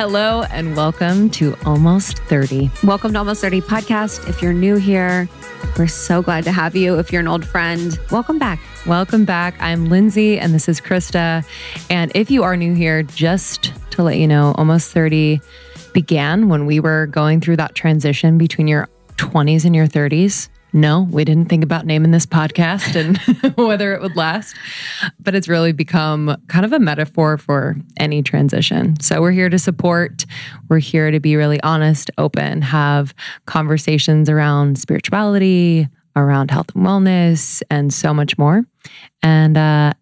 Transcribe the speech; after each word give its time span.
Hello 0.00 0.44
and 0.44 0.74
welcome 0.78 1.28
to 1.28 1.54
Almost 1.66 2.20
30. 2.20 2.70
Welcome 2.84 3.12
to 3.12 3.18
Almost 3.18 3.42
30 3.42 3.60
podcast. 3.60 4.26
If 4.30 4.40
you're 4.40 4.54
new 4.54 4.76
here, 4.76 5.28
we're 5.76 5.88
so 5.88 6.22
glad 6.22 6.44
to 6.44 6.52
have 6.52 6.74
you. 6.74 6.98
If 6.98 7.12
you're 7.12 7.20
an 7.20 7.28
old 7.28 7.44
friend, 7.44 7.98
welcome 8.10 8.38
back. 8.38 8.60
Welcome 8.86 9.26
back. 9.26 9.60
I'm 9.60 9.90
Lindsay 9.90 10.38
and 10.38 10.54
this 10.54 10.70
is 10.70 10.80
Krista. 10.80 11.44
And 11.90 12.10
if 12.14 12.30
you 12.30 12.44
are 12.44 12.56
new 12.56 12.72
here, 12.72 13.02
just 13.02 13.74
to 13.90 14.02
let 14.02 14.16
you 14.16 14.26
know, 14.26 14.54
Almost 14.56 14.90
30 14.90 15.38
began 15.92 16.48
when 16.48 16.64
we 16.64 16.80
were 16.80 17.04
going 17.08 17.42
through 17.42 17.56
that 17.56 17.74
transition 17.74 18.38
between 18.38 18.68
your 18.68 18.88
20s 19.18 19.66
and 19.66 19.76
your 19.76 19.86
30s. 19.86 20.48
No, 20.72 21.08
we 21.10 21.24
didn't 21.24 21.48
think 21.48 21.64
about 21.64 21.86
naming 21.86 22.10
this 22.12 22.26
podcast 22.26 22.94
and 22.94 23.18
whether 23.56 23.92
it 23.94 24.00
would 24.00 24.16
last, 24.16 24.54
but 25.18 25.34
it's 25.34 25.48
really 25.48 25.72
become 25.72 26.36
kind 26.48 26.64
of 26.64 26.72
a 26.72 26.78
metaphor 26.78 27.38
for 27.38 27.76
any 27.96 28.22
transition. 28.22 28.98
So 29.00 29.20
we're 29.20 29.32
here 29.32 29.48
to 29.48 29.58
support. 29.58 30.24
We're 30.68 30.78
here 30.78 31.10
to 31.10 31.20
be 31.20 31.36
really 31.36 31.60
honest, 31.62 32.10
open, 32.18 32.62
have 32.62 33.14
conversations 33.46 34.28
around 34.28 34.78
spirituality, 34.78 35.88
around 36.16 36.50
health 36.50 36.74
and 36.74 36.86
wellness, 36.86 37.62
and 37.70 37.92
so 37.92 38.14
much 38.14 38.38
more. 38.38 38.64
And 39.22 39.56
uh, 39.56 39.92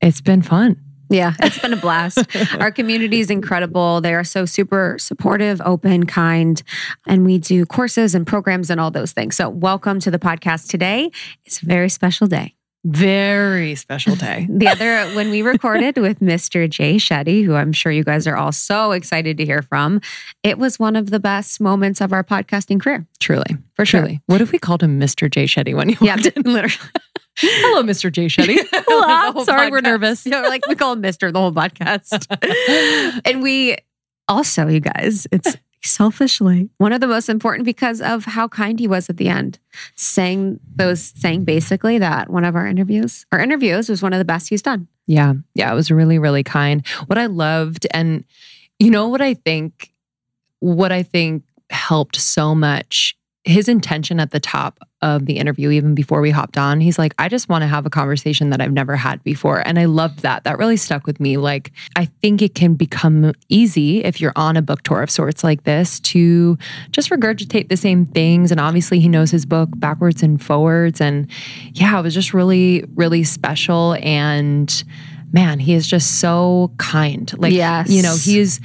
it's 0.00 0.20
been 0.20 0.42
fun. 0.42 0.80
Yeah, 1.10 1.34
it's 1.40 1.58
been 1.58 1.72
a 1.72 1.76
blast. 1.76 2.24
Our 2.60 2.70
community 2.70 3.18
is 3.18 3.30
incredible. 3.30 4.00
They 4.00 4.14
are 4.14 4.22
so 4.22 4.44
super 4.46 4.96
supportive, 5.00 5.60
open, 5.64 6.06
kind, 6.06 6.62
and 7.06 7.24
we 7.24 7.38
do 7.38 7.66
courses 7.66 8.14
and 8.14 8.24
programs 8.24 8.70
and 8.70 8.80
all 8.80 8.92
those 8.92 9.10
things. 9.12 9.34
So, 9.34 9.48
welcome 9.48 9.98
to 10.00 10.10
the 10.12 10.20
podcast 10.20 10.68
today. 10.68 11.10
It's 11.44 11.62
a 11.62 11.66
very 11.66 11.88
special 11.88 12.28
day. 12.28 12.54
Very 12.84 13.74
special 13.74 14.14
day. 14.28 14.46
the 14.48 14.68
other, 14.68 15.04
when 15.16 15.30
we 15.30 15.42
recorded 15.42 15.98
with 15.98 16.20
Mr. 16.20 16.70
Jay 16.70 16.94
Shetty, 16.94 17.44
who 17.44 17.54
I'm 17.54 17.72
sure 17.72 17.90
you 17.92 18.04
guys 18.04 18.26
are 18.28 18.36
all 18.36 18.52
so 18.52 18.92
excited 18.92 19.36
to 19.38 19.44
hear 19.44 19.62
from, 19.62 20.00
it 20.44 20.58
was 20.58 20.78
one 20.78 20.94
of 20.96 21.10
the 21.10 21.20
best 21.20 21.60
moments 21.60 22.00
of 22.00 22.12
our 22.12 22.22
podcasting 22.24 22.80
career. 22.80 23.06
Truly. 23.18 23.56
For 23.74 23.84
sure. 23.84 24.00
Truly. 24.02 24.20
What 24.26 24.40
if 24.40 24.52
we 24.52 24.58
called 24.58 24.82
him 24.82 24.98
Mr. 25.00 25.30
Jay 25.30 25.44
Shetty 25.44 25.74
when 25.74 25.88
you 25.90 25.96
Yeah, 26.00 26.14
walked 26.16 26.26
in? 26.36 26.42
literally. 26.44 26.90
Hello, 27.36 27.82
Mr. 27.82 28.12
Jay 28.12 28.26
Shetty. 28.26 28.58
Hello. 28.72 29.44
Sorry, 29.44 29.70
we're 29.70 29.80
nervous. 29.80 30.26
Yeah, 30.26 30.42
we're 30.42 30.48
like 30.48 30.66
we 30.66 30.74
call 30.74 30.92
him 30.92 31.00
Mister 31.00 31.32
the 31.32 31.38
whole 31.38 31.52
podcast. 31.52 32.26
and 33.24 33.42
we 33.42 33.76
also, 34.28 34.66
you 34.68 34.80
guys, 34.80 35.26
it's 35.32 35.56
selfishly 35.82 36.68
one 36.76 36.92
of 36.92 37.00
the 37.00 37.06
most 37.06 37.28
important 37.28 37.64
because 37.64 38.02
of 38.02 38.24
how 38.26 38.46
kind 38.46 38.78
he 38.78 38.86
was 38.86 39.08
at 39.08 39.16
the 39.16 39.28
end, 39.28 39.58
saying 39.96 40.60
those, 40.76 41.12
saying 41.16 41.44
basically 41.44 41.98
that 41.98 42.28
one 42.28 42.44
of 42.44 42.54
our 42.54 42.66
interviews, 42.66 43.24
our 43.32 43.40
interviews 43.40 43.88
was 43.88 44.02
one 44.02 44.12
of 44.12 44.18
the 44.18 44.24
best 44.24 44.48
he's 44.48 44.62
done. 44.62 44.86
Yeah. 45.06 45.34
Yeah. 45.54 45.72
It 45.72 45.74
was 45.74 45.90
really, 45.90 46.18
really 46.18 46.42
kind. 46.42 46.86
What 47.06 47.18
I 47.18 47.26
loved, 47.26 47.86
and 47.92 48.24
you 48.78 48.90
know 48.90 49.08
what 49.08 49.20
I 49.22 49.34
think, 49.34 49.92
what 50.58 50.92
I 50.92 51.02
think 51.02 51.44
helped 51.70 52.16
so 52.16 52.54
much, 52.54 53.16
his 53.44 53.68
intention 53.68 54.20
at 54.20 54.30
the 54.30 54.40
top 54.40 54.80
of 55.02 55.26
the 55.26 55.38
interview, 55.38 55.70
even 55.70 55.94
before 55.94 56.20
we 56.20 56.30
hopped 56.30 56.58
on, 56.58 56.80
he's 56.80 56.98
like, 56.98 57.14
I 57.18 57.28
just 57.28 57.48
want 57.48 57.62
to 57.62 57.68
have 57.68 57.86
a 57.86 57.90
conversation 57.90 58.50
that 58.50 58.60
I've 58.60 58.72
never 58.72 58.96
had 58.96 59.22
before. 59.24 59.66
And 59.66 59.78
I 59.78 59.86
loved 59.86 60.20
that. 60.20 60.44
That 60.44 60.58
really 60.58 60.76
stuck 60.76 61.06
with 61.06 61.20
me. 61.20 61.36
Like, 61.38 61.72
I 61.96 62.04
think 62.22 62.42
it 62.42 62.54
can 62.54 62.74
become 62.74 63.32
easy 63.48 64.04
if 64.04 64.20
you're 64.20 64.32
on 64.36 64.56
a 64.56 64.62
book 64.62 64.82
tour 64.82 65.02
of 65.02 65.10
sorts 65.10 65.42
like 65.42 65.64
this 65.64 66.00
to 66.00 66.58
just 66.90 67.10
regurgitate 67.10 67.68
the 67.68 67.76
same 67.76 68.04
things. 68.04 68.50
And 68.50 68.60
obviously, 68.60 69.00
he 69.00 69.08
knows 69.08 69.30
his 69.30 69.46
book 69.46 69.70
backwards 69.76 70.22
and 70.22 70.42
forwards. 70.42 71.00
And 71.00 71.30
yeah, 71.72 71.98
it 71.98 72.02
was 72.02 72.14
just 72.14 72.34
really, 72.34 72.84
really 72.94 73.24
special. 73.24 73.96
And 74.02 74.84
man, 75.32 75.60
he 75.60 75.74
is 75.74 75.86
just 75.86 76.18
so 76.20 76.72
kind. 76.78 77.32
Like, 77.38 77.52
Yes. 77.52 77.88
you 77.88 78.02
know, 78.02 78.16
he 78.16 78.38
is 78.40 78.60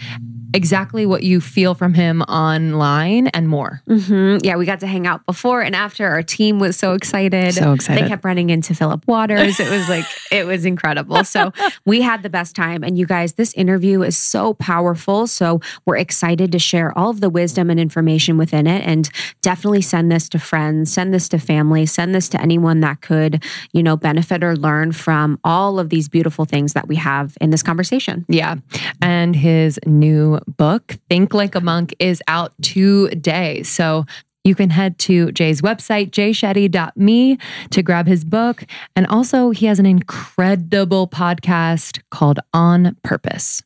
exactly 0.55 1.05
what 1.05 1.23
you 1.23 1.41
feel 1.41 1.75
from 1.75 1.93
him 1.93 2.21
online 2.23 3.27
and 3.27 3.47
more. 3.47 3.81
hmm 3.87 4.37
Yeah, 4.41 4.55
we 4.55 4.65
got 4.65 4.79
to 4.79 4.87
hang 4.87 5.05
out 5.05 5.25
before 5.25 5.61
and 5.61 5.75
after. 5.75 6.07
Our 6.07 6.23
team 6.23 6.59
was 6.59 6.77
so 6.77 6.93
excited. 6.93 7.53
So 7.53 7.73
excited. 7.73 8.03
They 8.03 8.07
kept 8.07 8.23
running 8.23 8.49
into 8.49 8.73
Philip 8.73 9.07
Waters. 9.07 9.59
It 9.59 9.69
was 9.69 9.89
like, 9.89 10.05
it 10.31 10.45
was 10.45 10.65
incredible. 10.65 11.23
So 11.23 11.51
we 11.85 12.01
had 12.01 12.23
the 12.23 12.29
best 12.29 12.55
time. 12.55 12.83
And 12.83 12.97
you 12.97 13.05
guys, 13.05 13.33
this 13.33 13.53
interview 13.53 14.01
is 14.01 14.17
so 14.17 14.53
powerful. 14.55 15.27
So 15.27 15.59
we're 15.85 15.97
excited 15.97 16.51
to 16.51 16.59
share 16.59 16.97
all 16.97 17.09
of 17.09 17.21
the 17.21 17.29
wisdom 17.29 17.69
and 17.69 17.79
information 17.79 18.37
within 18.37 18.67
it. 18.67 18.85
And 18.85 19.09
definitely 19.41 19.81
send 19.81 20.11
this 20.11 20.29
to 20.29 20.39
friends, 20.39 20.91
send 20.91 21.13
this 21.13 21.27
to 21.29 21.39
family, 21.39 21.85
send 21.85 22.15
this 22.15 22.29
to 22.29 22.41
anyone 22.41 22.79
that 22.79 23.01
could, 23.01 23.43
you 23.73 23.83
know, 23.83 23.97
benefit 23.97 24.43
or 24.43 24.55
learn 24.55 24.91
from 24.91 25.39
all 25.43 25.79
of 25.79 25.89
these 25.89 26.07
beautiful 26.07 26.45
things 26.45 26.73
that 26.73 26.87
we 26.87 26.95
have 26.95 27.37
in 27.41 27.49
this 27.49 27.63
conversation. 27.63 28.25
Yeah. 28.29 28.55
And 29.01 29.35
his 29.35 29.79
new 29.85 30.39
book, 30.47 30.97
Think 31.09 31.33
Like 31.33 31.55
a 31.55 31.61
Monk, 31.61 31.95
is 31.99 32.21
out 32.27 32.53
today. 32.61 33.63
So 33.63 34.05
you 34.43 34.55
can 34.55 34.69
head 34.69 34.99
to 34.99 35.31
Jay's 35.31 35.61
website, 35.61 36.11
jayshetty.me, 36.11 37.37
to 37.71 37.83
grab 37.83 38.07
his 38.07 38.23
book. 38.23 38.63
And 38.95 39.07
also, 39.07 39.49
he 39.49 39.65
has 39.65 39.79
an 39.79 39.87
incredible 39.87 41.07
podcast 41.07 42.01
called 42.11 42.39
On 42.53 42.95
Purpose. 43.03 43.63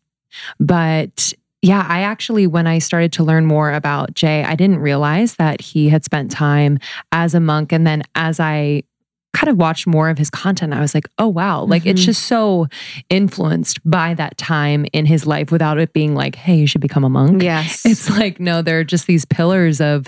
But 0.60 1.34
yeah, 1.62 1.86
I 1.88 2.02
actually, 2.02 2.48
when 2.48 2.68
I 2.68 2.80
started 2.80 3.12
to 3.14 3.24
learn 3.24 3.46
more 3.46 3.74
about 3.74 4.14
Jay, 4.14 4.44
I 4.46 4.56
didn't 4.56 4.80
realize 4.80 5.36
that 5.36 5.60
he 5.60 5.90
had 5.90 6.06
spent 6.06 6.32
time 6.32 6.80
as 7.12 7.36
a 7.36 7.42
monk. 7.42 7.74
And 7.74 7.86
then 7.86 8.04
as 8.16 8.40
I 8.40 8.84
kind 9.34 9.50
of 9.50 9.58
watched 9.58 9.86
more 9.88 10.10
of 10.10 10.18
his 10.18 10.30
content, 10.30 10.74
I 10.74 10.82
was 10.82 10.94
like, 10.96 11.08
oh, 11.20 11.28
wow. 11.28 11.64
Like 11.64 11.86
it's 11.86 12.02
Mhm. 12.02 12.06
just 12.06 12.24
so 12.24 12.68
influenced 13.10 13.80
by 13.90 14.14
that 14.16 14.38
time 14.38 14.86
in 14.94 15.06
his 15.06 15.26
life 15.26 15.52
without 15.52 15.78
it 15.80 15.94
being 15.94 16.16
like, 16.16 16.36
hey, 16.36 16.56
you 16.58 16.68
should 16.68 16.82
become 16.82 17.04
a 17.04 17.10
monk. 17.10 17.44
Yes. 17.44 17.86
It's 17.86 18.10
like, 18.10 18.40
no, 18.40 18.62
there 18.62 18.80
are 18.80 18.84
just 18.84 19.08
these 19.08 19.26
pillars 19.26 19.80
of 19.82 20.08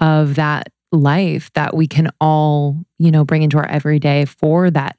of 0.00 0.34
that 0.36 0.68
life 0.92 1.50
that 1.54 1.76
we 1.76 1.86
can 1.86 2.10
all, 2.20 2.82
you 2.98 3.10
know, 3.10 3.24
bring 3.24 3.42
into 3.42 3.58
our 3.58 3.66
everyday 3.66 4.24
for 4.24 4.70
that 4.70 4.96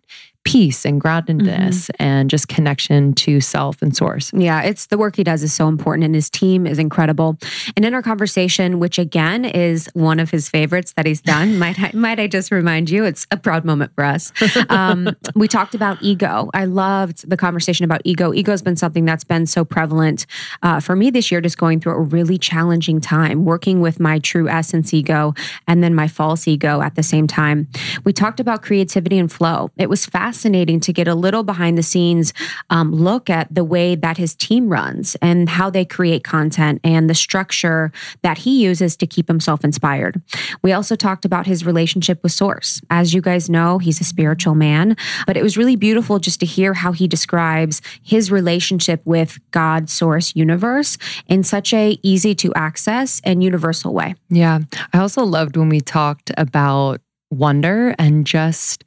peace 0.49 0.83
and 0.83 0.99
groundedness 0.99 1.91
and 1.99 2.27
just 2.27 2.47
connection 2.47 3.13
to 3.13 3.39
self 3.39 3.83
and 3.83 3.95
source. 3.95 4.33
Yeah, 4.33 4.63
it's 4.63 4.87
the 4.87 4.97
work 4.97 5.15
he 5.15 5.23
does 5.23 5.43
is 5.43 5.53
so 5.53 5.67
important 5.67 6.05
and 6.05 6.15
his 6.15 6.27
team 6.27 6.65
is 6.65 6.79
incredible. 6.79 7.37
And 7.75 7.85
in 7.85 7.93
our 7.93 8.01
conversation, 8.01 8.79
which 8.79 8.97
again 8.97 9.45
is 9.45 9.87
one 9.93 10.19
of 10.19 10.31
his 10.31 10.49
favorites 10.49 10.93
that 10.93 11.05
he's 11.05 11.21
done, 11.21 11.59
might 11.59 11.79
I, 11.79 11.91
might 11.93 12.19
I 12.19 12.25
just 12.25 12.49
remind 12.49 12.89
you, 12.89 13.05
it's 13.05 13.27
a 13.29 13.37
proud 13.37 13.63
moment 13.63 13.93
for 13.93 14.03
us. 14.03 14.33
Um, 14.69 15.15
we 15.35 15.47
talked 15.47 15.75
about 15.75 16.01
ego. 16.01 16.49
I 16.55 16.65
loved 16.65 17.29
the 17.29 17.37
conversation 17.37 17.83
about 17.83 18.01
ego. 18.03 18.33
Ego 18.33 18.49
has 18.49 18.63
been 18.63 18.75
something 18.75 19.05
that's 19.05 19.23
been 19.23 19.45
so 19.45 19.63
prevalent 19.63 20.25
uh, 20.63 20.79
for 20.79 20.95
me 20.95 21.11
this 21.11 21.31
year, 21.31 21.41
just 21.41 21.59
going 21.59 21.79
through 21.79 21.93
a 21.93 22.01
really 22.01 22.39
challenging 22.39 22.99
time, 22.99 23.45
working 23.45 23.81
with 23.81 23.99
my 23.99 24.17
true 24.17 24.49
essence 24.49 24.95
ego 24.95 25.35
and 25.67 25.83
then 25.83 25.93
my 25.93 26.07
false 26.07 26.47
ego 26.47 26.81
at 26.81 26.95
the 26.95 27.03
same 27.03 27.27
time. 27.27 27.67
We 28.03 28.13
talked 28.13 28.39
about 28.39 28.63
creativity 28.63 29.19
and 29.19 29.31
flow. 29.31 29.69
It 29.77 29.89
was 29.89 30.07
fascinating 30.07 30.38
to 30.39 30.93
get 30.93 31.07
a 31.07 31.15
little 31.15 31.43
behind 31.43 31.77
the 31.77 31.83
scenes 31.83 32.33
um, 32.69 32.91
look 32.93 33.29
at 33.29 33.53
the 33.53 33.63
way 33.63 33.95
that 33.95 34.17
his 34.17 34.35
team 34.35 34.69
runs 34.69 35.15
and 35.21 35.49
how 35.49 35.69
they 35.69 35.85
create 35.85 36.23
content 36.23 36.79
and 36.83 37.09
the 37.09 37.15
structure 37.15 37.91
that 38.21 38.39
he 38.39 38.63
uses 38.63 38.95
to 38.97 39.05
keep 39.05 39.27
himself 39.27 39.63
inspired. 39.63 40.21
We 40.61 40.71
also 40.71 40.95
talked 40.95 41.25
about 41.25 41.45
his 41.45 41.65
relationship 41.65 42.23
with 42.23 42.31
Source. 42.31 42.81
As 42.89 43.13
you 43.13 43.21
guys 43.21 43.49
know, 43.49 43.77
he's 43.77 44.01
a 44.01 44.03
spiritual 44.03 44.55
man, 44.55 44.95
but 45.27 45.37
it 45.37 45.43
was 45.43 45.57
really 45.57 45.75
beautiful 45.75 46.19
just 46.19 46.39
to 46.39 46.45
hear 46.45 46.73
how 46.73 46.91
he 46.91 47.07
describes 47.07 47.81
his 48.01 48.31
relationship 48.31 49.01
with 49.05 49.39
God, 49.51 49.89
Source, 49.89 50.35
Universe 50.35 50.97
in 51.27 51.43
such 51.43 51.73
a 51.73 51.97
easy 52.03 52.33
to 52.35 52.53
access 52.53 53.21
and 53.23 53.43
universal 53.43 53.93
way. 53.93 54.15
Yeah. 54.29 54.59
I 54.93 54.99
also 54.99 55.23
loved 55.23 55.57
when 55.57 55.69
we 55.69 55.81
talked 55.81 56.31
about 56.37 57.01
wonder 57.31 57.95
and 57.99 58.25
just 58.25 58.83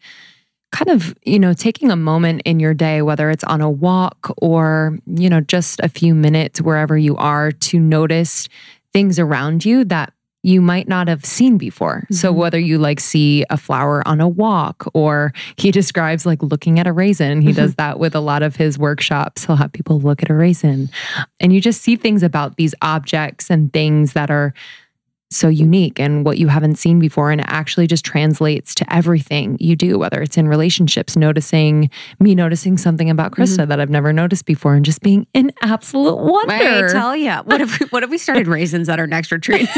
kind 0.72 0.88
of, 0.88 1.14
you 1.24 1.38
know, 1.38 1.52
taking 1.52 1.90
a 1.90 1.96
moment 1.96 2.42
in 2.44 2.58
your 2.58 2.74
day, 2.74 3.02
whether 3.02 3.30
it's 3.30 3.44
on 3.44 3.60
a 3.60 3.70
walk 3.70 4.32
or, 4.38 4.98
you 5.06 5.28
know, 5.30 5.40
just 5.40 5.78
a 5.80 5.88
few 5.88 6.14
minutes 6.14 6.60
wherever 6.60 6.98
you 6.98 7.16
are 7.16 7.52
to 7.52 7.78
notice 7.78 8.48
things 8.92 9.18
around 9.18 9.64
you 9.64 9.84
that 9.84 10.12
you 10.44 10.60
might 10.60 10.88
not 10.88 11.06
have 11.06 11.24
seen 11.24 11.56
before. 11.56 12.04
So 12.10 12.32
Mhm. 12.32 12.36
whether 12.36 12.58
you 12.58 12.76
like 12.78 12.98
see 12.98 13.44
a 13.48 13.56
flower 13.56 14.02
on 14.08 14.20
a 14.20 14.26
walk 14.28 14.90
or 14.92 15.32
he 15.56 15.70
describes 15.70 16.26
like 16.26 16.42
looking 16.42 16.80
at 16.80 16.88
a 16.88 16.92
raisin, 16.92 17.42
he 17.42 17.52
does 17.52 17.76
that 17.76 18.00
with 18.00 18.16
a 18.16 18.20
lot 18.20 18.42
of 18.42 18.56
his 18.56 18.76
workshops. 18.76 19.44
He'll 19.46 19.54
have 19.56 19.72
people 19.72 20.00
look 20.00 20.20
at 20.20 20.30
a 20.30 20.34
raisin. 20.34 20.90
And 21.38 21.52
you 21.52 21.60
just 21.60 21.80
see 21.82 21.94
things 21.94 22.24
about 22.24 22.56
these 22.56 22.74
objects 22.82 23.50
and 23.50 23.72
things 23.72 24.14
that 24.14 24.32
are 24.32 24.52
so 25.36 25.48
unique 25.48 25.98
and 25.98 26.24
what 26.24 26.38
you 26.38 26.48
haven't 26.48 26.76
seen 26.76 26.98
before. 26.98 27.30
And 27.30 27.40
it 27.40 27.46
actually 27.48 27.86
just 27.86 28.04
translates 28.04 28.74
to 28.76 28.94
everything 28.94 29.56
you 29.60 29.76
do, 29.76 29.98
whether 29.98 30.20
it's 30.22 30.36
in 30.36 30.48
relationships, 30.48 31.16
noticing 31.16 31.90
me 32.20 32.34
noticing 32.34 32.76
something 32.76 33.10
about 33.10 33.32
mm-hmm. 33.32 33.42
Krista 33.42 33.68
that 33.68 33.80
I've 33.80 33.90
never 33.90 34.12
noticed 34.12 34.46
before 34.46 34.74
and 34.74 34.84
just 34.84 35.00
being 35.02 35.26
in 35.34 35.52
absolute 35.62 36.16
wonder. 36.16 36.52
I 36.54 36.92
tell 36.92 37.16
you, 37.16 37.32
what 37.44 37.60
if 37.60 37.80
we, 37.80 37.86
what 37.86 38.02
if 38.02 38.10
we 38.10 38.18
started 38.18 38.46
raisins 38.46 38.88
at 38.88 38.98
our 38.98 39.06
next 39.06 39.32
retreat? 39.32 39.68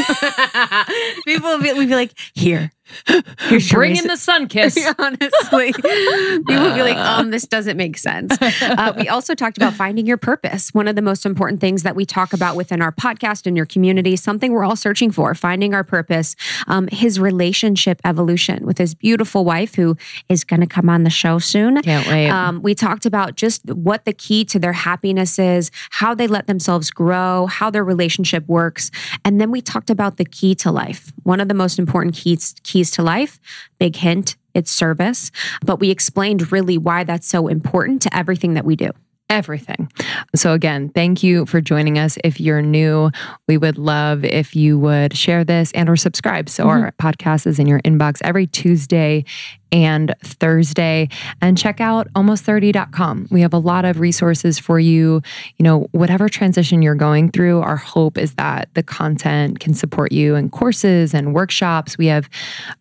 People 1.25 1.51
would 1.51 1.63
be, 1.63 1.73
we'd 1.73 1.89
be 1.89 1.95
like, 1.95 2.11
here, 2.33 2.71
Bring 3.71 3.95
in 3.95 4.07
the 4.07 4.17
sun 4.17 4.47
kiss. 4.47 4.77
Honestly, 4.99 5.73
people 5.73 6.43
would 6.47 6.75
be 6.75 6.81
like, 6.81 6.97
um, 6.97 7.31
this 7.31 7.47
doesn't 7.47 7.77
make 7.77 7.97
sense. 7.97 8.37
Uh, 8.41 8.93
we 8.97 9.09
also 9.09 9.33
talked 9.33 9.57
about 9.57 9.73
finding 9.73 10.05
your 10.05 10.17
purpose. 10.17 10.73
One 10.73 10.87
of 10.87 10.95
the 10.95 11.01
most 11.01 11.25
important 11.25 11.61
things 11.61 11.83
that 11.83 11.95
we 11.95 12.05
talk 12.05 12.33
about 12.33 12.55
within 12.55 12.81
our 12.81 12.91
podcast 12.91 13.47
and 13.47 13.57
your 13.57 13.65
community, 13.65 14.15
something 14.15 14.51
we're 14.51 14.63
all 14.63 14.75
searching 14.75 15.11
for, 15.11 15.33
finding 15.33 15.73
our 15.73 15.83
purpose. 15.83 16.35
Um, 16.67 16.87
his 16.91 17.19
relationship 17.19 17.99
evolution 18.05 18.65
with 18.65 18.77
his 18.77 18.93
beautiful 18.93 19.45
wife, 19.45 19.75
who 19.75 19.97
is 20.29 20.43
going 20.43 20.61
to 20.61 20.67
come 20.67 20.89
on 20.89 21.03
the 21.03 21.09
show 21.09 21.39
soon. 21.39 21.81
Can't 21.81 22.07
wait. 22.07 22.29
Um, 22.29 22.61
we 22.61 22.75
talked 22.75 23.05
about 23.05 23.35
just 23.35 23.65
what 23.65 24.05
the 24.05 24.13
key 24.13 24.45
to 24.45 24.59
their 24.59 24.73
happiness 24.73 25.39
is, 25.39 25.71
how 25.89 26.13
they 26.13 26.27
let 26.27 26.47
themselves 26.47 26.91
grow, 26.91 27.47
how 27.47 27.69
their 27.69 27.83
relationship 27.83 28.47
works. 28.47 28.91
And 29.23 29.41
then 29.41 29.51
we 29.51 29.61
talked 29.61 29.89
about 29.89 30.17
the 30.17 30.25
key 30.25 30.55
to 30.55 30.71
life. 30.71 31.11
One 31.23 31.39
of 31.39 31.47
the 31.47 31.53
most 31.53 31.79
important 31.79 32.15
keys, 32.15 32.55
keys 32.63 32.74
to 32.83 33.03
life, 33.03 33.39
big 33.79 33.95
hint, 33.95 34.35
it's 34.53 34.71
service. 34.71 35.31
But 35.65 35.79
we 35.79 35.89
explained 35.89 36.51
really 36.51 36.77
why 36.77 37.03
that's 37.03 37.27
so 37.27 37.47
important 37.47 38.01
to 38.03 38.15
everything 38.15 38.53
that 38.55 38.65
we 38.65 38.75
do 38.75 38.91
everything. 39.29 39.91
So, 40.35 40.53
again, 40.53 40.89
thank 40.89 41.23
you 41.23 41.45
for 41.45 41.61
joining 41.61 41.97
us. 41.97 42.17
If 42.23 42.39
you're 42.39 42.61
new, 42.61 43.11
we 43.47 43.57
would 43.57 43.77
love 43.77 44.23
if 44.23 44.55
you 44.55 44.77
would 44.79 45.17
share 45.17 45.43
this 45.43 45.71
and 45.71 45.89
or 45.89 45.95
subscribe. 45.95 46.49
So, 46.49 46.65
mm-hmm. 46.65 46.83
our 46.83 46.91
podcast 46.93 47.47
is 47.47 47.59
in 47.59 47.67
your 47.67 47.81
inbox 47.81 48.19
every 48.23 48.47
Tuesday 48.47 49.25
and 49.71 50.13
Thursday. 50.23 51.09
And 51.41 51.57
check 51.57 51.81
out 51.81 52.11
almost30.com. 52.13 53.27
We 53.31 53.41
have 53.41 53.53
a 53.53 53.59
lot 53.59 53.85
of 53.85 53.99
resources 53.99 54.59
for 54.59 54.79
you. 54.79 55.21
You 55.57 55.63
know, 55.63 55.87
whatever 55.91 56.29
transition 56.29 56.81
you're 56.81 56.95
going 56.95 57.31
through, 57.31 57.61
our 57.61 57.75
hope 57.75 58.17
is 58.17 58.35
that 58.35 58.69
the 58.73 58.83
content 58.83 59.59
can 59.59 59.73
support 59.73 60.11
you 60.11 60.35
in 60.35 60.49
courses 60.49 61.13
and 61.13 61.33
workshops. 61.33 61.97
We 61.97 62.07
have 62.07 62.29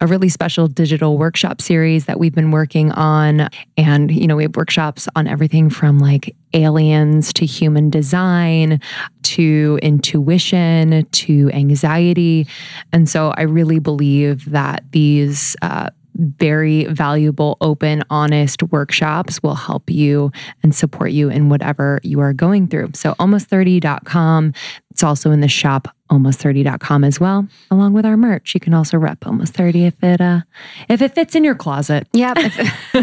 a 0.01 0.07
really 0.07 0.29
special 0.29 0.69
digital 0.69 1.19
workshop 1.19 1.61
series 1.61 2.07
that 2.07 2.19
we've 2.19 2.35
been 2.35 2.51
working 2.51 2.93
on. 2.93 3.49
And, 3.77 4.11
you 4.11 4.27
know, 4.27 4.37
we 4.37 4.45
have 4.45 4.57
workshops 4.57 5.09
on 5.17 5.27
everything 5.27 5.71
from 5.71 5.99
like 5.99 6.35
aliens 6.53 7.33
to 7.35 7.47
human 7.47 7.91
design 7.91 8.81
to 9.23 9.79
intuition 9.83 11.05
to 11.11 11.51
anxiety. 11.53 12.47
And 12.93 13.09
so 13.09 13.35
I 13.37 13.43
really 13.43 13.81
believe 13.81 14.51
that 14.51 14.85
these, 14.93 15.57
uh, 15.63 15.91
very 16.15 16.85
valuable, 16.85 17.57
open, 17.61 18.03
honest 18.11 18.63
workshops 18.65 19.43
will 19.43 19.55
help 19.55 19.91
you 19.91 20.31
and 20.63 20.75
support 20.75 21.13
you 21.13 21.29
in 21.29 21.49
whatever 21.49 22.01
you 22.03 22.21
are 22.21 22.33
going 22.33 22.69
through. 22.69 22.91
So, 22.95 23.15
almost30.com. 23.15 24.53
It's 24.91 25.03
also 25.03 25.33
in 25.33 25.41
the 25.41 25.49
shop, 25.49 25.89
almost30.com 26.11 27.03
as 27.03 27.19
well, 27.19 27.49
along 27.69 27.95
with 27.95 28.07
our 28.07 28.17
merch. 28.17 28.55
You 28.55 28.61
can 28.61 28.75
also 28.75 28.97
rep 28.97 29.27
almost 29.27 29.53
30 29.55 29.87
if 29.87 30.05
it 30.05 30.21
uh 30.21 30.43
if 30.89 31.03
it 31.03 31.17
fits 31.17 31.35
in 31.35 31.43
your 31.43 31.57
closet. 31.57 32.07
Yep. 32.13 32.37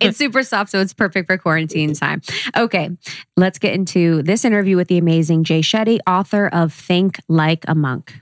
it's 0.00 0.16
super 0.16 0.42
soft, 0.42 0.70
so 0.70 0.80
it's 0.80 0.94
perfect 0.94 1.26
for 1.26 1.36
quarantine 1.36 1.92
time. 1.92 2.22
Okay, 2.56 2.88
let's 3.36 3.58
get 3.58 3.74
into 3.74 4.22
this 4.22 4.46
interview 4.46 4.76
with 4.76 4.88
the 4.88 4.96
amazing 4.96 5.44
Jay 5.44 5.60
Shetty, 5.60 5.98
author 6.06 6.48
of 6.48 6.72
Think 6.72 7.20
Like 7.28 7.66
a 7.68 7.74
Monk 7.74 8.14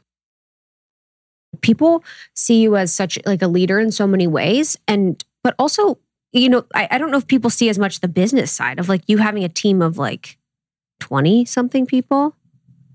people 1.60 2.04
see 2.34 2.60
you 2.60 2.76
as 2.76 2.92
such 2.92 3.18
like 3.26 3.42
a 3.42 3.48
leader 3.48 3.78
in 3.78 3.92
so 3.92 4.06
many 4.06 4.26
ways. 4.26 4.76
And 4.88 5.22
but 5.42 5.54
also 5.58 5.98
you 6.32 6.48
know 6.48 6.64
I, 6.74 6.88
I 6.90 6.98
don't 6.98 7.10
know 7.10 7.18
if 7.18 7.26
people 7.26 7.50
see 7.50 7.68
as 7.68 7.78
much 7.78 8.00
the 8.00 8.08
business 8.08 8.50
side 8.52 8.78
of 8.78 8.88
like 8.88 9.02
you 9.06 9.18
having 9.18 9.44
a 9.44 9.48
team 9.48 9.82
of 9.82 9.98
like 9.98 10.38
20 11.00 11.44
something 11.44 11.86
people 11.86 12.34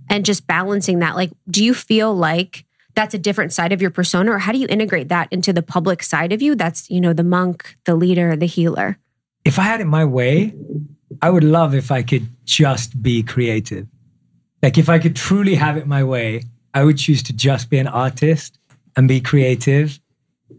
and 0.10 0.26
just 0.26 0.48
balancing 0.48 1.00
that. 1.00 1.16
Like 1.16 1.32
do 1.50 1.64
you 1.64 1.74
feel 1.74 2.14
like 2.14 2.66
that's 2.96 3.14
a 3.14 3.20
different 3.20 3.54
side 3.54 3.72
of 3.72 3.82
your 3.82 3.92
persona 3.92 4.32
or 4.32 4.40
how 4.40 4.52
do 4.52 4.58
you 4.58 4.68
integrate 4.70 5.10
that 5.10 5.28
into 5.32 5.54
the 5.54 5.62
public 5.62 6.04
side 6.04 6.34
of 6.34 6.42
you 6.42 6.56
that's 6.56 6.90
you 6.90 7.00
know 7.00 7.14
the 7.14 7.24
monk 7.24 7.78
the 7.86 7.96
leader 7.96 8.36
the 8.36 8.48
healer? 8.48 8.98
If 9.46 9.58
i 9.58 9.64
had 9.64 9.82
it 9.82 9.86
my 9.86 10.06
way 10.06 10.54
i 11.22 11.30
would 11.30 11.44
love 11.44 11.74
if 11.74 11.92
i 11.92 12.02
could 12.02 12.28
just 12.46 13.02
be 13.02 13.24
creative. 13.24 13.88
Like 14.62 14.78
if 14.78 14.90
i 14.90 15.00
could 15.00 15.16
truly 15.16 15.56
have 15.56 15.78
it 15.78 15.88
my 15.88 16.04
way 16.04 16.44
I 16.74 16.83
would 16.83 16.98
choose 16.98 17.24
to 17.24 17.33
just 17.33 17.69
be 17.69 17.77
an 17.77 17.88
artist 17.88 18.60
and 18.95 19.07
be 19.07 19.21
creative 19.21 20.00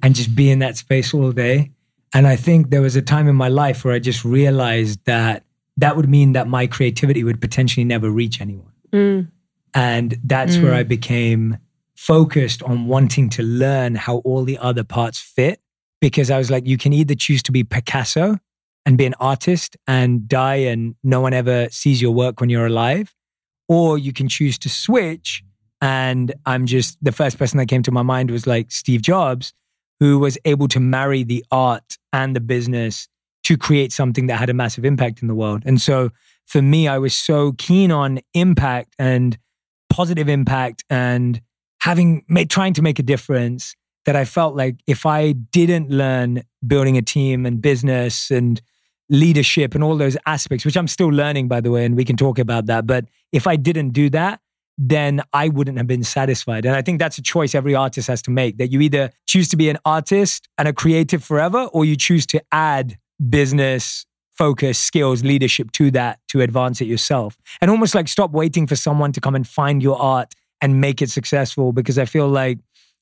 and 0.02 0.14
just 0.14 0.34
be 0.34 0.50
in 0.50 0.60
that 0.60 0.76
space 0.76 1.12
all 1.14 1.32
day. 1.32 1.70
And 2.12 2.26
I 2.26 2.36
think 2.36 2.70
there 2.70 2.80
was 2.80 2.96
a 2.96 3.02
time 3.02 3.28
in 3.28 3.36
my 3.36 3.48
life 3.48 3.84
where 3.84 3.94
I 3.94 3.98
just 3.98 4.24
realized 4.24 5.04
that 5.04 5.44
that 5.76 5.96
would 5.96 6.08
mean 6.08 6.32
that 6.32 6.48
my 6.48 6.66
creativity 6.66 7.22
would 7.22 7.40
potentially 7.40 7.84
never 7.84 8.10
reach 8.10 8.40
anyone. 8.40 8.72
Mm. 8.92 9.28
And 9.74 10.18
that's 10.24 10.56
mm. 10.56 10.64
where 10.64 10.74
I 10.74 10.82
became 10.82 11.58
focused 11.94 12.62
on 12.62 12.86
wanting 12.86 13.28
to 13.30 13.42
learn 13.42 13.94
how 13.94 14.16
all 14.18 14.42
the 14.44 14.58
other 14.58 14.82
parts 14.82 15.20
fit. 15.20 15.60
Because 16.00 16.30
I 16.30 16.38
was 16.38 16.50
like, 16.50 16.66
you 16.66 16.78
can 16.78 16.92
either 16.92 17.14
choose 17.14 17.42
to 17.44 17.52
be 17.52 17.62
Picasso 17.62 18.38
and 18.86 18.96
be 18.96 19.04
an 19.04 19.14
artist 19.20 19.76
and 19.86 20.26
die 20.26 20.56
and 20.56 20.94
no 21.04 21.20
one 21.20 21.34
ever 21.34 21.68
sees 21.70 22.00
your 22.00 22.12
work 22.12 22.40
when 22.40 22.48
you're 22.48 22.66
alive, 22.66 23.14
or 23.68 23.98
you 23.98 24.12
can 24.12 24.26
choose 24.26 24.58
to 24.60 24.70
switch 24.70 25.44
and 25.81 26.35
I'm 26.47 26.67
just 26.67 27.03
the 27.03 27.12
first 27.12 27.38
person 27.38 27.59
that 27.59 27.67
came 27.67 27.82
to 27.85 27.91
my 27.91 28.03
mind 28.03 28.31
was 28.31 28.47
like 28.47 28.71
Steve 28.71 29.03
Jobs, 29.03 29.53
who 29.99 30.19
was 30.19 30.38
able 30.44 30.69
to 30.69 30.81
marry 30.81 31.23
the 31.23 31.44
art 31.50 31.99
and 32.12 32.35
the 32.35 32.41
business 32.41 33.09
to 33.44 33.56
create 33.56 33.93
something 33.93 34.27
that 34.27 34.38
had 34.38 34.50
a 34.50 34.55
massive 34.55 34.85
impact 34.85 35.23
in 35.23 35.29
the 35.29 35.35
world. 35.35 35.62
And 35.65 35.81
so 35.81 36.11
for 36.47 36.61
me, 36.61 36.88
I 36.88 36.99
was 36.99 37.15
so 37.15 37.53
keen 37.53 37.91
on 37.91 38.21
impact 38.35 38.94
and 38.99 39.38
positive 39.88 40.29
impact 40.29 40.85
and 40.91 41.41
having 41.81 42.25
made, 42.29 42.50
trying 42.50 42.75
to 42.75 42.82
make 42.82 42.99
a 42.99 43.03
difference 43.03 43.75
that 44.05 44.17
I 44.17 44.25
felt 44.25 44.56
like 44.56 44.77
if 44.87 45.06
I 45.06 45.32
didn't 45.32 45.91
learn 45.91 46.43
building 46.67 46.97
a 46.97 47.03
team 47.03 47.47
and 47.47 47.61
business 47.61 48.31
and 48.31 48.61
leadership 49.09 49.75
and 49.75 49.82
all 49.82 49.97
those 49.97 50.17
aspects, 50.27 50.65
which 50.65 50.77
I'm 50.77 50.88
still 50.88 51.09
learning, 51.09 51.49
by 51.49 51.61
the 51.61 51.71
way, 51.71 51.85
and 51.85 51.97
we 51.97 52.05
can 52.05 52.17
talk 52.17 52.38
about 52.38 52.67
that. 52.67 52.87
But 52.87 53.06
if 53.32 53.47
I 53.47 53.56
didn't 53.56 53.91
do 53.91 54.09
that, 54.11 54.41
then 54.82 55.21
I 55.35 55.50
wouldn't 55.50 55.77
have 55.77 55.87
been 55.87 56.03
satisfied. 56.03 56.65
And 56.65 56.75
I 56.75 56.81
think 56.81 56.99
that's 56.99 57.19
a 57.19 57.23
choice 57.23 57.55
every 57.55 57.75
artist 57.75 58.09
has 58.09 58.23
to 58.23 58.31
make 58.31 58.56
that 58.56 58.69
you 58.69 58.81
either 58.81 59.11
choose 59.27 59.47
to 59.50 59.56
be 59.56 59.69
an 59.69 59.77
artist 59.85 60.49
and 60.56 60.67
a 60.67 60.73
creative 60.73 61.23
forever, 61.23 61.65
or 61.75 61.85
you 61.85 61.97
choose 61.97 62.25
to 62.29 62.43
add 62.50 62.97
business, 63.29 64.06
focus, 64.32 64.79
skills, 64.79 65.23
leadership 65.23 65.71
to 65.73 65.91
that 65.91 66.19
to 66.29 66.41
advance 66.41 66.81
it 66.81 66.87
yourself. 66.87 67.37
And 67.61 67.71
almost 67.71 67.94
like 67.94 68.09
stop 68.09 68.31
waiting 68.31 68.67
for 68.67 68.75
someone 68.75 69.12
to 69.12 69.21
come 69.21 69.35
and 69.35 69.47
find 69.47 69.82
your 69.82 70.00
art 70.00 70.32
and 70.62 70.81
make 70.81 71.03
it 71.03 71.11
successful. 71.11 71.73
Because 71.73 71.99
I 71.99 72.06
feel 72.06 72.29
like 72.29 72.59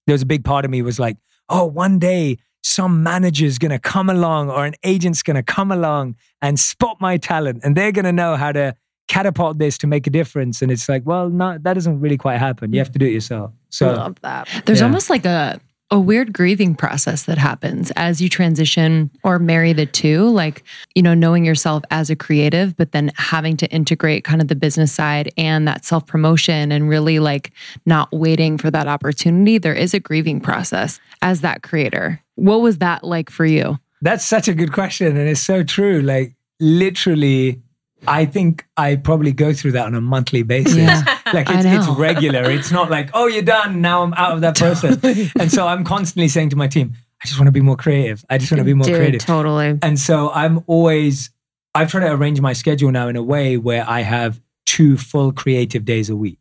there's 0.09 0.23
a 0.23 0.27
big 0.27 0.45
part 0.45 0.65
of 0.65 0.73
me 0.73 0.83
was 0.83 0.99
like, 0.99 1.17
oh, 1.49 1.65
one 1.65 2.01
day 2.01 2.39
some 2.65 3.05
manager's 3.05 3.57
going 3.57 3.71
to 3.71 3.79
come 3.79 4.11
along 4.11 4.51
or 4.51 4.65
an 4.65 4.75
agent's 4.83 5.23
going 5.23 5.37
to 5.37 5.45
come 5.45 5.71
along 5.71 6.17
and 6.43 6.59
spot 6.59 6.97
my 7.01 7.17
talent 7.17 7.61
and 7.63 7.77
they're 7.77 7.93
going 7.93 8.05
to 8.05 8.13
know 8.13 8.35
how 8.35 8.51
to 8.51 8.75
catapult 9.09 9.59
this 9.59 9.79
to 9.79 9.87
make 9.87 10.07
a 10.07 10.11
difference. 10.11 10.63
And 10.63 10.71
it's 10.71 10.89
like, 10.89 11.03
well, 11.05 11.29
no, 11.29 11.59
that 11.59 11.75
doesn't 11.75 12.01
really 12.01 12.19
quite 12.19 12.39
happen. 12.39 12.73
You 12.73 12.79
have 12.79 12.93
to 12.93 12.99
do 12.99 13.07
it 13.07 13.13
yourself. 13.13 13.53
So 13.71 13.91
I 13.91 13.95
love 13.95 14.21
that. 14.21 14.49
There's 14.67 14.81
yeah. 14.81 14.87
almost 14.87 15.11
like 15.11 15.25
a 15.25 15.61
a 15.91 15.99
weird 15.99 16.35
grieving 16.35 16.75
process 16.75 17.25
that 17.25 17.39
happens 17.39 17.91
as 17.97 18.21
you 18.21 18.29
transition 18.29 19.11
or 19.25 19.39
marry 19.39 19.73
the 19.73 19.87
two 19.87 20.29
like 20.29 20.63
you 20.95 21.03
know 21.03 21.15
knowing 21.15 21.45
yourself 21.47 21.83
as 21.91 22.11
a 22.11 22.17
creative 22.17 22.77
but 22.77 22.93
then 22.93 23.11
having 23.17 23.57
to 23.57 23.67
integrate 23.69 24.23
kind 24.23 24.43
of 24.43 24.49
the 24.49 24.55
business 24.55 24.93
side 24.93 25.33
and 25.39 25.67
that 25.67 25.85
self 25.85 26.07
promotion 26.07 26.71
and 26.71 26.89
really 26.89 27.19
like 27.19 27.53
not 27.87 28.13
waiting 28.13 28.59
for 28.59 28.71
that 28.71 28.87
opportunity 28.87 29.57
there 29.57 29.75
is 29.75 29.95
a 29.95 30.01
grieving 30.01 30.41
process 30.41 31.01
as 31.23 31.41
that 31.41 31.63
creator 31.63 32.21
what 32.35 32.61
was 32.61 32.79
that 32.79 33.03
like 33.03 33.31
for 33.31 33.47
you 33.47 33.79
that's 34.03 34.25
such 34.25 34.47
a 34.47 34.55
good 34.55 34.73
question 34.73 35.17
and 35.17 35.27
it's 35.29 35.41
so 35.41 35.63
true 35.63 36.03
like 36.03 36.35
literally 36.61 37.63
I 38.07 38.25
think 38.25 38.67
I 38.77 38.97
probably 38.97 39.33
go 39.33 39.53
through 39.53 39.73
that 39.73 39.87
on 39.87 39.95
a 39.95 40.01
monthly 40.01 40.43
basis. 40.43 40.77
Yeah, 40.77 41.03
like 41.35 41.49
it's, 41.51 41.65
it's, 41.65 41.99
regular. 41.99 42.51
It's 42.51 42.71
not 42.71 42.91
like, 42.91 43.11
oh, 43.15 43.27
you're 43.27 43.43
done. 43.43 43.81
Now 43.81 44.03
I'm 44.03 44.15
out 44.15 44.33
of 44.33 44.41
that 44.43 44.57
process. 44.57 44.99
and 45.39 45.51
so 45.51 45.67
I'm 45.67 45.85
constantly 45.85 46.29
saying 46.29 46.51
to 46.51 46.57
my 46.57 46.69
team, 46.69 46.95
I 47.23 47.27
just 47.27 47.39
want 47.39 47.49
to 47.49 47.53
be 47.53 47.61
more 47.61 47.77
creative. 47.77 48.25
I 48.31 48.39
just 48.39 48.53
want 48.53 48.61
to 48.61 48.65
be 48.65 48.75
more 48.75 48.87
Dude, 48.87 48.97
creative. 48.97 49.25
Totally. 49.25 49.79
And 49.83 49.99
so 49.99 50.31
I'm 50.31 50.63
always, 50.67 51.31
I've 51.75 51.91
tried 51.91 52.07
to 52.07 52.13
arrange 52.13 52.41
my 52.41 52.53
schedule 52.53 52.93
now 52.93 53.09
in 53.09 53.17
a 53.17 53.23
way 53.23 53.57
where 53.57 53.85
I 53.89 54.03
have 54.03 54.41
two 54.67 54.97
full 54.97 55.33
creative 55.33 55.85
days 55.85 56.09
a 56.09 56.17
week. 56.17 56.39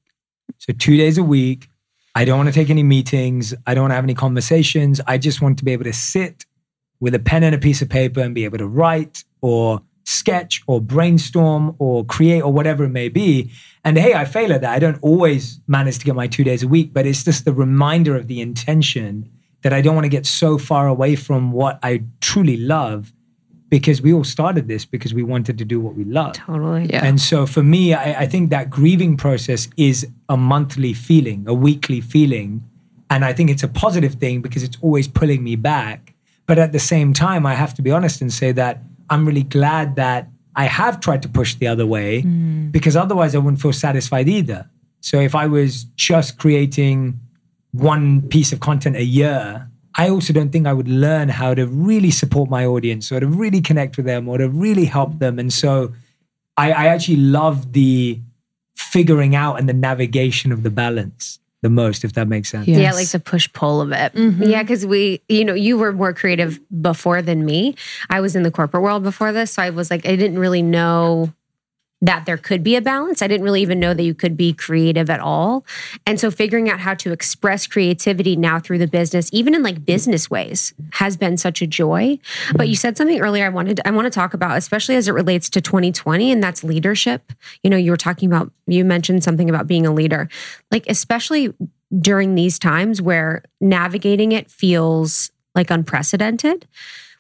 So 0.59 0.73
two 0.73 0.97
days 0.97 1.17
a 1.17 1.23
week. 1.23 1.69
I 2.13 2.25
don't 2.25 2.37
want 2.37 2.49
to 2.49 2.53
take 2.53 2.71
any 2.71 2.81
meetings. 2.81 3.53
I 3.67 3.75
don't 3.75 3.83
want 3.83 3.91
to 3.91 3.95
have 3.95 4.03
any 4.03 4.15
conversations. 4.15 4.99
I 5.05 5.19
just 5.19 5.39
want 5.39 5.59
to 5.59 5.65
be 5.65 5.71
able 5.71 5.83
to 5.83 5.93
sit 5.93 6.45
with 6.99 7.13
a 7.13 7.19
pen 7.19 7.43
and 7.43 7.53
a 7.53 7.59
piece 7.59 7.83
of 7.83 7.89
paper 7.89 8.21
and 8.21 8.33
be 8.33 8.43
able 8.43 8.57
to 8.57 8.67
write 8.67 9.23
or 9.41 9.83
sketch 10.07 10.63
or 10.67 10.79
brainstorm 10.79 11.75
or 11.79 12.05
create 12.05 12.41
or 12.41 12.53
whatever 12.53 12.85
it 12.85 12.89
may 12.89 13.09
be. 13.09 13.51
And 13.83 13.97
hey, 13.97 14.13
I 14.13 14.23
fail 14.23 14.53
at 14.53 14.61
that. 14.61 14.73
I 14.73 14.79
don't 14.79 14.97
always 15.01 15.59
manage 15.67 15.99
to 15.99 16.05
get 16.05 16.15
my 16.15 16.27
two 16.27 16.45
days 16.45 16.63
a 16.63 16.67
week, 16.67 16.93
but 16.93 17.05
it's 17.05 17.25
just 17.25 17.43
the 17.43 17.51
reminder 17.51 18.15
of 18.15 18.27
the 18.27 18.39
intention 18.39 19.29
that 19.63 19.73
I 19.73 19.81
don't 19.81 19.95
want 19.95 20.05
to 20.05 20.09
get 20.09 20.25
so 20.25 20.57
far 20.57 20.87
away 20.87 21.17
from 21.17 21.51
what 21.51 21.77
I 21.83 22.03
truly 22.21 22.55
love 22.55 23.11
because 23.69 24.01
we 24.01 24.13
all 24.13 24.23
started 24.23 24.69
this 24.69 24.85
because 24.85 25.13
we 25.13 25.23
wanted 25.23 25.57
to 25.57 25.65
do 25.65 25.81
what 25.81 25.95
we 25.95 26.05
love. 26.05 26.35
Totally. 26.35 26.85
Yeah. 26.85 27.03
And 27.03 27.19
so 27.19 27.45
for 27.45 27.61
me, 27.61 27.93
I, 27.93 28.21
I 28.21 28.27
think 28.27 28.49
that 28.51 28.69
grieving 28.69 29.17
process 29.17 29.67
is 29.75 30.07
a 30.29 30.37
monthly 30.37 30.93
feeling, 30.93 31.43
a 31.47 31.53
weekly 31.53 31.99
feeling 31.99 32.63
And 33.09 33.23
I 33.25 33.33
think 33.33 33.49
it's 33.49 33.63
a 33.63 33.67
positive 33.67 34.15
thing 34.15 34.41
because 34.41 34.63
it's 34.63 34.77
always 34.81 35.07
pulling 35.07 35.43
me 35.43 35.55
back. 35.57 36.13
But 36.45 36.57
at 36.59 36.71
the 36.71 36.79
same 36.79 37.13
time, 37.13 37.45
I 37.45 37.55
have 37.55 37.73
to 37.75 37.81
be 37.81 37.91
honest 37.91 38.21
and 38.21 38.31
say 38.31 38.53
that 38.53 38.81
I'm 39.09 39.25
really 39.25 39.43
glad 39.43 39.95
that 39.95 40.29
I 40.55 40.65
have 40.65 40.99
tried 40.99 41.21
to 41.21 41.29
push 41.29 41.55
the 41.55 41.67
other 41.67 41.85
way 41.85 42.23
mm. 42.23 42.71
because 42.71 42.95
otherwise 42.95 43.35
I 43.35 43.37
wouldn't 43.37 43.61
feel 43.61 43.73
satisfied 43.73 44.27
either. 44.27 44.69
So 45.01 45.19
if 45.19 45.35
I 45.35 45.45
was 45.45 45.83
just 45.95 46.39
creating 46.39 47.19
one 47.71 48.23
piece 48.27 48.51
of 48.51 48.59
content 48.59 48.95
a 48.95 49.03
year, 49.03 49.69
I 49.95 50.09
also 50.09 50.33
don't 50.33 50.51
think 50.51 50.67
I 50.67 50.73
would 50.73 50.87
learn 50.87 51.29
how 51.29 51.53
to 51.53 51.65
really 51.65 52.11
support 52.11 52.49
my 52.49 52.65
audience 52.65 53.11
or 53.11 53.19
to 53.19 53.27
really 53.27 53.61
connect 53.61 53.97
with 53.97 54.05
them 54.05 54.27
or 54.27 54.37
to 54.37 54.49
really 54.49 54.85
help 54.85 55.19
them. 55.19 55.39
And 55.39 55.53
so 55.53 55.93
I, 56.55 56.71
I 56.71 56.85
actually 56.87 57.17
love 57.17 57.73
the 57.73 58.19
figuring 58.75 59.35
out 59.35 59.59
and 59.59 59.67
the 59.67 59.73
navigation 59.73 60.51
of 60.51 60.63
the 60.63 60.69
balance 60.69 61.39
the 61.67 61.74
most, 61.74 62.05
if 62.05 62.13
that 62.13 62.29
makes 62.29 62.50
sense. 62.50 62.65
Yes. 62.65 62.79
Yeah, 62.79 62.93
like 62.93 63.09
the 63.09 63.19
push 63.19 63.51
pull 63.51 63.81
of 63.81 63.91
it. 63.91 64.13
Mm-hmm. 64.13 64.43
Yeah, 64.43 64.63
because 64.63 64.86
we, 64.86 65.21
you 65.27 65.43
know, 65.43 65.53
you 65.53 65.77
were 65.77 65.91
more 65.91 66.13
creative 66.13 66.59
before 66.81 67.21
than 67.21 67.45
me. 67.45 67.75
I 68.09 68.21
was 68.21 68.38
in 68.38 68.43
the 68.43 68.51
corporate 68.51 68.83
world 68.83 69.03
before 69.03 69.33
this. 69.33 69.51
So 69.51 69.62
I 69.62 69.71
was 69.71 69.91
like, 69.91 70.05
I 70.05 70.15
didn't 70.15 70.39
really 70.39 70.62
know 70.62 71.33
that 72.01 72.25
there 72.25 72.38
could 72.38 72.63
be 72.63 72.75
a 72.75 72.82
balance. 72.82 73.22
I 73.22 73.27
didn't 73.27 73.44
really 73.44 73.62
even 73.62 73.80
know 73.80 73.94
that 73.94 74.04
you 74.04 74.13
could 74.13 74.38
be 74.38 74.54
creative 74.54 75.10
at 75.10 75.20
all. 75.20 75.66
And 76.06 76.20
so 76.20 76.30
figuring 76.30 76.70
out 76.70 76.80
how 76.80 76.94
to 76.96 77.12
express 77.12 77.66
creativity 77.66 78.36
now 78.36 78.60
through 78.60 78.77
the 78.77 78.88
business, 78.88 79.30
even 79.34 79.56
in 79.56 79.63
like 79.63 79.84
business 79.84 80.30
ways, 80.30 80.74
has 80.94 81.18
been 81.18 81.38
such 81.38 81.62
a 81.62 81.68
joy. 81.68 82.20
But 82.56 82.70
you 82.70 82.75
said 82.75 82.98
something 82.98 83.20
earlier 83.20 83.46
I 83.46 83.50
wanted 83.50 83.82
I 83.84 83.92
want 83.92 84.06
to 84.06 84.12
talk 84.12 84.34
about, 84.34 84.58
especially 84.58 84.96
as 84.96 85.08
it 85.08 85.13
relates 85.13 85.50
to 85.51 85.62
2020, 85.62 86.32
and 86.32 86.44
that's 86.44 86.63
leadership. 86.63 87.34
You 87.63 87.70
know, 87.70 87.77
you 87.77 87.92
were 87.92 87.98
talking 87.98 88.30
about 88.32 88.51
you 88.68 88.86
mentioned 88.86 89.24
something 89.24 89.50
about 89.50 89.66
being 89.66 89.88
a 89.88 89.94
leader. 89.94 90.30
Like 90.72 90.86
especially 90.88 91.54
during 92.00 92.36
these 92.36 92.60
times 92.60 93.01
where 93.01 93.44
navigating 93.60 94.34
it 94.34 94.51
feels 94.51 95.32
like 95.56 95.72
unprecedented. 95.72 96.68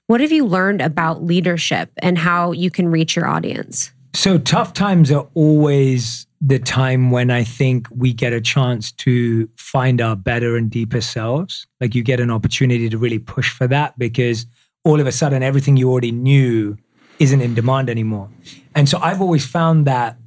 What 0.05 0.21
have 0.21 0.31
you 0.31 0.45
learned 0.45 0.81
about 0.81 1.23
leadership 1.23 1.91
and 1.97 2.17
how 2.17 2.51
you 2.51 2.69
can 2.69 2.89
reach 2.89 3.15
your 3.15 3.27
audience? 3.27 3.91
So 4.17 4.39
tough 4.39 4.73
times 4.73 5.11
are 5.11 5.27
always 5.35 6.25
the 6.41 6.57
time 6.57 7.11
when 7.11 7.29
I 7.29 7.43
think 7.43 7.87
we 7.95 8.13
get 8.13 8.33
a 8.33 8.41
chance 8.41 8.91
to 8.93 9.47
find 9.57 10.01
our 10.01 10.15
better 10.15 10.57
and 10.57 10.71
deeper 10.71 11.01
selves. 11.01 11.67
Like 11.79 11.93
you 11.93 12.01
get 12.01 12.19
an 12.19 12.31
opportunity 12.31 12.89
to 12.89 12.97
really 12.97 13.19
push 13.19 13.51
for 13.51 13.67
that 13.67 13.95
because 13.99 14.47
all 14.83 14.99
of 14.99 15.05
a 15.05 15.11
sudden 15.11 15.43
everything 15.43 15.77
you 15.77 15.91
already 15.91 16.11
knew 16.11 16.79
isn't 17.19 17.41
in 17.41 17.53
demand 17.53 17.91
anymore. 17.91 18.27
And 18.73 18.89
so 18.89 18.97
I've 19.03 19.21
always 19.21 19.45
found 19.45 19.85
that 19.85 20.17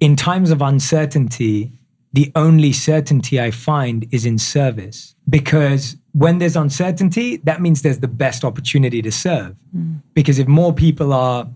in 0.00 0.16
times 0.16 0.50
of 0.50 0.62
uncertainty, 0.62 1.70
the 2.14 2.32
only 2.34 2.72
certainty 2.72 3.38
I 3.38 3.50
find 3.50 4.06
is 4.10 4.24
in 4.24 4.38
service 4.38 5.14
because 5.28 5.96
when 6.12 6.38
there's 6.38 6.56
uncertainty, 6.56 7.36
that 7.44 7.60
means 7.60 7.82
there's 7.82 8.00
the 8.00 8.08
best 8.08 8.42
opportunity 8.42 9.02
to 9.02 9.12
serve. 9.12 9.54
Mm. 9.76 10.00
Because 10.14 10.38
if 10.38 10.48
more 10.48 10.72
people 10.72 11.12
are 11.12 11.46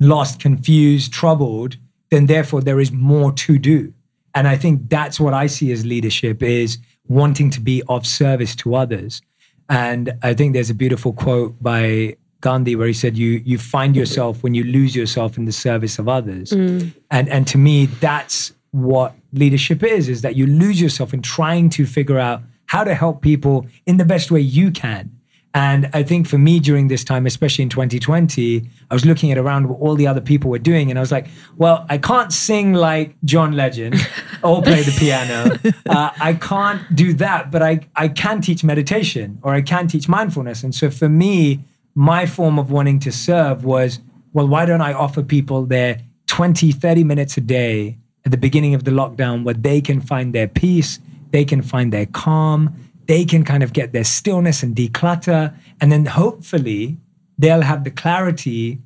lost, 0.00 0.40
confused, 0.40 1.12
troubled, 1.12 1.76
then 2.10 2.26
therefore 2.26 2.60
there 2.60 2.80
is 2.80 2.92
more 2.92 3.32
to 3.32 3.58
do. 3.58 3.92
And 4.34 4.46
I 4.46 4.56
think 4.56 4.88
that's 4.88 5.18
what 5.18 5.34
I 5.34 5.46
see 5.46 5.72
as 5.72 5.84
leadership 5.84 6.42
is 6.42 6.78
wanting 7.08 7.50
to 7.50 7.60
be 7.60 7.82
of 7.88 8.06
service 8.06 8.54
to 8.56 8.74
others. 8.74 9.20
And 9.68 10.12
I 10.22 10.34
think 10.34 10.52
there's 10.52 10.70
a 10.70 10.74
beautiful 10.74 11.12
quote 11.12 11.60
by 11.62 12.16
Gandhi 12.40 12.76
where 12.76 12.86
he 12.86 12.92
said, 12.92 13.18
"You 13.18 13.42
you 13.44 13.58
find 13.58 13.96
yourself 13.96 14.42
when 14.42 14.54
you 14.54 14.64
lose 14.64 14.94
yourself 14.94 15.36
in 15.36 15.44
the 15.44 15.52
service 15.52 15.98
of 15.98 16.08
others." 16.08 16.50
Mm. 16.50 16.94
And 17.10 17.28
and 17.28 17.46
to 17.48 17.58
me, 17.58 17.86
that's 17.86 18.52
what 18.70 19.14
leadership 19.32 19.82
is: 19.82 20.08
is 20.08 20.22
that 20.22 20.36
you 20.36 20.46
lose 20.46 20.80
yourself 20.80 21.12
in 21.12 21.20
trying 21.20 21.68
to 21.70 21.84
figure 21.84 22.18
out 22.18 22.42
how 22.66 22.84
to 22.84 22.94
help 22.94 23.22
people 23.22 23.66
in 23.86 23.96
the 23.96 24.04
best 24.04 24.30
way 24.30 24.40
you 24.40 24.70
can. 24.70 25.10
And 25.58 25.90
I 25.92 26.04
think 26.04 26.28
for 26.28 26.38
me 26.38 26.60
during 26.60 26.86
this 26.86 27.02
time, 27.02 27.26
especially 27.26 27.64
in 27.64 27.68
2020, 27.68 28.70
I 28.92 28.94
was 28.94 29.04
looking 29.04 29.32
at 29.32 29.38
around 29.38 29.68
what 29.68 29.80
all 29.80 29.96
the 29.96 30.06
other 30.06 30.20
people 30.20 30.50
were 30.50 30.60
doing, 30.60 30.88
and 30.88 30.96
I 30.96 31.02
was 31.02 31.10
like, 31.10 31.26
well, 31.56 31.84
I 31.88 31.98
can't 31.98 32.32
sing 32.32 32.74
like 32.74 33.16
John 33.24 33.54
Legend 33.54 33.96
or 34.44 34.62
play 34.62 34.82
the 34.82 34.92
piano. 34.96 35.58
Uh, 35.84 36.10
I 36.20 36.34
can't 36.34 36.82
do 36.94 37.12
that, 37.14 37.50
but 37.50 37.60
I, 37.60 37.80
I 37.96 38.06
can 38.06 38.40
teach 38.40 38.62
meditation 38.62 39.40
or 39.42 39.52
I 39.52 39.62
can 39.62 39.88
teach 39.88 40.08
mindfulness. 40.08 40.62
And 40.62 40.72
so 40.72 40.90
for 40.90 41.08
me, 41.08 41.64
my 41.96 42.24
form 42.24 42.60
of 42.60 42.70
wanting 42.70 43.00
to 43.00 43.10
serve 43.10 43.64
was, 43.64 43.98
well, 44.32 44.46
why 44.46 44.64
don't 44.64 44.80
I 44.80 44.92
offer 44.92 45.24
people 45.24 45.66
their 45.66 45.98
20, 46.28 46.70
30 46.70 47.02
minutes 47.02 47.36
a 47.36 47.40
day 47.40 47.98
at 48.24 48.30
the 48.30 48.36
beginning 48.36 48.74
of 48.76 48.84
the 48.84 48.92
lockdown 48.92 49.42
where 49.42 49.54
they 49.54 49.80
can 49.80 50.00
find 50.00 50.32
their 50.32 50.46
peace, 50.46 51.00
they 51.32 51.44
can 51.44 51.62
find 51.62 51.92
their 51.92 52.06
calm, 52.06 52.76
they 53.08 53.24
can 53.24 53.42
kind 53.42 53.62
of 53.62 53.72
get 53.72 53.92
their 53.92 54.04
stillness 54.04 54.62
and 54.62 54.76
declutter. 54.76 55.56
And 55.80 55.90
then 55.90 56.06
hopefully 56.06 56.98
they'll 57.38 57.62
have 57.62 57.82
the 57.82 57.90
clarity 57.90 58.78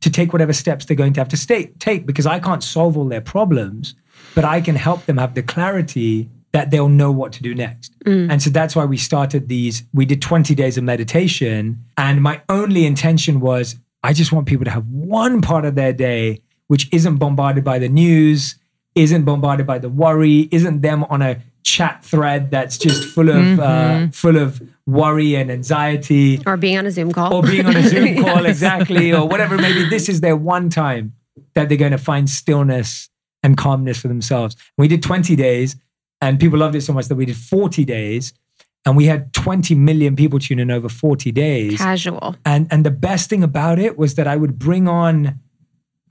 to 0.00 0.10
take 0.10 0.32
whatever 0.32 0.52
steps 0.52 0.84
they're 0.84 0.96
going 0.96 1.12
to 1.14 1.20
have 1.20 1.28
to 1.28 1.36
stay, 1.36 1.66
take 1.78 2.04
because 2.04 2.26
I 2.26 2.40
can't 2.40 2.62
solve 2.62 2.96
all 2.96 3.06
their 3.06 3.20
problems, 3.20 3.94
but 4.34 4.44
I 4.44 4.60
can 4.60 4.74
help 4.74 5.06
them 5.06 5.18
have 5.18 5.34
the 5.34 5.42
clarity 5.42 6.28
that 6.52 6.70
they'll 6.70 6.88
know 6.88 7.12
what 7.12 7.32
to 7.34 7.42
do 7.42 7.54
next. 7.54 7.96
Mm. 8.00 8.30
And 8.30 8.42
so 8.42 8.50
that's 8.50 8.74
why 8.74 8.84
we 8.84 8.96
started 8.96 9.48
these. 9.48 9.84
We 9.94 10.04
did 10.04 10.20
20 10.20 10.54
days 10.54 10.76
of 10.76 10.84
meditation. 10.84 11.84
And 11.96 12.22
my 12.22 12.42
only 12.48 12.86
intention 12.86 13.40
was 13.40 13.76
I 14.02 14.12
just 14.14 14.32
want 14.32 14.46
people 14.46 14.64
to 14.64 14.70
have 14.70 14.86
one 14.88 15.42
part 15.42 15.64
of 15.64 15.76
their 15.76 15.92
day 15.92 16.42
which 16.66 16.88
isn't 16.92 17.16
bombarded 17.16 17.64
by 17.64 17.78
the 17.78 17.88
news, 17.88 18.56
isn't 18.94 19.24
bombarded 19.24 19.66
by 19.66 19.78
the 19.78 19.88
worry, 19.88 20.48
isn't 20.50 20.80
them 20.82 21.04
on 21.04 21.22
a 21.22 21.40
chat 21.62 22.04
thread 22.04 22.50
that's 22.50 22.78
just 22.78 23.04
full 23.14 23.28
of 23.28 23.36
uh, 23.36 23.62
mm-hmm. 23.62 24.08
uh, 24.08 24.10
full 24.12 24.36
of 24.36 24.62
worry 24.86 25.34
and 25.34 25.50
anxiety. 25.50 26.40
Or 26.46 26.56
being 26.56 26.78
on 26.78 26.86
a 26.86 26.90
zoom 26.90 27.12
call. 27.12 27.34
Or 27.34 27.42
being 27.42 27.66
on 27.66 27.76
a 27.76 27.88
zoom 27.88 28.16
call 28.24 28.42
yes. 28.42 28.46
exactly. 28.46 29.12
Or 29.12 29.26
whatever. 29.26 29.56
Maybe 29.56 29.88
this 29.88 30.08
is 30.08 30.20
their 30.20 30.36
one 30.36 30.70
time 30.70 31.14
that 31.54 31.68
they're 31.68 31.78
going 31.78 31.92
to 31.92 31.98
find 31.98 32.28
stillness 32.28 33.08
and 33.42 33.56
calmness 33.56 33.98
for 33.98 34.08
themselves. 34.08 34.56
We 34.76 34.88
did 34.88 35.02
20 35.02 35.36
days 35.36 35.76
and 36.20 36.38
people 36.38 36.58
loved 36.58 36.74
it 36.74 36.82
so 36.82 36.92
much 36.92 37.08
that 37.08 37.14
we 37.14 37.26
did 37.26 37.36
40 37.36 37.84
days 37.84 38.32
and 38.86 38.96
we 38.96 39.06
had 39.06 39.32
20 39.32 39.74
million 39.74 40.16
people 40.16 40.38
tune 40.38 40.58
in 40.58 40.70
over 40.70 40.88
40 40.88 41.32
days. 41.32 41.78
Casual. 41.78 42.36
And 42.44 42.66
and 42.70 42.84
the 42.84 42.90
best 42.90 43.30
thing 43.30 43.42
about 43.42 43.78
it 43.78 43.98
was 43.98 44.14
that 44.14 44.26
i 44.26 44.36
would 44.36 44.58
bring 44.58 44.88
on 44.88 45.38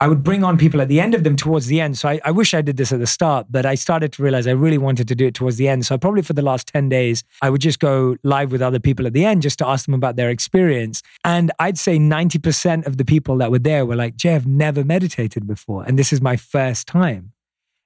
I 0.02 0.08
would 0.08 0.24
bring 0.24 0.42
on 0.42 0.56
people 0.56 0.80
at 0.80 0.88
the 0.88 0.98
end 0.98 1.14
of 1.14 1.24
them 1.24 1.36
towards 1.36 1.66
the 1.66 1.78
end. 1.78 1.98
So 1.98 2.08
I, 2.08 2.20
I, 2.24 2.30
wish 2.30 2.54
I 2.54 2.62
did 2.62 2.78
this 2.78 2.90
at 2.90 3.00
the 3.00 3.06
start, 3.06 3.48
but 3.50 3.66
I 3.66 3.74
started 3.74 4.14
to 4.14 4.22
realize 4.22 4.46
I 4.46 4.52
really 4.52 4.78
wanted 4.78 5.06
to 5.08 5.14
do 5.14 5.26
it 5.26 5.34
towards 5.34 5.58
the 5.58 5.68
end. 5.68 5.84
So 5.84 5.98
probably 5.98 6.22
for 6.22 6.32
the 6.32 6.40
last 6.40 6.68
10 6.68 6.88
days, 6.88 7.22
I 7.42 7.50
would 7.50 7.60
just 7.60 7.80
go 7.80 8.16
live 8.22 8.50
with 8.50 8.62
other 8.62 8.80
people 8.80 9.06
at 9.06 9.12
the 9.12 9.26
end 9.26 9.42
just 9.42 9.58
to 9.58 9.68
ask 9.68 9.84
them 9.84 9.92
about 9.92 10.16
their 10.16 10.30
experience. 10.30 11.02
And 11.22 11.52
I'd 11.58 11.78
say 11.78 11.98
90% 11.98 12.86
of 12.86 12.96
the 12.96 13.04
people 13.04 13.36
that 13.38 13.50
were 13.50 13.58
there 13.58 13.84
were 13.84 13.96
like, 13.96 14.16
Jay, 14.16 14.34
I've 14.34 14.46
never 14.46 14.84
meditated 14.84 15.46
before. 15.46 15.84
And 15.84 15.98
this 15.98 16.14
is 16.14 16.22
my 16.22 16.36
first 16.36 16.86
time. 16.86 17.32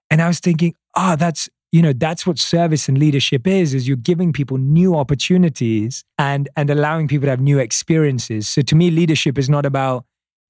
And 0.08 0.22
I 0.22 0.28
was 0.28 0.38
thinking, 0.38 0.76
oh, 0.96 1.16
that's, 1.16 1.48
you 1.72 1.82
know, 1.82 1.92
that's 1.92 2.24
what 2.24 2.38
service 2.38 2.88
and 2.88 2.96
leadership 2.96 3.48
is, 3.48 3.74
is 3.74 3.88
you're 3.88 3.96
giving 3.96 4.32
people 4.32 4.56
new 4.56 4.94
opportunities 4.94 6.04
and, 6.16 6.48
and 6.56 6.70
allowing 6.70 7.08
people 7.08 7.26
to 7.26 7.30
have 7.30 7.40
new 7.40 7.58
experiences. 7.58 8.46
So 8.46 8.62
to 8.62 8.76
me, 8.76 8.92
leadership 8.92 9.36
is 9.36 9.50
not 9.50 9.66
about 9.66 10.04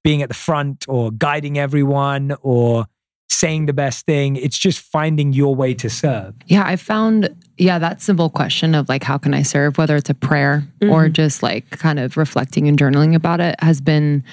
being 0.05 0.21
at 0.21 0.29
the 0.29 0.35
front 0.35 0.85
or 0.87 1.11
guiding 1.11 1.57
everyone 1.57 2.35
or 2.43 2.85
saying 3.27 3.65
the 3.65 3.73
best 3.73 4.05
thing. 4.05 4.35
It's 4.35 4.57
just 4.57 4.79
finding 4.79 5.33
your 5.33 5.55
way 5.55 5.73
to 5.73 5.89
serve. 5.89 6.35
Yeah, 6.45 6.63
I 6.63 6.75
found, 6.75 7.35
yeah, 7.57 7.79
that 7.79 8.03
simple 8.03 8.29
question 8.29 8.75
of 8.75 8.87
like, 8.87 9.03
how 9.03 9.17
can 9.17 9.33
I 9.33 9.41
serve, 9.41 9.79
whether 9.79 9.95
it's 9.95 10.11
a 10.11 10.13
prayer 10.13 10.63
mm-hmm. 10.79 10.93
or 10.93 11.09
just 11.09 11.41
like 11.41 11.67
kind 11.71 11.97
of 11.97 12.17
reflecting 12.17 12.67
and 12.67 12.77
journaling 12.77 13.15
about 13.15 13.41
it, 13.41 13.55
has 13.61 13.81
been 13.81 14.23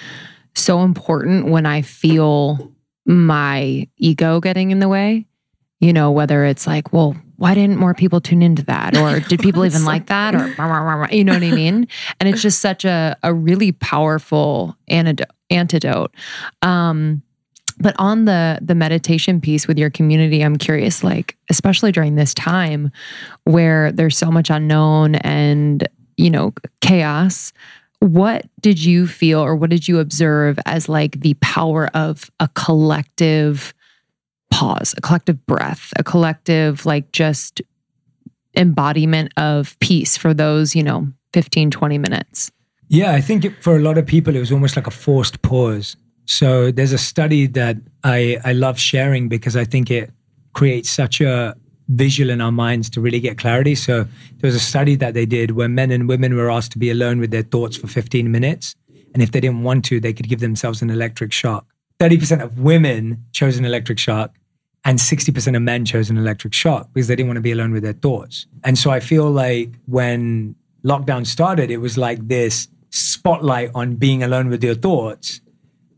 so 0.55 0.83
important 0.83 1.47
when 1.47 1.65
I 1.65 1.81
feel 1.81 2.71
my 3.07 3.89
ego 3.97 4.41
getting 4.41 4.73
in 4.73 4.79
the 4.79 4.91
way. 4.91 5.27
You 5.81 5.95
know, 5.95 6.11
whether 6.13 6.45
it's 6.45 6.67
like, 6.67 6.93
well, 6.93 7.17
why 7.43 7.55
didn't 7.55 7.77
more 7.77 7.93
people 7.93 8.21
tune 8.21 8.41
into 8.41 8.63
that? 8.67 8.97
Or 8.97 9.19
did 9.19 9.41
people 9.43 9.65
even 9.65 9.85
like 9.85 10.07
that? 10.07 10.35
Or, 10.37 10.47
you 11.11 11.25
know 11.25 11.33
what 11.33 11.43
I 11.43 11.51
mean? 11.51 11.89
And 12.21 12.29
it's 12.29 12.41
just 12.41 12.61
such 12.61 12.85
a, 12.85 13.17
a 13.25 13.35
really 13.35 13.73
powerful 13.73 14.77
antidote. 14.87 15.27
Antidote. 15.53 16.15
Um, 16.63 17.23
but 17.79 17.95
on 17.99 18.27
the 18.27 18.59
the 18.61 18.75
meditation 18.75 19.41
piece 19.41 19.67
with 19.67 19.79
your 19.79 19.89
community 19.89 20.43
i'm 20.43 20.57
curious 20.57 21.03
like 21.03 21.39
especially 21.49 21.91
during 21.91 22.17
this 22.17 22.35
time 22.35 22.93
where 23.45 23.91
there's 23.93 24.17
so 24.17 24.31
much 24.31 24.51
unknown 24.51 25.15
and 25.15 25.89
you 26.19 26.29
know 26.29 26.53
chaos 26.83 27.51
what 28.03 28.45
did 28.61 28.85
you 28.85 29.07
feel 29.07 29.41
or 29.41 29.57
what 29.57 29.71
did 29.71 29.89
you 29.89 30.01
observe 30.01 30.59
as 30.67 30.89
like 30.89 31.21
the 31.21 31.35
power 31.35 31.89
of 31.95 32.31
a 32.41 32.49
collective 32.55 33.73
pause, 34.53 34.95
a 34.97 35.01
collective 35.01 35.45
breath, 35.47 35.93
a 35.97 36.05
collective, 36.05 36.85
like 36.85 37.11
just 37.13 37.63
embodiment 38.57 39.33
of 39.37 39.79
peace 39.81 40.17
for 40.17 40.35
those, 40.35 40.77
you 40.77 40.83
know, 40.83 41.09
15, 41.33 41.71
20 41.71 41.99
minutes? 41.99 42.53
Yeah, 42.93 43.13
I 43.13 43.23
think 43.23 43.51
for 43.63 43.75
a 43.75 43.81
lot 43.81 43.97
of 43.97 44.05
people, 44.05 44.37
it 44.37 44.39
was 44.39 44.53
almost 44.53 44.77
like 44.77 44.87
a 44.87 44.91
forced 44.91 45.41
pause. 45.41 45.97
So 46.27 46.71
there's 46.71 46.93
a 46.93 46.99
study 46.99 47.47
that 47.47 47.79
I, 48.05 48.37
I 48.45 48.53
love 48.53 48.79
sharing 48.79 49.31
because 49.31 49.57
I 49.57 49.65
think 49.65 49.91
it 49.91 50.11
creates 50.53 50.91
such 50.91 51.23
a 51.23 51.57
visual 51.89 52.29
in 52.29 52.43
our 52.43 52.53
minds 52.53 52.91
to 52.91 53.01
really 53.01 53.19
get 53.19 53.39
clarity. 53.39 53.75
So 53.77 54.03
there 54.03 54.49
was 54.49 54.55
a 54.55 54.61
study 54.61 54.95
that 54.97 55.15
they 55.15 55.25
did 55.25 55.53
where 55.53 55.71
men 55.71 55.91
and 55.91 56.07
women 56.07 56.37
were 56.37 56.51
asked 56.51 56.73
to 56.73 56.79
be 56.79 56.91
alone 56.91 57.19
with 57.19 57.31
their 57.31 57.43
thoughts 57.43 57.79
for 57.79 57.87
15 57.87 58.31
minutes. 58.31 58.75
And 59.15 59.23
if 59.23 59.33
they 59.33 59.41
didn't 59.41 59.63
want 59.63 59.87
to, 59.87 59.99
they 59.99 60.13
could 60.13 60.29
give 60.29 60.41
themselves 60.41 60.83
an 60.83 60.91
electric 60.91 61.33
shock. 61.33 61.65
30% 61.99 62.43
of 62.43 62.59
women 62.59 63.25
chose 63.33 63.57
an 63.57 63.65
electric 63.65 63.99
shock 63.99 64.37
and 64.85 64.99
60% 64.99 65.57
of 65.57 65.63
men 65.63 65.87
chose 65.87 66.11
an 66.11 66.19
electric 66.19 66.53
shock 66.53 66.91
because 66.93 67.09
they 67.09 67.17
didn't 67.17 67.29
want 67.29 67.39
to 67.39 67.43
be 67.43 67.53
alone 67.53 67.73
with 67.73 67.85
their 67.85 67.95
thoughts. 67.95 68.47
And 68.65 68.77
so 68.77 68.91
I 68.91 69.01
feel 69.01 69.31
like 69.31 69.71
when 69.87 70.57
lockdown 70.85 71.27
started, 71.27 71.71
it 71.71 71.79
was 71.79 71.97
like 71.97 72.29
this 72.29 72.69
spotlight 72.93 73.71
on 73.75 73.97
being 73.97 74.23
alone 74.23 74.49
with 74.49 74.63
your 74.63 74.75
thoughts. 74.75 75.41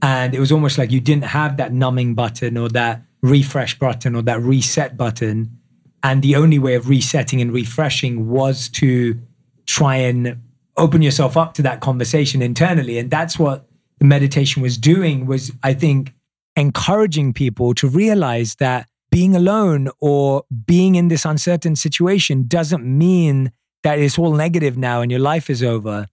And 0.00 0.34
it 0.34 0.40
was 0.40 0.52
almost 0.52 0.78
like 0.78 0.90
you 0.90 1.00
didn't 1.00 1.24
have 1.24 1.56
that 1.58 1.72
numbing 1.72 2.14
button 2.14 2.56
or 2.56 2.68
that 2.70 3.02
refresh 3.22 3.78
button 3.78 4.14
or 4.14 4.22
that 4.22 4.40
reset 4.40 4.96
button. 4.96 5.58
And 6.02 6.22
the 6.22 6.36
only 6.36 6.58
way 6.58 6.74
of 6.74 6.88
resetting 6.88 7.40
and 7.40 7.52
refreshing 7.52 8.28
was 8.28 8.68
to 8.70 9.18
try 9.66 9.96
and 9.96 10.40
open 10.76 11.02
yourself 11.02 11.36
up 11.36 11.54
to 11.54 11.62
that 11.62 11.80
conversation 11.80 12.42
internally. 12.42 12.98
And 12.98 13.10
that's 13.10 13.38
what 13.38 13.66
the 13.98 14.04
meditation 14.04 14.62
was 14.62 14.76
doing 14.76 15.26
was, 15.26 15.52
I 15.62 15.74
think, 15.74 16.12
encouraging 16.56 17.32
people 17.32 17.74
to 17.74 17.88
realize 17.88 18.56
that 18.56 18.86
being 19.10 19.34
alone 19.34 19.88
or 20.00 20.44
being 20.66 20.96
in 20.96 21.08
this 21.08 21.24
uncertain 21.24 21.76
situation 21.76 22.46
doesn't 22.46 22.84
mean 22.84 23.52
that 23.82 23.98
it's 23.98 24.18
all 24.18 24.32
negative 24.32 24.76
now 24.76 25.00
and 25.00 25.10
your 25.10 25.20
life 25.20 25.48
is 25.48 25.62
over. 25.62 26.06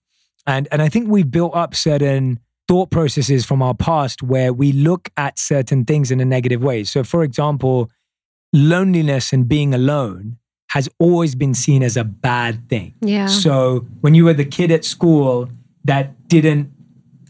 And, 0.46 0.68
and 0.72 0.82
I 0.82 0.88
think 0.88 1.08
we've 1.08 1.30
built 1.30 1.54
up 1.54 1.74
certain 1.74 2.40
thought 2.68 2.90
processes 2.90 3.44
from 3.44 3.62
our 3.62 3.74
past 3.74 4.22
where 4.22 4.52
we 4.52 4.72
look 4.72 5.10
at 5.16 5.38
certain 5.38 5.84
things 5.84 6.10
in 6.10 6.20
a 6.20 6.24
negative 6.24 6.62
way. 6.62 6.84
So, 6.84 7.04
for 7.04 7.22
example, 7.22 7.90
loneliness 8.52 9.32
and 9.32 9.48
being 9.48 9.74
alone 9.74 10.38
has 10.70 10.88
always 10.98 11.34
been 11.34 11.54
seen 11.54 11.82
as 11.82 11.96
a 11.96 12.04
bad 12.04 12.68
thing. 12.68 12.94
Yeah. 13.00 13.26
So, 13.26 13.86
when 14.00 14.14
you 14.14 14.24
were 14.24 14.32
the 14.32 14.44
kid 14.44 14.70
at 14.70 14.84
school 14.84 15.48
that 15.84 16.28
didn't 16.28 16.72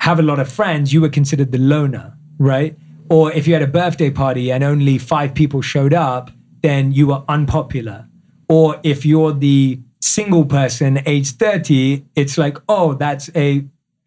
have 0.01 0.19
a 0.19 0.23
lot 0.23 0.39
of 0.39 0.51
friends, 0.51 0.93
you 0.93 1.01
were 1.01 1.09
considered 1.09 1.53
the 1.53 1.59
loner, 1.59 2.17
right? 2.39 2.77
Or 3.11 3.33
if 3.33 3.47
you 3.47 3.55
had 3.55 3.63
a 3.63 3.67
birthday 3.67 4.11
party 4.11 4.51
and 4.51 4.65
only 4.65 4.97
five 4.99 5.35
people 5.35 5.61
showed 5.61 5.93
up, 5.93 6.31
then 6.63 6.93
you 6.93 7.09
were 7.09 7.23
unpopular. 7.29 8.09
Or 8.49 8.81
if 8.83 9.05
you're 9.05 9.33
the 9.33 9.81
single 10.03 10.45
person 10.45 11.01
age 11.07 11.31
30, 11.33 12.05
it's 12.17 12.37
like, 12.37 12.59
oh, 12.69 12.95
that's 12.95 13.31
a 13.37 13.65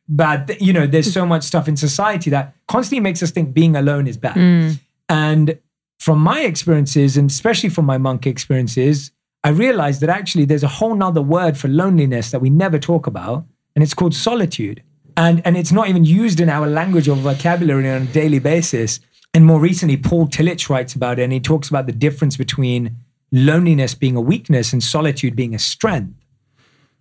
bad 0.08 0.48
thing. 0.48 0.58
You 0.60 0.74
know, 0.74 0.86
there's 0.86 1.12
so 1.12 1.26
much 1.26 1.44
stuff 1.44 1.68
in 1.68 1.78
society 1.78 2.30
that 2.30 2.54
constantly 2.68 3.00
makes 3.02 3.24
us 3.24 3.32
think 3.32 3.54
being 3.54 3.76
alone 3.76 4.08
is 4.08 4.18
bad. 4.18 4.36
Mm. 4.36 4.80
And 5.10 5.58
from 6.00 6.20
my 6.20 6.42
experiences, 6.42 7.18
and 7.18 7.30
especially 7.30 7.70
from 7.70 7.86
my 7.86 7.98
monk 7.98 8.28
experiences, 8.28 9.12
I 9.44 9.50
realized 9.50 10.02
that 10.02 10.10
actually 10.10 10.46
there's 10.46 10.64
a 10.64 10.68
whole 10.68 10.96
nother 10.96 11.22
word 11.22 11.58
for 11.58 11.68
loneliness 11.68 12.32
that 12.32 12.42
we 12.42 12.50
never 12.50 12.80
talk 12.80 13.08
about, 13.08 13.46
and 13.76 13.84
it's 13.84 13.94
called 13.94 14.14
solitude. 14.14 14.84
And, 15.18 15.42
and 15.46 15.56
it's 15.56 15.72
not 15.72 15.88
even 15.88 16.04
used 16.04 16.42
in 16.42 16.50
our 16.50 16.68
language 16.68 17.08
or 17.08 17.16
vocabulary 17.16 17.90
on 17.90 18.02
a 18.02 18.06
daily 18.06 18.40
basis. 18.40 19.00
And 19.34 19.46
more 19.46 19.60
recently, 19.60 19.96
Paul 19.96 20.28
Tillich 20.28 20.70
writes 20.70 20.94
about 20.94 21.20
it, 21.20 21.24
and 21.24 21.32
he 21.32 21.40
talks 21.40 21.70
about 21.70 21.86
the 21.86 21.94
difference 21.94 22.36
between 22.36 22.98
loneliness 23.32 23.96
being 23.96 24.16
a 24.16 24.22
weakness 24.22 24.74
and 24.74 24.84
solitude 24.84 25.36
being 25.36 25.56
a 25.56 25.60
strength. 25.60 26.14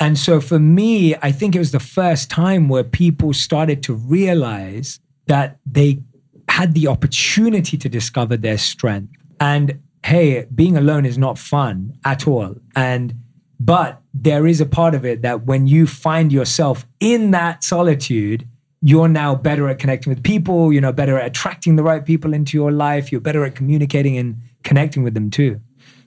And 0.01 0.19
so 0.19 0.41
for 0.41 0.59
me, 0.59 1.15
I 1.23 1.31
think 1.33 1.55
it 1.55 1.59
was 1.59 1.73
the 1.73 1.81
first 1.81 2.31
time 2.31 2.69
where 2.69 2.85
people 2.85 3.33
started 3.33 3.83
to 3.85 3.95
realize 3.95 5.01
that 5.27 5.59
they 5.65 6.03
had 6.49 6.75
the 6.75 6.89
opportunity 6.89 7.77
to 7.79 7.89
discover 7.89 8.37
their 8.37 8.59
strength. 8.59 9.13
And 9.41 9.81
hey, 10.05 10.47
being 10.55 10.77
alone 10.77 11.07
is 11.07 11.17
not 11.17 11.39
fun 11.39 11.97
at 12.05 12.27
all. 12.27 12.57
And 12.77 13.15
but 13.61 14.03
there 14.13 14.47
is 14.47 14.61
a 14.61 14.67
part 14.67 14.95
of 14.95 15.05
it 15.05 15.23
that 15.23 15.47
when 15.47 15.67
you 15.67 15.87
find 15.87 16.33
yourself 16.33 16.87
in 17.01 17.31
that 17.31 17.65
solitude, 17.65 18.47
you're 18.83 19.09
now 19.09 19.35
better 19.35 19.69
at 19.69 19.79
connecting 19.79 20.11
with 20.11 20.23
people, 20.23 20.73
you're 20.73 20.83
know, 20.83 20.93
better 20.93 21.19
at 21.19 21.27
attracting 21.27 21.77
the 21.77 21.83
right 21.83 22.05
people 22.05 22.35
into 22.35 22.59
your 22.59 22.71
life, 22.71 23.11
you're 23.11 23.21
better 23.21 23.45
at 23.45 23.55
communicating 23.55 24.19
and 24.19 24.43
connecting 24.65 25.03
with 25.03 25.15
them 25.15 25.31
too. 25.31 25.61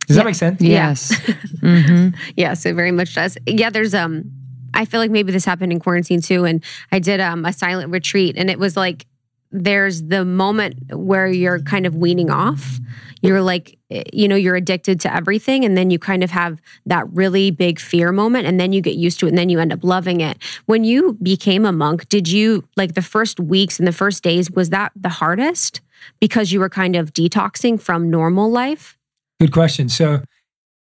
Does 0.08 0.16
Yeah. 0.16 0.24
that 0.24 0.26
make 0.26 0.36
sense? 0.36 0.62
Yes. 0.62 1.16
hmm 1.62 2.10
Yes, 2.36 2.66
it 2.66 2.76
very 2.76 2.92
much 2.92 3.14
does. 3.16 3.38
Yeah, 3.46 3.70
there's 3.70 3.94
um 3.94 4.32
I 4.74 4.86
feel 4.86 5.00
like 5.00 5.12
maybe 5.12 5.32
this 5.32 5.46
happened 5.46 5.72
in 5.72 5.80
quarantine 5.80 6.22
too. 6.22 6.46
And 6.46 6.64
I 6.92 7.00
did 7.00 7.20
um 7.20 7.46
a 7.46 7.54
silent 7.54 7.92
retreat 7.92 8.36
and 8.38 8.50
it 8.50 8.60
was 8.60 8.76
like 8.78 9.06
there's 9.50 10.04
the 10.04 10.26
moment 10.26 10.76
where 10.94 11.28
you're 11.28 11.60
kind 11.62 11.86
of 11.86 11.96
weaning 11.96 12.30
off. 12.30 12.80
You're 13.22 13.42
like, 13.42 13.78
eh, 13.90 14.04
you 14.12 14.28
know, 14.28 14.36
you're 14.36 14.58
addicted 14.58 15.00
to 15.02 15.14
everything. 15.16 15.64
And 15.64 15.78
then 15.78 15.90
you 15.90 15.98
kind 16.00 16.22
of 16.22 16.32
have 16.32 16.60
that 16.86 17.06
really 17.14 17.50
big 17.50 17.80
fear 17.80 18.12
moment. 18.12 18.46
And 18.46 18.60
then 18.60 18.74
you 18.74 18.82
get 18.82 18.96
used 18.96 19.22
to 19.22 19.26
it 19.26 19.30
and 19.30 19.38
then 19.38 19.48
you 19.50 19.60
end 19.60 19.72
up 19.72 19.86
loving 19.86 20.20
it. 20.20 20.38
When 20.66 20.84
you 20.84 21.14
became 21.24 21.66
a 21.66 21.72
monk, 21.72 22.10
did 22.10 22.28
you 22.28 22.68
like 22.76 22.94
the 22.94 23.02
first 23.02 23.40
weeks 23.40 23.80
and 23.80 23.88
the 23.88 23.94
first 23.94 24.22
days, 24.22 24.52
was 24.52 24.70
that 24.72 24.92
the 24.98 25.10
hardest 25.10 25.80
because 26.20 26.52
you 26.52 26.60
were 26.60 26.70
kind 26.70 26.98
of 26.98 27.14
detoxing 27.14 27.80
from 27.82 28.10
normal 28.10 28.52
life? 28.52 28.97
Good 29.40 29.52
question. 29.52 29.88
So, 29.90 30.22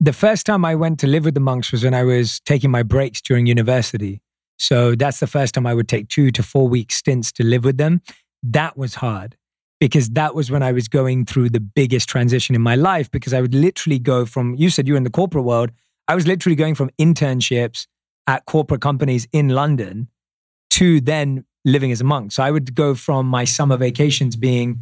the 0.00 0.12
first 0.12 0.46
time 0.46 0.64
I 0.64 0.74
went 0.74 0.98
to 1.00 1.06
live 1.06 1.24
with 1.24 1.34
the 1.34 1.40
monks 1.40 1.70
was 1.70 1.84
when 1.84 1.94
I 1.94 2.02
was 2.02 2.40
taking 2.40 2.72
my 2.72 2.82
breaks 2.82 3.20
during 3.20 3.46
university. 3.46 4.20
So, 4.58 4.94
that's 4.96 5.20
the 5.20 5.28
first 5.28 5.54
time 5.54 5.66
I 5.66 5.74
would 5.74 5.88
take 5.88 6.08
two 6.08 6.30
to 6.32 6.42
four 6.42 6.68
week 6.68 6.90
stints 6.92 7.30
to 7.32 7.44
live 7.44 7.64
with 7.64 7.78
them. 7.78 8.00
That 8.42 8.76
was 8.76 8.96
hard 8.96 9.36
because 9.78 10.10
that 10.10 10.34
was 10.34 10.50
when 10.50 10.62
I 10.62 10.72
was 10.72 10.88
going 10.88 11.24
through 11.24 11.50
the 11.50 11.60
biggest 11.60 12.08
transition 12.08 12.54
in 12.56 12.62
my 12.62 12.74
life 12.74 13.10
because 13.10 13.32
I 13.32 13.40
would 13.40 13.54
literally 13.54 13.98
go 14.00 14.26
from, 14.26 14.54
you 14.56 14.70
said 14.70 14.88
you 14.88 14.94
were 14.94 14.98
in 14.98 15.04
the 15.04 15.10
corporate 15.10 15.44
world. 15.44 15.70
I 16.08 16.16
was 16.16 16.26
literally 16.26 16.56
going 16.56 16.74
from 16.74 16.90
internships 17.00 17.86
at 18.26 18.44
corporate 18.46 18.80
companies 18.80 19.28
in 19.32 19.50
London 19.50 20.08
to 20.70 21.00
then 21.00 21.44
living 21.64 21.92
as 21.92 22.00
a 22.00 22.04
monk. 22.04 22.32
So, 22.32 22.42
I 22.42 22.50
would 22.50 22.74
go 22.74 22.96
from 22.96 23.26
my 23.26 23.44
summer 23.44 23.76
vacations 23.76 24.34
being 24.34 24.80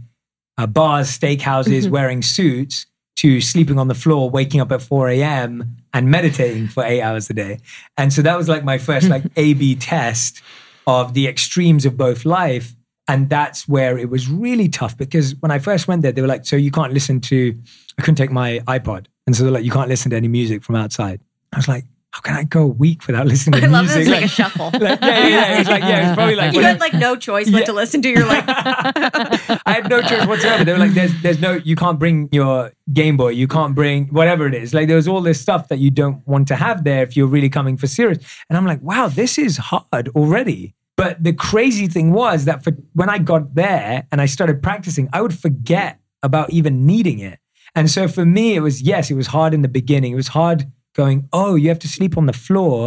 uh, 0.57 0.67
bars, 0.67 1.19
steakhouses, 1.19 1.87
Mhm. 1.87 1.91
wearing 1.91 2.23
suits 2.23 2.87
to 3.21 3.41
sleeping 3.41 3.79
on 3.79 3.89
the 3.89 3.95
floor, 3.95 4.31
waking 4.31 4.61
up 4.61 4.73
at 4.73 4.81
4 4.81 5.11
a.m. 5.11 5.77
and 5.93 6.11
meditating 6.11 6.69
for 6.69 6.83
eight 6.85 7.03
hours 7.03 7.29
a 7.29 7.35
day. 7.35 7.59
And 7.99 8.13
so 8.13 8.23
that 8.23 8.37
was 8.37 8.49
like 8.49 8.65
my 8.65 8.79
first 8.79 9.09
like 9.09 9.25
A 9.37 9.53
B 9.55 9.75
test 9.75 10.41
of 10.87 11.13
the 11.13 11.27
extremes 11.27 11.85
of 11.85 11.99
both 11.99 12.25
life. 12.25 12.75
And 13.09 13.29
that's 13.29 13.69
where 13.69 13.99
it 13.99 14.09
was 14.09 14.29
really 14.29 14.69
tough 14.69 14.97
because 14.97 15.35
when 15.41 15.51
I 15.51 15.59
first 15.59 15.87
went 15.87 16.01
there, 16.01 16.13
they 16.13 16.23
were 16.23 16.29
like, 16.29 16.47
so 16.47 16.57
you 16.57 16.71
can't 16.71 16.95
listen 16.95 17.21
to, 17.23 17.61
I 17.99 18.03
couldn't 18.03 18.15
take 18.15 18.31
my 18.31 18.61
iPod. 18.61 19.07
And 19.27 19.37
so 19.37 19.43
they're 19.43 19.53
like, 19.53 19.65
you 19.65 19.71
can't 19.71 19.89
listen 19.89 20.11
to 20.13 20.17
any 20.17 20.29
music 20.29 20.63
from 20.63 20.77
outside. 20.77 21.21
I 21.53 21.59
was 21.59 21.69
like, 21.69 21.85
how 22.13 22.21
can 22.23 22.35
I 22.35 22.43
go 22.45 22.63
a 22.63 22.67
week 22.67 23.07
without 23.07 23.27
listening 23.27 23.61
to 23.61 23.67
I 23.67 23.71
love 23.71 23.85
music? 23.87 24.05
this 24.05 24.09
like 24.13 24.25
a 24.25 24.29
shuffle. 24.29 24.67
like, 24.81 24.83
yeah, 24.83 24.99
yeah, 25.01 25.29
yeah. 25.29 25.55
It 25.55 25.59
was 25.59 25.69
like, 25.69 25.83
yeah, 25.83 25.99
it 25.99 26.07
was 26.09 26.15
probably 26.17 26.35
like, 26.37 26.53
you 26.55 26.61
had 26.61 26.81
like 26.81 26.95
no 26.95 27.15
choice 27.17 27.49
but 27.51 27.61
Yeah. 27.61 27.65
to 27.67 27.73
listen 27.73 28.03
to. 28.03 28.09
You're 28.09 28.27
like, 28.27 28.45
I 28.49 29.61
had 29.67 29.89
no 29.89 30.01
choice 30.03 30.27
whatsoever. 30.27 30.65
They 30.65 30.73
were 30.73 30.79
like, 30.79 30.93
"There's, 30.93 31.13
there's 31.23 31.41
no, 31.41 31.53
you 31.65 31.77
can't 31.77 31.99
bring 31.99 32.29
your 32.33 32.73
Game 32.93 33.17
Boy, 33.17 33.31
you 33.31 33.47
can't 33.47 33.75
bring 33.75 34.07
whatever 34.09 34.47
it 34.47 34.55
is." 34.55 34.75
Like 34.75 34.89
there 34.89 34.97
was 34.97 35.07
all 35.09 35.21
this 35.21 35.41
stuff 35.41 35.69
that 35.69 35.79
you 35.79 35.91
don't 35.91 36.27
want 36.27 36.49
to 36.49 36.57
have 36.57 36.85
there 36.85 37.03
if 37.03 37.17
you're 37.17 37.27
really 37.29 37.49
coming 37.49 37.77
for 37.77 37.87
serious. 37.87 38.19
And 38.49 38.57
I'm 38.57 38.67
like, 38.67 38.83
"Wow, 38.83 39.09
this 39.09 39.39
is 39.39 39.57
hard 39.57 40.09
already." 40.17 40.75
But 40.97 41.23
the 41.23 41.33
crazy 41.33 41.87
thing 41.87 42.13
was 42.13 42.45
that 42.45 42.63
for 42.65 42.73
when 42.95 43.09
I 43.09 43.19
got 43.19 43.55
there 43.55 44.07
and 44.13 44.21
I 44.21 44.27
started 44.27 44.63
practicing, 44.63 45.09
I 45.13 45.23
would 45.23 45.33
forget 45.39 45.99
about 46.23 46.51
even 46.51 46.85
needing 46.87 47.21
it. 47.21 47.39
And 47.75 47.91
so 47.91 48.09
for 48.09 48.27
me, 48.27 48.55
it 48.57 48.61
was 48.61 48.83
yes, 48.83 49.11
it 49.11 49.15
was 49.15 49.29
hard 49.29 49.55
in 49.55 49.63
the 49.63 49.69
beginning. 49.69 50.13
It 50.13 50.17
was 50.17 50.29
hard 50.29 50.65
going, 51.03 51.19
"Oh, 51.33 51.53
you 51.61 51.69
have 51.73 51.83
to 51.87 51.89
sleep 51.97 52.15
on 52.21 52.27
the 52.27 52.39
floor." 52.47 52.81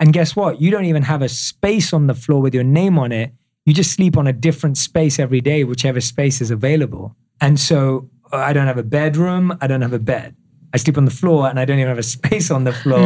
And 0.00 0.08
guess 0.18 0.30
what? 0.34 0.52
You 0.62 0.70
don't 0.74 0.86
even 0.92 1.04
have 1.12 1.22
a 1.22 1.28
space 1.28 1.88
on 1.92 2.06
the 2.06 2.14
floor 2.14 2.40
with 2.40 2.54
your 2.54 2.64
name 2.80 2.98
on 3.04 3.12
it. 3.12 3.28
You 3.66 3.72
just 3.74 3.92
sleep 3.92 4.16
on 4.16 4.26
a 4.26 4.32
different 4.32 4.76
space 4.78 5.18
every 5.18 5.42
day, 5.50 5.62
whichever 5.64 6.00
space 6.00 6.40
is 6.40 6.50
available. 6.50 7.14
And 7.40 7.60
so 7.68 8.08
uh, 8.32 8.36
I 8.48 8.52
don't 8.54 8.66
have 8.66 8.78
a 8.78 8.88
bedroom. 9.00 9.44
I 9.60 9.66
don't 9.66 9.82
have 9.82 9.92
a 9.92 10.04
bed. 10.14 10.34
I 10.72 10.78
sleep 10.78 10.96
on 10.96 11.04
the 11.04 11.10
floor 11.10 11.48
and 11.48 11.58
I 11.60 11.64
don't 11.66 11.78
even 11.78 11.88
have 11.88 11.98
a 11.98 12.12
space 12.18 12.50
on 12.50 12.64
the 12.64 12.72
floor. 12.72 13.00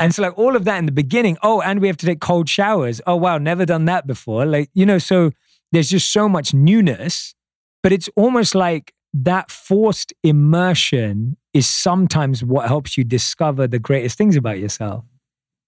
And 0.00 0.14
so, 0.14 0.22
like, 0.22 0.38
all 0.38 0.56
of 0.56 0.64
that 0.64 0.78
in 0.78 0.86
the 0.86 0.98
beginning. 1.04 1.36
Oh, 1.42 1.60
and 1.60 1.80
we 1.80 1.86
have 1.88 1.98
to 1.98 2.06
take 2.06 2.20
cold 2.20 2.48
showers. 2.48 3.00
Oh, 3.06 3.16
wow, 3.16 3.36
never 3.38 3.66
done 3.66 3.84
that 3.86 4.06
before. 4.06 4.46
Like, 4.46 4.70
you 4.72 4.86
know, 4.86 4.98
so 4.98 5.32
there's 5.72 5.90
just 5.90 6.10
so 6.12 6.28
much 6.28 6.54
newness, 6.54 7.34
but 7.82 7.92
it's 7.92 8.08
almost 8.16 8.54
like 8.54 8.94
that 9.14 9.50
forced 9.50 10.12
immersion 10.22 11.36
is 11.52 11.68
sometimes 11.68 12.42
what 12.42 12.66
helps 12.66 12.96
you 12.96 13.04
discover 13.04 13.66
the 13.66 13.78
greatest 13.78 14.16
things 14.16 14.36
about 14.36 14.58
yourself. 14.58 15.04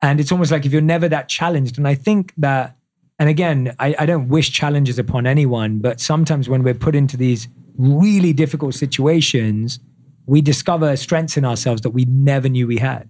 And 0.00 0.20
it's 0.20 0.32
almost 0.32 0.50
like 0.50 0.66
if 0.66 0.72
you're 0.72 0.82
never 0.82 1.08
that 1.08 1.28
challenged. 1.28 1.78
And 1.78 1.86
I 1.86 1.94
think 1.94 2.32
that, 2.38 2.76
and 3.18 3.28
again, 3.28 3.74
I, 3.78 3.94
I 3.98 4.06
don't 4.06 4.28
wish 4.28 4.50
challenges 4.50 4.98
upon 4.98 5.26
anyone, 5.26 5.78
but 5.78 6.00
sometimes 6.00 6.48
when 6.48 6.62
we're 6.62 6.74
put 6.74 6.94
into 6.94 7.16
these 7.16 7.48
really 7.76 8.32
difficult 8.32 8.74
situations, 8.74 9.78
we 10.26 10.40
discover 10.40 10.96
strengths 10.96 11.36
in 11.36 11.44
ourselves 11.44 11.82
that 11.82 11.90
we 11.90 12.04
never 12.06 12.48
knew 12.48 12.66
we 12.66 12.78
had. 12.78 13.08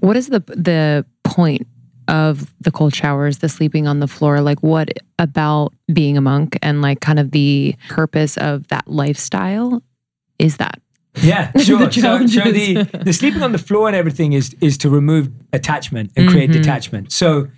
What 0.00 0.16
is 0.16 0.28
the 0.28 0.40
the 0.40 1.04
point 1.24 1.66
of 2.08 2.52
the 2.60 2.70
cold 2.70 2.94
showers, 2.94 3.38
the 3.38 3.48
sleeping 3.48 3.86
on 3.86 4.00
the 4.00 4.08
floor? 4.08 4.40
Like, 4.40 4.60
what 4.62 4.88
about 5.18 5.72
being 5.92 6.16
a 6.16 6.20
monk 6.20 6.58
and 6.62 6.82
like 6.82 7.00
kind 7.00 7.18
of 7.18 7.30
the 7.30 7.74
purpose 7.88 8.36
of 8.38 8.66
that 8.68 8.88
lifestyle 8.88 9.82
is 10.38 10.56
that? 10.56 10.80
Yeah, 11.22 11.50
sure. 11.58 11.78
The 11.86 11.92
so, 11.92 12.26
so 12.26 12.50
the 12.52 12.82
the 13.04 13.12
sleeping 13.12 13.42
on 13.42 13.52
the 13.52 13.58
floor 13.58 13.86
and 13.88 13.96
everything 13.96 14.32
is 14.32 14.54
is 14.60 14.76
to 14.78 14.90
remove 14.90 15.30
attachment 15.52 16.12
and 16.16 16.28
create 16.28 16.50
Mhm. 16.50 16.54
detachment. 16.54 17.12
So 17.12 17.48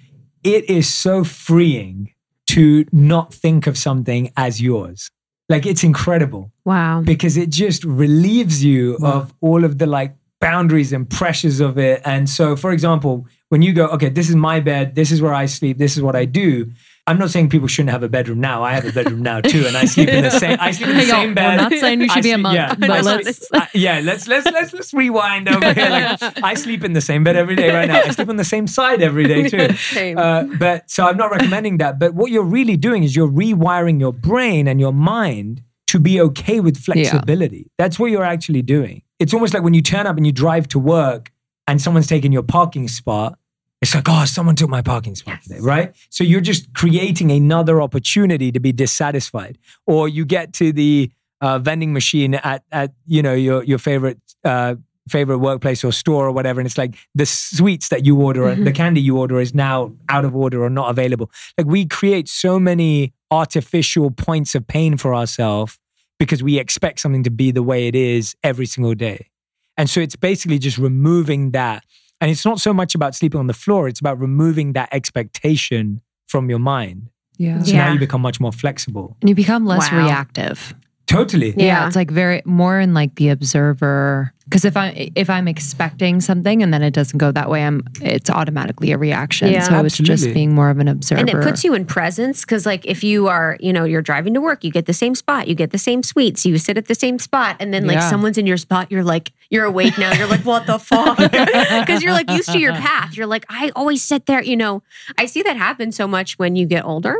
it 0.44 0.68
is 0.70 0.88
so 0.88 1.24
freeing 1.24 2.12
to 2.48 2.84
not 2.92 3.32
think 3.34 3.66
of 3.66 3.76
something 3.78 4.30
as 4.36 4.60
yours. 4.60 5.10
Like 5.48 5.66
it's 5.66 5.84
incredible 5.84 6.50
Wow. 6.64 7.02
because 7.04 7.36
it 7.36 7.50
just 7.50 7.84
relieves 7.84 8.64
you 8.64 8.96
of 9.02 9.34
all 9.40 9.64
of 9.64 9.78
the 9.78 9.86
like 9.86 10.14
boundaries 10.40 10.92
and 10.92 11.08
pressures 11.10 11.60
of 11.60 11.76
it. 11.76 12.00
And 12.04 12.28
so, 12.30 12.56
for 12.56 12.70
example, 12.72 13.26
when 13.50 13.62
you 13.62 13.72
go, 13.72 13.86
okay, 13.88 14.08
this 14.08 14.28
is 14.30 14.36
my 14.36 14.58
bed, 14.60 14.94
this 14.94 15.10
is 15.12 15.20
where 15.20 15.34
I 15.34 15.46
sleep, 15.46 15.76
this 15.78 15.96
is 15.96 16.02
what 16.02 16.16
I 16.16 16.24
do. 16.24 16.70
I'm 17.06 17.18
not 17.18 17.30
saying 17.30 17.48
people 17.48 17.66
shouldn't 17.66 17.90
have 17.90 18.04
a 18.04 18.08
bedroom 18.08 18.40
now. 18.40 18.62
I 18.62 18.72
have 18.74 18.84
a 18.84 18.92
bedroom 18.92 19.22
now 19.22 19.40
too, 19.40 19.64
and 19.66 19.76
I 19.76 19.84
sleep 19.86 20.08
in 20.08 20.22
the 20.22 20.30
same. 20.44 20.56
I 20.60 20.70
sleep 20.70 20.90
in 20.90 20.96
the 20.98 21.06
same 21.06 21.34
bed. 21.34 21.58
We're 21.58 21.62
not 21.68 21.72
saying 21.72 22.00
you 22.02 22.08
should 22.08 22.18
I 22.18 22.20
be 22.20 22.30
a 22.30 22.38
monk, 22.38 22.54
yeah, 22.54 22.74
but 22.76 22.90
I 22.90 23.00
let's. 23.00 23.48
sleep- 23.48 23.62
I- 23.62 23.68
yeah, 23.74 24.00
let's 24.04 24.28
let's 24.28 24.46
let's 24.46 24.72
let's 24.72 24.94
rewind 24.94 25.48
over 25.48 25.72
here. 25.72 25.90
Like, 25.90 26.20
I 26.44 26.54
sleep 26.54 26.84
in 26.84 26.92
the 26.92 27.00
same 27.00 27.24
bed 27.24 27.34
every 27.34 27.56
day 27.56 27.74
right 27.74 27.88
now. 27.88 28.02
I 28.02 28.10
sleep 28.10 28.28
on 28.28 28.36
the 28.36 28.44
same 28.44 28.68
side 28.68 29.02
every 29.02 29.26
day 29.26 29.48
too. 29.48 29.74
Same. 29.76 30.18
Uh, 30.18 30.44
but 30.58 30.88
so 30.88 31.04
I'm 31.06 31.16
not 31.16 31.32
recommending 31.32 31.78
that. 31.78 31.98
But 31.98 32.14
what 32.14 32.30
you're 32.30 32.44
really 32.44 32.76
doing 32.76 33.02
is 33.02 33.16
you're 33.16 33.28
rewiring 33.28 33.98
your 33.98 34.12
brain 34.12 34.68
and 34.68 34.78
your 34.78 34.92
mind 34.92 35.62
to 35.88 35.98
be 35.98 36.20
okay 36.20 36.60
with 36.60 36.76
flexibility. 36.76 37.72
That's 37.76 37.98
what 37.98 38.12
you're 38.12 38.22
actually 38.22 38.62
doing. 38.62 39.02
It's 39.18 39.34
almost 39.34 39.52
like 39.52 39.64
when 39.64 39.74
you 39.74 39.82
turn 39.82 40.06
up 40.06 40.16
and 40.16 40.24
you 40.24 40.30
drive 40.32 40.68
to 40.68 40.78
work 40.78 41.32
and 41.66 41.80
someone's 41.82 42.06
taking 42.06 42.30
your 42.30 42.44
parking 42.44 42.86
spot. 42.86 43.36
It's 43.80 43.94
like, 43.94 44.08
oh, 44.08 44.24
someone 44.26 44.56
took 44.56 44.68
my 44.68 44.82
parking 44.82 45.14
spot 45.14 45.42
today, 45.42 45.58
right? 45.60 45.96
So 46.10 46.22
you're 46.22 46.42
just 46.42 46.74
creating 46.74 47.30
another 47.32 47.80
opportunity 47.80 48.52
to 48.52 48.60
be 48.60 48.72
dissatisfied. 48.72 49.56
Or 49.86 50.06
you 50.06 50.26
get 50.26 50.52
to 50.54 50.72
the 50.72 51.10
uh, 51.40 51.58
vending 51.58 51.92
machine 51.94 52.34
at, 52.34 52.62
at 52.70 52.92
you 53.06 53.22
know 53.22 53.32
your 53.32 53.62
your 53.64 53.78
favorite 53.78 54.18
uh, 54.44 54.74
favorite 55.08 55.38
workplace 55.38 55.82
or 55.82 55.92
store 55.92 56.26
or 56.26 56.32
whatever, 56.32 56.60
and 56.60 56.66
it's 56.66 56.76
like 56.76 56.94
the 57.14 57.24
sweets 57.24 57.88
that 57.88 58.04
you 58.04 58.20
order, 58.20 58.54
the 58.54 58.72
candy 58.72 59.00
you 59.00 59.16
order 59.18 59.40
is 59.40 59.54
now 59.54 59.92
out 60.10 60.24
of 60.26 60.36
order 60.36 60.62
or 60.62 60.68
not 60.68 60.90
available. 60.90 61.30
Like 61.56 61.66
we 61.66 61.86
create 61.86 62.28
so 62.28 62.60
many 62.60 63.14
artificial 63.30 64.10
points 64.10 64.54
of 64.54 64.66
pain 64.66 64.98
for 64.98 65.14
ourselves 65.14 65.78
because 66.18 66.42
we 66.42 66.58
expect 66.58 67.00
something 67.00 67.22
to 67.22 67.30
be 67.30 67.50
the 67.50 67.62
way 67.62 67.88
it 67.88 67.94
is 67.94 68.36
every 68.44 68.66
single 68.66 68.94
day. 68.94 69.30
And 69.76 69.88
so 69.88 70.00
it's 70.00 70.16
basically 70.16 70.58
just 70.58 70.76
removing 70.76 71.52
that. 71.52 71.82
And 72.20 72.30
it's 72.30 72.44
not 72.44 72.60
so 72.60 72.72
much 72.74 72.94
about 72.94 73.14
sleeping 73.14 73.38
on 73.40 73.46
the 73.46 73.54
floor, 73.54 73.88
it's 73.88 74.00
about 74.00 74.18
removing 74.20 74.72
that 74.74 74.88
expectation 74.92 76.00
from 76.26 76.50
your 76.50 76.58
mind. 76.58 77.08
Yeah. 77.38 77.62
So 77.62 77.72
Yeah. 77.72 77.86
now 77.86 77.92
you 77.94 77.98
become 77.98 78.20
much 78.20 78.40
more 78.40 78.52
flexible. 78.52 79.16
And 79.22 79.28
you 79.28 79.34
become 79.34 79.64
less 79.64 79.90
Wow. 79.90 80.04
reactive. 80.04 80.74
Totally. 81.10 81.52
Yeah. 81.56 81.86
It's 81.88 81.96
like 81.96 82.10
very 82.10 82.40
more 82.44 82.78
in 82.78 82.94
like 82.94 83.16
the 83.16 83.30
observer. 83.30 84.32
Because 84.44 84.64
if 84.64 84.76
I 84.76 85.10
if 85.16 85.28
I'm 85.30 85.46
expecting 85.48 86.20
something 86.20 86.62
and 86.62 86.72
then 86.74 86.82
it 86.82 86.92
doesn't 86.92 87.18
go 87.18 87.30
that 87.32 87.50
way, 87.50 87.64
I'm 87.64 87.82
it's 88.00 88.30
automatically 88.30 88.92
a 88.92 88.98
reaction. 88.98 89.50
Yeah. 89.52 89.62
so 89.62 89.84
it's 89.84 89.98
just 89.98 90.32
being 90.32 90.54
more 90.54 90.70
of 90.70 90.78
an 90.78 90.86
observer. 90.88 91.20
and 91.20 91.28
it 91.28 91.42
puts 91.42 91.64
you 91.64 91.74
in 91.74 91.84
presence 91.84 92.42
because 92.42 92.64
like 92.66 92.84
if 92.86 93.02
you 93.02 93.26
are 93.28 93.56
you 93.60 93.72
know 93.72 93.84
you're 93.84 94.02
driving 94.02 94.34
to 94.34 94.40
work 94.40 94.62
you 94.64 94.70
get 94.70 94.86
the 94.86 94.92
same 94.92 95.14
spot 95.16 95.48
you 95.48 95.54
get 95.54 95.70
the 95.70 95.78
same 95.78 96.02
sweets 96.02 96.44
you 96.46 96.58
sit 96.58 96.76
at 96.78 96.86
the 96.86 96.94
same 96.94 97.18
spot 97.18 97.56
and 97.60 97.72
then 97.74 97.86
like 97.86 97.94
Yeah. 97.96 98.08
someone's 98.10 98.38
in 98.38 98.46
your 98.46 98.56
spot 98.56 98.90
you're 98.90 99.04
like 99.04 99.32
you're 99.50 99.64
awake 99.64 99.98
now 99.98 100.12
you're 100.12 100.28
like 100.28 100.44
what 100.44 100.66
the 100.66 100.78
fuck 100.90 101.16
because 101.18 102.02
you're 102.02 102.12
like 102.12 102.30
used 102.30 102.50
to 102.52 102.58
your 102.58 102.72
path 102.72 103.16
you're 103.16 103.26
like 103.26 103.44
i 103.48 103.70
always 103.76 104.02
sit 104.02 104.26
there 104.26 104.42
you 104.42 104.56
know 104.56 104.82
i 105.18 105.26
see 105.26 105.42
that 105.42 105.56
happen 105.56 105.90
so 105.92 106.06
much 106.08 106.38
when 106.38 106.56
you 106.56 106.66
get 106.66 106.84
older 106.84 107.16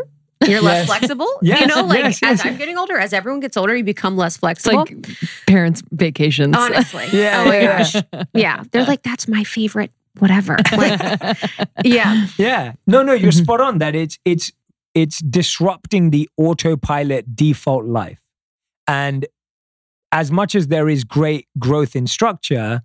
you're 0.46 0.60
less 0.62 0.78
Yes. 0.78 0.86
flexible 0.86 1.28
Yes, 1.42 1.60
you 1.60 1.66
know 1.66 1.84
like 1.84 1.98
yes, 2.04 2.20
as 2.22 2.44
i'm 2.44 2.56
getting 2.56 2.78
older 2.78 2.96
as 2.98 3.12
everyone 3.12 3.40
gets 3.40 3.56
older 3.56 3.76
you 3.76 3.84
become 3.84 4.16
less 4.16 4.34
it's 4.34 4.40
flexible 4.40 4.78
like 4.78 4.96
parents' 5.46 5.82
vacations. 5.92 6.56
honestly 6.56 7.08
Yeah, 7.12 7.42
oh 7.42 7.44
my 7.46 7.58
yeah, 7.60 7.78
gosh 7.78 8.02
yeah 8.34 8.62
they're 8.72 8.84
like 8.86 9.02
that's 9.02 9.28
my 9.28 9.44
favorite 9.44 9.92
whatever 10.18 10.56
like 10.76 10.98
yeah 11.84 12.26
Yeah. 12.38 12.72
No, 12.86 13.02
no, 13.02 13.12
you're 13.12 13.32
Mhm. 13.32 13.42
spot 13.42 13.60
on 13.60 13.78
that 13.78 13.94
it's 13.94 14.18
it's 14.24 14.50
it's 14.94 15.20
disrupting 15.20 16.10
the 16.10 16.28
autopilot 16.36 17.36
default 17.36 17.84
life. 17.84 18.18
And 18.88 19.26
as 20.10 20.32
much 20.32 20.56
as 20.56 20.66
there 20.66 20.88
is 20.88 21.04
great 21.04 21.46
growth 21.60 21.94
in 21.94 22.08
structure, 22.08 22.82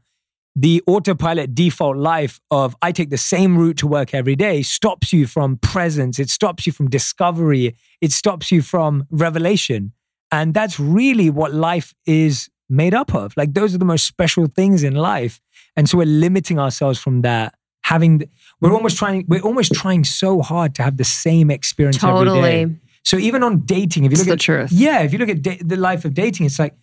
the 0.56 0.82
autopilot 0.88 1.54
default 1.54 1.98
life 1.98 2.40
of 2.50 2.76
I 2.82 2.92
take 2.92 3.10
the 3.10 3.18
same 3.18 3.58
route 3.58 3.78
to 3.78 3.88
work 3.88 4.14
every 4.14 4.36
day 4.36 4.62
stops 4.62 5.12
you 5.12 5.28
from 5.28 5.58
presence, 5.58 6.18
it 6.18 6.30
stops 6.30 6.66
you 6.66 6.72
from 6.72 6.90
discovery, 6.90 7.76
it 8.02 8.12
stops 8.12 8.52
you 8.52 8.62
from 8.62 9.06
revelation. 9.12 9.92
And 10.32 10.54
that's 10.54 10.80
really 10.80 11.30
what 11.30 11.54
life 11.54 11.94
is 12.06 12.50
made 12.70 12.94
up 12.94 13.14
of. 13.14 13.36
Like 13.36 13.54
those 13.54 13.76
are 13.76 13.78
the 13.78 13.86
most 13.86 14.08
special 14.08 14.48
things 14.48 14.84
in 14.84 14.96
life. 14.96 15.42
And 15.76 15.90
so 15.90 15.98
we're 15.98 16.06
limiting 16.06 16.58
ourselves 16.60 17.00
from 17.00 17.22
that. 17.24 17.54
Having 17.84 18.20
th- 18.20 18.32
we're 18.62 18.74
almost 18.74 18.98
trying 18.98 19.26
we're 19.28 19.42
almost 19.42 19.74
trying 19.74 20.04
so 20.06 20.42
hard 20.42 20.74
to 20.76 20.84
have 20.84 20.98
the 20.98 21.04
same 21.04 21.52
experience 21.52 22.04
every 22.04 22.26
day. 22.42 22.76
So 23.04 23.18
even 23.18 23.44
on 23.44 23.60
dating, 23.60 24.06
if 24.06 24.12
you 24.12 24.14
It's 24.14 24.22
look 24.22 24.30
at 24.30 24.40
the 24.40 24.44
truth. 24.44 24.72
yeah, 24.72 25.02
if 25.04 25.14
you 25.14 25.20
look 25.20 25.30
at 25.30 25.44
da- 25.44 25.62
the 25.64 25.76
life 25.78 26.06
of 26.06 26.16
dating, 26.16 26.48
it's 26.48 26.58
like, 26.58 26.74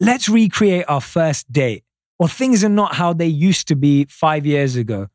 let's 0.00 0.28
recreate 0.28 0.84
our 0.88 1.00
first 1.00 1.50
date. 1.50 1.84
Or 2.18 2.28
things 2.28 2.62
are 2.62 2.68
not 2.68 2.94
how 2.94 3.12
they 3.12 3.26
used 3.26 3.66
to 3.68 3.76
be 3.76 4.04
five 4.06 4.46
years 4.46 4.76
ago. 4.76 5.08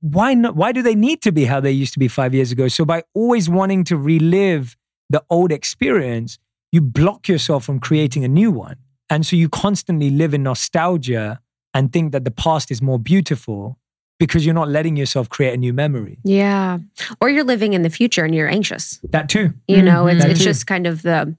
Why 0.00 0.34
not? 0.34 0.56
Why 0.56 0.72
do 0.72 0.82
they 0.82 0.94
need 0.94 1.22
to 1.22 1.32
be 1.32 1.44
how 1.44 1.60
they 1.60 1.72
used 1.72 1.92
to 1.94 1.98
be 1.98 2.08
five 2.08 2.34
years 2.34 2.52
ago? 2.52 2.68
So 2.68 2.84
by 2.84 3.02
always 3.14 3.48
wanting 3.50 3.84
to 3.84 3.96
relive 3.96 4.76
the 5.10 5.22
old 5.28 5.52
experience, 5.52 6.38
you 6.72 6.80
block 6.80 7.28
yourself 7.28 7.64
from 7.64 7.80
creating 7.80 8.24
a 8.24 8.28
new 8.28 8.50
one. 8.50 8.76
And 9.10 9.26
so 9.26 9.34
you 9.36 9.48
constantly 9.48 10.08
live 10.10 10.32
in 10.34 10.42
nostalgia 10.44 11.40
and 11.74 11.92
think 11.92 12.12
that 12.12 12.24
the 12.24 12.30
past 12.30 12.70
is 12.70 12.80
more 12.80 12.98
beautiful 12.98 13.76
because 14.20 14.44
you're 14.46 14.54
not 14.54 14.68
letting 14.68 14.96
yourself 14.96 15.28
create 15.28 15.54
a 15.54 15.56
new 15.56 15.72
memory. 15.72 16.18
Yeah. 16.24 16.78
Or 17.20 17.28
you're 17.28 17.42
living 17.44 17.72
in 17.72 17.82
the 17.82 17.90
future 17.90 18.24
and 18.24 18.34
you're 18.34 18.48
anxious. 18.48 19.00
That 19.10 19.28
too. 19.28 19.54
You 19.66 19.82
know, 19.82 20.06
it's 20.06 20.18
Mhm. 20.18 20.22
That 20.22 20.30
it's 20.30 20.40
too. 20.40 20.44
just 20.44 20.66
kind 20.66 20.86
of 20.86 21.02
the 21.02 21.36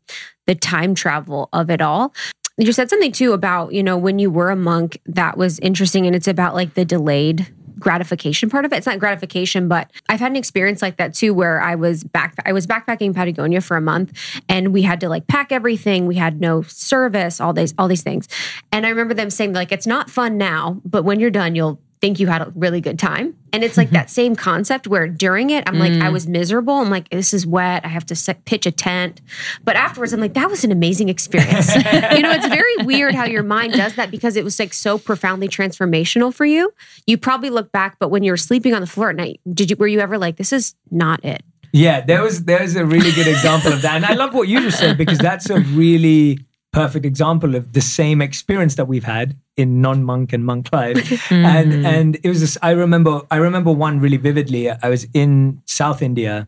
the 0.48 0.56
time 0.56 0.96
travel 0.96 1.48
of 1.54 1.70
it 1.70 1.82
all. 1.82 2.14
You 2.62 2.72
said 2.72 2.92
something 2.92 3.12
too 3.12 3.34
about, 3.34 3.74
you 3.74 3.82
know, 3.82 3.98
when 3.98 4.20
you 4.20 4.30
were 4.30 4.52
a 4.52 4.56
monk, 4.56 5.02
that 5.08 5.36
was 5.36 5.58
interesting. 5.60 6.06
And 6.06 6.16
it's 6.16 6.28
about 6.28 6.54
like 6.54 6.76
the 6.76 6.86
delayed 6.86 7.52
gratification 7.80 8.52
part 8.52 8.66
of 8.66 8.72
it. 8.72 8.76
It's 8.76 8.86
not 8.86 9.00
gratification, 9.00 9.68
but 9.68 9.90
I've 10.08 10.20
had 10.20 10.32
an 10.32 10.36
experience 10.36 10.80
like 10.80 10.98
that 10.98 11.16
too, 11.16 11.34
where 11.34 11.60
I 11.60 11.74
was 11.74 12.04
back 12.04 12.36
I 12.46 12.54
was 12.54 12.68
backpacking 12.68 13.16
Patagonia 13.16 13.62
for 13.62 13.78
a 13.78 13.82
month 13.82 14.14
and 14.48 14.74
we 14.74 14.84
had 14.84 15.00
to 15.00 15.10
like 15.10 15.26
pack 15.26 15.52
everything. 15.52 16.06
We 16.06 16.18
had 16.18 16.40
no 16.40 16.62
service, 16.62 17.42
all 17.42 17.52
these, 17.52 17.74
all 17.80 17.88
these 17.88 18.04
things. 18.04 18.28
And 18.72 18.86
I 18.86 18.90
remember 18.90 19.16
them 19.16 19.32
saying, 19.32 19.54
like, 19.54 19.72
it's 19.72 19.88
not 19.88 20.12
fun 20.12 20.38
now, 20.38 20.80
but 20.86 21.04
when 21.04 21.20
you're 21.20 21.32
done, 21.32 21.56
you'll 21.56 21.82
think 22.02 22.20
you 22.20 22.28
had 22.28 22.42
a 22.42 22.52
really 22.56 22.82
good 22.82 22.98
time. 22.98 23.36
And 23.54 23.64
it's 23.64 23.78
like 23.78 23.88
mm-hmm. 23.88 23.96
that 23.96 24.10
same 24.10 24.36
concept 24.36 24.88
where 24.88 25.08
during 25.08 25.52
it, 25.52 25.64
I'm 25.68 25.78
like, 25.78 25.92
I 25.92 26.08
mm. 26.08 26.14
was 26.14 26.28
miserable. 26.28 26.74
I'm 26.74 26.90
like, 26.90 27.10
this 27.10 27.34
is 27.34 27.46
wet. 27.46 27.86
I 27.86 27.90
have 27.90 28.06
to 28.08 28.16
set, 28.16 28.44
pitch 28.46 28.66
a 28.66 28.72
tent. 28.72 29.22
But 29.64 29.76
afterwards, 29.76 30.12
I'm 30.12 30.20
like, 30.20 30.34
that 30.34 30.50
was 30.50 30.64
an 30.64 30.72
amazing 30.72 31.10
experience. 31.10 31.76
you 31.76 32.22
know, 32.22 32.32
it's 32.32 32.48
very 32.48 32.78
weird 32.78 33.14
how 33.14 33.26
your 33.26 33.44
mind 33.44 33.74
does 33.74 33.96
that 33.96 34.10
because 34.10 34.36
it 34.36 34.44
was 34.44 34.58
like 34.58 34.74
so 34.74 34.98
profoundly 34.98 35.48
transformational 35.48 36.34
for 36.34 36.46
you. 36.46 36.74
You 37.06 37.18
probably 37.18 37.52
look 37.52 37.72
back, 37.72 37.98
but 38.00 38.10
when 38.10 38.24
you 38.24 38.32
were 38.32 38.38
sleeping 38.38 38.74
on 38.74 38.82
the 38.82 38.88
floor 38.88 39.12
at 39.12 39.16
night, 39.16 39.40
did 39.54 39.70
you, 39.70 39.76
were 39.78 39.88
you 39.88 40.00
ever 40.00 40.18
like, 40.18 40.38
this 40.38 40.52
is 40.52 40.76
not 40.90 41.24
it? 41.24 41.44
Yeah, 41.74 42.02
there 42.02 42.22
was 42.22 42.44
there 42.44 42.62
was 42.62 42.76
a 42.76 42.86
really 42.86 43.14
good 43.14 43.28
example 43.28 43.72
of 43.72 43.82
that, 43.84 43.96
and 43.96 44.06
I 44.06 44.14
love 44.14 44.34
what 44.34 44.50
you 44.50 44.60
just 44.60 44.78
said 44.78 44.98
because 44.98 45.18
that's 45.20 45.50
a 45.50 45.62
really 45.62 46.38
perfect 46.72 47.06
example 47.06 47.56
of 47.56 47.74
the 47.74 47.82
same 47.82 48.22
experience 48.22 48.76
that 48.76 48.86
we've 48.86 49.04
had 49.04 49.36
in 49.58 49.82
non-monk 49.82 50.34
and 50.34 50.46
monk 50.46 50.72
life. 50.72 50.98
And 51.32 51.86
and 51.86 52.18
it 52.24 52.30
was 52.30 52.42
this, 52.42 52.58
I 52.62 52.72
remember 52.72 53.22
I 53.30 53.38
remember 53.38 53.72
one 53.72 54.00
really 54.00 54.18
vividly. 54.18 54.70
I 54.70 54.90
was 54.90 55.08
in 55.14 55.62
South 55.66 56.02
India. 56.02 56.48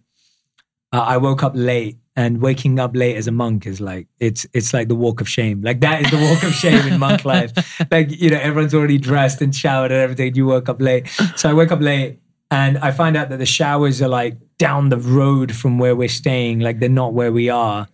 Uh, 0.92 1.02
I 1.02 1.18
woke 1.18 1.42
up 1.44 1.54
late, 1.56 1.98
and 2.16 2.42
waking 2.42 2.80
up 2.80 2.96
late 2.96 3.16
as 3.16 3.28
a 3.28 3.32
monk 3.32 3.66
is 3.66 3.82
like 3.82 4.08
it's 4.20 4.46
it's 4.54 4.74
like 4.74 4.88
the 4.88 4.96
walk 4.96 5.22
of 5.22 5.28
shame. 5.28 5.62
Like 5.62 5.80
that 5.82 6.02
is 6.06 6.12
the 6.12 6.18
walk 6.18 6.44
of 6.44 6.54
shame 6.54 6.88
in 6.88 7.00
monk 7.00 7.26
life. 7.26 7.52
Like 7.92 8.10
you 8.12 8.30
know 8.30 8.38
everyone's 8.38 8.74
already 8.74 8.98
dressed 8.98 9.42
and 9.42 9.56
showered 9.56 9.92
and 9.92 10.00
everything. 10.00 10.36
You 10.36 10.46
woke 10.46 10.70
up 10.70 10.82
late, 10.82 11.08
so 11.36 11.50
I 11.50 11.54
wake 11.54 11.72
up 11.72 11.82
late. 11.82 12.20
And 12.52 12.78
I 12.78 12.92
find 12.92 13.18
out 13.18 13.30
that 13.30 13.40
the 13.40 13.48
showers 13.48 14.00
are 14.00 14.08
like 14.08 14.38
down 14.60 14.90
the 14.90 14.98
road 14.98 15.56
from 15.56 15.80
where 15.80 15.96
we're 15.96 16.08
staying, 16.08 16.60
like 16.60 16.80
they're 16.80 16.88
not 16.88 17.14
where 17.14 17.32
we 17.32 17.50
are. 17.50 17.88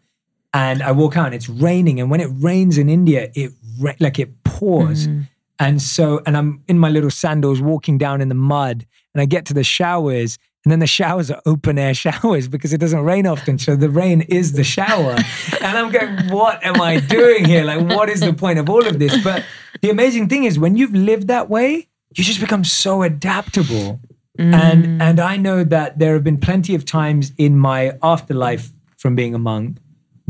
And 0.53 0.81
I 0.81 0.91
walk 0.91 1.15
out 1.15 1.27
and 1.27 1.35
it's 1.35 1.49
raining. 1.49 1.99
And 1.99 2.09
when 2.09 2.21
it 2.21 2.29
rains 2.33 2.77
in 2.77 2.89
India, 2.89 3.29
it 3.35 3.51
ra- 3.79 3.93
like 3.99 4.17
it 4.17 4.43
pours. 4.43 5.07
Mm-hmm. 5.07 5.21
And 5.59 5.81
so, 5.81 6.21
and 6.25 6.37
I'm 6.37 6.63
in 6.67 6.79
my 6.79 6.89
little 6.89 7.11
sandals 7.11 7.61
walking 7.61 7.97
down 7.97 8.21
in 8.21 8.29
the 8.29 8.35
mud 8.35 8.85
and 9.13 9.21
I 9.21 9.25
get 9.25 9.45
to 9.47 9.53
the 9.53 9.63
showers 9.63 10.37
and 10.65 10.71
then 10.71 10.79
the 10.79 10.87
showers 10.87 11.31
are 11.31 11.41
open 11.45 11.77
air 11.77 11.93
showers 12.05 12.47
because 12.47 12.73
it 12.73 12.79
doesn't 12.79 13.03
rain 13.03 13.25
often. 13.25 13.57
So 13.57 13.75
the 13.75 13.89
rain 13.89 14.21
is 14.21 14.53
the 14.53 14.63
shower. 14.63 15.15
and 15.61 15.77
I'm 15.77 15.91
going, 15.91 16.29
what 16.29 16.63
am 16.65 16.81
I 16.81 16.99
doing 16.99 17.45
here? 17.45 17.63
Like, 17.63 17.87
what 17.87 18.09
is 18.09 18.19
the 18.19 18.33
point 18.33 18.59
of 18.59 18.69
all 18.69 18.85
of 18.85 18.99
this? 18.99 19.21
But 19.23 19.45
the 19.81 19.89
amazing 19.89 20.29
thing 20.29 20.43
is 20.43 20.59
when 20.59 20.75
you've 20.75 20.93
lived 20.93 21.27
that 21.27 21.49
way, 21.49 21.87
you 22.15 22.23
just 22.23 22.39
become 22.39 22.63
so 22.63 23.03
adaptable. 23.03 23.99
And 24.37 24.85
mm. 24.85 25.01
and 25.01 25.19
I 25.19 25.35
know 25.35 25.65
that 25.65 25.99
there 25.99 26.13
have 26.13 26.23
been 26.23 26.39
plenty 26.39 26.73
of 26.73 26.85
times 26.85 27.33
in 27.37 27.57
my 27.57 27.97
afterlife 28.01 28.71
from 28.95 29.13
being 29.13 29.35
a 29.35 29.39
monk 29.39 29.77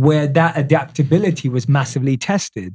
where 0.06 0.28
that 0.28 0.58
adaptability 0.58 1.48
was 1.50 1.68
massively 1.68 2.16
tested. 2.18 2.72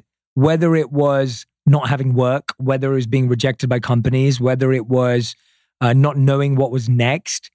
whether 0.46 0.74
it 0.74 0.90
was 0.90 1.46
not 1.64 1.88
having 1.88 2.12
work, 2.12 2.46
whether 2.58 2.90
it 2.92 2.96
was 2.96 3.06
being 3.06 3.28
rejected 3.28 3.68
by 3.70 3.78
companies, 3.78 4.40
whether 4.40 4.72
it 4.72 4.86
was 4.88 5.36
uh, 5.80 5.92
not 5.92 6.16
knowing 6.28 6.56
what 6.56 6.70
was 6.76 6.88
next. 6.88 7.50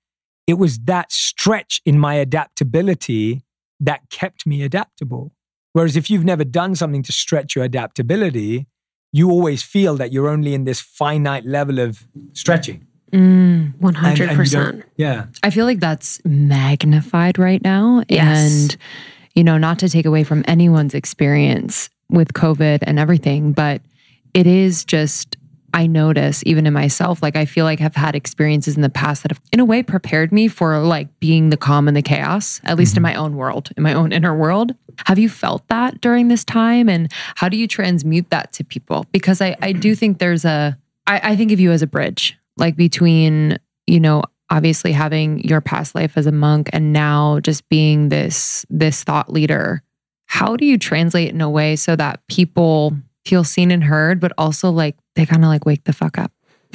It 0.48 0.54
was 0.64 0.80
that 0.92 1.12
stretch 1.12 1.74
in 1.86 2.00
my 2.00 2.14
adaptability 2.16 3.44
that 3.82 4.00
kept 4.10 4.46
me 4.48 4.64
adaptable. 4.64 5.34
Whereas 5.74 5.96
if 5.98 6.10
you've 6.10 6.24
never 6.34 6.44
done 6.46 6.74
something 6.76 7.04
to 7.04 7.12
stretch 7.12 7.56
your 7.56 7.66
adaptability, 7.66 8.66
you 9.12 9.30
always 9.30 9.62
feel 9.62 9.94
that 9.98 10.12
you're 10.14 10.30
only 10.30 10.54
in 10.54 10.64
this 10.64 10.80
finite 10.80 11.46
level 11.46 11.80
of 11.80 12.08
stretching. 12.34 12.88
Mm, 13.12 13.74
And- 13.82 13.98
and 13.98 14.18
you 14.20 14.26
100%. 14.26 14.54
don't- 14.54 14.84
Yeah. 14.98 15.26
I 15.44 15.50
feel 15.50 15.66
like 15.66 15.80
that's 15.82 16.22
magnified 16.26 17.38
right 17.38 17.62
now. 17.64 18.04
Yes. 18.08 18.38
And, 18.72 18.78
you 19.40 19.44
know, 19.46 19.58
not 19.58 19.80
to 19.80 19.88
take 19.88 20.06
away 20.06 20.26
from 20.26 20.44
anyone's 20.50 20.94
experience 20.94 21.90
with 22.10 22.34
COVID 22.34 22.80
and 22.82 23.00
everything, 23.00 23.54
but 23.54 23.82
it 24.34 24.46
is 24.46 24.84
just, 24.84 25.38
I 25.74 25.88
notice 25.88 26.44
even 26.46 26.68
in 26.68 26.74
myself, 26.74 27.24
like 27.24 27.38
I 27.38 27.46
feel 27.46 27.64
like 27.64 27.80
I've 27.80 27.96
had 27.96 28.16
experiences 28.16 28.76
in 28.76 28.82
the 28.82 28.90
past 28.90 29.24
that 29.24 29.32
have, 29.32 29.40
in 29.54 29.62
a 29.62 29.66
way, 29.66 29.82
prepared 29.82 30.34
me 30.34 30.50
for 30.50 30.78
like 30.80 31.22
being 31.22 31.52
the 31.52 31.56
calm 31.56 31.88
and 31.88 31.96
the 31.96 32.02
chaos, 32.02 32.60
at 32.66 32.76
least 32.76 32.98
in 32.98 33.04
mm-hmm. 33.04 33.14
my 33.14 33.16
own 33.16 33.38
world, 33.38 33.70
in 33.78 33.84
my 33.84 33.94
own 33.94 34.12
inner 34.12 34.36
world. 34.36 34.76
Have 35.06 35.18
you 35.18 35.30
felt 35.30 35.66
that 35.70 36.02
during 36.02 36.28
this 36.28 36.44
time? 36.44 36.90
And 36.90 37.10
how 37.36 37.48
do 37.48 37.56
you 37.56 37.66
transmute 37.66 38.30
that 38.32 38.52
to 38.54 38.66
people? 38.66 39.06
Because 39.14 39.40
I, 39.42 39.56
I 39.62 39.72
do 39.72 39.96
think 39.96 40.20
there's 40.20 40.44
a, 40.44 40.78
I, 41.08 41.32
I 41.32 41.36
think 41.38 41.54
of 41.54 41.62
you 41.62 41.72
as 41.72 41.82
a 41.82 41.88
bridge, 41.88 42.38
like 42.58 42.76
between, 42.76 43.58
you 43.88 44.02
know, 44.02 44.24
obviously 44.50 44.92
having 44.92 45.40
your 45.44 45.62
past 45.62 45.96
life 45.96 46.18
as 46.18 46.26
a 46.26 46.32
monk 46.32 46.70
and 46.74 46.92
now 46.92 47.40
just 47.40 47.68
being 47.70 48.10
this 48.10 48.66
this 48.70 49.04
thought 49.04 49.32
leader 49.32 49.84
how 50.26 50.56
do 50.56 50.66
you 50.66 50.78
translate 50.78 51.34
in 51.34 51.42
a 51.42 51.50
way 51.50 51.76
so 51.76 51.96
that 51.96 52.26
people 52.28 52.94
feel 53.26 53.44
seen 53.44 53.72
and 53.72 53.84
heard 53.84 54.20
but 54.20 54.32
also 54.38 54.70
like 54.70 54.96
they 55.16 55.26
kind 55.26 55.44
of 55.44 55.50
like 55.50 55.66
wake 55.66 55.84
the 55.84 55.94
fuck 55.94 56.18
up 56.18 56.32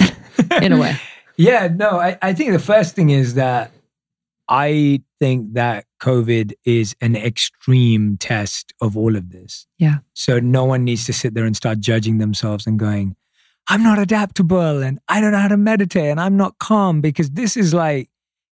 in 0.62 0.72
a 0.72 0.78
way 0.78 0.96
Yeah, 1.36 1.68
no, 1.74 1.98
I, 1.98 2.16
I 2.22 2.32
think 2.32 2.52
the 2.52 2.58
first 2.58 2.94
thing 2.94 3.10
is 3.10 3.34
that 3.34 3.72
I 4.48 5.02
think 5.20 5.54
that 5.54 5.86
COVID 6.00 6.52
is 6.64 6.94
an 7.00 7.16
extreme 7.16 8.18
test 8.18 8.72
of 8.80 8.96
all 8.96 9.16
of 9.16 9.30
this. 9.30 9.66
Yeah. 9.78 9.98
So 10.12 10.38
no 10.38 10.64
one 10.64 10.84
needs 10.84 11.06
to 11.06 11.12
sit 11.12 11.34
there 11.34 11.44
and 11.44 11.56
start 11.56 11.80
judging 11.80 12.18
themselves 12.18 12.66
and 12.66 12.78
going, 12.78 13.16
I'm 13.68 13.82
not 13.82 13.98
adaptable 13.98 14.82
and 14.82 14.98
I 15.08 15.20
don't 15.20 15.32
know 15.32 15.38
how 15.38 15.48
to 15.48 15.56
meditate 15.56 16.06
and 16.10 16.20
I'm 16.20 16.36
not 16.36 16.58
calm 16.58 17.00
because 17.00 17.30
this 17.30 17.56
is 17.56 17.72
like, 17.72 18.08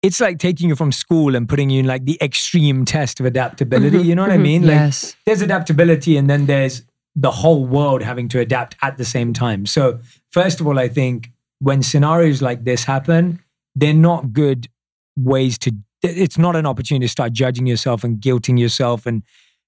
it's 0.02 0.20
like 0.20 0.38
taking 0.38 0.68
you 0.68 0.76
from 0.76 0.92
school 0.92 1.34
and 1.36 1.48
putting 1.48 1.70
you 1.70 1.80
in 1.80 1.86
like 1.86 2.04
the 2.04 2.18
extreme 2.20 2.84
test 2.84 3.20
of 3.20 3.26
adaptability. 3.26 3.98
Mhm, 3.98 4.04
You 4.04 4.14
know 4.14 4.22
what 4.22 4.32
I 4.32 4.36
mhm. 4.36 4.42
mean? 4.42 4.62
Like 4.62 4.70
yes 4.72 5.16
there's 5.24 5.42
adaptability 5.42 6.16
and 6.16 6.28
then 6.28 6.46
there's 6.46 6.82
the 7.14 7.30
whole 7.30 7.64
world 7.66 8.02
having 8.02 8.28
to 8.28 8.40
adapt 8.40 8.76
at 8.82 8.98
the 8.98 9.04
same 9.04 9.32
time. 9.32 9.64
So, 9.64 10.00
first 10.30 10.60
of 10.60 10.66
all, 10.66 10.78
I 10.78 10.88
think 10.88 11.30
when 11.60 11.82
scenarios 11.82 12.42
like 12.42 12.64
this 12.64 12.84
happen, 12.84 13.40
they're 13.74 13.94
not 13.94 14.34
good 14.34 14.68
ways 15.16 15.56
to, 15.60 15.72
it's 16.02 16.36
not 16.36 16.56
an 16.56 16.66
opportunity 16.66 17.06
to 17.06 17.10
start 17.10 17.32
judging 17.32 17.66
yourself 17.66 18.04
and 18.04 18.20
guilting 18.20 18.60
yourself 18.60 19.06
and 19.06 19.22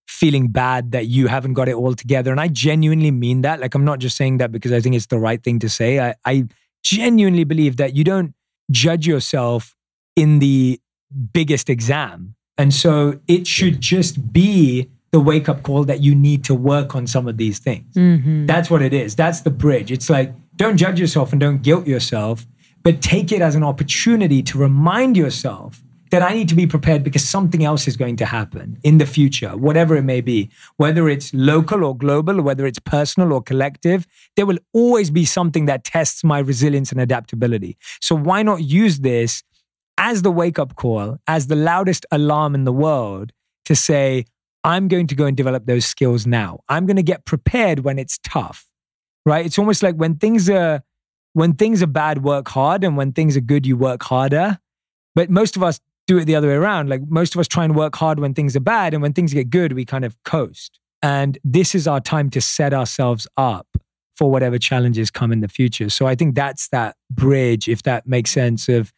feeling 0.09 0.49
bad 0.49 0.93
that 0.93 1.07
you 1.07 1.27
haven't 1.29 1.53
got 1.53 1.69
it 1.69 1.75
all 1.75 1.95
together. 1.95 2.31
And 2.33 2.41
I 2.41 2.49
genuinely 2.49 3.11
mean 3.11 3.43
that. 3.43 3.61
Like, 3.61 3.75
I'm 3.75 3.85
not 3.85 3.99
just 3.99 4.17
saying 4.17 4.39
that 4.39 4.51
because 4.51 4.73
I 4.73 4.81
think 4.81 4.95
it's 4.97 5.07
the 5.07 5.19
right 5.19 5.43
thing 5.43 5.59
to 5.61 5.69
say. 5.69 6.01
I, 6.01 6.15
I 6.25 6.49
genuinely 6.83 7.45
believe 7.45 7.77
that 7.77 7.95
you 7.95 8.05
don't 8.05 8.35
judge 8.71 9.07
yourself 9.07 9.77
in 10.17 10.39
the 10.39 10.81
biggest 11.33 11.69
exam. 11.71 12.35
And 12.57 12.73
so 12.75 13.21
it 13.29 13.47
should 13.47 13.81
just 13.81 14.33
be 14.33 14.89
the 15.13 15.21
wake 15.21 15.49
up 15.49 15.63
call 15.63 15.85
that 15.85 16.01
you 16.01 16.15
need 16.15 16.43
to 16.45 16.55
work 16.55 16.95
on 16.95 17.07
some 17.07 17.29
of 17.29 17.37
these 17.37 17.59
things. 17.59 17.95
Mhm. 17.95 18.47
That's 18.47 18.71
what 18.71 18.83
it 18.83 18.93
is. 18.93 19.15
That's 19.15 19.41
the 19.43 19.51
bridge. 19.51 19.91
It's 19.93 20.11
like, 20.11 20.35
don't 20.57 20.77
judge 20.77 20.99
yourself 20.99 21.33
and 21.33 21.41
don't 21.41 21.63
guilt 21.63 21.87
yourself, 21.87 22.47
but 22.83 23.01
take 23.01 23.31
it 23.33 23.41
as 23.41 23.55
an 23.55 23.63
opportunity 23.63 24.43
to 24.43 24.59
remind 24.59 25.17
yourself 25.17 25.83
that 26.11 26.23
I 26.23 26.35
need 26.35 26.49
to 26.49 26.55
be 26.55 26.67
prepared 26.67 27.05
because 27.05 27.29
something 27.29 27.65
else 27.65 27.87
is 27.87 27.97
going 27.97 28.17
to 28.17 28.27
happen 28.27 28.79
in 28.83 28.99
the 28.99 29.07
future, 29.07 29.57
whatever 29.57 29.97
it 29.97 30.03
may 30.03 30.21
be, 30.21 30.51
whether 30.77 31.09
it's 31.09 31.33
local 31.35 31.85
or 31.85 31.97
global, 31.97 32.41
whether 32.43 32.67
it's 32.67 32.79
personal 32.79 33.33
or 33.33 33.43
collective, 33.43 34.07
there 34.37 34.47
will 34.47 34.59
always 34.73 35.11
be 35.11 35.25
something 35.25 35.67
that 35.67 35.85
tests 35.85 36.25
my 36.25 36.39
resilience 36.39 36.93
and 36.93 37.01
adaptability. 37.01 37.77
So 38.01 38.15
why 38.15 38.43
not 38.43 38.63
use 38.63 39.01
this 39.01 39.43
as 39.99 40.23
the 40.23 40.31
wake 40.31 40.59
up 40.59 40.77
call, 40.77 41.19
as 41.27 41.49
the 41.49 41.57
loudest 41.57 42.07
alarm 42.11 42.55
in 42.55 42.65
the 42.65 42.73
world 42.73 43.33
to 43.65 43.75
say, 43.75 44.25
I'm 44.65 44.89
going 44.89 45.07
to 45.09 45.15
go 45.15 45.27
and 45.27 45.37
develop 45.37 45.67
those 45.67 45.87
skills 45.87 46.27
now. 46.27 46.61
I'm 46.69 46.87
going 46.87 46.97
to 46.97 47.03
get 47.03 47.25
prepared 47.25 47.81
when 47.81 47.99
it's 47.99 48.19
tough, 48.19 48.67
right? 49.27 49.45
It's 49.45 49.59
almost 49.59 49.83
like 49.83 49.97
when 49.97 50.17
things 50.17 50.49
are, 50.49 50.83
when 51.33 51.55
things 51.55 51.83
are 51.83 51.89
bad, 51.89 52.23
work 52.23 52.49
hard. 52.49 52.83
And 52.85 52.97
when 52.97 53.13
things 53.13 53.37
are 53.37 53.41
good, 53.41 53.67
you 53.67 53.77
work 53.77 54.03
harder. 54.03 54.59
But 55.15 55.31
most 55.31 55.57
of 55.57 55.63
us 55.63 55.81
do 56.09 56.19
it 56.19 56.25
the 56.25 56.35
other 56.35 56.49
way 56.49 56.55
around. 56.55 56.89
Like 56.89 57.03
most 57.09 57.37
of 57.37 57.39
us 57.39 57.47
try 57.47 57.65
and 57.65 57.77
work 57.77 57.95
hard 57.95 58.19
when 58.19 58.35
things 58.35 58.57
are 58.57 58.61
bad. 58.61 58.95
And 58.95 59.03
when 59.03 59.13
things 59.13 59.33
get 59.33 59.51
good, 59.51 59.75
we 59.75 59.85
kind 59.85 60.05
of 60.05 60.17
coast. 60.25 60.81
And 61.03 61.39
this 61.45 61.75
is 61.75 61.87
our 61.87 62.01
time 62.01 62.31
to 62.31 62.41
set 62.41 62.75
ourselves 62.75 63.29
up 63.37 63.69
for 64.17 64.29
whatever 64.29 64.59
challenges 64.59 65.13
come 65.13 65.31
in 65.31 65.41
the 65.41 65.49
future. 65.49 65.89
So 65.91 66.07
I 66.09 66.17
think 66.17 66.35
that's 66.35 66.69
that 66.71 66.97
bridge, 67.09 67.69
if 67.69 67.85
that 67.85 68.09
makes 68.09 68.33
sense, 68.33 68.69
of, 68.69 68.93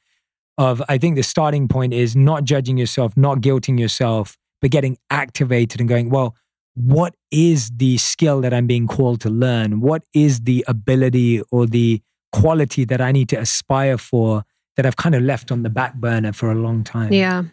of 0.56 0.82
I 0.88 0.96
think 0.96 1.16
the 1.16 1.22
starting 1.22 1.68
point 1.68 1.92
is 1.92 2.16
not 2.16 2.44
judging 2.44 2.78
yourself, 2.78 3.14
not 3.18 3.40
guilting 3.40 3.78
yourself, 3.78 4.38
but 4.62 4.70
getting 4.70 4.96
activated 5.10 5.80
and 5.80 5.88
going, 5.88 6.08
well, 6.08 6.36
what 6.74 7.14
is 7.30 7.70
the 7.76 7.98
skill 7.98 8.40
that 8.40 8.54
I'm 8.54 8.66
being 8.66 8.86
called 8.86 9.20
to 9.22 9.30
learn? 9.30 9.80
What 9.80 10.04
is 10.14 10.42
the 10.42 10.64
ability 10.66 11.42
or 11.50 11.66
the 11.66 12.00
quality 12.32 12.84
that 12.86 13.00
I 13.00 13.12
need 13.12 13.28
to 13.30 13.36
aspire 13.36 13.98
for 13.98 14.44
that 14.80 14.86
I've 14.86 14.96
kind 14.96 15.14
of 15.14 15.22
left 15.22 15.52
on 15.52 15.62
the 15.62 15.68
back 15.68 15.94
burner 15.96 16.32
for 16.32 16.50
a 16.50 16.54
long 16.54 16.84
time? 16.84 17.12
Yeah. 17.12 17.44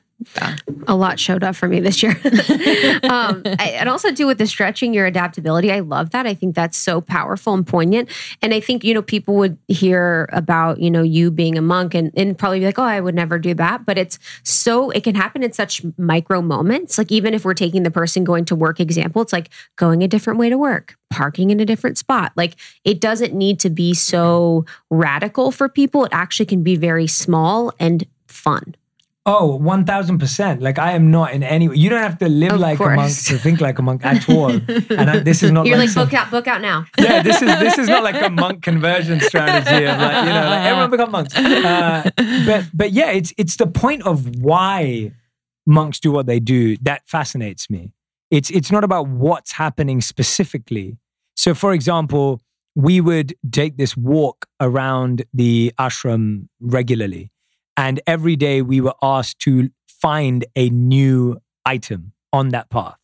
A 0.88 0.96
lot 0.96 1.20
showed 1.20 1.44
up 1.44 1.56
for 1.56 1.68
me 1.68 1.80
this 1.80 2.02
year. 2.02 2.12
um, 3.04 3.44
I, 3.46 3.76
and 3.78 3.88
also, 3.88 4.12
too, 4.12 4.26
with 4.26 4.40
the 4.40 4.48
stretching 4.48 4.94
your 4.94 5.06
adaptability, 5.06 5.72
I 5.72 5.82
love 5.82 6.10
that. 6.12 6.26
I 6.26 6.34
think 6.34 6.56
that's 6.56 6.78
so 6.78 7.02
powerful 7.02 7.54
and 7.54 7.66
poignant. 7.66 8.10
And 8.42 8.54
I 8.54 8.60
think, 8.60 8.84
you 8.84 8.96
know, 8.96 9.04
people 9.04 9.36
would 9.36 9.58
hear 9.68 10.28
about, 10.34 10.80
you 10.80 10.90
know, 10.90 11.04
you 11.04 11.30
being 11.30 11.58
a 11.58 11.62
monk 11.62 11.94
and, 11.94 12.12
and 12.18 12.38
probably 12.38 12.60
be 12.60 12.66
like, 12.66 12.80
oh, 12.80 12.84
I 12.84 13.00
would 13.00 13.14
never 13.14 13.38
do 13.38 13.54
that. 13.56 13.86
But 13.86 14.00
it's 14.00 14.18
so, 14.44 14.90
it 14.90 15.04
can 15.04 15.14
happen 15.14 15.44
in 15.44 15.54
such 15.54 15.84
micro 15.98 16.42
moments. 16.42 16.98
Like, 16.98 17.12
even 17.12 17.36
if 17.36 17.46
we're 17.46 17.54
taking 17.54 17.84
the 17.84 17.92
person 17.92 18.24
going 18.24 18.46
to 18.46 18.56
work 18.56 18.80
example, 18.80 19.22
it's 19.22 19.34
like 19.34 19.50
going 19.76 20.04
a 20.04 20.08
different 20.08 20.40
way 20.40 20.50
to 20.50 20.58
work, 20.58 20.98
parking 21.12 21.52
in 21.52 21.60
a 21.60 21.66
different 21.66 21.98
spot. 21.98 22.32
Like, 22.36 22.56
it 22.84 23.00
doesn't 23.00 23.36
need 23.36 23.60
to 23.60 23.70
be 23.70 23.94
so 23.94 24.66
radical 24.90 25.52
for 25.52 25.70
people. 25.70 26.06
It 26.06 26.12
actually 26.12 26.48
can 26.48 26.64
be 26.64 26.76
very 26.76 27.06
small 27.08 27.72
and 27.80 28.04
fun. 28.28 28.76
Oh, 29.30 29.60
1000%. 29.62 30.62
Like 30.62 30.80
I 30.80 30.94
am 30.94 31.12
not 31.12 31.34
in 31.34 31.44
any 31.44 31.68
way. 31.68 31.76
You 31.76 31.90
don't 31.90 32.02
have 32.02 32.18
to 32.20 32.30
live 32.30 32.54
Of 32.54 32.60
like 32.62 32.80
a 32.80 32.90
monk 32.92 33.12
to 33.26 33.38
think 33.38 33.60
like 33.60 33.78
a 33.78 33.82
monk 33.82 34.06
at 34.06 34.30
all. 34.30 34.52
And 34.52 35.10
I, 35.10 35.20
this 35.20 35.44
is 35.44 35.52
not 35.52 35.66
You're 35.66 35.76
like, 35.78 35.88
like, 35.88 35.94
some- 35.94 36.08
book 36.08 36.14
out, 36.14 36.32
book 36.32 36.48
out 36.48 36.62
now. 36.62 36.86
yeah, 36.98 37.22
this 37.22 37.42
is 37.42 37.60
this 37.60 37.78
is 37.78 37.90
not 37.90 38.04
like 38.04 38.22
a 38.22 38.30
monk 38.30 38.64
conversion 38.64 39.20
strategy 39.20 39.86
of 39.86 40.00
like 40.00 40.26
you 40.26 40.34
know 40.34 40.46
like 40.50 40.66
everyone 40.66 40.90
become 40.92 41.12
monks. 41.12 41.36
Uh, 41.36 42.10
but 42.46 42.66
but 42.74 42.92
yeah, 42.94 43.12
it's 43.12 43.34
it's 43.38 43.58
the 43.58 43.68
point 43.68 44.04
of 44.04 44.40
why 44.40 45.12
monks 45.66 46.00
do 46.00 46.12
what 46.12 46.26
they 46.26 46.40
do 46.40 46.78
that 46.78 47.02
fascinates 47.06 47.70
me. 47.70 47.92
It's 48.32 48.50
it's 48.50 48.72
not 48.72 48.86
about 48.86 49.10
what's 49.10 49.52
happening 49.52 50.00
specifically. 50.00 50.98
So, 51.36 51.54
for 51.54 51.74
example, 51.74 52.40
we 52.76 53.02
would 53.02 53.36
take 53.52 53.78
this 53.78 53.98
walk 53.98 54.46
around 54.62 55.24
the 55.34 55.74
ashram 55.80 56.48
regularly, 56.62 57.30
and 57.78 58.02
every 58.08 58.36
day 58.36 58.62
we 58.62 58.82
were 58.82 58.96
asked 59.02 59.40
to 59.40 59.70
find 59.88 60.46
a 60.56 60.70
new 60.70 61.38
item 61.66 62.14
on 62.34 62.50
that 62.50 62.70
path. 62.70 62.98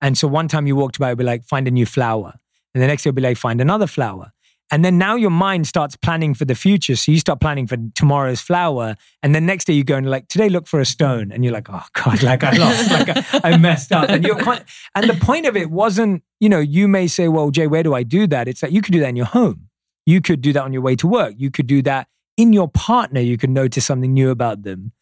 And 0.00 0.18
so 0.18 0.26
one 0.26 0.48
time 0.48 0.66
you 0.66 0.76
walked 0.76 0.98
by, 0.98 1.08
it'd 1.08 1.18
be 1.18 1.24
like, 1.24 1.44
find 1.44 1.68
a 1.68 1.70
new 1.70 1.86
flower. 1.86 2.34
And 2.74 2.82
the 2.82 2.86
next 2.86 3.04
day 3.04 3.08
it'll 3.08 3.16
be 3.16 3.22
like, 3.22 3.36
find 3.36 3.60
another 3.60 3.86
flower. 3.86 4.32
And 4.70 4.84
then 4.84 4.98
now 4.98 5.14
your 5.14 5.30
mind 5.30 5.66
starts 5.66 5.94
planning 5.94 6.34
for 6.34 6.46
the 6.46 6.54
future. 6.54 6.96
So 6.96 7.12
you 7.12 7.18
start 7.18 7.40
planning 7.40 7.66
for 7.66 7.76
tomorrow's 7.94 8.40
flower. 8.40 8.96
And 9.22 9.34
then 9.34 9.46
next 9.46 9.66
day 9.66 9.74
you 9.74 9.84
go 9.84 9.96
and 9.96 10.08
like, 10.08 10.26
today 10.28 10.48
look 10.48 10.66
for 10.66 10.80
a 10.80 10.86
stone. 10.86 11.30
And 11.30 11.44
you're 11.44 11.52
like, 11.52 11.68
oh 11.70 11.84
God, 11.92 12.22
like 12.22 12.42
I 12.42 12.56
lost, 12.56 12.90
like 12.90 13.08
I, 13.08 13.52
I 13.52 13.56
messed 13.58 13.92
up. 13.92 14.08
And 14.08 14.24
you're 14.24 14.42
quite, 14.42 14.64
and 14.94 15.08
the 15.08 15.14
point 15.14 15.46
of 15.46 15.56
it 15.56 15.70
wasn't, 15.70 16.22
you 16.40 16.48
know, 16.48 16.58
you 16.60 16.88
may 16.88 17.06
say, 17.06 17.28
well, 17.28 17.50
Jay, 17.50 17.66
where 17.66 17.82
do 17.82 17.94
I 17.94 18.02
do 18.02 18.26
that? 18.26 18.48
It's 18.48 18.62
like 18.62 18.72
you 18.72 18.82
could 18.82 18.92
do 18.92 19.00
that 19.00 19.08
in 19.10 19.16
your 19.16 19.26
home. 19.26 19.68
You 20.06 20.20
could 20.20 20.40
do 20.40 20.52
that 20.54 20.64
on 20.64 20.72
your 20.72 20.82
way 20.82 20.96
to 20.96 21.06
work. 21.06 21.34
You 21.36 21.50
could 21.50 21.66
do 21.66 21.82
that 21.82 22.08
in 22.36 22.52
your 22.52 22.68
partner. 22.68 23.20
You 23.20 23.36
can 23.36 23.52
notice 23.52 23.84
something 23.84 24.12
new 24.12 24.30
about 24.30 24.62
them. 24.62 24.92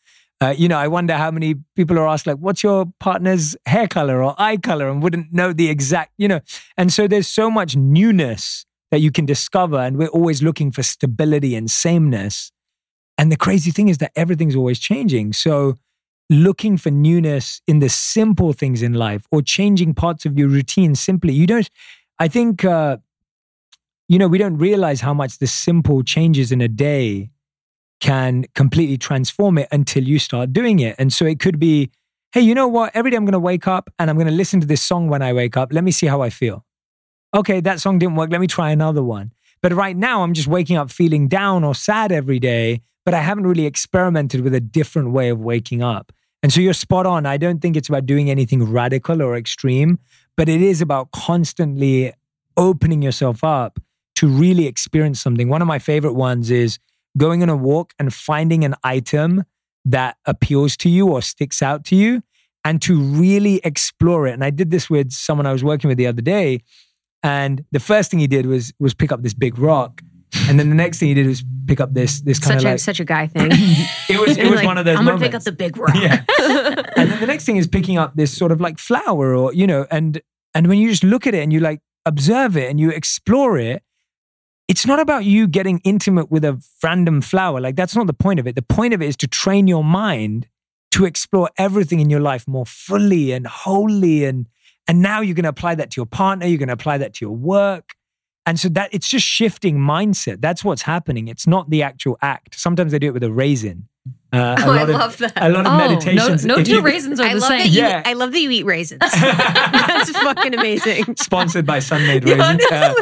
Uh, 0.41 0.55
you 0.59 0.67
know, 0.67 0.77
I 0.77 0.89
wonder 0.89 1.17
how 1.17 1.31
many 1.31 1.55
people 1.77 1.97
are 1.99 2.09
asked, 2.09 2.27
like, 2.27 2.39
what's 2.39 2.65
your 2.65 2.87
partner's 2.99 3.57
hair 3.67 3.87
color 3.87 4.25
or 4.25 4.35
eye 4.39 4.57
color 4.57 4.89
and 4.89 5.01
wouldn't 5.01 5.33
know 5.33 5.53
the 5.53 5.71
exact, 5.71 6.13
you 6.19 6.27
know. 6.27 6.41
And 6.77 6.93
so 6.93 7.07
there's 7.07 7.29
so 7.29 7.49
much 7.49 7.77
newness 7.77 8.67
that 8.91 8.99
you 9.01 9.13
can 9.13 9.25
discover. 9.25 9.79
And 9.79 9.97
we're 9.97 10.09
always 10.09 10.43
looking 10.43 10.73
for 10.73 10.83
stability 10.83 11.55
and 11.55 11.71
sameness. 11.71 12.51
And 13.17 13.31
the 13.31 13.37
crazy 13.37 13.71
thing 13.71 13.89
is 13.89 13.99
that 13.99 14.11
everything's 14.17 14.57
always 14.57 14.81
changing. 14.81 15.33
So 15.33 15.79
looking 16.29 16.77
for 16.77 16.91
newness 16.91 17.63
in 17.69 17.79
the 17.79 17.89
simple 17.89 18.53
things 18.53 18.83
in 18.83 18.95
life 18.95 19.27
or 19.31 19.43
changing 19.43 19.95
parts 19.95 20.27
of 20.27 20.37
your 20.37 20.49
routine 20.49 20.97
simply, 20.97 21.35
you 21.35 21.47
don't. 21.47 21.71
I 22.19 22.27
think, 22.27 22.65
uh, 22.65 22.97
you 24.13 24.19
know, 24.19 24.29
we 24.29 24.37
don't 24.37 24.59
realize 24.59 25.01
how 25.01 25.15
much 25.15 25.39
the 25.39 25.47
simple 25.47 26.03
changes 26.03 26.53
in 26.53 26.61
a 26.61 26.69
day 26.69 27.31
can 27.99 28.45
completely 28.55 28.99
transform 28.99 29.57
it 29.57 29.67
until 29.73 30.05
you 30.05 30.19
start 30.19 30.53
doing 30.53 30.81
it. 30.81 30.95
And 30.99 31.11
so 31.11 31.25
it 31.25 31.41
could 31.41 31.59
be, 31.59 31.91
hey, 32.33 32.43
you 32.43 32.55
know 32.55 32.69
what? 32.69 32.95
Every 32.95 33.11
day 33.11 33.17
I'm 33.17 33.25
going 33.25 33.33
to 33.33 33.39
wake 33.39 33.67
up 33.67 33.89
and 33.99 34.11
I'm 34.11 34.17
going 34.17 34.27
to 34.27 34.33
listen 34.35 34.61
to 34.61 34.67
this 34.67 34.83
song 34.83 35.09
when 35.09 35.23
I 35.23 35.33
wake 35.33 35.57
up. 35.57 35.73
Let 35.73 35.83
me 35.83 35.93
see 35.93 36.09
how 36.09 36.21
I 36.21 36.29
feel. 36.29 36.67
Okay, 37.33 37.61
that 37.61 37.81
song 37.81 37.99
didn't 37.99 38.17
work. 38.17 38.31
Let 38.31 38.43
me 38.43 38.47
try 38.47 38.71
another 38.71 39.03
one. 39.03 39.33
But 39.63 39.73
right 39.73 39.97
now, 39.97 40.23
I'm 40.23 40.35
just 40.35 40.47
waking 40.47 40.77
up 40.77 40.91
feeling 40.91 41.27
down 41.27 41.65
or 41.65 41.75
sad 41.75 42.13
every 42.13 42.39
day, 42.39 42.83
but 43.07 43.15
I 43.15 43.23
haven't 43.23 43.47
really 43.47 43.65
experimented 43.65 44.43
with 44.43 44.55
a 44.55 44.61
different 44.61 45.13
way 45.13 45.31
of 45.31 45.41
waking 45.41 45.83
up. 45.83 46.13
And 46.43 46.53
so 46.53 46.61
you're 46.61 46.75
spot 46.75 47.07
on. 47.07 47.25
I 47.25 47.39
don't 47.39 47.63
think 47.63 47.79
it's 47.79 47.89
about 47.89 48.05
doing 48.05 48.29
anything 48.29 48.63
radical 48.63 49.23
or 49.23 49.39
extreme, 49.39 49.99
but 50.37 50.51
it 50.51 50.61
is 50.61 50.83
about 50.83 51.13
constantly 51.13 52.13
opening 52.59 53.01
yourself 53.01 53.43
up 53.43 53.79
to 54.23 54.29
really 54.29 54.67
experience 54.67 55.21
something. 55.21 55.49
One 55.49 55.63
of 55.63 55.69
my 55.69 55.81
favorite 55.81 56.15
ones 56.15 56.51
is 56.51 56.79
going 57.19 57.43
on 57.43 57.49
a 57.49 57.57
walk 57.57 57.93
and 57.99 58.15
finding 58.15 58.65
an 58.65 58.75
item 58.85 59.43
that 59.85 60.17
appeals 60.27 60.77
to 60.79 60.89
you 60.89 61.09
or 61.09 61.21
sticks 61.23 61.61
out 61.61 61.85
to 61.87 61.97
you 61.97 62.23
and 62.65 62.81
to 62.83 63.01
really 63.01 63.61
explore 63.65 64.29
it. 64.29 64.33
And 64.33 64.45
I 64.45 64.51
did 64.51 64.71
this 64.71 64.89
with 64.89 65.11
someone 65.11 65.45
I 65.47 65.53
was 65.53 65.65
working 65.65 65.89
with 65.89 65.99
the 65.99 66.07
other 66.07 66.23
day 66.23 66.61
and 67.25 67.65
the 67.73 67.81
first 67.81 68.11
thing 68.11 68.21
he 68.21 68.27
did 68.29 68.47
was 68.47 68.73
was 68.79 68.95
pick 68.95 69.11
up 69.13 69.23
this 69.23 69.35
big 69.35 69.59
rock. 69.59 70.01
And 70.49 70.59
then 70.59 70.69
the 70.71 70.75
next 70.77 70.99
thing 70.99 71.09
he 71.09 71.15
did 71.15 71.27
was 71.27 71.45
pick 71.67 71.81
up 71.81 71.93
this 71.95 72.21
this 72.23 72.39
kind 72.39 72.61
such 72.61 72.65
of 72.65 72.69
a 72.69 72.73
like 72.75 72.81
such 72.81 73.01
a 73.01 73.05
guy 73.05 73.27
thing. 73.35 73.51
it 74.09 74.19
was 74.21 74.39
it 74.39 74.45
was 74.47 74.57
Like, 74.61 74.67
one 74.67 74.79
of 74.79 74.85
those 74.85 74.97
I'm 74.99 75.05
gonna 75.05 75.17
moments. 75.19 75.27
pick 75.29 75.35
up 75.35 75.43
the 75.43 75.53
big 75.53 75.77
rock. 75.77 75.95
Yeah. 75.97 76.23
and 76.97 77.11
then 77.11 77.21
the 77.21 77.27
next 77.27 77.45
thing 77.45 77.57
is 77.57 77.67
picking 77.67 77.99
up 77.99 78.15
this 78.15 78.35
sort 78.37 78.53
of 78.53 78.61
like 78.61 78.79
flower 78.79 79.35
or 79.35 79.53
you 79.53 79.67
know 79.67 79.87
and 79.91 80.21
and 80.55 80.69
when 80.69 80.79
you 80.79 80.89
just 80.89 81.05
look 81.05 81.27
at 81.27 81.35
it 81.35 81.43
and 81.43 81.53
you 81.53 81.61
like 81.61 81.81
observe 82.07 82.57
it 82.57 82.71
and 82.71 82.79
you 82.81 82.91
explore 82.91 83.59
it 83.59 83.83
it's 84.73 84.87
not 84.87 84.99
about 84.99 85.27
you 85.27 85.47
getting 85.47 85.83
intimate 85.85 86.31
with 86.31 86.47
a 86.47 86.59
random 86.83 87.21
flower. 87.21 87.61
Like 87.61 87.77
that's 87.77 87.95
not 87.95 88.07
the 88.07 88.15
point 88.15 88.41
of 88.41 88.47
it. 88.47 88.55
The 88.55 88.63
point 88.63 88.95
of 88.95 89.03
it 89.03 89.07
is 89.07 89.19
to 89.19 89.27
train 89.27 89.69
your 89.69 89.85
mind 89.85 90.49
to 90.93 91.05
explore 91.05 91.51
everything 91.59 92.01
in 92.01 92.09
your 92.09 92.21
life 92.21 92.49
more 92.49 92.65
fully 92.65 93.33
and 93.33 93.47
wholly. 93.47 94.25
And 94.25 94.47
and 94.89 95.03
now 95.03 95.21
you're 95.21 95.35
going 95.35 95.43
to 95.43 95.51
apply 95.51 95.75
that 95.75 95.91
to 95.91 95.99
your 95.99 96.07
partner. 96.07 96.47
You're 96.47 96.57
going 96.57 96.69
to 96.69 96.73
apply 96.73 96.97
that 96.97 97.13
to 97.17 97.25
your 97.27 97.37
work. 97.37 97.93
And 98.47 98.59
so 98.59 98.71
that 98.71 98.89
it's 98.95 99.09
just 99.09 99.27
shifting 99.27 99.77
mindset. 99.77 100.41
That's 100.41 100.65
what's 100.65 100.81
happening. 100.81 101.29
It's 101.29 101.47
not 101.47 101.69
the 101.69 101.83
actual 101.83 102.17
act. 102.23 102.59
Sometimes 102.59 102.93
they 102.93 102.99
do 102.99 103.09
it 103.09 103.13
with 103.13 103.25
a 103.25 103.31
raisin 103.31 103.89
uh, 104.33 104.37
a 104.37 104.39
Oh, 104.67 104.73
I 104.73 104.77
lot 104.77 104.83
of, 104.83 104.89
love 104.97 105.19
that. 105.19 105.33
a 105.37 105.49
lot 105.51 105.67
of 105.67 105.73
Oh, 105.73 105.79
no, 105.79 105.89
meditations 105.89 106.45
no 106.47 106.59
if 106.59 106.67
two 106.67 106.75
you- 106.77 106.81
raisins 106.81 107.21
are 107.21 107.25
I 107.27 107.35
the 107.35 107.41
love 107.41 107.49
same. 107.49 107.59
that 107.59 107.69
you. 107.69 107.83
Yeah. 107.83 108.03
I 108.05 108.15
love 108.15 108.33
that 108.33 108.41
you 108.41 108.51
eat 108.51 108.65
raisins. 108.65 109.01
That's 109.21 110.11
fucking 110.11 110.55
amazing. 110.55 111.17
sponsored 111.17 111.67
by 111.67 111.79
Sun-Maid 111.79 112.25
Yeah, 112.27 112.35
Raisins. 112.37 112.65
Uh, 112.73 112.95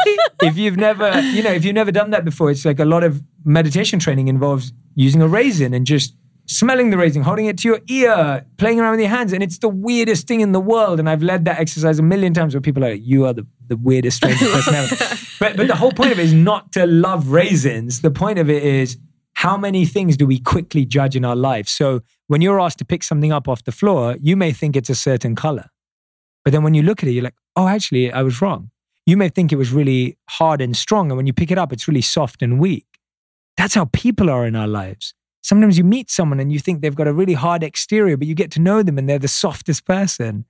if 0.42 0.56
you've 0.58 0.76
never, 0.76 1.20
you 1.20 1.42
know, 1.42 1.52
if 1.52 1.64
you've 1.64 1.74
never 1.74 1.92
done 1.92 2.10
that 2.10 2.24
before, 2.24 2.50
it's 2.50 2.64
like 2.64 2.80
a 2.80 2.84
lot 2.84 3.04
of 3.04 3.22
meditation 3.44 3.98
training 3.98 4.28
involves 4.28 4.72
using 4.94 5.22
a 5.22 5.28
raisin 5.28 5.72
and 5.72 5.86
just 5.86 6.14
smelling 6.46 6.90
the 6.90 6.96
raisin, 6.98 7.22
holding 7.22 7.46
it 7.46 7.56
to 7.58 7.68
your 7.68 7.78
ear, 7.88 8.44
playing 8.56 8.80
around 8.80 8.92
with 8.92 9.00
your 9.00 9.08
hands, 9.08 9.32
and 9.32 9.40
it's 9.42 9.58
the 9.58 9.68
weirdest 9.68 10.26
thing 10.26 10.40
in 10.40 10.50
the 10.50 10.58
world. 10.60 10.98
And 10.98 11.08
I've 11.08 11.22
led 11.22 11.44
that 11.44 11.60
exercise 11.60 12.00
a 12.00 12.02
million 12.02 12.34
times 12.34 12.54
where 12.54 12.60
people 12.60 12.84
are 12.84 12.90
like, 12.90 13.02
"You 13.04 13.24
are 13.26 13.32
the, 13.32 13.46
the 13.68 13.76
weirdest, 13.76 14.16
strangest 14.16 14.50
person 14.52 14.74
ever." 14.74 14.96
But 15.38 15.56
but 15.56 15.68
the 15.68 15.76
whole 15.76 15.92
point 15.92 16.12
of 16.12 16.18
it 16.18 16.24
is 16.24 16.34
not 16.34 16.72
to 16.72 16.86
love 16.86 17.28
raisins. 17.28 18.00
The 18.02 18.10
point 18.10 18.38
of 18.38 18.50
it 18.50 18.62
is 18.62 18.98
how 19.40 19.56
many 19.56 19.86
things 19.86 20.18
do 20.18 20.26
we 20.26 20.38
quickly 20.38 20.84
judge 20.84 21.16
in 21.16 21.24
our 21.24 21.34
life? 21.34 21.66
So 21.66 22.02
when 22.26 22.42
you're 22.42 22.60
asked 22.60 22.76
to 22.80 22.84
pick 22.84 23.02
something 23.02 23.32
up 23.32 23.48
off 23.48 23.64
the 23.64 23.72
floor, 23.72 24.16
you 24.20 24.36
may 24.36 24.52
think 24.52 24.76
it's 24.76 24.90
a 24.90 24.94
certain 24.94 25.34
color. 25.34 25.70
But 26.44 26.52
then 26.52 26.62
when 26.62 26.74
you 26.74 26.82
look 26.82 27.02
at 27.02 27.08
it, 27.08 27.12
you're 27.12 27.24
like, 27.24 27.40
oh, 27.56 27.66
actually, 27.66 28.12
I 28.12 28.20
was 28.20 28.42
wrong. 28.42 28.70
You 29.06 29.16
may 29.16 29.30
think 29.30 29.50
it 29.50 29.56
was 29.56 29.72
really 29.72 30.18
hard 30.28 30.60
and 30.60 30.76
strong. 30.76 31.10
And 31.10 31.16
when 31.16 31.26
you 31.26 31.32
pick 31.32 31.50
it 31.50 31.56
up, 31.56 31.72
it's 31.72 31.88
really 31.88 32.02
soft 32.02 32.42
and 32.42 32.60
weak. 32.60 32.84
That's 33.56 33.72
how 33.72 33.86
people 33.86 34.28
are 34.28 34.44
in 34.44 34.54
our 34.54 34.68
lives. 34.68 35.14
Sometimes 35.40 35.78
you 35.78 35.84
meet 35.84 36.10
someone 36.10 36.38
and 36.38 36.52
you 36.52 36.58
think 36.58 36.82
they've 36.82 36.94
got 36.94 37.08
a 37.08 37.12
really 37.14 37.32
hard 37.32 37.62
exterior, 37.62 38.18
but 38.18 38.28
you 38.28 38.34
get 38.34 38.50
to 38.50 38.60
know 38.60 38.82
them 38.82 38.98
and 38.98 39.08
they're 39.08 39.18
the 39.18 39.26
softest 39.26 39.86
person. 39.86 40.44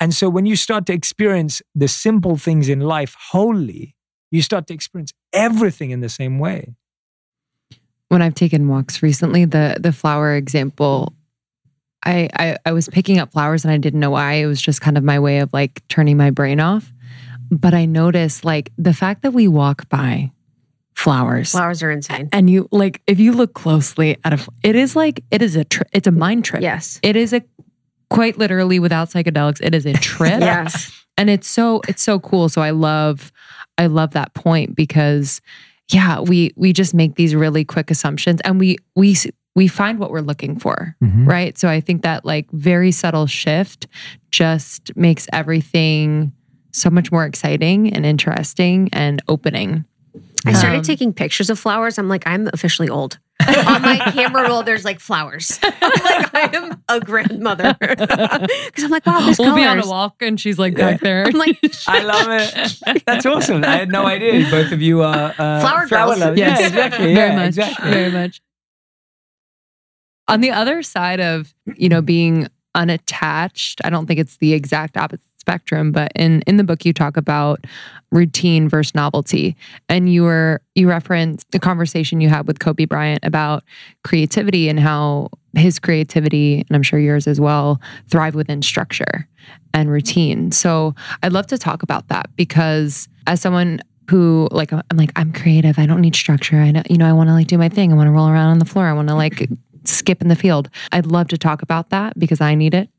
And 0.00 0.14
so 0.14 0.30
when 0.30 0.46
you 0.46 0.56
start 0.56 0.86
to 0.86 0.94
experience 0.94 1.60
the 1.74 1.88
simple 1.88 2.38
things 2.38 2.70
in 2.70 2.80
life 2.80 3.14
wholly, 3.32 3.96
you 4.30 4.40
start 4.40 4.66
to 4.68 4.72
experience 4.72 5.12
everything 5.34 5.90
in 5.90 6.00
the 6.00 6.08
same 6.08 6.38
way. 6.38 6.74
When 8.10 8.22
I've 8.22 8.34
taken 8.34 8.68
walks 8.68 9.02
recently, 9.02 9.44
the 9.46 9.76
the 9.80 9.92
flower 9.92 10.34
example, 10.36 11.14
I, 12.04 12.28
I 12.34 12.56
I 12.66 12.72
was 12.72 12.88
picking 12.88 13.18
up 13.18 13.32
flowers 13.32 13.64
and 13.64 13.72
I 13.72 13.78
didn't 13.78 14.00
know 14.00 14.10
why. 14.10 14.34
It 14.34 14.46
was 14.46 14.60
just 14.60 14.80
kind 14.80 14.98
of 14.98 15.04
my 15.04 15.18
way 15.18 15.38
of 15.38 15.52
like 15.52 15.86
turning 15.88 16.16
my 16.16 16.30
brain 16.30 16.60
off. 16.60 16.92
But 17.50 17.72
I 17.72 17.86
noticed 17.86 18.44
like 18.44 18.70
the 18.76 18.92
fact 18.92 19.22
that 19.22 19.32
we 19.32 19.48
walk 19.48 19.88
by 19.88 20.30
flowers. 20.94 21.52
Flowers 21.52 21.82
are 21.82 21.90
insane. 21.90 22.28
And 22.32 22.50
you 22.50 22.68
like 22.70 23.00
if 23.06 23.18
you 23.18 23.32
look 23.32 23.54
closely 23.54 24.18
at 24.24 24.32
a 24.32 24.48
it 24.62 24.76
is 24.76 24.94
like 24.94 25.24
it 25.30 25.40
is 25.40 25.56
a 25.56 25.64
tri- 25.64 25.86
it's 25.92 26.06
a 26.06 26.12
mind 26.12 26.44
trip. 26.44 26.62
Yes. 26.62 27.00
It 27.02 27.16
is 27.16 27.32
a 27.32 27.42
quite 28.10 28.38
literally 28.38 28.80
without 28.80 29.08
psychedelics 29.08 29.60
it 29.62 29.72
is 29.72 29.86
a 29.86 29.92
trip 29.92 30.40
Yes. 30.40 30.90
and 31.16 31.30
it's 31.30 31.46
so 31.46 31.80
it's 31.86 32.02
so 32.02 32.18
cool 32.18 32.48
so 32.48 32.60
i 32.60 32.70
love 32.70 33.30
i 33.78 33.86
love 33.86 34.10
that 34.14 34.34
point 34.34 34.74
because 34.74 35.40
yeah 35.92 36.20
we 36.20 36.52
we 36.56 36.72
just 36.72 36.94
make 36.94 37.14
these 37.16 37.34
really 37.34 37.64
quick 37.64 37.90
assumptions 37.90 38.40
and 38.44 38.58
we 38.58 38.76
we 38.96 39.16
we 39.56 39.66
find 39.68 39.98
what 39.98 40.10
we're 40.10 40.20
looking 40.20 40.58
for 40.58 40.94
Mhm. 41.02 41.26
right 41.26 41.58
so 41.58 41.68
i 41.68 41.80
think 41.80 42.02
that 42.02 42.24
like 42.24 42.50
very 42.52 42.92
subtle 42.92 43.26
shift 43.26 43.86
just 44.30 44.94
makes 44.96 45.26
everything 45.32 46.32
so 46.72 46.88
much 46.90 47.10
more 47.10 47.24
exciting 47.24 47.92
and 47.92 48.06
interesting 48.06 48.88
and 48.92 49.20
opening 49.28 49.84
I 50.46 50.54
started 50.54 50.78
Um, 50.78 50.82
taking 50.84 51.12
pictures 51.12 51.50
of 51.50 51.58
flowers. 51.58 51.98
I'm 51.98 52.08
like, 52.08 52.22
I'm 52.26 52.48
officially 52.54 52.88
old. 52.88 53.18
On 53.66 53.82
my 53.82 53.98
camera 54.12 54.48
roll, 54.48 54.62
there's 54.62 54.84
like 54.84 55.00
flowers. 55.00 55.58
I'm 55.62 55.72
like, 56.04 56.34
I 56.34 56.50
am 56.56 56.82
a 56.88 57.00
grandmother. 57.00 57.76
Because 57.80 58.84
I'm 58.84 58.90
like, 58.90 59.06
wow, 59.06 59.20
there's 59.20 59.38
we'll 59.38 59.54
be 59.54 59.64
on 59.64 59.80
a 59.82 59.86
walk 59.86 60.22
and 60.22 60.38
she's 60.40 60.58
like 60.58 60.74
back 60.76 61.00
there 61.00 61.24
I'm 61.26 61.32
like, 61.32 61.58
I 61.88 62.02
love 62.02 62.26
it. 62.28 63.04
That's 63.06 63.26
awesome. 63.26 63.64
I 63.64 63.76
had 63.76 63.90
no 63.90 64.06
idea 64.06 64.48
both 64.50 64.72
of 64.72 64.80
you 64.82 65.02
are 65.02 65.34
uh, 65.38 65.60
Flower 65.60 65.86
girls. 65.86 66.18
lovers. 66.20 66.38
Yes. 66.38 66.60
Yeah, 66.60 66.66
exactly. 66.68 67.14
very 67.14 67.30
yeah, 67.30 67.36
much 67.36 67.48
Exactly. 67.48 67.90
very 67.90 68.10
much 68.10 68.40
on 70.28 70.40
the 70.40 70.50
other 70.50 70.82
side 70.82 71.20
of 71.20 71.52
you 71.76 71.88
know 71.88 72.00
being 72.00 72.46
unattached 72.74 73.80
i 73.84 73.90
don't 73.90 74.06
think 74.06 74.20
it's 74.20 74.36
the 74.36 74.52
exact 74.52 74.96
opposite 74.96 75.20
spectrum 75.40 75.90
but 75.90 76.12
in 76.14 76.42
in 76.42 76.56
the 76.56 76.64
book 76.64 76.84
you 76.84 76.92
talk 76.92 77.16
about 77.16 77.66
routine 78.12 78.68
versus 78.68 78.94
novelty 78.94 79.56
and 79.88 80.12
you 80.12 80.22
were 80.22 80.60
you 80.74 80.88
referenced 80.88 81.50
the 81.50 81.58
conversation 81.58 82.20
you 82.20 82.28
had 82.28 82.46
with 82.46 82.58
kobe 82.58 82.84
bryant 82.84 83.24
about 83.24 83.64
creativity 84.04 84.68
and 84.68 84.78
how 84.78 85.28
his 85.54 85.78
creativity 85.78 86.64
and 86.68 86.76
i'm 86.76 86.82
sure 86.82 86.98
yours 86.98 87.26
as 87.26 87.40
well 87.40 87.80
thrive 88.08 88.34
within 88.34 88.62
structure 88.62 89.26
and 89.74 89.90
routine 89.90 90.52
so 90.52 90.94
i'd 91.22 91.32
love 91.32 91.46
to 91.46 91.58
talk 91.58 91.82
about 91.82 92.06
that 92.08 92.28
because 92.36 93.08
as 93.26 93.40
someone 93.40 93.80
who 94.10 94.48
like 94.50 94.72
I'm 94.72 94.82
like 94.94 95.12
I'm 95.14 95.32
creative. 95.32 95.78
I 95.78 95.86
don't 95.86 96.00
need 96.00 96.16
structure. 96.16 96.56
I 96.56 96.72
know 96.72 96.82
you 96.90 96.98
know 96.98 97.08
I 97.08 97.12
want 97.12 97.28
to 97.28 97.32
like 97.32 97.46
do 97.46 97.56
my 97.56 97.68
thing. 97.68 97.92
I 97.92 97.94
want 97.94 98.08
to 98.08 98.10
roll 98.10 98.28
around 98.28 98.50
on 98.50 98.58
the 98.58 98.64
floor. 98.64 98.86
I 98.86 98.92
want 98.92 99.06
to 99.06 99.14
like 99.14 99.48
skip 99.84 100.20
in 100.20 100.26
the 100.26 100.34
field. 100.34 100.68
I'd 100.90 101.06
love 101.06 101.28
to 101.28 101.38
talk 101.38 101.62
about 101.62 101.90
that 101.90 102.18
because 102.18 102.40
I 102.40 102.56
need 102.56 102.74
it. 102.74 102.90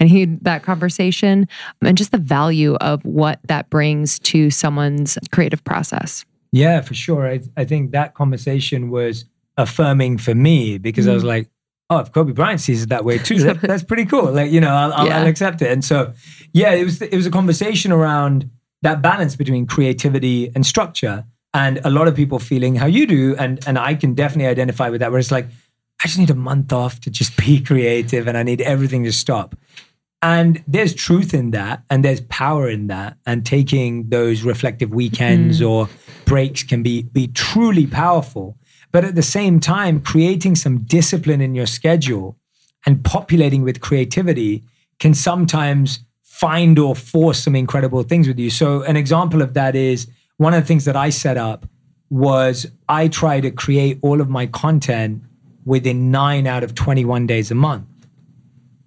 I 0.00 0.04
need 0.04 0.44
that 0.44 0.62
conversation 0.62 1.48
um, 1.82 1.88
and 1.88 1.98
just 1.98 2.12
the 2.12 2.18
value 2.18 2.74
of 2.76 3.04
what 3.04 3.40
that 3.44 3.68
brings 3.70 4.18
to 4.20 4.50
someone's 4.50 5.18
creative 5.32 5.62
process. 5.64 6.24
Yeah, 6.52 6.80
for 6.80 6.94
sure. 6.94 7.26
I, 7.26 7.40
I 7.56 7.64
think 7.64 7.90
that 7.92 8.14
conversation 8.14 8.90
was 8.90 9.24
affirming 9.56 10.18
for 10.18 10.34
me 10.34 10.78
because 10.78 11.08
I 11.08 11.12
was 11.12 11.22
mm-hmm. 11.22 11.28
like, 11.28 11.50
oh, 11.90 11.98
if 11.98 12.12
Kobe 12.12 12.32
Bryant 12.32 12.60
sees 12.60 12.82
it 12.82 12.88
that 12.88 13.04
way 13.04 13.18
too, 13.18 13.38
that, 13.40 13.60
that's 13.60 13.82
pretty 13.82 14.04
cool. 14.04 14.32
Like, 14.32 14.50
you 14.50 14.60
know, 14.60 14.70
I'll, 14.70 14.92
I'll, 14.92 15.06
Yeah. 15.06 15.20
I'll 15.20 15.26
accept 15.26 15.62
it. 15.62 15.70
And 15.70 15.84
so, 15.84 16.12
yeah, 16.52 16.72
it 16.72 16.84
was 16.84 17.02
it 17.02 17.14
was 17.14 17.26
a 17.26 17.30
conversation 17.30 17.92
around 17.92 18.50
that 18.82 19.02
balance 19.02 19.36
between 19.36 19.66
creativity 19.66 20.50
and 20.54 20.64
structure, 20.64 21.24
and 21.52 21.80
a 21.84 21.90
lot 21.90 22.08
of 22.08 22.14
people 22.14 22.38
feeling 22.38 22.76
how 22.76 22.86
you 22.86 23.06
do, 23.06 23.34
and 23.36 23.66
and 23.66 23.78
I 23.78 23.94
can 23.94 24.14
definitely 24.14 24.46
identify 24.46 24.90
with 24.90 25.00
that. 25.00 25.10
Where 25.10 25.18
it's 25.18 25.30
like, 25.30 25.48
I 26.02 26.08
just 26.08 26.18
need 26.18 26.30
a 26.30 26.34
month 26.34 26.72
off 26.72 27.00
to 27.00 27.10
just 27.10 27.36
be 27.36 27.60
creative, 27.64 28.26
and 28.26 28.36
I 28.36 28.42
need 28.42 28.60
everything 28.60 29.04
to 29.04 29.12
stop. 29.12 29.54
And 30.22 30.64
there's 30.66 30.94
truth 30.94 31.34
in 31.34 31.50
that, 31.50 31.84
and 31.90 32.04
there's 32.04 32.22
power 32.22 32.68
in 32.68 32.86
that, 32.88 33.18
and 33.26 33.44
taking 33.44 34.08
those 34.08 34.42
reflective 34.42 34.90
weekends 34.90 35.60
mm-hmm. 35.60 35.68
or 35.68 35.88
breaks 36.24 36.62
can 36.62 36.82
be 36.82 37.02
be 37.02 37.28
truly 37.28 37.86
powerful. 37.86 38.56
But 38.92 39.04
at 39.04 39.14
the 39.14 39.22
same 39.22 39.60
time, 39.60 40.00
creating 40.00 40.56
some 40.56 40.78
discipline 40.78 41.40
in 41.40 41.54
your 41.54 41.66
schedule 41.66 42.38
and 42.86 43.04
populating 43.04 43.62
with 43.62 43.80
creativity 43.80 44.64
can 44.98 45.12
sometimes 45.12 46.00
find 46.22 46.78
or 46.78 46.94
force 46.94 47.42
some 47.42 47.56
incredible 47.56 48.02
things 48.02 48.28
with 48.28 48.38
you. 48.38 48.50
So 48.50 48.82
an 48.82 48.96
example 48.96 49.42
of 49.42 49.54
that 49.54 49.74
is 49.74 50.08
one 50.36 50.54
of 50.54 50.62
the 50.62 50.66
things 50.66 50.84
that 50.84 50.96
I 50.96 51.10
set 51.10 51.36
up 51.36 51.66
was 52.08 52.66
I 52.88 53.08
try 53.08 53.40
to 53.40 53.50
create 53.50 53.98
all 54.02 54.20
of 54.20 54.28
my 54.28 54.46
content 54.46 55.22
within 55.66 56.10
9 56.10 56.46
out 56.46 56.62
of 56.64 56.74
21 56.74 57.26
days 57.26 57.50
a 57.50 57.54
month. 57.54 57.84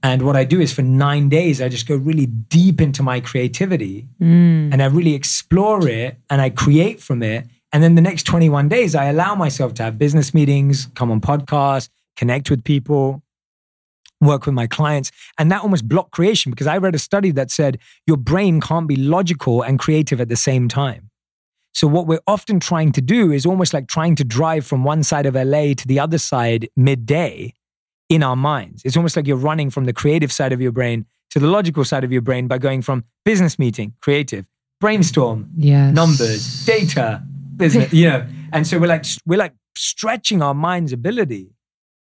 And 0.01 0.21
what 0.21 0.35
I 0.37 0.45
do 0.45 0.61
is 0.61 0.71
for 0.73 0.81
nine 0.81 1.27
days, 1.27 1.61
I 1.61 1.67
just 1.67 1.85
go 1.87 1.95
really 1.95 2.25
deep 2.25 2.79
into 2.81 3.03
my 3.03 3.19
creativity 3.19 4.07
Mm. 4.21 4.71
and 4.71 4.81
I 4.81 4.85
really 4.85 5.13
explore 5.13 5.87
it 5.87 6.17
and 6.29 6.41
I 6.41 6.49
create 6.49 7.01
from 7.01 7.21
it. 7.21 7.45
And 7.73 7.83
then 7.83 7.95
the 7.95 8.01
next 8.01 8.23
21 8.23 8.69
days, 8.69 8.95
I 8.95 9.05
allow 9.05 9.35
myself 9.35 9.73
to 9.75 9.83
have 9.83 9.99
business 9.99 10.33
meetings, 10.33 10.87
come 10.95 11.11
on 11.11 11.19
podcasts, 11.21 11.89
connect 12.15 12.49
with 12.49 12.63
people, 12.63 13.21
work 14.21 14.45
with 14.45 14.55
my 14.55 14.67
clients. 14.67 15.11
And 15.37 15.51
that 15.51 15.61
almost 15.63 15.87
blocked 15.87 16.11
creation 16.11 16.49
because 16.51 16.67
I 16.67 16.77
read 16.77 16.95
a 16.95 16.99
study 16.99 17.31
that 17.31 17.51
said 17.51 17.77
your 18.07 18.17
brain 18.17 18.61
can't 18.61 18.87
be 18.87 18.95
logical 18.95 19.61
and 19.61 19.77
creative 19.77 20.19
at 20.21 20.29
the 20.29 20.35
same 20.35 20.67
time. 20.69 21.08
So, 21.73 21.87
what 21.87 22.07
we're 22.07 22.19
often 22.27 22.59
trying 22.59 22.91
to 22.93 23.01
do 23.01 23.31
is 23.31 23.45
almost 23.45 23.73
like 23.73 23.87
trying 23.87 24.15
to 24.15 24.23
drive 24.23 24.65
from 24.65 24.83
one 24.83 25.03
side 25.03 25.25
of 25.25 25.35
LA 25.35 25.73
to 25.75 25.87
the 25.87 25.99
other 25.99 26.17
side 26.17 26.67
midday 26.75 27.53
in 28.09 28.23
our 28.23 28.35
minds. 28.35 28.81
It's 28.85 28.97
almost 28.97 29.15
like 29.15 29.27
you're 29.27 29.37
running 29.37 29.69
from 29.69 29.85
the 29.85 29.93
creative 29.93 30.31
side 30.31 30.51
of 30.51 30.59
your 30.61 30.71
brain 30.71 31.05
to 31.29 31.39
the 31.39 31.47
logical 31.47 31.85
side 31.85 32.03
of 32.03 32.11
your 32.11 32.21
brain 32.21 32.47
by 32.47 32.57
going 32.57 32.81
from 32.81 33.03
business 33.23 33.59
meeting, 33.59 33.93
creative, 34.01 34.45
brainstorm, 34.81 35.49
Yes. 35.55 35.93
numbers, 35.93 36.65
data, 36.65 37.21
business, 37.55 37.93
you 37.93 38.09
know. 38.09 38.25
And 38.51 38.65
so 38.65 38.79
we're 38.79 38.87
like 38.87 39.05
we're 39.25 39.37
like 39.37 39.53
stretching 39.77 40.41
our 40.41 40.55
mind's 40.55 40.91
ability. 40.91 41.53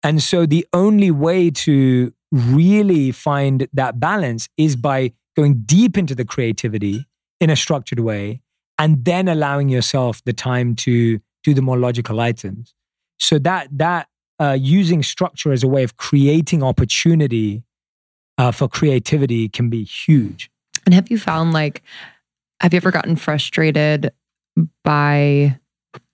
And 0.03 0.23
so 0.23 0.45
the 0.45 0.65
only 0.71 1.11
way 1.11 1.51
to 1.51 2.13
really 2.31 3.11
find 3.11 3.67
that 3.73 3.99
balance 3.99 4.47
is 4.55 4.75
by 4.77 5.11
going 5.35 5.63
deep 5.65 5.97
into 5.97 6.15
the 6.15 6.23
creativity 6.23 7.05
in 7.41 7.49
a 7.49 7.55
structured 7.55 7.99
way 7.99 8.41
and 8.79 9.05
then 9.05 9.27
allowing 9.27 9.69
yourself 9.69 10.23
the 10.23 10.33
time 10.33 10.73
to 10.73 11.19
do 11.43 11.53
the 11.53 11.61
more 11.61 11.77
logical 11.77 12.19
items. 12.19 12.73
So 13.19 13.37
that 13.39 13.67
that 13.77 14.07
uh, 14.39 14.57
using 14.59 15.03
structure 15.03 15.51
as 15.51 15.63
a 15.63 15.67
way 15.67 15.83
of 15.83 15.97
creating 15.97 16.63
opportunity 16.63 17.63
uh, 18.37 18.51
for 18.51 18.69
creativity 18.69 19.49
can 19.49 19.69
be 19.69 19.83
huge. 19.83 20.49
And 20.85 20.93
have 20.95 21.11
you 21.11 21.19
found 21.19 21.51
like, 21.51 21.83
have 22.61 22.73
you 22.73 22.77
ever 22.77 22.89
gotten 22.89 23.17
frustrated 23.17 24.11
by 24.83 25.59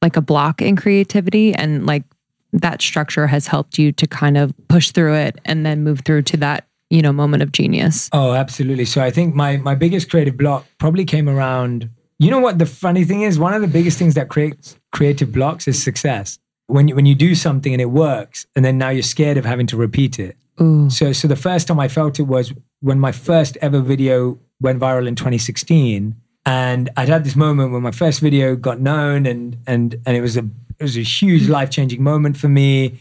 like 0.01 0.18
a 0.18 0.22
block 0.22 0.61
in 0.61 0.76
creativity 0.76 1.53
and 1.53 1.86
like 1.86 2.03
that 2.51 2.82
structure 2.82 3.28
has 3.28 3.45
helped 3.47 3.78
you 3.78 3.91
to 3.91 4.07
kind 4.07 4.38
of 4.38 4.53
push 4.70 4.91
through 4.91 5.13
it 5.13 5.39
and 5.45 5.66
then 5.66 5.84
move 5.84 6.01
through 6.01 6.24
to 6.24 6.38
that, 6.38 6.68
you 6.89 7.01
know, 7.01 7.13
moment 7.13 7.43
of 7.43 7.51
genius? 7.51 8.09
Oh, 8.11 8.34
absolutely. 8.34 8.86
So 8.86 9.01
I 9.01 9.11
think 9.11 9.36
my 9.36 9.57
my 9.57 9.76
biggest 9.76 10.09
creative 10.09 10.36
block 10.36 10.66
probably 10.80 11.05
came 11.05 11.30
around. 11.30 11.89
You 12.18 12.32
know 12.32 12.39
what 12.39 12.59
the 12.59 12.66
funny 12.66 13.03
thing 13.03 13.24
is? 13.24 13.38
One 13.38 13.53
of 13.53 13.61
the 13.61 13.68
biggest 13.68 13.97
things 13.97 14.13
that 14.13 14.30
creates 14.30 14.78
creative 14.91 15.34
blocks 15.34 15.68
is 15.68 15.84
success. 15.84 16.39
When 16.68 16.88
you, 16.88 16.95
when 16.95 17.05
you 17.05 17.13
do 17.13 17.36
something 17.36 17.74
and 17.74 17.82
it 17.82 17.91
works, 17.91 18.45
and 18.55 18.63
then 18.63 18.78
now 18.78 18.89
you're 18.89 19.03
scared 19.03 19.38
of 19.38 19.45
having 19.45 19.68
to 19.68 19.78
repeat 19.78 20.18
it. 20.18 20.38
Ooh. 20.61 20.89
So 20.89 21.11
so 21.11 21.28
the 21.28 21.36
first 21.36 21.68
time 21.68 21.80
I 21.80 21.88
felt 21.88 22.20
it 22.20 22.24
was 22.24 22.53
when 22.80 22.99
my 22.99 23.11
first 23.11 23.57
ever 23.61 23.82
video 23.82 24.39
went 24.61 24.80
viral 24.80 25.07
in 25.07 25.16
2016, 25.16 26.16
and 26.45 26.89
I'd 26.95 27.09
had 27.09 27.24
this 27.24 27.36
moment 27.36 27.72
when 27.72 27.82
my 27.82 27.91
first 27.91 28.22
video 28.22 28.55
got 28.55 28.80
known, 28.80 29.26
and 29.26 29.57
and 29.68 29.95
and 30.05 30.18
it 30.18 30.22
was 30.22 30.38
a 30.38 30.49
it 30.80 30.84
was 30.84 30.97
a 30.97 31.01
huge 31.01 31.49
life 31.49 31.70
changing 31.70 32.01
moment 32.01 32.38
for 32.38 32.47
me. 32.47 32.97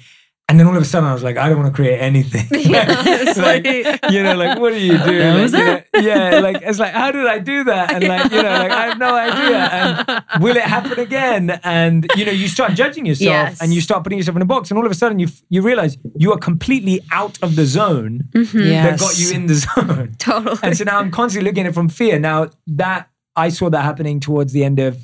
And 0.47 0.61
then 0.61 0.67
all 0.67 0.77
of 0.77 0.83
a 0.83 0.85
sudden, 0.85 1.09
I 1.09 1.15
was 1.15 1.23
like, 1.23 1.39
I 1.39 1.49
don't 1.49 1.59
want 1.59 1.73
to 1.75 1.75
create 1.75 1.99
anything. 1.99 2.47
it's 2.51 3.39
like, 3.51 3.65
you 4.13 4.23
know, 4.23 4.37
like 4.37 4.59
what 4.59 4.71
do 4.75 4.79
you 4.79 4.93
do? 4.99 5.19
That 5.19 5.33
Like, 5.35 5.43
was 5.43 5.53
you 5.55 5.59
know, 5.65 5.83
yeah, 6.03 6.39
like 6.41 6.61
it's 6.63 6.79
like, 6.79 6.93
how 6.93 7.11
did 7.11 7.27
I 7.27 7.39
do 7.39 7.65
that? 7.65 7.95
And 7.95 8.05
like, 8.07 8.31
you 8.31 8.43
know, 8.43 8.51
like 8.51 8.71
I 8.71 8.87
have 8.89 8.99
no 8.99 9.15
idea. 9.15 10.25
And 10.29 10.45
will 10.45 10.55
it 10.55 10.63
happen 10.63 11.01
again? 11.01 11.59
And 11.65 12.07
you 12.15 12.27
know, 12.27 12.31
you 12.33 12.47
start 12.49 12.75
judging 12.75 13.07
yourself, 13.07 13.27
Yes. 13.31 13.63
and 13.63 13.73
you 13.73 13.81
start 13.81 14.05
putting 14.05 14.19
yourself 14.19 14.37
in 14.37 14.43
a 14.43 14.47
box, 14.47 14.71
and 14.71 14.77
all 14.79 14.85
of 14.85 14.93
a 14.93 14.95
sudden, 14.95 15.19
you 15.19 15.29
you 15.49 15.63
realize 15.63 15.97
you 16.15 16.31
are 16.33 16.39
completely 16.39 17.01
out 17.11 17.39
of 17.43 17.57
the 17.57 17.65
zone 17.65 18.21
that 18.35 18.99
got 19.01 19.19
you 19.19 19.33
in 19.33 19.47
the 19.47 19.55
zone. 19.67 20.15
Totally. 20.19 20.59
And 20.63 20.77
so 20.77 20.85
now 20.85 20.99
I'm 20.99 21.11
constantly 21.11 21.49
looking 21.51 21.65
at 21.65 21.71
it 21.71 21.75
from 21.75 21.89
fear. 21.89 22.19
Now 22.19 22.51
that 22.67 23.09
I 23.35 23.49
saw 23.49 23.71
that 23.71 23.83
happening 23.83 24.21
towards 24.21 24.53
the 24.53 24.63
end 24.63 24.79
of, 24.79 24.99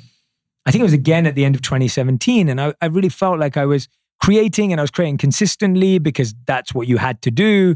I 0.67 0.71
think 0.71 0.81
it 0.81 0.83
was 0.83 0.93
again 0.93 1.25
at 1.25 1.33
the 1.33 1.45
end 1.45 1.55
of 1.55 1.63
2017. 1.63 2.47
And 2.47 2.61
I, 2.61 2.75
I 2.79 2.85
really 2.85 3.09
felt 3.09 3.39
like 3.39 3.57
I 3.57 3.65
was 3.65 3.87
creating 4.21 4.71
and 4.71 4.79
I 4.79 4.83
was 4.83 4.91
creating 4.91 5.17
consistently 5.17 5.99
because 5.99 6.35
that's 6.45 6.73
what 6.73 6.87
you 6.87 6.97
had 6.97 7.21
to 7.23 7.31
do. 7.31 7.75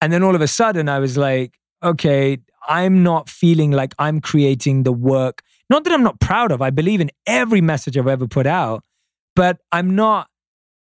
And 0.00 0.12
then 0.12 0.22
all 0.22 0.34
of 0.34 0.40
a 0.40 0.48
sudden 0.48 0.88
I 0.88 0.98
was 0.98 1.16
like, 1.16 1.58
okay, 1.82 2.38
I'm 2.68 3.02
not 3.02 3.28
feeling 3.28 3.70
like 3.70 3.94
I'm 3.98 4.20
creating 4.20 4.82
the 4.82 4.92
work. 4.92 5.42
Not 5.70 5.84
that 5.84 5.92
I'm 5.92 6.02
not 6.02 6.20
proud 6.20 6.52
of, 6.52 6.62
I 6.62 6.70
believe 6.70 7.00
in 7.00 7.10
every 7.26 7.60
message 7.60 7.96
I've 7.96 8.06
ever 8.06 8.28
put 8.28 8.46
out, 8.46 8.84
but 9.34 9.58
I'm 9.72 9.96
not, 9.96 10.28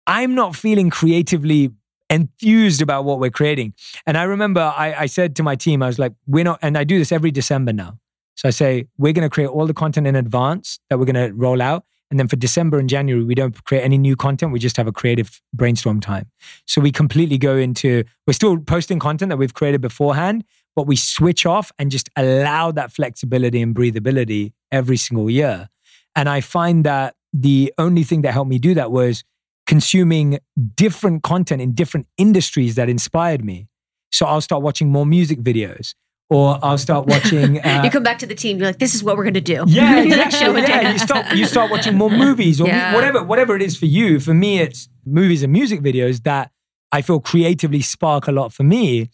I'm 0.07 0.35
not 0.35 0.57
feeling 0.57 0.91
creatively 0.91 1.71
enthused 2.11 2.83
about 2.83 3.05
what 3.05 3.21
we're 3.21 3.31
creating. 3.31 3.75
And 4.07 4.17
I 4.19 4.25
remember 4.25 4.61
I, 4.61 4.95
I 4.95 5.07
said 5.07 5.37
to 5.37 5.43
my 5.43 5.57
team, 5.57 5.83
I 5.83 5.87
was 5.87 5.99
like, 5.99 6.13
we're 6.27 6.45
not, 6.45 6.59
and 6.63 6.77
I 6.77 6.85
do 6.85 6.99
this 6.99 7.13
every 7.13 7.31
December 7.31 7.73
now. 7.73 7.99
So 8.35 8.49
I 8.49 8.51
say, 8.51 8.87
we're 8.99 9.13
going 9.13 9.29
to 9.29 9.33
create 9.33 9.49
all 9.49 9.67
the 9.67 9.75
content 9.75 10.07
in 10.07 10.17
advance 10.17 10.81
that 10.89 10.99
we're 10.99 11.05
going 11.05 11.29
to 11.29 11.35
roll 11.35 11.63
out. 11.63 11.85
And 12.13 12.21
then 12.21 12.29
for 12.29 12.37
December 12.37 12.79
and 12.79 12.91
January, 12.91 13.25
we 13.25 13.35
don't 13.35 13.65
create 13.65 13.81
any 13.81 13.97
new 13.97 14.17
content. 14.17 14.53
We 14.53 14.59
just 14.59 14.77
have 14.77 14.87
a 14.87 14.93
creative 14.93 15.41
brainstorm 15.55 15.99
time. 15.99 16.31
So 16.67 16.83
we 16.83 16.93
completely 16.93 17.39
go 17.39 17.57
into, 17.57 18.05
we're 18.27 18.35
still 18.35 18.59
posting 18.59 18.99
content 18.99 19.31
that 19.31 19.39
we've 19.39 19.55
created 19.55 19.81
beforehand, 19.81 20.45
but 20.77 20.87
we 20.87 20.95
switch 20.95 21.47
off 21.47 21.73
and 21.79 21.91
just 21.91 22.11
allow 22.15 22.71
that 22.73 22.93
flexibility 22.93 23.63
and 23.63 23.75
breathability 23.75 24.53
every 24.71 24.99
single 24.99 25.31
year. 25.31 25.71
And 26.15 26.29
I 26.29 26.43
find 26.43 26.85
that 26.85 27.15
the 27.33 27.73
only 27.79 28.03
thing 28.03 28.21
that 28.23 28.33
helped 28.33 28.51
me 28.51 28.59
do 28.59 28.75
that 28.75 28.93
was 28.93 29.25
consuming 29.67 30.39
different 30.75 31.23
content 31.23 31.63
in 31.63 31.73
different 31.73 32.09
industries 32.19 32.75
that 32.75 32.91
inspired 32.91 33.43
me. 33.43 33.69
So 34.11 34.27
I'll 34.27 34.43
start 34.43 34.63
watching 34.63 34.91
more 34.91 35.07
music 35.07 35.41
videos 35.41 35.95
or 36.33 36.59
I'll 36.63 36.79
start 36.79 37.07
watching. 37.07 37.61
Uh, 37.65 37.83
you 37.85 37.91
come 37.91 38.03
back 38.03 38.19
to 38.19 38.27
the 38.27 38.35
team. 38.35 38.59
You're 38.59 38.69
like, 38.69 38.79
this 38.79 38.95
is 38.95 39.03
what 39.05 39.17
we're 39.17 39.25
going 39.31 39.35
to 39.35 39.41
do. 39.55 39.65
yeah, 39.69 40.01
exactly. 40.03 40.39
show 40.39 40.57
yeah. 40.57 40.93
You 40.93 40.99
start 40.99 41.25
you 41.37 41.45
start 41.47 41.71
watching 41.71 41.97
more 41.97 42.11
movies 42.11 42.61
or 42.61 42.67
Yeah. 42.69 42.95
whatever 42.95 43.23
whatever 43.23 43.55
it 43.57 43.63
is 43.63 43.77
for 43.77 43.87
you. 43.87 44.19
For 44.21 44.35
me, 44.35 44.59
it's 44.59 44.89
movies 45.05 45.43
and 45.43 45.53
music 45.53 45.81
videos 45.81 46.23
that 46.25 46.51
I 46.91 47.03
feel 47.03 47.21
creatively 47.21 47.83
spark 47.83 48.27
a 48.29 48.33
lot 48.33 48.53
for 48.53 48.65
me. 48.65 49.11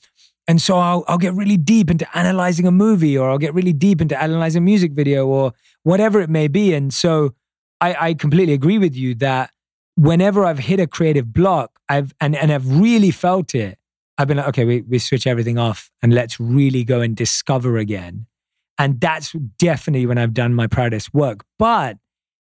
And 0.47 0.63
so 0.63 0.79
I'll 0.79 1.05
I'll 1.09 1.19
get 1.27 1.35
really 1.35 1.57
deep 1.59 1.91
into 1.91 2.07
analyzing 2.17 2.67
a 2.67 2.71
movie, 2.71 3.19
or 3.19 3.29
I'll 3.31 3.39
get 3.47 3.53
really 3.55 3.73
deep 3.75 4.01
into 4.01 4.17
analyzing 4.21 4.63
a 4.63 4.65
music 4.65 4.93
video, 4.93 5.27
or 5.27 5.53
whatever 5.83 6.21
it 6.21 6.31
may 6.31 6.49
be. 6.49 6.73
And 6.75 6.93
so 6.95 7.35
I, 7.81 7.91
I 8.09 8.15
completely 8.15 8.55
agree 8.55 8.79
with 8.79 8.95
you 8.97 9.15
that 9.17 9.51
whenever 9.97 10.45
I've 10.45 10.59
hit 10.71 10.81
a 10.81 10.87
creative 10.87 11.33
block, 11.35 11.79
I've 11.89 12.15
and 12.21 12.35
and 12.35 12.51
I've 12.51 12.69
really 12.81 13.11
felt 13.11 13.55
it. 13.55 13.79
I've 14.19 14.27
been 14.27 14.39
like, 14.39 14.49
okay, 14.49 14.65
we, 14.65 14.83
we 14.83 14.99
switch 14.99 15.27
everything 15.27 15.59
off 15.59 15.91
and 16.03 16.13
let's 16.13 16.41
really 16.41 16.83
go 16.83 17.01
and 17.01 17.17
discover 17.17 17.79
again. 17.79 18.27
And 18.77 19.01
that's 19.01 19.33
definitely 19.59 20.07
when 20.07 20.19
I've 20.19 20.35
done 20.35 20.55
my 20.55 20.67
proudest 20.67 21.15
work. 21.15 21.45
But 21.59 21.97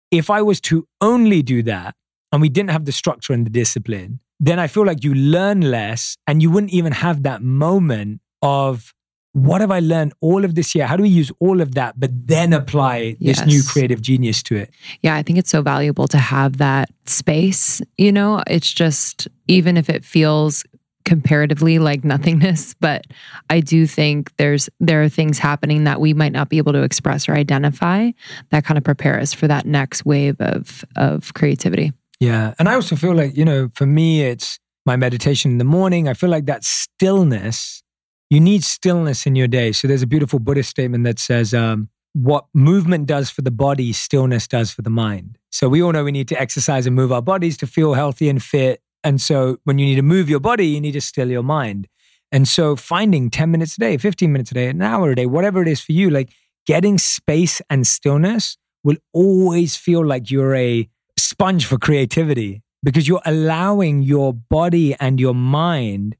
if 0.10 0.30
I 0.30 0.42
was 0.42 0.62
to 0.62 0.88
only 1.02 1.42
do 1.42 1.62
that 1.64 1.96
and 2.32 2.42
we 2.42 2.50
didn't 2.50 2.72
have 2.72 2.86
the 2.86 2.92
structure 2.92 3.34
and 3.34 3.46
the 3.46 3.50
discipline, 3.50 4.22
then 4.40 4.58
I 4.58 4.68
feel 4.68 4.86
like 4.86 5.04
you 5.04 5.14
learn 5.14 5.62
less 5.62 6.16
and 6.26 6.42
you 6.42 6.50
wouldn't 6.50 6.72
even 6.72 6.94
have 6.94 7.24
that 7.24 7.42
moment 7.42 8.22
of 8.42 8.94
what 9.34 9.62
have 9.62 9.70
I 9.70 9.80
learned 9.80 10.14
all 10.22 10.44
of 10.44 10.56
this 10.56 10.74
year? 10.74 10.88
How 10.88 10.98
do 10.98 11.04
we 11.04 11.10
use 11.10 11.32
all 11.40 11.62
of 11.62 11.76
that, 11.76 12.00
but 12.00 12.10
then 12.28 12.52
apply 12.52 13.16
this 13.20 13.46
new 13.46 13.62
creative 13.64 14.02
genius 14.02 14.42
to 14.44 14.56
it? 14.56 14.72
Yeah, 15.04 15.16
I 15.16 15.24
think 15.24 15.38
it's 15.38 15.52
so 15.52 15.62
valuable 15.62 16.08
to 16.08 16.18
have 16.18 16.58
that 16.58 16.90
space. 17.06 17.82
You 17.98 18.12
know, 18.12 18.42
it's 18.48 18.72
just, 18.72 19.28
even 19.48 19.78
if 19.78 19.90
it 19.90 20.04
feels 20.04 20.64
comparatively 21.10 21.80
like 21.80 22.06
nothingness, 22.06 22.74
but 22.80 23.08
I 23.50 23.60
do 23.60 23.86
think 23.86 24.32
there's 24.38 24.70
there 24.80 25.04
are 25.04 25.10
things 25.10 25.40
happening 25.40 25.84
that 25.84 26.00
we 26.00 26.14
might 26.14 26.32
not 26.32 26.48
be 26.48 26.58
able 26.58 26.74
to 26.74 26.84
express 26.84 27.28
or 27.28 27.34
identify 27.34 28.12
that 28.52 28.64
kind 28.64 28.78
of 28.78 28.84
prepare 28.84 29.20
us 29.20 29.34
for 29.34 29.48
that 29.48 29.66
next 29.66 30.06
wave 30.06 30.40
of 30.40 30.86
of 30.96 31.34
creativity. 31.34 31.92
Yeah. 32.20 32.54
And 32.60 32.70
I 32.70 32.76
also 32.76 32.96
feel 32.96 33.16
like, 33.16 33.36
you 33.36 33.46
know, 33.46 33.70
for 33.74 33.86
me, 33.86 34.24
it's 34.24 34.60
my 34.86 34.96
meditation 34.96 35.52
in 35.52 35.58
the 35.58 35.64
morning. 35.64 36.08
I 36.08 36.14
feel 36.14 36.30
like 36.30 36.46
that 36.46 36.64
stillness, 36.64 37.82
you 38.30 38.40
need 38.40 38.64
stillness 38.64 39.26
in 39.26 39.36
your 39.36 39.48
day. 39.48 39.72
So 39.72 39.88
there's 39.88 40.02
a 40.02 40.08
beautiful 40.08 40.40
Buddhist 40.40 40.70
statement 40.70 41.06
that 41.06 41.18
says, 41.18 41.54
um, 41.54 41.90
what 42.14 42.46
movement 42.54 43.06
does 43.06 43.30
for 43.30 43.42
the 43.42 43.52
body, 43.52 43.94
stillness 43.94 44.48
does 44.48 44.72
for 44.72 44.82
the 44.82 44.90
mind. 44.90 45.38
So 45.52 45.70
we 45.70 45.82
all 45.82 45.92
know 45.94 46.04
we 46.04 46.12
need 46.12 46.28
to 46.30 46.40
exercise 46.40 46.86
and 46.86 46.96
move 46.96 47.12
our 47.12 47.22
bodies 47.22 47.56
to 47.58 47.68
feel 47.68 47.94
healthy 47.94 48.28
and 48.30 48.42
fit. 48.44 48.82
And 49.04 49.22
so 49.22 49.58
when 49.64 49.80
you 49.80 49.86
need 49.86 49.96
to 49.96 50.02
move 50.02 50.30
your 50.30 50.40
body, 50.40 50.68
you 50.68 50.82
need 50.82 50.94
to 50.94 51.02
still 51.02 51.30
your 51.30 51.44
mind. 51.44 51.88
And 52.32 52.48
so 52.48 52.76
finding 52.76 53.30
10 53.30 53.50
minutes 53.50 53.76
a 53.78 53.80
day, 53.80 53.98
15 53.98 54.32
minutes 54.32 54.52
a 54.52 54.54
day, 54.54 54.68
an 54.68 54.82
hour 54.82 55.12
a 55.12 55.16
day, 55.16 55.26
whatever 55.26 55.62
it 55.62 55.68
is 55.68 55.82
for 55.82 55.94
you, 55.94 56.10
like 56.10 56.32
getting 56.66 56.98
space 56.98 57.62
and 57.70 57.88
stillness 57.88 58.58
will 58.84 58.98
always 59.14 59.76
feel 59.76 60.06
like 60.06 60.30
you're 60.30 60.56
a 60.56 60.88
sponge 61.18 61.66
for 61.66 61.78
creativity 61.78 62.62
because 62.84 63.08
you're 63.08 63.22
allowing 63.26 64.02
your 64.04 64.34
body 64.34 64.96
and 65.00 65.20
your 65.20 65.36
mind 65.36 66.16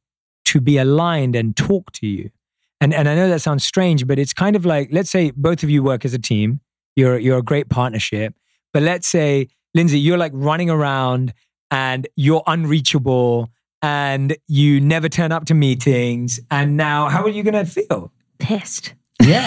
to 0.46 0.60
be 0.60 0.78
aligned 0.78 1.36
and 1.36 1.56
talk 1.56 1.92
to 1.92 2.08
you. 2.08 2.30
And 2.82 2.94
and 2.94 3.08
I 3.10 3.16
know 3.16 3.30
that 3.30 3.42
sounds 3.42 3.64
strange, 3.64 4.08
but 4.08 4.18
it's 4.18 4.34
kind 4.34 4.56
of 4.56 4.66
like 4.66 4.90
let's 4.92 5.10
say 5.10 5.32
both 5.32 5.64
of 5.64 5.70
you 5.70 5.84
work 5.84 6.06
as 6.06 6.14
a 6.14 6.20
team. 6.20 6.62
You're 6.96 7.20
you're 7.20 7.38
a 7.38 7.44
great 7.44 7.70
partnership. 7.70 8.34
But 8.74 8.84
let's 8.84 9.08
say 9.08 9.50
Lindsay, 9.74 10.00
you're 10.00 10.18
like 10.18 10.32
running 10.34 10.70
around 10.70 11.34
and 11.72 12.08
you're 12.16 12.44
unreachable 12.48 13.50
and 13.82 14.36
you 14.48 14.80
never 14.82 15.08
turn 15.10 15.32
up 15.32 15.46
to 15.46 15.54
meetings. 15.54 16.40
And 16.52 16.76
now, 16.78 17.08
how 17.10 17.24
are 17.24 17.30
you 17.30 17.44
going 17.44 17.54
to 17.54 17.66
feel? 17.66 18.12
Pissed. 18.40 18.94
Yeah. 19.22 19.46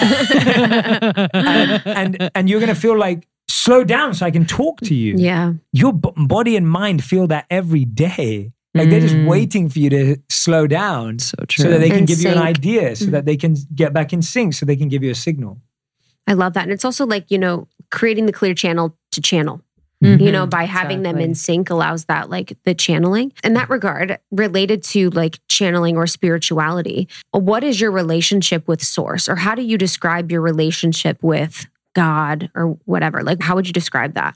and, 1.33 1.81
and, 1.85 2.31
and 2.35 2.49
you're 2.49 2.59
going 2.59 2.73
to 2.73 2.79
feel 2.79 2.97
like, 2.97 3.27
slow 3.49 3.83
down 3.83 4.13
so 4.13 4.25
I 4.25 4.31
can 4.31 4.45
talk 4.45 4.79
to 4.81 4.95
you. 4.95 5.15
Yeah. 5.17 5.53
Your 5.71 5.93
b- 5.93 6.09
body 6.15 6.55
and 6.57 6.67
mind 6.67 7.03
feel 7.03 7.27
that 7.27 7.45
every 7.49 7.85
day. 7.85 8.51
Like 8.73 8.89
they're 8.89 8.99
just 8.99 9.13
Mm. 9.15 9.27
waiting 9.27 9.69
for 9.69 9.77
you 9.79 9.89
to 9.91 10.17
slow 10.29 10.65
down 10.65 11.19
So 11.19 11.35
so 11.49 11.69
that 11.69 11.79
they 11.79 11.89
can 11.89 11.99
And 11.99 12.07
give 12.07 12.19
you 12.21 12.29
an 12.29 12.39
idea, 12.39 12.95
so 12.95 13.05
Mhm. 13.05 13.11
that 13.11 13.25
they 13.25 13.37
can 13.37 13.55
get 13.75 13.93
back 13.93 14.11
in 14.11 14.21
sync, 14.23 14.55
so 14.55 14.65
they 14.65 14.75
can 14.75 14.89
give 14.89 15.03
you 15.03 15.11
a 15.11 15.15
signal. 15.15 15.61
I 16.25 16.33
love 16.33 16.53
that. 16.53 16.63
And 16.63 16.71
it's 16.71 16.83
also 16.83 17.05
like, 17.05 17.29
you 17.29 17.37
know, 17.37 17.67
creating 17.91 18.25
the 18.25 18.33
clear 18.33 18.55
channel 18.55 18.97
to 19.11 19.21
channel. 19.21 19.61
Mhm. 20.03 20.21
you 20.21 20.31
know 20.31 20.45
by 20.45 20.65
having 20.65 21.03
them 21.03 21.17
in 21.17 21.33
sync 21.33 21.69
allows 21.69 22.05
that 22.05 22.29
like 22.29 22.57
the 22.65 22.73
channeling. 22.73 23.31
In 23.43 23.53
that 23.53 23.69
regard 23.69 24.19
related 24.31 24.83
to 24.83 25.09
like 25.11 25.39
channeling 25.47 25.97
or 25.97 26.07
spirituality 26.07 27.07
what 27.31 27.63
is 27.63 27.79
your 27.79 27.91
relationship 27.91 28.67
with 28.67 28.81
source? 28.83 29.27
Or 29.27 29.35
how 29.35 29.55
do 29.55 29.61
you 29.61 29.77
describe 29.77 30.31
your 30.31 30.41
relationship 30.41 31.17
with 31.21 31.65
god 31.93 32.49
or 32.55 32.77
whatever? 32.85 33.23
Like 33.23 33.41
how 33.41 33.55
would 33.55 33.67
you 33.67 33.73
describe 33.73 34.13
that? 34.15 34.35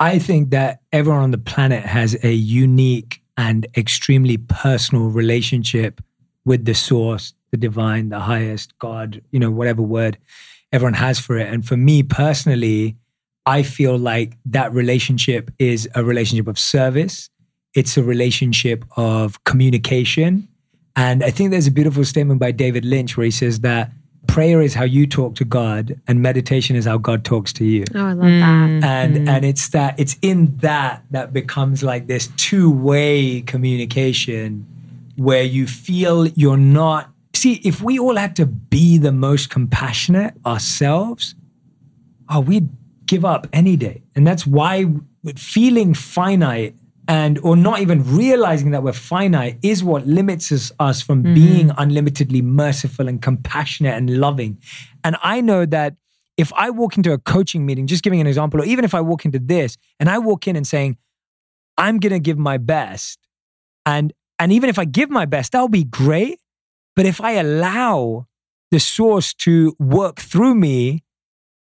I 0.00 0.18
think 0.18 0.50
that 0.50 0.80
everyone 0.92 1.22
on 1.22 1.30
the 1.32 1.38
planet 1.38 1.84
has 1.84 2.16
a 2.22 2.32
unique 2.32 3.20
and 3.36 3.66
extremely 3.76 4.36
personal 4.36 5.08
relationship 5.08 6.00
with 6.44 6.64
the 6.64 6.74
source, 6.74 7.34
the 7.50 7.56
divine, 7.56 8.08
the 8.08 8.20
highest, 8.20 8.78
God, 8.78 9.22
you 9.30 9.38
know, 9.40 9.50
whatever 9.50 9.82
word 9.82 10.18
everyone 10.72 10.94
has 10.94 11.18
for 11.18 11.36
it. 11.38 11.52
And 11.52 11.66
for 11.66 11.76
me 11.76 12.02
personally, 12.02 12.96
I 13.48 13.62
feel 13.62 13.96
like 13.96 14.36
that 14.44 14.72
relationship 14.74 15.50
is 15.58 15.88
a 15.94 16.04
relationship 16.04 16.48
of 16.48 16.58
service. 16.58 17.30
It's 17.74 17.96
a 17.96 18.02
relationship 18.02 18.84
of 18.98 19.42
communication. 19.44 20.46
And 20.94 21.24
I 21.24 21.30
think 21.30 21.50
there's 21.50 21.66
a 21.66 21.70
beautiful 21.70 22.04
statement 22.04 22.40
by 22.40 22.50
David 22.50 22.84
Lynch 22.84 23.16
where 23.16 23.24
he 23.24 23.30
says 23.30 23.60
that 23.60 23.90
prayer 24.26 24.60
is 24.60 24.74
how 24.74 24.84
you 24.84 25.06
talk 25.06 25.34
to 25.36 25.46
God 25.46 25.98
and 26.06 26.20
meditation 26.20 26.76
is 26.76 26.84
how 26.84 26.98
God 26.98 27.24
talks 27.24 27.52
to 27.54 27.64
you 27.64 27.84
oh 27.94 28.04
i 28.04 28.12
love 28.12 28.18
that 28.18 28.68
Mm, 28.68 28.84
and 28.84 29.16
mm. 29.16 29.28
and 29.28 29.44
it's 29.44 29.70
that 29.70 29.98
it's 29.98 30.16
in 30.20 30.54
that 30.58 31.02
that 31.10 31.32
becomes 31.32 31.82
like 31.82 32.08
this 32.08 32.28
two-way 32.36 33.40
communication 33.40 34.66
where 35.16 35.42
you 35.42 35.66
feel 35.66 36.26
you're 36.26 36.58
not 36.58 37.10
see 37.34 37.54
if 37.64 37.80
we 37.80 37.98
all 37.98 38.16
had 38.16 38.36
to 38.36 38.44
be 38.44 38.98
the 38.98 39.12
most 39.12 39.48
compassionate 39.48 40.34
ourselves 40.44 41.34
oh 42.28 42.40
we'd 42.40 42.68
give 43.08 43.24
up 43.24 43.46
any 43.52 43.76
day 43.76 44.04
and 44.14 44.26
that's 44.26 44.46
why 44.46 44.84
feeling 45.36 45.94
finite 45.94 46.74
and 47.08 47.38
or 47.42 47.56
not 47.56 47.80
even 47.80 48.04
realizing 48.14 48.70
that 48.70 48.82
we're 48.82 48.92
finite 48.92 49.58
is 49.62 49.82
what 49.82 50.06
limits 50.06 50.52
us, 50.52 50.70
us 50.78 51.00
from 51.02 51.22
mm-hmm. 51.22 51.34
being 51.34 51.70
unlimitedly 51.78 52.42
merciful 52.42 53.08
and 53.08 53.20
compassionate 53.22 53.94
and 53.94 54.20
loving 54.20 54.58
and 55.02 55.16
i 55.22 55.40
know 55.40 55.66
that 55.66 55.96
if 56.38 56.52
I 56.52 56.70
walk 56.70 56.96
into 56.96 57.12
a 57.12 57.18
coaching 57.18 57.66
meeting, 57.66 57.88
just 57.88 58.04
giving 58.04 58.20
an 58.20 58.26
example, 58.28 58.62
or 58.62 58.64
even 58.64 58.84
if 58.84 58.94
I 58.94 59.00
walk 59.00 59.24
into 59.24 59.40
this 59.40 59.76
and 59.98 60.08
I 60.08 60.18
walk 60.18 60.46
in 60.46 60.54
and 60.54 60.66
saying, 60.66 60.96
I'm 61.76 61.98
going 61.98 62.12
to 62.12 62.20
give 62.20 62.38
my 62.38 62.58
best. 62.58 63.18
And, 63.84 64.12
and 64.38 64.52
even 64.52 64.70
if 64.70 64.78
I 64.78 64.84
give 64.84 65.10
my 65.10 65.26
best, 65.26 65.52
that'll 65.52 65.68
be 65.68 65.84
great. 65.84 66.38
But 66.94 67.06
if 67.06 67.20
I 67.20 67.32
allow 67.32 68.28
the 68.70 68.78
source 68.78 69.34
to 69.34 69.74
work 69.80 70.20
through 70.20 70.54
me 70.54 71.02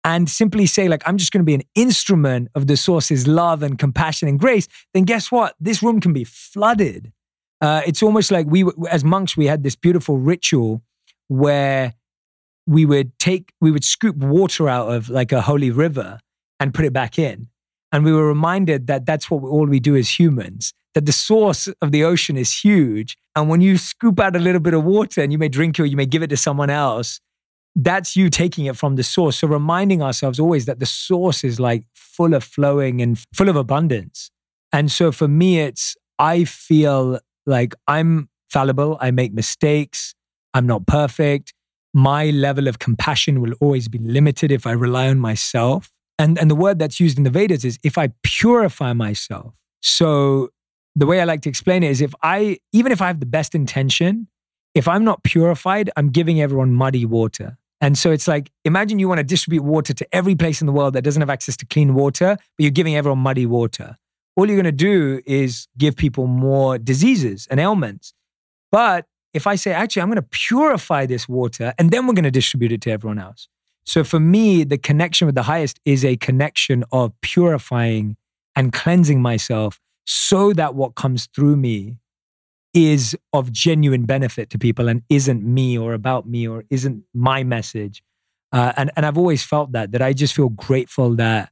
and 0.03 0.29
simply 0.29 0.65
say, 0.65 0.87
like, 0.87 1.03
I'm 1.05 1.17
just 1.17 1.31
going 1.31 1.41
to 1.41 1.45
be 1.45 1.55
an 1.55 1.63
instrument 1.75 2.49
of 2.55 2.67
the 2.67 2.77
source's 2.77 3.27
love 3.27 3.63
and 3.63 3.77
compassion 3.77 4.27
and 4.27 4.39
grace, 4.39 4.67
then 4.93 5.03
guess 5.03 5.31
what? 5.31 5.55
This 5.59 5.83
room 5.83 5.99
can 5.99 6.13
be 6.13 6.23
flooded. 6.23 7.11
Uh, 7.59 7.81
it's 7.85 8.03
almost 8.03 8.31
like 8.31 8.47
we, 8.47 8.63
as 8.89 9.03
monks, 9.03 9.35
we 9.35 9.47
had 9.47 9.63
this 9.63 9.75
beautiful 9.75 10.17
ritual 10.17 10.81
where 11.27 11.95
we 12.67 12.85
would 12.85 13.17
take 13.17 13.53
we 13.61 13.71
would 13.71 13.83
scoop 13.83 14.17
water 14.17 14.69
out 14.69 14.93
of 14.93 15.09
like 15.09 15.31
a 15.31 15.41
holy 15.41 15.71
river 15.71 16.19
and 16.59 16.73
put 16.73 16.85
it 16.85 16.93
back 16.93 17.17
in 17.17 17.47
and 17.91 18.03
we 18.03 18.11
were 18.11 18.27
reminded 18.27 18.87
that 18.87 19.05
that's 19.05 19.31
what 19.31 19.41
we, 19.41 19.49
all 19.49 19.65
we 19.65 19.79
do 19.79 19.95
as 19.95 20.19
humans 20.19 20.73
that 20.93 21.05
the 21.05 21.11
source 21.11 21.67
of 21.81 21.91
the 21.91 22.03
ocean 22.03 22.37
is 22.37 22.53
huge 22.59 23.17
and 23.35 23.49
when 23.49 23.61
you 23.61 23.77
scoop 23.77 24.19
out 24.19 24.35
a 24.35 24.39
little 24.39 24.59
bit 24.59 24.73
of 24.73 24.83
water 24.83 25.21
and 25.21 25.31
you 25.31 25.37
may 25.37 25.47
drink 25.47 25.79
it 25.79 25.83
or 25.83 25.85
you 25.85 25.97
may 25.97 26.05
give 26.05 26.21
it 26.21 26.27
to 26.27 26.37
someone 26.37 26.69
else 26.69 27.19
that's 27.79 28.15
you 28.15 28.29
taking 28.29 28.65
it 28.65 28.75
from 28.75 28.95
the 28.95 29.03
source 29.03 29.39
so 29.39 29.47
reminding 29.47 30.01
ourselves 30.01 30.39
always 30.39 30.65
that 30.65 30.79
the 30.79 30.85
source 30.85 31.43
is 31.43 31.59
like 31.59 31.83
full 31.93 32.33
of 32.33 32.43
flowing 32.43 33.01
and 33.01 33.19
full 33.33 33.49
of 33.49 33.55
abundance 33.55 34.31
and 34.73 34.91
so 34.91 35.11
for 35.11 35.27
me 35.27 35.59
it's 35.59 35.95
i 36.17 36.43
feel 36.43 37.19
like 37.45 37.75
i'm 37.87 38.29
fallible 38.49 38.97
i 38.99 39.11
make 39.11 39.33
mistakes 39.33 40.15
i'm 40.53 40.65
not 40.65 40.87
perfect 40.87 41.53
my 41.97 42.29
level 42.29 42.67
of 42.67 42.77
compassion 42.77 43.41
will 43.41 43.53
always 43.59 43.87
be 43.87 43.97
limited 43.97 44.51
if 44.51 44.67
I 44.67 44.71
rely 44.71 45.09
on 45.09 45.19
myself. 45.19 45.91
And, 46.19 46.37
and 46.37 46.49
the 46.49 46.55
word 46.55 46.77
that's 46.77 46.99
used 46.99 47.17
in 47.17 47.23
the 47.23 47.31
Vedas 47.31 47.65
is 47.65 47.79
if 47.83 47.97
I 47.97 48.09
purify 48.21 48.93
myself. 48.93 49.55
So 49.81 50.49
the 50.95 51.07
way 51.07 51.19
I 51.21 51.23
like 51.23 51.41
to 51.41 51.49
explain 51.49 51.81
it 51.81 51.89
is 51.89 52.01
if 52.01 52.13
I, 52.21 52.57
even 52.71 52.91
if 52.91 53.01
I 53.01 53.07
have 53.07 53.19
the 53.19 53.25
best 53.25 53.55
intention, 53.55 54.27
if 54.75 54.87
I'm 54.87 55.03
not 55.03 55.23
purified, 55.23 55.89
I'm 55.97 56.09
giving 56.09 56.39
everyone 56.39 56.73
muddy 56.73 57.03
water. 57.03 57.57
And 57.79 57.97
so 57.97 58.11
it's 58.11 58.27
like, 58.27 58.51
imagine 58.65 58.99
you 58.99 59.07
want 59.07 59.19
to 59.19 59.23
distribute 59.23 59.63
water 59.63 59.93
to 59.93 60.15
every 60.15 60.35
place 60.35 60.61
in 60.61 60.67
the 60.67 60.73
world 60.73 60.93
that 60.93 61.03
doesn't 61.03 61.21
have 61.21 61.29
access 61.29 61.55
to 61.57 61.65
clean 61.65 61.93
water, 61.93 62.35
but 62.35 62.63
you're 62.63 62.71
giving 62.71 62.95
everyone 62.95 63.19
muddy 63.19 63.45
water. 63.45 63.97
All 64.35 64.47
you're 64.47 64.55
going 64.55 64.65
to 64.65 64.71
do 64.71 65.21
is 65.25 65.67
give 65.77 65.95
people 65.95 66.27
more 66.27 66.77
diseases 66.77 67.47
and 67.49 67.59
ailments. 67.59 68.13
But 68.71 69.05
if 69.33 69.45
I 69.45 69.55
say, 69.55 69.71
actually, 69.71 70.01
I'm 70.01 70.09
going 70.09 70.15
to 70.15 70.21
purify 70.23 71.05
this 71.05 71.29
water 71.29 71.73
and 71.77 71.91
then 71.91 72.07
we're 72.07 72.13
going 72.13 72.23
to 72.23 72.31
distribute 72.31 72.71
it 72.71 72.81
to 72.81 72.91
everyone 72.91 73.19
else. 73.19 73.47
So 73.85 74.03
for 74.03 74.19
me, 74.19 74.63
the 74.63 74.77
connection 74.77 75.27
with 75.27 75.35
the 75.35 75.43
highest 75.43 75.79
is 75.85 76.03
a 76.03 76.17
connection 76.17 76.83
of 76.91 77.13
purifying 77.21 78.17
and 78.55 78.73
cleansing 78.73 79.21
myself 79.21 79.79
so 80.05 80.51
that 80.53 80.75
what 80.75 80.95
comes 80.95 81.27
through 81.27 81.57
me 81.57 81.97
is 82.77 83.17
of 83.33 83.51
genuine 83.51 84.05
benefit 84.05 84.51
to 84.51 84.59
people 84.59 84.87
and 84.87 85.01
isn't 85.09 85.43
me 85.43 85.77
or 85.77 85.93
about 85.93 86.27
me 86.27 86.47
or 86.47 86.63
isn't 86.69 87.03
my 87.13 87.43
message. 87.43 88.03
Uh, 88.51 88.71
and, 88.77 88.91
and 88.95 89.05
I've 89.05 89.17
always 89.17 89.43
felt 89.43 89.71
that, 89.71 89.91
that 89.93 90.01
I 90.01 90.13
just 90.13 90.35
feel 90.35 90.49
grateful 90.49 91.15
that 91.15 91.51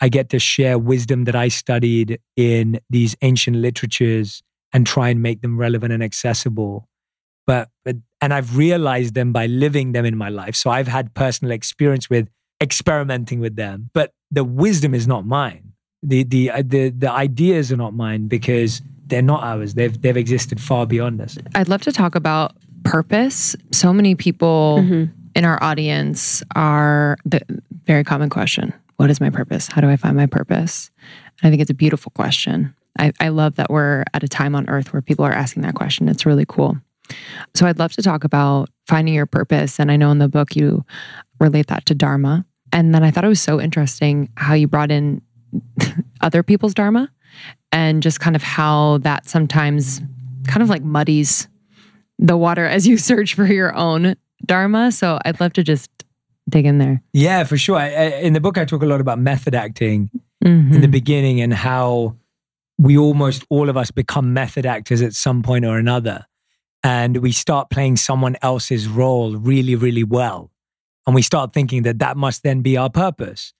I 0.00 0.08
get 0.08 0.28
to 0.30 0.38
share 0.38 0.78
wisdom 0.78 1.24
that 1.24 1.34
I 1.34 1.48
studied 1.48 2.20
in 2.36 2.80
these 2.88 3.16
ancient 3.20 3.56
literatures 3.56 4.42
and 4.72 4.86
try 4.86 5.08
and 5.08 5.20
make 5.20 5.42
them 5.42 5.58
relevant 5.58 5.92
and 5.92 6.02
accessible. 6.02 6.88
But, 7.46 7.68
but 7.84 7.96
and 8.20 8.32
I've 8.32 8.56
realized 8.56 9.14
them 9.14 9.32
by 9.32 9.46
living 9.46 9.92
them 9.92 10.04
in 10.04 10.16
my 10.16 10.28
life. 10.28 10.54
So 10.54 10.70
I've 10.70 10.88
had 10.88 11.14
personal 11.14 11.50
experience 11.52 12.08
with 12.08 12.28
experimenting 12.60 13.40
with 13.40 13.56
them. 13.56 13.90
But 13.92 14.12
the 14.30 14.44
wisdom 14.44 14.94
is 14.94 15.08
not 15.08 15.26
mine. 15.26 15.72
The 16.02 16.22
the 16.22 16.50
uh, 16.50 16.62
the 16.64 16.90
the 16.90 17.10
ideas 17.10 17.72
are 17.72 17.76
not 17.76 17.92
mine 17.92 18.28
because 18.28 18.82
they're 19.08 19.22
not 19.22 19.42
ours. 19.42 19.74
They've 19.74 20.00
they've 20.00 20.16
existed 20.16 20.60
far 20.60 20.86
beyond 20.86 21.20
us. 21.20 21.36
I'd 21.54 21.68
love 21.68 21.82
to 21.82 21.92
talk 21.92 22.14
about 22.14 22.56
purpose. 22.84 23.56
So 23.72 23.92
many 23.92 24.14
people 24.14 24.78
Mhm. 24.82 25.10
in 25.34 25.44
our 25.44 25.62
audience 25.62 26.42
are 26.54 27.16
the 27.24 27.40
very 27.86 28.04
common 28.04 28.28
question 28.30 28.72
What 28.96 29.10
is 29.10 29.20
my 29.20 29.30
purpose? 29.30 29.68
How 29.68 29.80
do 29.80 29.88
I 29.88 29.96
find 29.96 30.16
my 30.16 30.26
purpose? 30.26 30.90
And 31.40 31.46
I 31.48 31.50
think 31.50 31.62
it's 31.62 31.70
a 31.70 31.74
beautiful 31.74 32.10
question. 32.16 32.74
I, 32.98 33.12
I 33.20 33.28
love 33.28 33.54
that 33.56 33.70
we're 33.70 34.02
at 34.12 34.24
a 34.24 34.28
time 34.28 34.56
on 34.56 34.68
earth 34.68 34.92
where 34.92 35.00
people 35.02 35.24
are 35.24 35.32
asking 35.32 35.62
that 35.62 35.74
question. 35.74 36.08
It's 36.08 36.26
really 36.26 36.44
cool. 36.48 36.78
So 37.54 37.66
I'd 37.66 37.78
love 37.78 37.92
to 37.92 38.02
talk 38.02 38.24
about 38.24 38.70
finding 38.88 39.14
your 39.14 39.24
purpose. 39.26 39.78
And 39.78 39.92
I 39.92 39.96
know 39.96 40.10
in 40.10 40.18
the 40.18 40.28
book 40.28 40.56
you 40.56 40.84
relate 41.38 41.68
that 41.68 41.86
to 41.86 41.94
Dharma. 41.94 42.44
And 42.72 42.92
then 42.92 43.04
I 43.04 43.12
thought 43.12 43.24
it 43.24 43.28
was 43.28 43.40
so 43.40 43.60
interesting 43.60 44.30
how 44.36 44.54
you 44.54 44.66
brought 44.66 44.90
in 44.90 45.22
other 46.20 46.42
people's 46.42 46.74
Dharma 46.74 47.08
and 47.72 48.02
just 48.02 48.20
kind 48.20 48.36
of 48.36 48.42
how 48.42 48.98
that 48.98 49.28
sometimes 49.28 50.00
kind 50.46 50.62
of 50.62 50.68
like 50.68 50.82
muddies 50.82 51.48
the 52.18 52.36
water 52.36 52.64
as 52.66 52.86
you 52.86 52.96
search 53.10 53.34
for 53.34 53.46
your 53.46 53.74
own 53.74 54.14
Dharma. 54.46 54.92
So 54.92 55.18
I'd 55.24 55.40
love 55.40 55.52
to 55.54 55.62
just 55.64 55.90
dig 56.48 56.64
in 56.64 56.78
there. 56.78 57.02
Yeah, 57.12 57.44
for 57.44 57.58
sure. 57.58 57.76
I, 57.76 57.86
I, 57.88 58.04
in 58.20 58.32
the 58.32 58.40
book, 58.40 58.56
I 58.56 58.64
talk 58.64 58.82
a 58.82 58.86
lot 58.86 59.00
about 59.00 59.18
method 59.18 59.54
acting 59.54 60.10
Mhm. 60.44 60.72
in 60.74 60.80
the 60.82 60.86
beginning 60.88 61.40
and 61.40 61.52
how 61.52 62.14
we 62.78 62.96
almost 62.96 63.44
all 63.50 63.68
of 63.68 63.76
us 63.76 63.90
become 63.90 64.32
method 64.32 64.64
actors 64.64 65.02
at 65.02 65.12
some 65.12 65.42
point 65.42 65.64
or 65.64 65.76
another. 65.78 66.26
And 66.84 67.16
we 67.16 67.32
start 67.32 67.70
playing 67.70 67.96
someone 67.96 68.36
else's 68.40 68.86
role 68.86 69.34
really, 69.34 69.74
really 69.74 70.04
well. 70.04 70.52
And 71.04 71.14
we 71.16 71.22
start 71.22 71.52
thinking 71.52 71.82
that 71.82 71.98
that 71.98 72.16
must 72.16 72.44
then 72.44 72.60
be 72.60 72.76
our 72.76 72.88
purpose. 72.88 73.52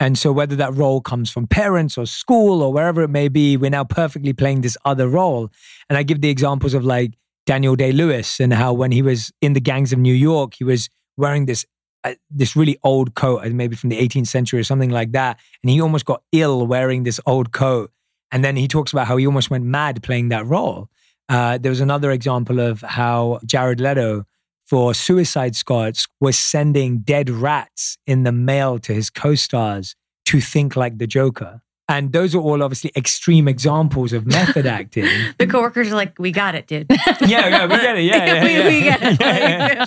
And 0.00 0.16
so, 0.16 0.32
whether 0.32 0.56
that 0.56 0.74
role 0.74 1.02
comes 1.02 1.30
from 1.30 1.46
parents 1.46 1.98
or 1.98 2.06
school 2.06 2.62
or 2.62 2.72
wherever 2.72 3.02
it 3.02 3.10
may 3.10 3.28
be, 3.28 3.58
we're 3.58 3.70
now 3.70 3.84
perfectly 3.84 4.32
playing 4.32 4.62
this 4.62 4.76
other 4.84 5.06
role. 5.08 5.50
And 5.88 5.98
I 5.98 6.02
give 6.02 6.22
the 6.22 6.30
examples 6.30 6.72
of 6.72 6.84
like 6.84 7.12
Daniel 7.46 7.76
Day 7.76 7.92
Lewis 7.92 8.40
and 8.40 8.54
how 8.54 8.72
when 8.72 8.92
he 8.92 9.02
was 9.02 9.30
in 9.42 9.52
the 9.52 9.60
gangs 9.60 9.92
of 9.92 9.98
New 9.98 10.14
York, 10.14 10.54
he 10.54 10.64
was 10.64 10.88
wearing 11.18 11.44
this 11.44 11.66
uh, 12.02 12.14
this 12.30 12.56
really 12.56 12.78
old 12.82 13.14
coat, 13.14 13.44
uh, 13.44 13.50
maybe 13.50 13.76
from 13.76 13.90
the 13.90 13.98
18th 13.98 14.28
century 14.28 14.58
or 14.58 14.64
something 14.64 14.90
like 14.90 15.12
that. 15.12 15.38
And 15.62 15.68
he 15.70 15.82
almost 15.82 16.06
got 16.06 16.22
ill 16.32 16.66
wearing 16.66 17.02
this 17.02 17.20
old 17.26 17.52
coat. 17.52 17.90
And 18.32 18.42
then 18.42 18.56
he 18.56 18.68
talks 18.68 18.92
about 18.92 19.06
how 19.06 19.18
he 19.18 19.26
almost 19.26 19.50
went 19.50 19.64
mad 19.64 20.02
playing 20.02 20.30
that 20.30 20.46
role. 20.46 20.88
Uh, 21.28 21.58
there 21.58 21.70
was 21.70 21.80
another 21.80 22.10
example 22.10 22.58
of 22.58 22.80
how 22.80 23.38
Jared 23.44 23.80
Leto, 23.80 24.24
for 24.70 24.94
Suicide 24.94 25.56
Squad, 25.56 25.98
was 26.20 26.38
sending 26.38 26.98
dead 26.98 27.28
rats 27.28 27.98
in 28.06 28.22
the 28.22 28.30
mail 28.30 28.78
to 28.78 28.94
his 28.94 29.10
co 29.10 29.34
stars 29.34 29.96
to 30.26 30.40
think 30.40 30.76
like 30.76 30.98
the 30.98 31.08
Joker. 31.08 31.60
And 31.88 32.12
those 32.12 32.36
are 32.36 32.38
all 32.38 32.62
obviously 32.62 32.92
extreme 32.94 33.48
examples 33.48 34.12
of 34.12 34.24
method 34.24 34.64
acting. 34.78 35.06
the 35.40 35.46
coworkers 35.48 35.90
are 35.90 35.96
like, 35.96 36.16
"We 36.20 36.30
got 36.30 36.54
it, 36.54 36.68
dude." 36.68 36.86
yeah, 36.88 37.48
yeah, 37.48 37.66
we 37.66 37.76
get 37.78 37.98
it. 37.98 38.04
Yeah, 38.04 38.16
yeah, 38.26 38.44
we, 38.44 38.52
yeah. 38.54 38.68
we 38.68 38.80
get 38.82 39.02
it. 39.02 39.20
Yeah, 39.20 39.38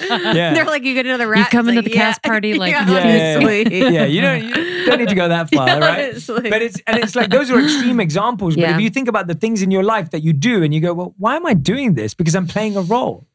yeah. 0.01 0.33
Yeah. 0.33 0.53
They're 0.53 0.65
like, 0.65 0.83
"You 0.83 0.95
get 0.95 1.05
another 1.05 1.29
rat." 1.29 1.39
You 1.39 1.45
come 1.45 1.69
into 1.69 1.79
like, 1.79 1.85
the 1.89 1.95
cast 1.97 2.19
yeah. 2.21 2.29
party 2.29 2.53
like, 2.55 2.71
yeah, 2.73 2.89
yeah, 2.89 3.15
yeah, 3.15 3.35
honestly. 3.37 3.79
yeah. 3.79 3.89
Yeah, 3.89 4.05
you 4.05 4.19
don't 4.19 4.43
you 4.43 4.85
don't 4.85 4.99
need 4.99 5.07
to 5.07 5.15
go 5.15 5.29
that 5.29 5.49
far, 5.49 5.65
Yeah, 5.65 5.79
right? 5.79 6.09
honestly. 6.09 6.49
But 6.49 6.61
it's 6.61 6.81
and 6.87 6.97
it's 7.01 7.15
like 7.15 7.29
those 7.29 7.49
are 7.49 7.57
extreme 7.63 8.01
examples. 8.01 8.55
But 8.55 8.61
Yeah. 8.63 8.75
if 8.75 8.81
you 8.81 8.89
think 8.89 9.07
about 9.07 9.27
the 9.27 9.35
things 9.35 9.61
in 9.61 9.71
your 9.71 9.83
life 9.83 10.09
that 10.09 10.23
you 10.23 10.33
do, 10.33 10.61
and 10.61 10.73
you 10.73 10.81
go, 10.81 10.93
"Well, 10.93 11.15
why 11.17 11.37
am 11.37 11.45
I 11.45 11.53
doing 11.53 11.93
this?" 11.93 12.13
Because 12.13 12.35
I'm 12.35 12.47
playing 12.47 12.75
a 12.75 12.81
role. 12.81 13.27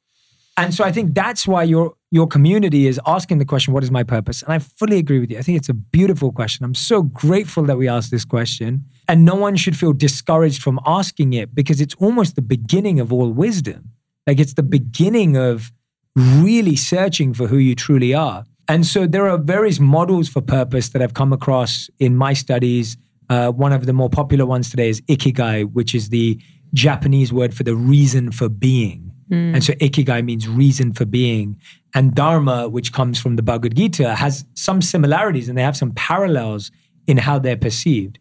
And 0.59 0.75
so 0.75 0.85
I 0.85 0.91
think 0.91 1.15
that's 1.15 1.47
why 1.47 1.63
your 1.63 1.95
your 2.11 2.27
community 2.27 2.87
is 2.87 3.01
asking 3.07 3.39
the 3.39 3.45
question, 3.45 3.73
"What 3.73 3.85
is 3.85 3.91
my 3.91 4.03
purpose?" 4.03 4.43
And 4.43 4.53
I 4.53 4.59
fully 4.59 4.99
agree 4.99 5.21
with 5.21 5.31
you. 5.31 5.39
I 5.39 5.43
think 5.43 5.57
it's 5.57 5.69
a 5.69 5.75
beautiful 5.75 6.33
question. 6.33 6.65
I'm 6.65 6.75
so 6.75 7.03
grateful 7.03 7.63
that 7.65 7.79
we 7.79 7.87
asked 7.87 8.11
this 8.11 8.25
question, 8.25 8.85
and 9.09 9.25
no 9.25 9.37
one 9.37 9.57
should 9.57 9.77
feel 9.77 9.93
discouraged 9.93 10.61
from 10.61 10.81
asking 10.85 11.33
it 11.33 11.55
because 11.55 11.81
it's 11.81 11.95
almost 11.95 12.35
the 12.35 12.43
beginning 12.43 12.99
of 12.99 13.13
all 13.13 13.31
wisdom. 13.31 13.91
Like 14.27 14.41
it's 14.41 14.55
the 14.55 14.63
beginning 14.63 15.37
of 15.37 15.73
really 16.17 16.77
searching 16.77 17.33
for 17.35 17.47
who 17.47 17.59
you 17.59 17.75
truly 17.75 18.13
are. 18.13 18.45
And 18.67 18.85
so 18.85 19.07
there 19.07 19.29
are 19.29 19.39
various 19.39 19.81
models 19.81 20.29
for 20.29 20.43
purpose 20.43 20.91
that 20.91 21.01
I've 21.01 21.15
come 21.15 21.33
across 21.33 21.89
in 21.99 22.17
my 22.17 22.33
studies. 22.35 22.97
Uh, 23.31 23.51
one 23.51 23.73
of 23.73 23.87
the 23.87 23.93
more 23.93 24.11
popular 24.11 24.45
ones 24.45 24.71
today 24.71 24.89
is 24.89 25.01
ikigai, 25.03 25.73
which 25.73 25.95
is 25.95 26.09
the 26.11 26.39
Japanese 26.75 27.33
word 27.33 27.55
for 27.55 27.63
the 27.63 27.75
reason 27.75 28.31
for 28.33 28.49
being. 28.49 29.08
Mm. 29.31 29.55
And 29.55 29.65
so 29.65 29.73
ikigai 29.75 30.25
means 30.25 30.49
reason 30.49 30.93
for 30.93 31.05
being. 31.05 31.61
And 31.95 32.15
dharma, 32.15 32.69
which 32.69 32.93
comes 32.93 33.21
from 33.21 33.37
the 33.37 33.43
Bhagavad 33.43 33.77
Gita, 33.77 34.15
has 34.15 34.45
some 34.55 34.83
similarities 34.83 35.49
and 35.49 35.57
they 35.57 35.63
have 35.63 35.77
some 35.77 35.93
parallels 35.93 36.71
in 37.07 37.17
how 37.17 37.39
they're 37.39 37.57
perceived. 37.57 38.19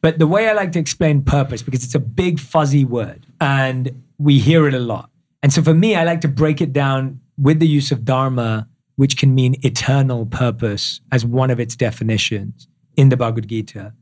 But 0.00 0.18
the 0.18 0.26
way 0.26 0.48
I 0.48 0.52
like 0.54 0.72
to 0.72 0.78
explain 0.78 1.22
purpose, 1.22 1.62
because 1.62 1.84
it's 1.84 1.94
a 1.94 2.00
big 2.00 2.40
fuzzy 2.40 2.84
word 2.84 3.26
and 3.40 4.02
we 4.18 4.38
hear 4.38 4.66
it 4.66 4.74
a 4.74 4.78
lot. 4.78 5.10
And 5.42 5.52
so 5.52 5.62
for 5.62 5.74
me, 5.74 5.94
I 5.94 6.04
like 6.04 6.20
to 6.22 6.28
break 6.28 6.60
it 6.60 6.72
down 6.72 7.20
with 7.38 7.60
the 7.60 7.68
use 7.68 7.90
of 7.90 8.04
dharma, 8.04 8.68
which 8.96 9.16
can 9.16 9.34
mean 9.34 9.56
eternal 9.62 10.26
purpose 10.26 11.00
as 11.12 11.24
one 11.24 11.50
of 11.50 11.60
its 11.60 11.76
definitions 11.76 12.68
in 12.96 13.08
the 13.08 13.16
Bhagavad 13.16 13.48
Gita. 13.48 13.92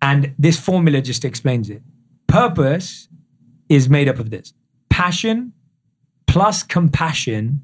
And 0.00 0.34
this 0.38 0.58
formula 0.58 1.00
just 1.00 1.24
explains 1.24 1.70
it. 1.70 1.82
Purpose 2.26 3.08
is 3.68 3.88
made 3.88 4.08
up 4.08 4.18
of 4.18 4.30
this 4.30 4.52
passion 4.90 5.52
plus 6.28 6.62
compassion 6.62 7.60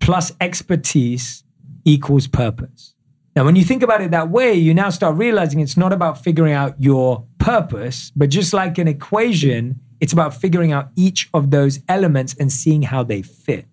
plus 0.00 0.32
expertise 0.40 1.44
equals 1.84 2.26
purpose. 2.26 2.94
Now, 3.36 3.44
when 3.44 3.56
you 3.56 3.64
think 3.64 3.82
about 3.82 4.00
it 4.00 4.12
that 4.12 4.30
way, 4.30 4.54
you 4.54 4.72
now 4.72 4.90
start 4.90 5.16
realizing 5.16 5.60
it's 5.60 5.76
not 5.76 5.92
about 5.92 6.22
figuring 6.22 6.52
out 6.52 6.80
your 6.80 7.26
purpose, 7.38 8.12
but 8.14 8.30
just 8.30 8.52
like 8.52 8.78
an 8.78 8.86
equation, 8.86 9.80
it's 10.00 10.12
about 10.12 10.34
figuring 10.34 10.72
out 10.72 10.90
each 10.94 11.28
of 11.34 11.50
those 11.50 11.80
elements 11.88 12.34
and 12.38 12.52
seeing 12.52 12.82
how 12.82 13.02
they 13.02 13.22
fit. 13.22 13.66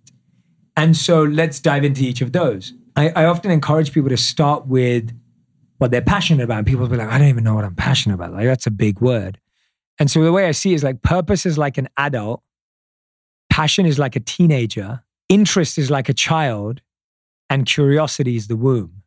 And 0.76 0.98
so 0.98 1.22
let's 1.24 1.60
dive 1.60 1.84
into 1.84 2.04
each 2.04 2.22
of 2.22 2.32
those. 2.32 2.74
I, 2.96 3.10
I 3.10 3.26
often 3.26 3.52
encourage 3.52 3.94
people 3.94 4.10
to 4.10 4.18
start 4.18 4.68
with 4.68 5.16
what 5.78 5.92
they're 5.92 6.02
passionate 6.02 6.44
about. 6.44 6.60
And 6.60 6.68
people 6.68 6.82
will 6.82 6.90
be 6.90 6.98
like, 6.98 7.10
I 7.10 7.18
don't 7.18 7.28
even 7.28 7.44
know 7.44 7.56
what 7.56 7.66
I'm 7.66 7.76
passionate 7.76 8.16
about. 8.16 8.34
Like, 8.34 8.46
that's 8.46 8.68
a 8.68 8.72
big 8.72 9.00
word. 9.00 9.40
And 10.00 10.10
so 10.10 10.24
the 10.24 10.32
way 10.32 10.48
I 10.48 10.52
see 10.52 10.72
it 10.72 10.76
is 10.76 10.84
like 10.84 11.02
purpose 11.02 11.46
is 11.46 11.58
like 11.58 11.78
an 11.78 11.88
adult, 11.98 12.42
passion 13.52 13.86
is 13.86 14.00
like 14.00 14.16
a 14.16 14.20
teenager, 14.20 15.04
interest 15.30 15.78
is 15.78 15.92
like 15.92 16.08
a 16.10 16.14
child, 16.14 16.82
and 17.50 17.66
curiosity 17.66 18.38
is 18.38 18.48
the 18.48 18.56
womb. 18.56 19.04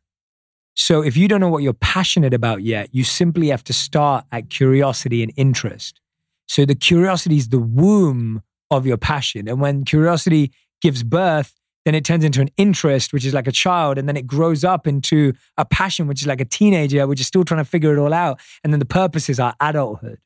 So 0.75 1.01
if 1.01 1.17
you 1.17 1.27
don't 1.27 1.39
know 1.39 1.49
what 1.49 1.63
you're 1.63 1.73
passionate 1.73 2.33
about 2.33 2.61
yet, 2.61 2.93
you 2.93 3.03
simply 3.03 3.47
have 3.47 3.63
to 3.63 3.73
start 3.73 4.23
at 4.31 4.51
curiosity 4.51 5.23
and 5.23 5.33
interest. 5.35 5.99
So 6.47 6.63
the 6.63 6.75
curiosity 6.75 7.37
is 7.37 7.49
the 7.49 7.59
womb 7.59 8.43
of 8.69 8.85
your 8.85 8.97
passion. 8.97 9.47
And 9.47 9.59
when 9.59 9.83
curiosity 9.83 10.51
gives 10.79 11.01
birth, 11.01 11.59
then 11.85 11.95
it 11.95 12.05
turns 12.05 12.23
into 12.23 12.41
an 12.41 12.49
interest, 12.55 13.13
which 13.13 13.25
is 13.25 13.33
like 13.33 13.47
a 13.47 13.51
child. 13.51 13.97
And 13.97 14.07
then 14.07 14.17
it 14.17 14.27
grows 14.27 14.63
up 14.63 14.85
into 14.85 15.33
a 15.57 15.65
passion, 15.65 16.05
which 16.05 16.21
is 16.21 16.27
like 16.27 16.41
a 16.41 16.45
teenager, 16.45 17.07
which 17.07 17.19
is 17.19 17.25
still 17.25 17.45
trying 17.45 17.63
to 17.63 17.69
figure 17.69 17.93
it 17.93 17.99
all 17.99 18.13
out. 18.13 18.39
And 18.63 18.71
then 18.71 18.79
the 18.79 18.85
purpose 18.85 19.27
is 19.27 19.39
our 19.39 19.55
adulthood. 19.59 20.19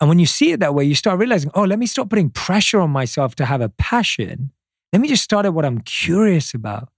And 0.00 0.08
when 0.08 0.18
you 0.18 0.26
see 0.26 0.52
it 0.52 0.60
that 0.60 0.74
way, 0.74 0.84
you 0.84 0.94
start 0.94 1.18
realizing, 1.18 1.50
oh, 1.54 1.64
let 1.64 1.78
me 1.78 1.86
stop 1.86 2.08
putting 2.10 2.30
pressure 2.30 2.80
on 2.80 2.90
myself 2.90 3.34
to 3.36 3.44
have 3.44 3.60
a 3.60 3.68
passion. 3.68 4.52
Let 4.92 5.00
me 5.02 5.08
just 5.08 5.24
start 5.24 5.44
at 5.44 5.54
what 5.54 5.64
I'm 5.64 5.80
curious 5.80 6.54
about. 6.54 6.88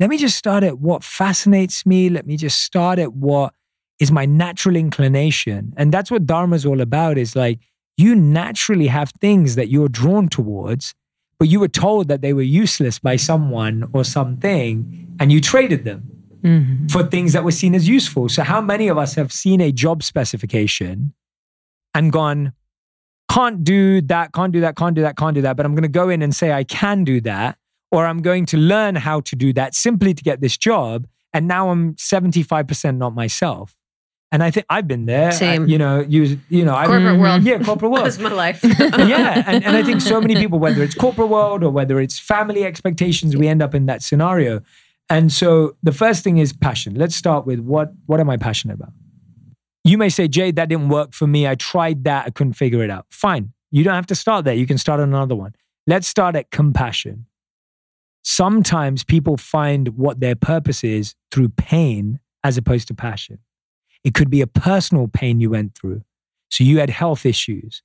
Let 0.00 0.10
me 0.10 0.16
just 0.18 0.36
start 0.36 0.62
at 0.64 0.78
what 0.78 1.04
fascinates 1.04 1.84
me. 1.86 2.08
Let 2.08 2.26
me 2.26 2.36
just 2.36 2.62
start 2.62 2.98
at 2.98 3.12
what 3.14 3.54
is 3.98 4.10
my 4.10 4.26
natural 4.26 4.76
inclination. 4.76 5.72
And 5.76 5.92
that's 5.92 6.10
what 6.10 6.26
Dharma 6.26 6.56
is 6.56 6.66
all 6.66 6.80
about 6.80 7.18
is 7.18 7.36
like 7.36 7.60
you 7.96 8.14
naturally 8.14 8.88
have 8.88 9.10
things 9.20 9.54
that 9.56 9.68
you're 9.68 9.88
drawn 9.88 10.28
towards, 10.28 10.94
but 11.38 11.48
you 11.48 11.60
were 11.60 11.68
told 11.68 12.08
that 12.08 12.20
they 12.20 12.32
were 12.34 12.42
useless 12.42 12.98
by 12.98 13.16
someone 13.16 13.88
or 13.92 14.04
something, 14.04 15.16
and 15.18 15.32
you 15.32 15.40
traded 15.40 15.84
them 15.84 16.02
Mhm. 16.42 16.90
for 16.90 17.02
things 17.04 17.32
that 17.32 17.42
were 17.44 17.50
seen 17.50 17.74
as 17.74 17.88
useful. 17.88 18.28
So, 18.28 18.42
how 18.42 18.60
many 18.60 18.88
of 18.88 18.98
us 18.98 19.14
have 19.14 19.32
seen 19.32 19.60
a 19.62 19.72
job 19.72 20.02
specification 20.02 21.14
and 21.96 22.12
gone, 22.12 22.52
can't 23.30 23.64
do 23.64 24.00
that, 24.02 24.32
can't 24.32 24.52
do 24.52 24.60
that, 24.60 24.76
can't 24.76 24.94
do 24.94 25.02
that, 25.02 25.16
can't 25.16 25.34
do 25.34 25.42
that, 25.42 25.56
but 25.56 25.64
I'm 25.64 25.74
going 25.74 25.82
to 25.82 25.88
go 25.88 26.08
in 26.10 26.22
and 26.22 26.34
say 26.34 26.52
I 26.52 26.62
can 26.62 27.04
do 27.04 27.20
that, 27.22 27.58
or 27.90 28.06
I'm 28.06 28.20
going 28.20 28.44
to 28.46 28.58
learn 28.58 28.96
how 28.96 29.20
to 29.20 29.34
do 29.34 29.52
that 29.54 29.74
simply 29.74 30.12
to 30.14 30.22
get 30.22 30.40
this 30.40 30.56
job. 30.56 31.06
And 31.32 31.48
now 31.48 31.70
I'm 31.70 31.94
75% 31.94 32.98
not 32.98 33.14
myself. 33.14 33.74
And 34.32 34.42
I 34.42 34.50
think 34.50 34.66
I've 34.68 34.86
been 34.86 35.06
there. 35.06 35.28
I- 35.28 35.32
Same. 35.32 35.66
you 35.68 35.78
know, 35.78 36.00
you, 36.00 36.38
you 36.48 36.64
know, 36.64 36.74
I, 36.74 36.86
Corporate 36.86 37.18
world. 37.18 37.42
Yeah, 37.42 37.62
corporate 37.62 37.90
world 37.90 38.04
That's 38.06 38.18
my 38.18 38.30
life. 38.32 38.60
yeah. 38.64 39.42
And, 39.46 39.64
and 39.64 39.76
I 39.76 39.82
think 39.82 40.02
so 40.02 40.20
many 40.20 40.34
people, 40.34 40.58
whether 40.58 40.82
it's 40.82 40.94
corporate 40.94 41.28
world 41.28 41.62
or 41.64 41.70
whether 41.70 42.00
it's 42.00 42.18
family 42.18 42.64
expectations, 42.64 43.36
we 43.36 43.48
end 43.48 43.62
up 43.62 43.74
in 43.74 43.86
that 43.86 44.02
scenario. 44.02 44.60
And 45.08 45.32
so 45.32 45.76
the 45.82 45.92
first 45.92 46.24
thing 46.24 46.38
is 46.38 46.52
passion. 46.52 46.94
Let's 46.94 47.14
start 47.16 47.46
with 47.46 47.60
what, 47.60 47.92
what 48.06 48.20
am 48.20 48.28
I 48.28 48.36
passionate 48.36 48.74
about? 48.74 48.92
You 49.86 49.98
may 49.98 50.08
say, 50.08 50.26
Jay, 50.26 50.50
that 50.50 50.68
didn't 50.68 50.88
work 50.88 51.12
for 51.12 51.28
me. 51.28 51.46
I 51.46 51.54
tried 51.54 52.02
that. 52.04 52.26
I 52.26 52.30
couldn't 52.30 52.54
figure 52.54 52.82
it 52.82 52.90
out. 52.90 53.06
Fine. 53.08 53.52
You 53.70 53.84
don't 53.84 53.94
have 53.94 54.06
to 54.06 54.16
start 54.16 54.44
there. 54.44 54.54
You 54.54 54.66
can 54.66 54.78
start 54.78 54.98
on 54.98 55.08
another 55.10 55.36
one. 55.36 55.54
Let's 55.86 56.08
start 56.08 56.34
at 56.34 56.50
compassion. 56.50 57.26
Sometimes 58.24 59.04
people 59.04 59.36
find 59.36 59.90
what 59.90 60.18
their 60.18 60.34
purpose 60.34 60.82
is 60.82 61.14
through 61.30 61.50
pain 61.50 62.18
as 62.42 62.58
opposed 62.58 62.88
to 62.88 62.94
passion. 62.94 63.38
It 64.02 64.12
could 64.12 64.28
be 64.28 64.40
a 64.40 64.48
personal 64.48 65.06
pain 65.06 65.38
you 65.38 65.50
went 65.50 65.76
through. 65.76 66.02
So 66.50 66.64
you 66.64 66.80
had 66.80 66.90
health 66.90 67.24
issues 67.24 67.82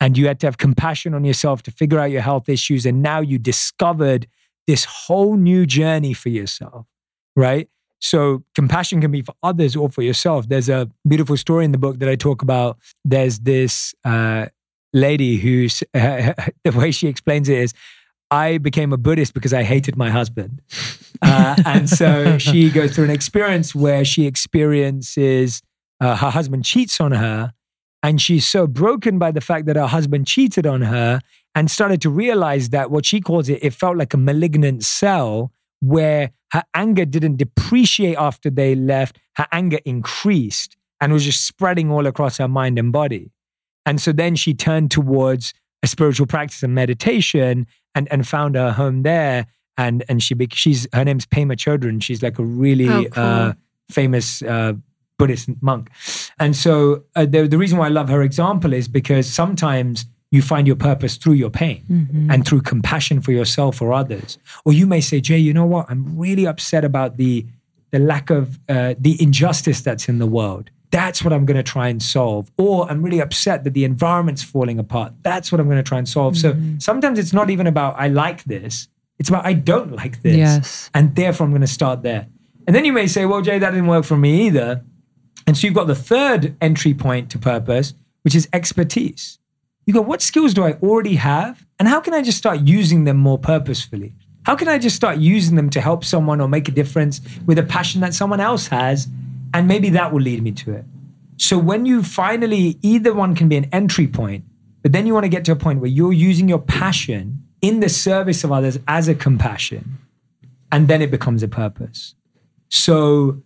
and 0.00 0.18
you 0.18 0.26
had 0.26 0.40
to 0.40 0.48
have 0.48 0.58
compassion 0.58 1.14
on 1.14 1.24
yourself 1.24 1.62
to 1.64 1.70
figure 1.70 2.00
out 2.00 2.10
your 2.10 2.22
health 2.22 2.48
issues. 2.48 2.84
And 2.84 3.00
now 3.00 3.20
you 3.20 3.38
discovered 3.38 4.26
this 4.66 4.84
whole 4.84 5.36
new 5.36 5.66
journey 5.66 6.14
for 6.14 6.30
yourself, 6.30 6.86
right? 7.36 7.68
So 8.00 8.44
compassion 8.54 9.00
can 9.00 9.10
be 9.10 9.22
for 9.22 9.34
others 9.42 9.76
or 9.76 9.88
for 9.88 10.02
yourself. 10.02 10.48
There's 10.48 10.68
a 10.68 10.90
beautiful 11.08 11.36
story 11.36 11.64
in 11.64 11.72
the 11.72 11.78
book 11.78 11.98
that 12.00 12.08
I 12.08 12.16
talk 12.16 12.42
about. 12.42 12.78
There's 13.04 13.40
this 13.40 13.94
uh, 14.04 14.46
lady 14.92 15.36
who's, 15.36 15.82
the 15.92 16.72
way 16.74 16.90
she 16.90 17.08
explains 17.08 17.48
it 17.48 17.58
is, 17.58 17.74
I 18.30 18.58
became 18.58 18.92
a 18.92 18.96
Buddhist 18.96 19.34
because 19.34 19.52
I 19.52 19.62
hated 19.62 19.96
my 19.96 20.10
husband. 20.10 20.60
Uh, 21.22 21.56
and 21.64 21.88
so 21.88 22.38
she 22.38 22.70
goes 22.78 22.94
through 22.94 23.04
an 23.04 23.10
experience 23.10 23.74
where 23.74 24.04
she 24.04 24.26
experiences 24.26 25.62
uh, 26.00 26.16
her 26.16 26.30
husband 26.30 26.64
cheats 26.64 27.00
on 27.00 27.12
her. 27.12 27.52
And 28.02 28.20
she's 28.20 28.46
so 28.46 28.66
broken 28.66 29.18
by 29.18 29.30
the 29.30 29.40
fact 29.40 29.66
that 29.66 29.76
her 29.76 29.86
husband 29.86 30.26
cheated 30.26 30.66
on 30.66 30.82
her 30.82 31.20
and 31.54 31.70
started 31.70 32.02
to 32.02 32.10
realize 32.10 32.70
that 32.70 32.90
what 32.90 33.06
she 33.06 33.20
calls 33.20 33.48
it, 33.48 33.60
it 33.62 33.72
felt 33.72 33.96
like 33.96 34.12
a 34.12 34.18
malignant 34.18 34.84
cell 34.84 35.52
where 35.86 36.30
her 36.52 36.62
anger 36.74 37.04
didn't 37.04 37.36
depreciate 37.36 38.16
after 38.16 38.50
they 38.50 38.74
left, 38.74 39.18
her 39.36 39.46
anger 39.52 39.78
increased 39.84 40.76
and 41.00 41.12
was 41.12 41.24
just 41.24 41.46
spreading 41.46 41.90
all 41.90 42.06
across 42.06 42.38
her 42.38 42.48
mind 42.48 42.78
and 42.78 42.92
body. 42.92 43.30
And 43.86 44.00
so 44.00 44.12
then 44.12 44.36
she 44.36 44.54
turned 44.54 44.90
towards 44.90 45.52
a 45.82 45.86
spiritual 45.86 46.26
practice 46.26 46.62
and 46.62 46.74
meditation 46.74 47.66
and, 47.94 48.08
and 48.10 48.26
found 48.26 48.54
her 48.54 48.72
home 48.72 49.02
there. 49.02 49.46
And, 49.76 50.04
and 50.08 50.22
she, 50.22 50.34
she's, 50.52 50.86
her 50.94 51.04
name's 51.04 51.26
Pema 51.26 51.52
Chodron. 51.56 52.02
She's 52.02 52.22
like 52.22 52.38
a 52.38 52.44
really 52.44 52.88
Oh, 52.88 53.04
cool. 53.10 53.22
uh, 53.24 53.52
famous 53.90 54.40
uh, 54.42 54.74
Buddhist 55.18 55.50
monk. 55.60 55.90
And 56.38 56.56
so 56.56 57.04
uh, 57.16 57.26
the, 57.26 57.46
the 57.46 57.58
reason 57.58 57.78
why 57.78 57.86
I 57.86 57.90
love 57.90 58.08
her 58.08 58.22
example 58.22 58.72
is 58.72 58.88
because 58.88 59.26
sometimes 59.30 60.06
you 60.34 60.42
find 60.42 60.66
your 60.66 60.76
purpose 60.76 61.16
through 61.16 61.34
your 61.44 61.50
pain 61.50 61.80
Mhm. 61.90 62.32
and 62.32 62.38
through 62.46 62.62
compassion 62.72 63.20
for 63.20 63.32
yourself 63.32 63.80
or 63.82 63.92
others. 63.92 64.38
Or 64.64 64.72
you 64.72 64.86
may 64.94 65.00
say, 65.00 65.20
Jay, 65.20 65.38
you 65.38 65.52
know 65.58 65.66
what? 65.74 65.86
I'm 65.90 66.02
really 66.26 66.46
upset 66.52 66.84
about 66.84 67.16
the 67.16 67.46
the 67.92 68.00
lack 68.00 68.28
of 68.28 68.58
uh, 68.68 68.94
the 68.98 69.14
injustice 69.22 69.80
that's 69.80 70.08
in 70.08 70.18
the 70.18 70.26
world. 70.26 70.64
That's 70.90 71.22
what 71.24 71.32
I'm 71.32 71.44
going 71.46 71.56
to 71.64 71.72
try 71.76 71.86
and 71.88 72.02
solve. 72.02 72.50
Or 72.58 72.90
I'm 72.90 73.02
really 73.06 73.20
upset 73.20 73.62
that 73.64 73.72
the 73.78 73.84
environment's 73.84 74.42
falling 74.42 74.78
apart. 74.80 75.12
That's 75.22 75.52
what 75.52 75.60
I'm 75.60 75.68
going 75.72 75.82
to 75.84 75.88
try 75.92 75.98
and 75.98 76.08
solve. 76.08 76.34
Mm-hmm. 76.34 76.72
So 76.78 76.78
sometimes 76.90 77.18
it's 77.20 77.32
not 77.32 77.50
even 77.50 77.66
about 77.68 77.94
I 77.96 78.08
like 78.08 78.42
this. 78.44 78.88
It's 79.20 79.28
about 79.28 79.46
I 79.46 79.52
don't 79.52 79.92
like 80.02 80.22
this. 80.22 80.36
Yes. 80.36 80.90
And 80.92 81.14
therefore 81.14 81.44
I'm 81.46 81.52
going 81.52 81.68
to 81.70 81.76
start 81.80 82.02
there. 82.02 82.26
And 82.66 82.74
then 82.74 82.84
you 82.84 82.92
may 82.92 83.06
say, 83.06 83.26
well, 83.26 83.42
Jay, 83.42 83.58
that 83.60 83.70
didn't 83.70 83.86
work 83.86 84.04
for 84.04 84.16
me 84.16 84.46
either. 84.46 84.82
And 85.46 85.56
so 85.56 85.66
you've 85.66 85.74
got 85.80 85.86
the 85.86 85.94
third 85.94 86.56
entry 86.60 86.94
point 86.94 87.30
to 87.30 87.38
purpose, 87.38 87.94
which 88.22 88.34
is 88.34 88.48
expertise. 88.52 89.38
You 89.86 89.94
go, 89.94 90.00
what 90.00 90.22
skills 90.22 90.54
do 90.54 90.64
I 90.64 90.72
already 90.82 91.16
have? 91.16 91.66
And 91.78 91.88
how 91.88 92.00
can 92.00 92.14
I 92.14 92.22
just 92.22 92.38
start 92.38 92.60
using 92.60 93.04
them 93.04 93.16
more 93.16 93.38
purposefully? 93.38 94.14
How 94.44 94.56
can 94.56 94.68
I 94.68 94.78
just 94.78 94.96
start 94.96 95.18
using 95.18 95.56
them 95.56 95.70
to 95.70 95.80
help 95.80 96.04
someone 96.04 96.40
or 96.40 96.48
make 96.48 96.68
a 96.68 96.72
difference 96.72 97.20
with 97.46 97.58
a 97.58 97.62
passion 97.62 98.00
that 98.00 98.14
someone 98.14 98.40
else 98.40 98.66
has? 98.68 99.08
And 99.52 99.68
maybe 99.68 99.90
that 99.90 100.12
will 100.12 100.20
lead 100.20 100.42
me 100.42 100.52
to 100.52 100.72
it. 100.72 100.84
So 101.36 101.58
when 101.58 101.86
you 101.86 102.02
finally, 102.02 102.78
either 102.82 103.12
one 103.12 103.34
can 103.34 103.48
be 103.48 103.56
an 103.56 103.68
entry 103.72 104.06
point, 104.06 104.44
but 104.82 104.92
then 104.92 105.06
you 105.06 105.14
want 105.14 105.24
to 105.24 105.28
get 105.28 105.44
to 105.46 105.52
a 105.52 105.56
point 105.56 105.80
where 105.80 105.90
you're 105.90 106.12
using 106.12 106.48
your 106.48 106.58
passion 106.58 107.42
in 107.60 107.80
the 107.80 107.88
service 107.88 108.44
of 108.44 108.52
others 108.52 108.78
as 108.86 109.08
a 109.08 109.14
compassion, 109.14 109.98
and 110.70 110.88
then 110.88 111.00
it 111.00 111.10
becomes 111.10 111.42
a 111.42 111.48
purpose. 111.48 112.14
So 112.68 113.42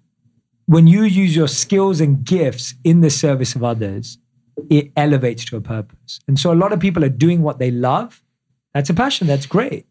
when 0.66 0.86
you 0.86 1.04
use 1.04 1.36
your 1.36 1.48
skills 1.48 2.00
and 2.00 2.24
gifts 2.24 2.74
in 2.82 3.00
the 3.00 3.10
service 3.10 3.54
of 3.54 3.62
others, 3.62 4.18
it 4.70 4.92
elevates 4.96 5.44
to 5.46 5.56
a 5.56 5.60
purpose. 5.60 6.20
And 6.28 6.38
so 6.38 6.52
a 6.52 6.54
lot 6.54 6.72
of 6.72 6.80
people 6.80 7.04
are 7.04 7.08
doing 7.08 7.42
what 7.42 7.58
they 7.58 7.70
love. 7.70 8.22
That's 8.74 8.90
a 8.90 8.94
passion. 8.94 9.26
That's 9.26 9.46
great. 9.46 9.86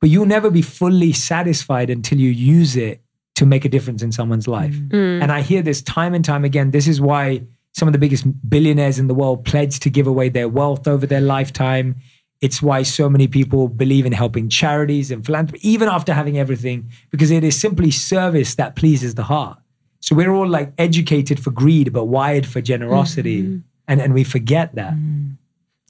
But 0.00 0.10
you'll 0.10 0.26
never 0.26 0.50
be 0.50 0.62
fully 0.62 1.12
satisfied 1.12 1.90
until 1.90 2.18
you 2.18 2.30
use 2.30 2.76
it 2.76 3.02
to 3.34 3.46
make 3.46 3.64
a 3.64 3.68
difference 3.68 4.02
in 4.02 4.12
someone's 4.12 4.48
life. 4.48 4.74
Mm. 4.74 4.88
Mm. 4.90 5.22
And 5.22 5.32
I 5.32 5.42
hear 5.42 5.62
this 5.62 5.82
time 5.82 6.14
and 6.14 6.24
time 6.24 6.44
again. 6.44 6.70
This 6.70 6.88
is 6.88 7.00
why 7.00 7.42
some 7.72 7.88
of 7.88 7.92
the 7.92 7.98
biggest 7.98 8.26
billionaires 8.48 8.98
in 8.98 9.06
the 9.06 9.14
world 9.14 9.44
pledge 9.44 9.78
to 9.80 9.90
give 9.90 10.06
away 10.06 10.28
their 10.28 10.48
wealth 10.48 10.88
over 10.88 11.06
their 11.06 11.20
lifetime. 11.20 11.96
It's 12.40 12.62
why 12.62 12.82
so 12.82 13.08
many 13.08 13.28
people 13.28 13.68
believe 13.68 14.06
in 14.06 14.12
helping 14.12 14.48
charities 14.48 15.10
and 15.10 15.24
philanthropy, 15.24 15.68
even 15.68 15.88
after 15.88 16.12
having 16.12 16.38
everything, 16.38 16.90
because 17.10 17.30
it 17.30 17.44
is 17.44 17.58
simply 17.58 17.90
service 17.90 18.54
that 18.56 18.76
pleases 18.76 19.14
the 19.14 19.24
heart. 19.24 19.58
So 20.00 20.14
we're 20.14 20.32
all 20.32 20.48
like 20.48 20.72
educated 20.78 21.40
for 21.40 21.50
greed, 21.50 21.92
but 21.92 22.04
wired 22.04 22.46
for 22.46 22.60
generosity. 22.60 23.42
Mm-hmm. 23.42 23.58
And, 23.88 24.00
and 24.00 24.14
we 24.14 24.22
forget 24.22 24.74
that. 24.74 24.94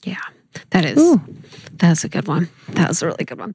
Yeah, 0.05 0.17
that 0.71 0.85
is 0.85 1.17
that's 1.75 2.05
a 2.05 2.09
good 2.09 2.27
one. 2.29 2.49
That 2.71 2.89
was 2.89 3.03
a 3.03 3.07
really 3.07 3.25
good 3.25 3.39
one. 3.39 3.55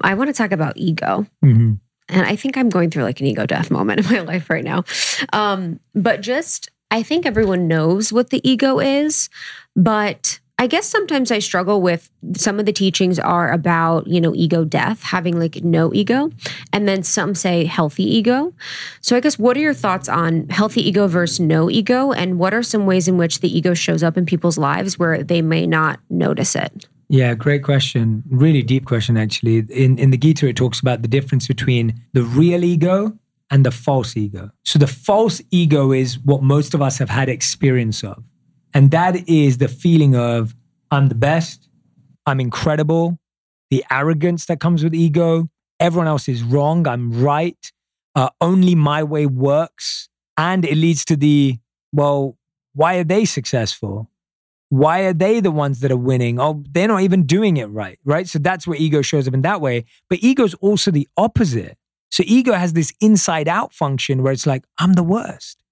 I 0.00 0.14
want 0.14 0.28
to 0.28 0.34
talk 0.34 0.52
about 0.52 0.76
ego. 0.76 1.26
Mhm. 1.44 1.78
And 2.08 2.26
I 2.26 2.36
think 2.36 2.56
I'm 2.56 2.68
going 2.68 2.90
through 2.90 3.04
like 3.04 3.20
an 3.20 3.26
ego 3.26 3.46
death 3.46 3.70
moment 3.70 4.00
in 4.00 4.06
my 4.12 4.20
life 4.32 4.50
right 4.50 4.64
now. 4.64 4.84
Um, 5.32 5.80
but 5.94 6.20
just, 6.20 6.70
I 6.90 7.02
think 7.02 7.26
everyone 7.26 7.68
knows 7.68 8.12
what 8.12 8.30
the 8.30 8.46
ego 8.48 8.78
is, 8.80 9.28
but 9.76 10.40
I 10.58 10.66
guess 10.68 10.86
sometimes 10.86 11.32
I 11.32 11.40
struggle 11.40 11.82
with 11.82 12.08
some 12.36 12.60
of 12.60 12.66
the 12.66 12.72
teachings 12.72 13.18
are 13.18 13.50
about, 13.50 14.06
you 14.06 14.20
know, 14.20 14.32
ego 14.34 14.64
death, 14.64 15.02
having 15.02 15.38
like 15.38 15.64
no 15.64 15.92
ego. 15.92 16.30
And 16.72 16.86
then 16.86 17.02
some 17.02 17.34
say 17.34 17.64
healthy 17.64 18.04
ego. 18.04 18.52
So 19.00 19.16
I 19.16 19.20
guess 19.20 19.38
what 19.38 19.56
are 19.56 19.60
your 19.60 19.74
thoughts 19.74 20.08
on 20.08 20.48
healthy 20.50 20.86
ego 20.86 21.08
versus 21.08 21.40
no 21.40 21.68
ego? 21.68 22.12
And 22.12 22.38
what 22.38 22.54
are 22.54 22.62
some 22.62 22.86
ways 22.86 23.08
in 23.08 23.16
which 23.16 23.40
the 23.40 23.56
ego 23.56 23.74
shows 23.74 24.02
up 24.02 24.16
in 24.16 24.24
people's 24.24 24.58
lives 24.58 24.98
where 24.98 25.22
they 25.22 25.42
may 25.42 25.66
not 25.66 25.98
notice 26.10 26.54
it? 26.54 26.86
Yeah, 27.08 27.34
great 27.34 27.62
question. 27.64 28.22
Really 28.30 28.62
deep 28.62 28.86
question, 28.86 29.16
actually. 29.16 29.58
In, 29.68 29.98
in 29.98 30.12
the 30.12 30.16
Gita, 30.16 30.46
it 30.48 30.56
talks 30.56 30.80
about 30.80 31.02
the 31.02 31.08
difference 31.08 31.46
between 31.46 32.00
the 32.12 32.22
real 32.22 32.64
ego 32.64 33.18
and 33.50 33.66
the 33.66 33.70
false 33.70 34.16
ego. 34.16 34.50
So, 34.64 34.78
the 34.78 34.86
false 34.86 35.42
ego 35.50 35.92
is 35.92 36.18
what 36.20 36.42
most 36.42 36.72
of 36.72 36.80
us 36.80 36.96
have 36.98 37.10
had 37.10 37.28
experience 37.28 38.02
of. 38.02 38.24
And 38.74 38.90
that 38.90 39.28
is 39.28 39.58
the 39.58 39.68
feeling 39.68 40.16
of, 40.16 40.54
I'm 40.90 41.08
the 41.08 41.14
best, 41.14 41.68
I'm 42.26 42.40
incredible, 42.40 43.18
the 43.70 43.84
arrogance 43.90 44.46
that 44.46 44.60
comes 44.60 44.84
with 44.84 44.94
ego, 44.94 45.48
everyone 45.80 46.06
else 46.06 46.28
is 46.28 46.42
wrong, 46.42 46.86
I'm 46.86 47.22
right, 47.22 47.72
uh, 48.14 48.30
only 48.40 48.74
my 48.74 49.02
way 49.02 49.26
works. 49.26 50.08
And 50.36 50.64
it 50.64 50.76
leads 50.76 51.04
to 51.06 51.16
the, 51.16 51.58
well, 51.92 52.38
why 52.74 52.96
are 52.96 53.04
they 53.04 53.24
successful? 53.24 54.10
why 54.72 55.00
are 55.00 55.12
they 55.12 55.38
the 55.38 55.50
ones 55.50 55.80
that 55.80 55.92
are 55.92 55.98
winning? 55.98 56.40
Oh, 56.40 56.64
they're 56.70 56.88
not 56.88 57.02
even 57.02 57.26
doing 57.26 57.58
it 57.58 57.66
right, 57.66 57.98
right? 58.06 58.26
So 58.26 58.38
that's 58.38 58.66
where 58.66 58.78
ego 58.78 59.02
shows 59.02 59.28
up 59.28 59.34
in 59.34 59.42
that 59.42 59.60
way. 59.60 59.84
But 60.08 60.20
ego 60.22 60.44
is 60.44 60.54
also 60.54 60.90
the 60.90 61.06
opposite. 61.18 61.76
So 62.10 62.22
ego 62.26 62.54
has 62.54 62.72
this 62.72 62.90
inside 62.98 63.48
out 63.48 63.74
function 63.74 64.22
where 64.22 64.32
it's 64.32 64.46
like, 64.46 64.64
I'm 64.78 64.94
the 64.94 65.02
worst. 65.02 65.62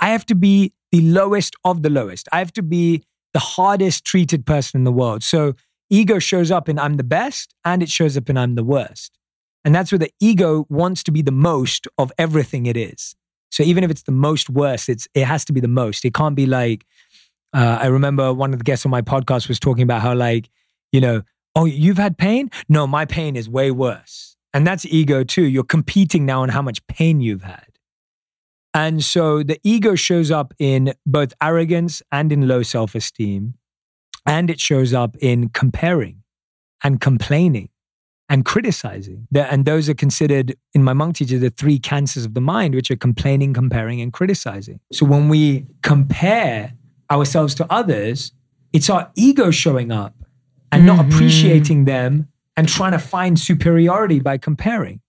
I 0.00 0.08
have 0.08 0.26
to 0.26 0.34
be 0.34 0.72
the 0.94 1.00
lowest 1.00 1.56
of 1.64 1.82
the 1.82 1.90
lowest. 1.90 2.28
I 2.30 2.38
have 2.38 2.52
to 2.52 2.62
be 2.62 3.02
the 3.32 3.40
hardest 3.40 4.04
treated 4.04 4.46
person 4.46 4.78
in 4.78 4.84
the 4.84 4.92
world. 4.92 5.24
So 5.24 5.54
ego 5.90 6.20
shows 6.20 6.52
up 6.52 6.68
in 6.68 6.78
I'm 6.78 6.98
the 6.98 7.02
best 7.02 7.52
and 7.64 7.82
it 7.82 7.88
shows 7.88 8.16
up 8.16 8.30
in 8.30 8.38
I'm 8.38 8.54
the 8.54 8.62
worst. 8.62 9.18
And 9.64 9.74
that's 9.74 9.90
where 9.90 9.98
the 9.98 10.12
ego 10.20 10.66
wants 10.68 11.02
to 11.02 11.10
be 11.10 11.20
the 11.20 11.32
most 11.32 11.88
of 11.98 12.12
everything 12.16 12.66
it 12.66 12.76
is. 12.76 13.16
So 13.50 13.64
even 13.64 13.82
if 13.82 13.90
it's 13.90 14.04
the 14.04 14.12
most 14.12 14.48
worst, 14.48 14.88
it's 14.88 15.08
it 15.14 15.24
has 15.24 15.44
to 15.46 15.52
be 15.52 15.58
the 15.58 15.66
most. 15.66 16.04
It 16.04 16.14
can't 16.14 16.36
be 16.36 16.46
like, 16.46 16.86
uh, 17.52 17.78
I 17.80 17.86
remember 17.86 18.32
one 18.32 18.52
of 18.52 18.60
the 18.60 18.64
guests 18.64 18.86
on 18.86 18.90
my 18.90 19.02
podcast 19.02 19.48
was 19.48 19.58
talking 19.58 19.82
about 19.82 20.00
how, 20.00 20.14
like, 20.14 20.48
you 20.92 21.00
know, 21.00 21.22
oh, 21.56 21.64
you've 21.64 21.98
had 21.98 22.18
pain? 22.18 22.52
No, 22.68 22.86
my 22.86 23.04
pain 23.04 23.34
is 23.34 23.48
way 23.48 23.72
worse. 23.72 24.36
And 24.52 24.64
that's 24.64 24.86
ego 24.86 25.24
too. 25.24 25.42
You're 25.42 25.64
competing 25.64 26.24
now 26.24 26.42
on 26.42 26.50
how 26.50 26.62
much 26.62 26.86
pain 26.86 27.20
you've 27.20 27.42
had. 27.42 27.66
And 28.74 29.04
so 29.04 29.44
the 29.44 29.58
ego 29.62 29.94
shows 29.94 30.32
up 30.32 30.52
in 30.58 30.94
both 31.06 31.32
arrogance 31.40 32.02
and 32.10 32.32
in 32.32 32.48
low 32.48 32.62
self 32.62 32.94
esteem. 32.94 33.54
And 34.26 34.50
it 34.50 34.58
shows 34.58 34.92
up 34.92 35.16
in 35.20 35.50
comparing 35.50 36.22
and 36.82 37.00
complaining 37.00 37.68
and 38.28 38.44
criticizing. 38.44 39.28
And 39.34 39.64
those 39.64 39.88
are 39.88 39.94
considered, 39.94 40.56
in 40.72 40.82
my 40.82 40.92
monk 40.92 41.16
teacher, 41.16 41.38
the 41.38 41.50
three 41.50 41.78
cancers 41.78 42.24
of 42.24 42.34
the 42.34 42.40
mind, 42.40 42.74
which 42.74 42.90
are 42.90 42.96
complaining, 42.96 43.52
comparing, 43.52 44.00
and 44.00 44.12
criticizing. 44.12 44.80
So 44.92 45.06
when 45.06 45.28
we 45.28 45.66
compare 45.82 46.72
ourselves 47.10 47.54
to 47.56 47.72
others, 47.72 48.32
it's 48.72 48.90
our 48.90 49.10
ego 49.14 49.50
showing 49.50 49.92
up 49.92 50.14
and 50.72 50.86
not 50.86 50.98
mm-hmm. 50.98 51.14
appreciating 51.14 51.84
them 51.84 52.28
and 52.56 52.68
trying 52.68 52.92
to 52.92 52.98
find 52.98 53.38
superiority 53.38 54.20
by 54.20 54.38
comparing. 54.38 55.00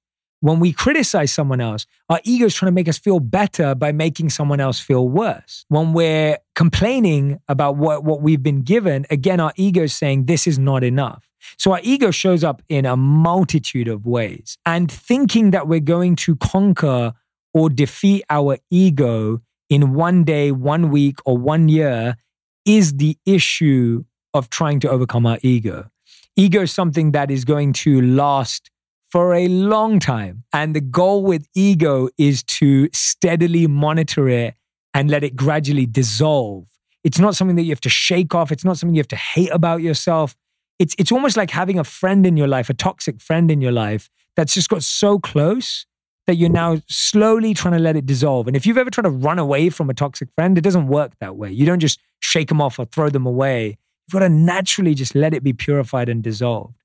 When 0.42 0.60
we 0.60 0.74
criticize 0.74 1.34
someone 1.34 1.62
else, 1.62 1.86
our 2.10 2.20
ego 2.24 2.46
is 2.46 2.56
trying 2.56 2.68
to 2.68 2.76
make 2.76 2.88
us 2.88 2.98
feel 2.98 3.20
better 3.20 3.74
by 3.74 3.92
making 3.92 4.30
someone 4.30 4.60
else 4.60 4.80
feel 4.80 5.08
worse. 5.08 5.66
When 5.70 5.94
we're 5.94 6.38
complaining 6.54 7.40
about 7.48 7.78
what, 7.78 8.04
what 8.04 8.22
we've 8.22 8.44
been 8.44 8.62
given, 8.62 9.06
again, 9.10 9.40
our 9.40 9.54
ego 9.56 9.84
is 9.84 9.96
saying 9.96 10.26
this 10.26 10.46
is 10.46 10.60
not 10.60 10.84
enough. 10.84 11.28
So 11.58 11.72
our 11.72 11.80
ego 11.84 12.12
shows 12.12 12.44
up 12.44 12.62
in 12.70 12.86
a 12.86 12.96
multitude 12.96 13.88
of 13.88 14.06
ways. 14.06 14.58
And 14.66 14.92
thinking 14.92 15.52
that 15.52 15.68
we're 15.68 15.80
going 15.80 16.16
to 16.18 16.36
conquer 16.36 17.14
or 17.54 17.70
defeat 17.70 18.24
our 18.30 18.58
ego 18.70 19.42
in 19.70 19.94
one 19.94 20.24
day, 20.24 20.52
one 20.52 20.92
week, 20.92 21.20
or 21.26 21.38
one 21.38 21.70
year 21.70 22.18
is 22.66 22.98
the 22.98 23.18
issue 23.26 24.04
of 24.34 24.50
trying 24.50 24.80
to 24.82 24.90
overcome 24.90 25.26
our 25.26 25.40
ego. 25.42 25.90
Ego 26.36 26.62
is 26.64 26.72
something 26.72 27.12
that 27.12 27.32
is 27.32 27.46
going 27.46 27.72
to 27.72 28.02
last 28.02 28.70
for 29.10 29.34
a 29.34 29.48
long 29.48 30.00
time. 30.00 30.44
And 30.54 30.76
the 30.76 30.82
goal 30.82 31.24
with 31.24 31.48
ego 31.56 32.10
is 32.18 32.44
to 32.44 32.90
steadily 32.94 33.68
monitor 33.68 34.28
it 34.28 34.56
and 34.94 35.10
let 35.10 35.24
it 35.24 35.36
gradually 35.36 35.86
dissolve. 35.86 36.68
It's 37.04 37.20
not 37.20 37.36
something 37.36 37.56
that 37.56 37.64
you 37.64 37.72
have 37.72 37.82
to 37.82 37.90
shake 37.90 38.34
off. 38.34 38.52
It's 38.52 38.66
not 38.66 38.78
something 38.78 38.96
you 38.96 39.00
have 39.00 39.08
to 39.10 39.16
hate 39.16 39.52
about 39.52 39.82
yourself. 39.82 40.36
It's, 40.80 40.96
it's 40.98 41.12
almost 41.12 41.38
like 41.38 41.52
having 41.52 41.78
a 41.78 41.84
friend 41.84 42.26
in 42.26 42.36
your 42.36 42.48
life, 42.48 42.70
a 42.70 42.74
toxic 42.74 43.22
friend 43.22 43.52
in 43.52 43.62
your 43.62 43.72
life 43.72 44.10
that's 44.36 44.54
just 44.54 44.70
got 44.70 44.84
so 44.84 45.20
close 45.20 45.86
that 46.28 46.36
you're 46.36 46.50
now 46.50 46.82
slowly 46.88 47.54
trying 47.54 47.74
to 47.74 47.80
let 47.80 47.96
it 47.96 48.06
dissolve. 48.06 48.48
And 48.48 48.56
if 48.56 48.66
you've 48.66 48.78
ever 48.78 48.90
tried 48.90 49.04
to 49.04 49.10
run 49.10 49.38
away 49.38 49.70
from 49.70 49.90
a 49.90 49.94
toxic 49.94 50.32
friend, 50.34 50.58
it 50.58 50.62
doesn't 50.62 50.88
work 50.88 51.14
that 51.20 51.36
way. 51.36 51.52
You 51.52 51.66
don't 51.66 51.80
just 51.80 52.00
shake 52.20 52.48
them 52.48 52.62
off 52.62 52.80
or 52.80 52.86
throw 52.86 53.10
them 53.10 53.26
away. 53.26 53.78
You've 54.08 54.14
got 54.14 54.20
to 54.20 54.30
naturally 54.30 54.96
just 54.96 55.16
let 55.16 55.34
it 55.34 55.44
be 55.44 55.54
purified 55.54 56.10
and 56.10 56.24
dissolved. 56.24 56.76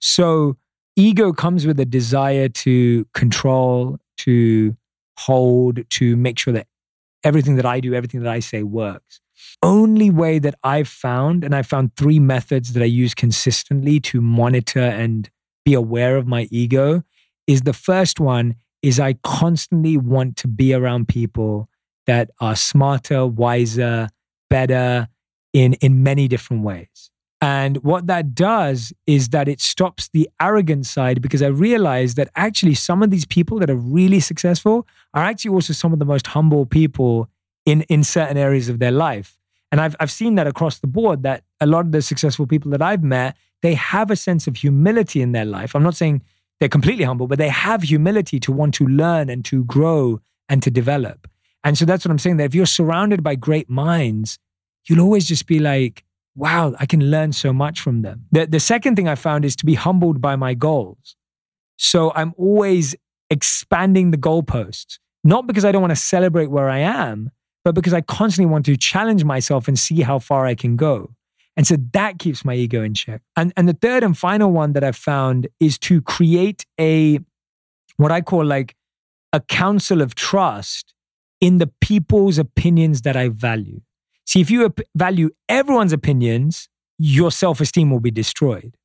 So, 0.00 0.56
ego 1.00 1.32
comes 1.32 1.66
with 1.66 1.80
a 1.80 1.84
desire 1.84 2.48
to 2.48 3.06
control, 3.14 3.98
to 4.18 4.76
hold, 5.18 5.88
to 5.90 6.16
make 6.16 6.38
sure 6.38 6.52
that 6.52 6.66
everything 7.24 7.56
that 7.56 7.66
I 7.66 7.80
do, 7.80 7.94
everything 7.94 8.22
that 8.22 8.32
I 8.32 8.40
say 8.40 8.62
works. 8.62 9.20
Only 9.62 10.10
way 10.10 10.38
that 10.38 10.54
I've 10.62 10.88
found, 10.88 11.44
and 11.44 11.54
I 11.54 11.62
found 11.62 11.96
three 11.96 12.18
methods 12.18 12.72
that 12.74 12.82
I 12.82 12.86
use 12.86 13.14
consistently 13.14 14.00
to 14.00 14.20
monitor 14.20 14.80
and 14.80 15.28
be 15.64 15.74
aware 15.74 16.16
of 16.16 16.26
my 16.26 16.48
ego, 16.50 17.02
is 17.46 17.62
the 17.62 17.72
first 17.72 18.20
one 18.20 18.56
is 18.82 18.98
I 18.98 19.14
constantly 19.22 19.96
want 19.96 20.36
to 20.38 20.48
be 20.48 20.72
around 20.72 21.08
people 21.08 21.68
that 22.06 22.30
are 22.40 22.56
smarter, 22.56 23.26
wiser, 23.26 24.08
better 24.48 25.08
in, 25.52 25.74
in 25.74 26.02
many 26.02 26.28
different 26.28 26.62
ways. 26.62 27.09
And 27.40 27.78
what 27.78 28.06
that 28.06 28.34
does 28.34 28.92
is 29.06 29.30
that 29.30 29.48
it 29.48 29.60
stops 29.60 30.10
the 30.12 30.28
arrogant 30.40 30.84
side 30.86 31.22
because 31.22 31.40
I 31.40 31.46
realized 31.46 32.16
that 32.16 32.28
actually 32.36 32.74
some 32.74 33.02
of 33.02 33.10
these 33.10 33.24
people 33.24 33.58
that 33.60 33.70
are 33.70 33.76
really 33.76 34.20
successful 34.20 34.86
are 35.14 35.24
actually 35.24 35.52
also 35.52 35.72
some 35.72 35.92
of 35.92 35.98
the 35.98 36.04
most 36.04 36.26
humble 36.28 36.66
people 36.66 37.28
in, 37.64 37.82
in 37.82 38.04
certain 38.04 38.36
areas 38.36 38.68
of 38.68 38.78
their 38.78 38.90
life. 38.90 39.38
And 39.72 39.80
I've, 39.80 39.96
I've 40.00 40.10
seen 40.10 40.34
that 40.34 40.46
across 40.46 40.78
the 40.80 40.86
board 40.86 41.22
that 41.22 41.44
a 41.60 41.66
lot 41.66 41.86
of 41.86 41.92
the 41.92 42.02
successful 42.02 42.46
people 42.46 42.70
that 42.72 42.82
I've 42.82 43.02
met, 43.02 43.36
they 43.62 43.74
have 43.74 44.10
a 44.10 44.16
sense 44.16 44.46
of 44.46 44.56
humility 44.56 45.22
in 45.22 45.32
their 45.32 45.44
life. 45.44 45.74
I'm 45.74 45.82
not 45.82 45.96
saying 45.96 46.22
they're 46.58 46.68
completely 46.68 47.04
humble, 47.04 47.26
but 47.26 47.38
they 47.38 47.48
have 47.48 47.82
humility 47.82 48.38
to 48.40 48.52
want 48.52 48.74
to 48.74 48.86
learn 48.86 49.30
and 49.30 49.44
to 49.46 49.64
grow 49.64 50.20
and 50.48 50.62
to 50.62 50.70
develop. 50.70 51.26
And 51.64 51.78
so 51.78 51.84
that's 51.84 52.04
what 52.04 52.10
I'm 52.10 52.18
saying 52.18 52.38
that 52.38 52.44
if 52.44 52.54
you're 52.54 52.66
surrounded 52.66 53.22
by 53.22 53.34
great 53.34 53.70
minds, 53.70 54.38
you'll 54.86 55.00
always 55.00 55.26
just 55.26 55.46
be 55.46 55.58
like, 55.58 56.04
wow, 56.40 56.74
I 56.80 56.86
can 56.86 57.10
learn 57.10 57.32
so 57.32 57.52
much 57.52 57.80
from 57.80 58.00
them. 58.02 58.24
The, 58.32 58.46
the 58.46 58.60
second 58.60 58.96
thing 58.96 59.06
I 59.06 59.14
found 59.14 59.44
is 59.44 59.54
to 59.56 59.66
be 59.66 59.74
humbled 59.74 60.20
by 60.20 60.36
my 60.36 60.54
goals. 60.54 61.14
So 61.76 62.12
I'm 62.14 62.32
always 62.36 62.96
expanding 63.28 64.10
the 64.10 64.16
goalposts, 64.16 64.98
not 65.22 65.46
because 65.46 65.64
I 65.64 65.70
don't 65.70 65.82
want 65.82 65.92
to 65.92 65.96
celebrate 66.14 66.50
where 66.50 66.70
I 66.70 66.78
am, 66.78 67.30
but 67.64 67.74
because 67.74 67.92
I 67.92 68.00
constantly 68.00 68.50
want 68.50 68.64
to 68.66 68.76
challenge 68.76 69.22
myself 69.22 69.68
and 69.68 69.78
see 69.78 70.00
how 70.00 70.18
far 70.18 70.46
I 70.46 70.54
can 70.54 70.76
go. 70.76 71.14
And 71.56 71.66
so 71.66 71.76
that 71.92 72.18
keeps 72.18 72.42
my 72.42 72.54
ego 72.54 72.82
in 72.82 72.94
check. 72.94 73.20
And, 73.36 73.52
and 73.56 73.68
the 73.68 73.74
third 73.74 74.02
and 74.02 74.16
final 74.16 74.50
one 74.50 74.72
that 74.72 74.82
I've 74.82 74.96
found 74.96 75.46
is 75.60 75.78
to 75.80 76.00
create 76.00 76.64
a, 76.80 77.20
what 77.98 78.10
I 78.10 78.22
call 78.22 78.46
like 78.46 78.74
a 79.32 79.40
council 79.40 80.00
of 80.00 80.14
trust 80.14 80.94
in 81.40 81.58
the 81.58 81.70
people's 81.80 82.38
opinions 82.38 83.02
that 83.02 83.16
I 83.16 83.28
value. 83.28 83.82
See, 84.30 84.40
if 84.40 84.48
you 84.48 84.72
value 84.94 85.30
everyone's 85.48 85.92
opinions, 85.92 86.68
your 86.98 87.32
self 87.32 87.60
esteem 87.60 87.90
will 87.90 87.98
be 87.98 88.12
destroyed. 88.12 88.76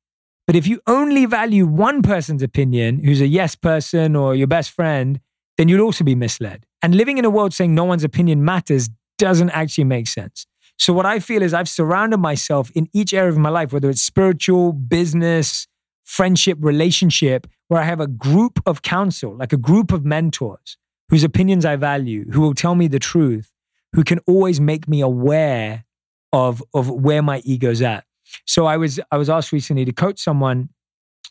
But 0.44 0.56
if 0.56 0.66
you 0.66 0.80
only 0.88 1.24
value 1.24 1.68
one 1.68 2.02
person's 2.02 2.42
opinion, 2.42 2.98
who's 3.04 3.20
a 3.20 3.28
yes 3.28 3.54
person 3.54 4.16
or 4.16 4.34
your 4.34 4.48
best 4.48 4.72
friend, 4.72 5.20
then 5.56 5.68
you'll 5.68 5.82
also 5.82 6.02
be 6.02 6.16
misled. 6.16 6.66
And 6.82 6.96
living 6.96 7.18
in 7.18 7.24
a 7.24 7.30
world 7.30 7.54
saying 7.54 7.72
no 7.72 7.84
one's 7.84 8.02
opinion 8.02 8.44
matters 8.44 8.90
doesn't 9.18 9.50
actually 9.50 9.84
make 9.84 10.08
sense. 10.08 10.48
So, 10.80 10.92
what 10.92 11.06
I 11.06 11.20
feel 11.20 11.42
is 11.42 11.54
I've 11.54 11.68
surrounded 11.68 12.18
myself 12.18 12.72
in 12.72 12.88
each 12.92 13.14
area 13.14 13.30
of 13.30 13.38
my 13.38 13.50
life, 13.50 13.72
whether 13.72 13.88
it's 13.88 14.02
spiritual, 14.02 14.72
business, 14.72 15.68
friendship, 16.02 16.58
relationship, 16.60 17.46
where 17.68 17.80
I 17.80 17.84
have 17.84 18.00
a 18.00 18.08
group 18.08 18.58
of 18.66 18.82
counsel, 18.82 19.36
like 19.36 19.52
a 19.52 19.56
group 19.56 19.92
of 19.92 20.04
mentors 20.04 20.76
whose 21.08 21.22
opinions 21.22 21.64
I 21.64 21.76
value, 21.76 22.32
who 22.32 22.40
will 22.40 22.54
tell 22.54 22.74
me 22.74 22.88
the 22.88 22.98
truth, 22.98 23.52
who 23.92 24.04
can 24.04 24.18
always 24.26 24.60
make 24.60 24.88
me 24.88 25.00
aware 25.00 25.84
of, 26.32 26.62
of 26.74 26.90
where 26.90 27.22
my 27.22 27.40
ego's 27.44 27.82
at. 27.82 28.04
So 28.46 28.66
I 28.66 28.76
was 28.76 29.00
I 29.10 29.16
was 29.16 29.30
asked 29.30 29.52
recently 29.52 29.84
to 29.84 29.92
coach 29.92 30.18
someone. 30.18 30.68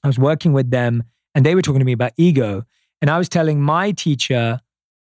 I 0.03 0.07
was 0.07 0.17
working 0.17 0.53
with 0.53 0.71
them 0.71 1.03
and 1.33 1.45
they 1.45 1.55
were 1.55 1.61
talking 1.61 1.79
to 1.79 1.85
me 1.85 1.91
about 1.91 2.13
ego. 2.17 2.63
And 3.01 3.09
I 3.09 3.17
was 3.17 3.27
telling 3.27 3.61
my 3.61 3.91
teacher 3.91 4.61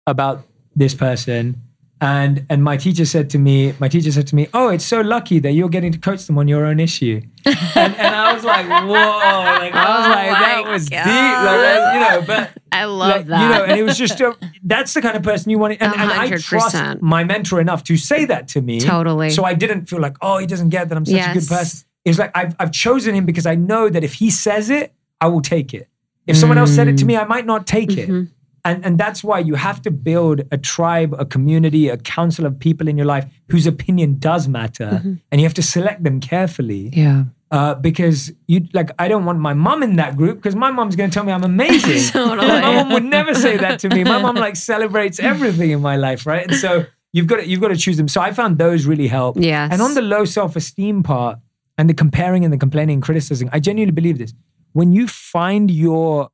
about 0.05 0.45
this 0.75 0.93
person 0.93 1.61
and 2.01 2.47
and 2.49 2.63
my 2.63 2.77
teacher 2.77 3.05
said 3.05 3.29
to 3.29 3.37
me, 3.37 3.73
my 3.79 3.87
teacher 3.87 4.11
said 4.11 4.25
to 4.27 4.35
me, 4.35 4.47
"Oh, 4.55 4.69
it's 4.69 4.83
so 4.83 5.01
lucky 5.01 5.37
that 5.37 5.51
you're 5.51 5.69
getting 5.69 5.91
to 5.91 5.99
coach 5.99 6.25
them 6.25 6.39
on 6.39 6.47
your 6.47 6.65
own 6.65 6.79
issue." 6.79 7.21
and, 7.45 7.95
and 7.95 8.15
I 8.15 8.33
was 8.33 8.43
like, 8.43 8.67
"Whoa!" 8.67 8.93
Like 8.93 9.73
I 9.75 9.97
was 9.97 10.07
Oh 10.07 10.09
like, 10.09 10.29
"That 10.31 10.63
was 10.67 10.85
deep," 10.89 10.97
like, 10.97 11.93
you 11.93 11.99
know. 11.99 12.21
But 12.25 12.61
I 12.71 12.85
love 12.85 13.09
like, 13.09 13.25
that. 13.27 13.41
You 13.41 13.49
know, 13.49 13.63
and 13.65 13.79
it 13.79 13.83
was 13.83 13.99
just 13.99 14.19
a, 14.19 14.35
that's 14.63 14.95
the 14.95 15.01
kind 15.01 15.15
of 15.15 15.21
person 15.21 15.51
you 15.51 15.59
want. 15.59 15.77
And, 15.79 15.93
and 15.93 16.11
I 16.11 16.35
trust 16.37 17.01
my 17.01 17.23
mentor 17.23 17.61
enough 17.61 17.83
to 17.83 17.97
say 17.97 18.25
that 18.25 18.47
to 18.49 18.61
me. 18.61 18.79
Totally. 18.79 19.29
So 19.29 19.43
I 19.43 19.53
didn't 19.53 19.85
feel 19.85 20.01
like, 20.01 20.17
oh, 20.23 20.39
he 20.39 20.47
doesn't 20.47 20.69
get 20.69 20.89
that 20.89 20.97
I'm 20.97 21.05
such 21.05 21.21
a 21.21 21.33
good 21.33 21.47
person. 21.47 21.85
It's 22.03 22.17
like 22.17 22.31
I've 22.35 22.55
I've 22.59 22.71
chosen 22.71 23.13
him 23.13 23.27
because 23.27 23.45
I 23.45 23.53
know 23.53 23.89
that 23.89 24.03
if 24.03 24.15
he 24.15 24.31
says 24.31 24.71
it, 24.71 24.91
I 25.19 25.27
will 25.27 25.41
take 25.41 25.71
it. 25.75 25.87
If 26.25 26.35
someone 26.35 26.57
else 26.57 26.71
said 26.71 26.87
it 26.87 26.97
to 26.97 27.05
me, 27.05 27.15
I 27.15 27.25
might 27.25 27.45
not 27.45 27.67
take 27.67 27.95
it. 27.95 28.27
And, 28.63 28.85
and 28.85 28.97
that's 28.97 29.23
why 29.23 29.39
you 29.39 29.55
have 29.55 29.81
to 29.83 29.91
build 29.91 30.41
a 30.51 30.57
tribe, 30.57 31.15
a 31.17 31.25
community, 31.25 31.89
a 31.89 31.97
council 31.97 32.45
of 32.45 32.59
people 32.59 32.87
in 32.87 32.95
your 32.97 33.07
life 33.07 33.25
whose 33.49 33.65
opinion 33.65 34.19
does 34.19 34.47
matter. 34.47 34.85
Mm-hmm. 34.85 35.13
And 35.31 35.41
you 35.41 35.45
have 35.47 35.53
to 35.55 35.63
select 35.63 36.03
them 36.03 36.19
carefully 36.19 36.89
Yeah. 36.93 37.23
uh, 37.51 37.73
because 37.75 38.31
you 38.47 38.67
like 38.73 38.91
I 38.99 39.07
don't 39.07 39.25
want 39.25 39.39
my 39.39 39.53
mom 39.53 39.81
in 39.83 39.95
that 39.95 40.15
group 40.15 40.37
because 40.37 40.55
my 40.55 40.69
mom's 40.71 40.95
going 40.95 41.09
to 41.09 41.13
tell 41.13 41.23
me 41.23 41.31
I'm 41.31 41.43
amazing. 41.43 42.11
Totally. 42.13 42.47
my 42.47 42.61
mom 42.75 42.89
would 42.93 43.03
never 43.03 43.33
say 43.33 43.57
that 43.57 43.79
to 43.79 43.89
me. 43.89 44.03
My 44.03 44.21
mom 44.21 44.35
like 44.35 44.55
celebrates 44.55 45.19
everything 45.19 45.71
in 45.71 45.81
my 45.81 45.95
life, 45.97 46.25
right? 46.25 46.45
And 46.47 46.55
so 46.55 46.85
you've 47.13 47.27
got 47.27 47.37
to, 47.37 47.47
you've 47.47 47.61
got 47.61 47.69
to 47.69 47.77
choose 47.77 47.97
them. 47.97 48.07
So 48.07 48.21
I 48.21 48.31
found 48.31 48.57
those 48.59 48.85
really 48.85 49.07
help. 49.07 49.37
Yes. 49.39 49.69
And 49.71 49.81
on 49.81 49.95
the 49.95 50.01
low 50.01 50.23
self 50.25 50.55
esteem 50.55 51.03
part 51.03 51.39
and 51.77 51.89
the 51.89 51.93
comparing 51.95 52.43
and 52.45 52.53
the 52.53 52.57
complaining 52.57 52.93
and 52.95 53.03
criticizing, 53.03 53.49
I 53.51 53.59
genuinely 53.59 53.91
believe 53.93 54.17
this. 54.19 54.33
When 54.73 54.93
you 54.93 55.07
find 55.07 55.69
your 55.71 56.29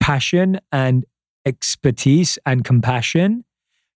passion 0.00 0.58
and 0.72 1.04
expertise 1.48 2.38
and 2.44 2.64
compassion, 2.64 3.44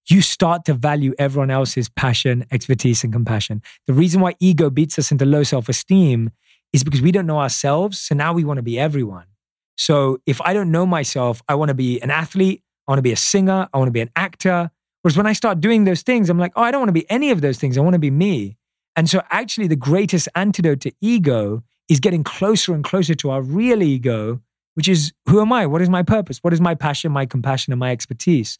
you 0.08 0.22
start 0.22 0.64
to 0.64 0.74
value 0.74 1.14
everyone 1.18 1.50
else's 1.50 1.88
passion, 1.88 2.44
expertise, 2.50 3.04
and 3.04 3.12
compassion. 3.12 3.62
The 3.86 3.92
reason 3.92 4.20
why 4.20 4.34
ego 4.40 4.70
beats 4.70 4.98
us 4.98 5.12
into 5.12 5.24
low 5.24 5.42
self 5.42 5.68
esteem 5.68 6.30
is 6.72 6.82
because 6.82 7.02
we 7.02 7.12
don't 7.12 7.26
know 7.26 7.38
ourselves. 7.38 8.00
So 8.00 8.14
now 8.14 8.32
we 8.32 8.44
want 8.44 8.56
to 8.58 8.62
be 8.62 8.78
everyone. 8.78 9.26
So 9.76 10.18
if 10.26 10.40
I 10.40 10.54
don't 10.54 10.70
know 10.70 10.86
myself, 10.86 11.42
I 11.48 11.54
want 11.54 11.68
to 11.68 11.74
be 11.74 12.00
an 12.00 12.10
athlete, 12.10 12.62
I 12.86 12.92
want 12.92 12.98
to 12.98 13.02
be 13.02 13.12
a 13.12 13.16
singer, 13.16 13.68
I 13.72 13.78
want 13.78 13.88
to 13.88 13.92
be 13.92 14.00
an 14.00 14.10
actor. 14.16 14.70
Whereas 15.02 15.16
when 15.16 15.26
I 15.26 15.34
start 15.34 15.60
doing 15.60 15.84
those 15.84 16.02
things, 16.02 16.30
I'm 16.30 16.38
like, 16.38 16.52
oh, 16.56 16.62
I 16.62 16.70
don't 16.70 16.80
want 16.80 16.88
to 16.88 16.92
be 16.94 17.10
any 17.10 17.30
of 17.30 17.40
those 17.40 17.58
things. 17.58 17.76
I 17.76 17.80
want 17.80 17.94
to 17.94 17.98
be 17.98 18.10
me. 18.10 18.56
And 18.96 19.08
so 19.08 19.22
actually, 19.30 19.68
the 19.68 19.76
greatest 19.76 20.28
antidote 20.34 20.80
to 20.80 20.92
ego 21.00 21.62
is 21.88 22.00
getting 22.00 22.24
closer 22.24 22.74
and 22.74 22.84
closer 22.84 23.14
to 23.16 23.30
our 23.30 23.42
real 23.42 23.82
ego, 23.82 24.40
which 24.74 24.88
is 24.88 25.12
who 25.28 25.40
am 25.40 25.52
I? 25.52 25.66
What 25.66 25.82
is 25.82 25.88
my 25.88 26.02
purpose? 26.02 26.38
What 26.38 26.52
is 26.52 26.60
my 26.60 26.74
passion, 26.74 27.12
my 27.12 27.26
compassion, 27.26 27.72
and 27.72 27.80
my 27.80 27.90
expertise? 27.90 28.58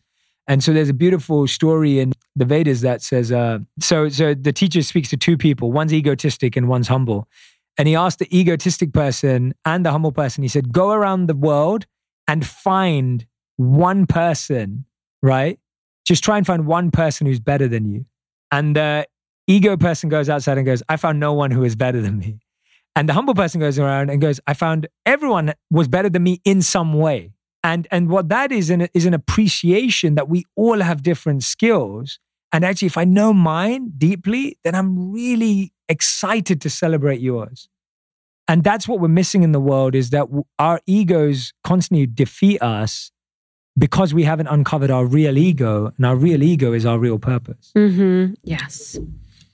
And 0.49 0.63
so 0.63 0.73
there's 0.73 0.89
a 0.89 0.95
beautiful 0.95 1.47
story 1.47 2.01
in 2.01 2.13
the 2.35 2.45
Vedas 2.45 2.81
that 2.81 3.01
says, 3.03 3.31
uh, 3.31 3.61
so 3.81 4.09
so 4.09 4.35
the 4.35 4.53
teacher 4.53 4.83
speaks 4.83 5.09
to 5.11 5.17
two 5.17 5.37
people. 5.37 5.73
One's 5.73 5.95
egotistic 5.95 6.57
and 6.57 6.69
one's 6.69 6.89
humble. 6.89 7.29
And 7.79 7.89
he 7.89 7.97
asked 7.97 8.19
the 8.19 8.37
egotistic 8.37 8.93
person 8.93 9.55
and 9.65 9.87
the 9.87 9.91
humble 9.91 10.13
person, 10.13 10.43
he 10.43 10.49
said, 10.49 10.73
go 10.73 10.91
around 10.91 11.27
the 11.27 11.35
world 11.35 11.87
and 12.29 12.47
find 12.47 13.27
one 13.57 14.07
person, 14.07 14.85
right? 15.23 15.59
Just 16.05 16.23
try 16.23 16.37
and 16.37 16.47
find 16.47 16.67
one 16.67 16.91
person 16.91 17.27
who's 17.27 17.41
better 17.41 17.69
than 17.69 17.87
you. 17.87 18.05
And 18.51 18.77
the 18.77 19.07
ego 19.47 19.77
person 19.77 20.09
goes 20.09 20.29
outside 20.29 20.59
and 20.59 20.67
goes, 20.67 20.83
I 20.89 20.97
found 20.97 21.19
no 21.19 21.33
one 21.33 21.51
who 21.51 21.65
is 21.65 21.77
better 21.77 22.01
than 22.01 22.19
me. 22.19 22.41
And 22.95 23.09
the 23.09 23.15
humble 23.15 23.35
person 23.35 23.61
goes 23.61 23.79
around 23.79 24.11
and 24.11 24.21
goes, 24.21 24.41
I 24.47 24.55
found 24.55 24.87
everyone 25.07 25.55
was 25.71 25.89
better 25.89 26.11
than 26.11 26.23
me 26.23 26.41
in 26.45 26.63
some 26.63 26.93
way. 26.93 27.33
And, 27.65 27.87
and 27.91 28.09
what 28.09 28.29
that 28.29 28.53
is 28.53 28.71
an, 28.71 28.89
is 28.93 29.07
an 29.07 29.15
appreciation 29.15 30.15
that 30.17 30.29
we 30.29 30.45
all 30.57 30.81
have 30.81 31.03
different 31.03 31.45
skills. 31.45 32.19
And 32.53 32.65
actually, 32.65 32.87
if 32.87 32.99
I 32.99 33.05
know 33.05 33.33
mine 33.33 33.93
deeply, 33.97 34.59
then 34.65 34.75
I'm 34.75 35.13
really 35.13 35.73
excited 35.89 36.61
to 36.61 36.71
celebrate 36.71 37.21
yours. 37.21 37.69
And 38.49 38.65
that's 38.65 38.87
what 38.89 39.01
we're 39.01 39.09
missing 39.09 39.43
in 39.43 39.53
the 39.53 39.61
world 39.61 39.95
is 39.95 40.11
that 40.11 40.27
our 40.59 40.81
egos 40.87 41.53
constantly 41.65 42.07
defeat 42.07 42.61
us 42.61 43.11
because 43.79 44.13
we 44.13 44.25
haven't 44.25 44.49
uncovered 44.49 44.91
our 44.91 45.07
real 45.07 45.39
ego. 45.39 45.93
And 45.97 46.05
our 46.05 46.17
real 46.17 46.43
ego 46.43 46.73
is 46.73 46.85
our 46.85 46.99
real 46.99 47.19
purpose. 47.19 47.73
Mm-hmm. 47.77 48.35
Yes. 48.43 48.99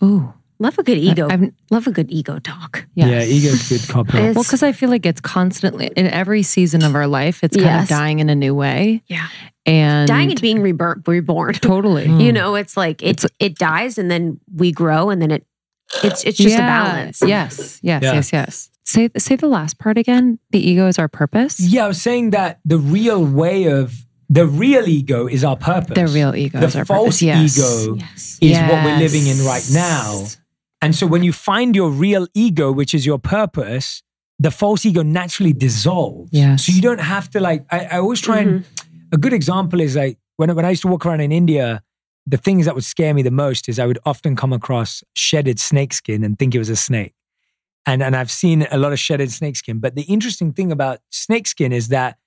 Ooh. 0.03 0.33
Love 0.61 0.77
a 0.79 0.83
good 0.83 0.99
ego. 0.99 1.29
I've- 1.31 1.53
Love 1.71 1.87
a 1.87 1.93
good 1.93 2.11
ego 2.11 2.39
talk. 2.41 2.87
Yes. 2.95 3.09
Yeah, 3.09 3.37
ego's 3.37 3.71
a 3.71 3.79
good 3.79 3.89
copy. 3.89 4.19
It's- 4.19 4.35
Well, 4.35 4.43
because 4.45 4.63
I 4.63 4.73
feel 4.73 4.91
like 4.91 5.07
it's 5.07 5.21
constantly 5.21 5.91
in 5.97 6.07
every 6.09 6.43
season 6.43 6.83
of 6.83 6.95
our 6.97 7.07
life, 7.07 7.45
it's 7.45 7.57
kind 7.57 7.67
Yes. 7.67 7.83
of 7.85 7.89
dying 7.89 8.19
in 8.19 8.29
a 8.29 8.35
new 8.35 8.55
way. 8.55 9.03
Yeah. 9.07 9.27
And 9.67 10.09
Dying 10.09 10.31
and 10.31 10.41
being 10.41 10.61
rebirth, 10.63 11.07
reborn. 11.07 11.55
totally. 11.55 12.07
Mm. 12.07 12.21
You 12.25 12.33
know, 12.33 12.55
it's 12.57 12.77
like 12.77 13.03
it 13.03 13.25
it 13.39 13.57
dies 13.59 13.99
and 13.99 14.11
then 14.11 14.41
we 14.55 14.73
grow 14.73 15.11
and 15.11 15.21
then 15.23 15.31
it 15.31 15.45
it's 16.03 16.25
it's 16.25 16.37
just 16.39 16.55
a 16.57 16.59
balance. 16.59 17.23
Yes, 17.25 17.79
yes, 17.83 18.03
Yeah. 18.03 18.15
yes, 18.15 18.33
yes. 18.33 18.71
Say 18.85 19.11
say 19.19 19.37
the 19.37 19.47
last 19.49 19.79
part 19.79 19.97
again. 19.99 20.39
The 20.51 20.59
ego 20.59 20.87
is 20.89 20.99
our 20.99 21.09
purpose. 21.09 21.61
Yeah, 21.61 21.85
I 21.85 21.89
was 21.89 22.01
saying 22.03 22.31
that 22.31 22.59
the 22.65 22.79
real 22.79 23.25
way 23.25 23.65
of 23.67 24.05
the 24.31 24.47
real 24.47 24.87
ego 24.89 25.27
is 25.27 25.45
our 25.45 25.57
purpose. 25.57 25.95
The 25.95 26.07
real 26.07 26.35
ego 26.35 26.61
The 26.61 26.67
is 26.67 26.77
our 26.77 26.85
false 26.85 27.21
purpose. 27.21 27.23
Yes. 27.23 27.59
ego 27.59 27.97
Yes. 27.97 28.39
is 28.41 28.59
what 28.59 28.85
we're 28.85 28.99
living 28.99 29.27
in 29.27 29.45
right 29.45 29.67
now. 29.73 30.27
And 30.81 30.95
so 30.95 31.07
when 31.07 31.23
you 31.23 31.33
find 31.33 31.75
your 31.75 31.91
real 31.91 32.27
ego, 32.35 32.71
which 32.73 32.95
is 32.95 33.05
your 33.05 33.19
purpose, 33.19 34.03
the 34.39 34.51
false 34.51 34.87
ego 34.87 35.03
naturally 35.03 35.53
dissolves. 35.53 36.31
Yes. 36.33 36.67
So 36.67 36.73
you 36.73 36.81
don't 36.81 37.01
have 37.01 37.29
to 37.31 37.41
like, 37.41 37.67
I, 37.71 37.87
I 37.87 37.99
always 37.99 38.21
try 38.21 38.39
and, 38.39 38.65
mm-hmm. 38.65 38.97
a 39.13 39.17
good 39.17 39.33
example 39.33 39.81
is 39.81 39.97
like 39.97 40.19
when, 40.37 40.55
when 40.55 40.65
I 40.65 40.71
used 40.71 40.83
to 40.83 40.89
walk 40.89 41.05
around 41.05 41.21
in 41.21 41.33
India, 41.33 41.83
the 42.27 42.37
things 42.37 42.67
that 42.67 42.75
would 42.75 42.85
scare 42.85 43.15
me 43.15 43.23
the 43.23 43.31
most 43.31 43.69
is 43.69 43.79
I 43.79 43.87
would 43.87 43.99
often 44.05 44.37
come 44.37 44.53
across 44.53 45.03
shedded 45.15 45.59
snakeskin 45.59 46.23
and 46.23 46.39
think 46.39 46.55
it 46.55 46.59
was 46.59 46.69
a 46.69 46.77
snake. 46.77 47.15
And, 47.87 48.03
and 48.03 48.15
I've 48.15 48.31
seen 48.31 48.67
a 48.71 48.79
lot 48.79 48.93
of 48.93 48.99
shedded 48.99 49.33
snakeskin. 49.33 49.79
But 49.79 49.95
the 49.95 50.03
interesting 50.03 50.53
thing 50.53 50.71
about 50.71 51.01
snakeskin 51.11 51.73
is 51.73 51.89
that 51.89 52.19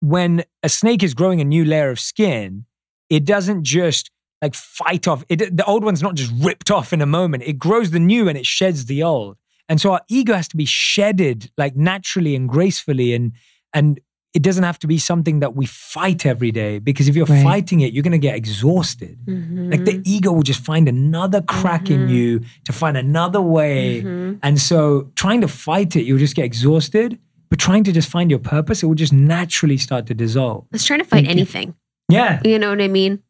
when 0.00 0.44
a 0.62 0.68
snake 0.68 1.02
is 1.02 1.14
growing 1.14 1.40
a 1.40 1.44
new 1.44 1.64
layer 1.64 1.90
of 1.90 2.00
skin, 2.00 2.66
it 3.08 3.24
doesn't 3.24 3.62
just 3.62 4.10
like 4.42 4.54
fight 4.54 5.08
off. 5.08 5.24
It, 5.28 5.56
the 5.56 5.64
old 5.64 5.84
one's 5.84 6.02
not 6.02 6.14
just 6.14 6.32
ripped 6.36 6.70
off 6.70 6.92
in 6.92 7.00
a 7.00 7.06
moment. 7.06 7.44
It 7.44 7.58
grows 7.58 7.90
the 7.90 7.98
new 7.98 8.28
and 8.28 8.36
it 8.36 8.46
sheds 8.46 8.86
the 8.86 9.02
old. 9.02 9.36
And 9.68 9.80
so 9.80 9.92
our 9.92 10.00
ego 10.08 10.34
has 10.34 10.48
to 10.48 10.56
be 10.56 10.64
shedded 10.64 11.50
like 11.56 11.76
naturally 11.76 12.36
and 12.36 12.48
gracefully 12.48 13.14
and 13.14 13.32
and 13.72 14.00
it 14.36 14.42
doesn't 14.42 14.64
have 14.64 14.78
to 14.80 14.86
be 14.86 14.98
something 14.98 15.40
that 15.40 15.56
we 15.56 15.64
fight 15.64 16.26
every 16.26 16.52
day 16.52 16.78
because 16.78 17.08
if 17.08 17.16
you're 17.16 17.24
Right. 17.24 17.42
fighting 17.42 17.80
it, 17.80 17.94
you're 17.94 18.02
going 18.02 18.12
to 18.12 18.18
get 18.18 18.36
exhausted. 18.36 19.18
Mm-hmm. 19.24 19.70
Like 19.70 19.86
the 19.86 20.02
ego 20.04 20.30
will 20.30 20.42
just 20.42 20.60
find 20.60 20.88
another 20.90 21.40
crack 21.40 21.88
in 21.88 22.00
mm-hmm. 22.00 22.14
you 22.14 22.40
to 22.66 22.72
find 22.74 22.98
another 22.98 23.40
way. 23.40 24.02
Mm-hmm. 24.02 24.34
And 24.42 24.60
so 24.60 25.10
trying 25.14 25.40
to 25.40 25.48
fight 25.48 25.96
it, 25.96 26.02
you'll 26.02 26.18
just 26.18 26.36
get 26.36 26.44
exhausted. 26.44 27.18
But 27.48 27.58
trying 27.58 27.84
to 27.84 27.92
just 27.92 28.10
find 28.10 28.28
your 28.28 28.40
purpose, 28.40 28.82
it 28.82 28.86
will 28.86 28.94
just 28.94 29.12
naturally 29.12 29.78
start 29.78 30.04
to 30.08 30.14
dissolve. 30.14 30.66
It's 30.70 30.84
trying 30.84 30.98
to 30.98 31.06
fight 31.06 31.24
Thank 31.24 31.28
you. 31.28 31.30
anything. 31.30 31.74
Yeah. 32.10 32.40
You 32.44 32.58
know 32.58 32.68
what 32.68 32.82
I 32.82 32.88
mean? 32.88 33.22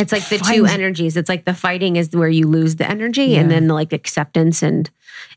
It's 0.00 0.12
like 0.12 0.28
the 0.28 0.38
two 0.38 0.66
energies. 0.66 1.16
It's 1.16 1.28
like 1.28 1.44
the 1.44 1.54
fighting 1.54 1.96
is 1.96 2.14
where 2.14 2.28
you 2.28 2.46
lose 2.46 2.76
the 2.76 2.88
energy, 2.88 3.36
and 3.36 3.50
Yeah. 3.50 3.60
then 3.60 3.68
like 3.68 3.92
acceptance 3.92 4.62
and 4.62 4.90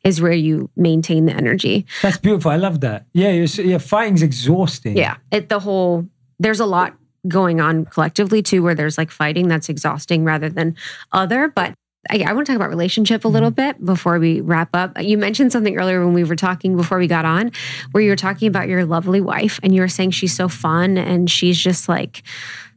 is 0.04 0.22
where 0.22 0.32
you 0.32 0.70
maintain 0.76 1.26
the 1.26 1.34
energy. 1.34 1.86
That's 2.02 2.18
beautiful. 2.18 2.52
I 2.52 2.56
love 2.56 2.80
that. 2.82 3.06
Yeah, 3.14 3.32
you're, 3.32 3.46
yeah 3.46 3.78
fighting's 3.78 4.22
exhausting. 4.22 4.98
Yeah. 4.98 5.18
It 5.32 5.50
the 5.50 5.60
whole 5.60 6.08
there's 6.40 6.60
a 6.60 6.66
lot 6.66 6.96
going 7.28 7.62
on 7.62 7.86
collectively 7.86 8.42
too, 8.42 8.64
where 8.64 8.76
there's 8.76 8.98
like 8.98 9.12
fighting 9.12 9.48
that's 9.48 9.70
exhausting 9.70 10.24
rather 10.24 10.50
than 10.50 10.76
other. 11.12 11.48
But 11.48 11.74
I, 12.10 12.24
I 12.28 12.34
want 12.34 12.46
to 12.46 12.52
talk 12.52 12.58
about 12.58 12.70
relationship 12.70 13.24
a 13.24 13.30
little 13.30 13.50
mm-hmm. 13.50 13.68
bit 13.80 13.86
before 13.86 14.20
we 14.20 14.42
wrap 14.42 14.70
up. 14.74 15.02
You 15.02 15.18
mentioned 15.18 15.52
something 15.52 15.78
earlier 15.78 16.04
when 16.04 16.14
we 16.14 16.24
were 16.24 16.36
talking 16.36 16.76
before 16.76 16.98
we 16.98 17.08
got 17.08 17.26
on, 17.26 17.52
where 17.92 18.04
you 18.04 18.10
were 18.10 18.18
talking 18.18 18.48
about 18.48 18.68
your 18.68 18.86
lovely 18.86 19.22
wife, 19.22 19.60
and 19.64 19.74
you 19.74 19.82
were 19.82 19.88
saying 19.88 20.12
she's 20.12 20.36
so 20.36 20.50
fun 20.50 20.98
and 20.98 21.30
she's 21.30 21.58
just 21.58 21.88
like 21.88 22.24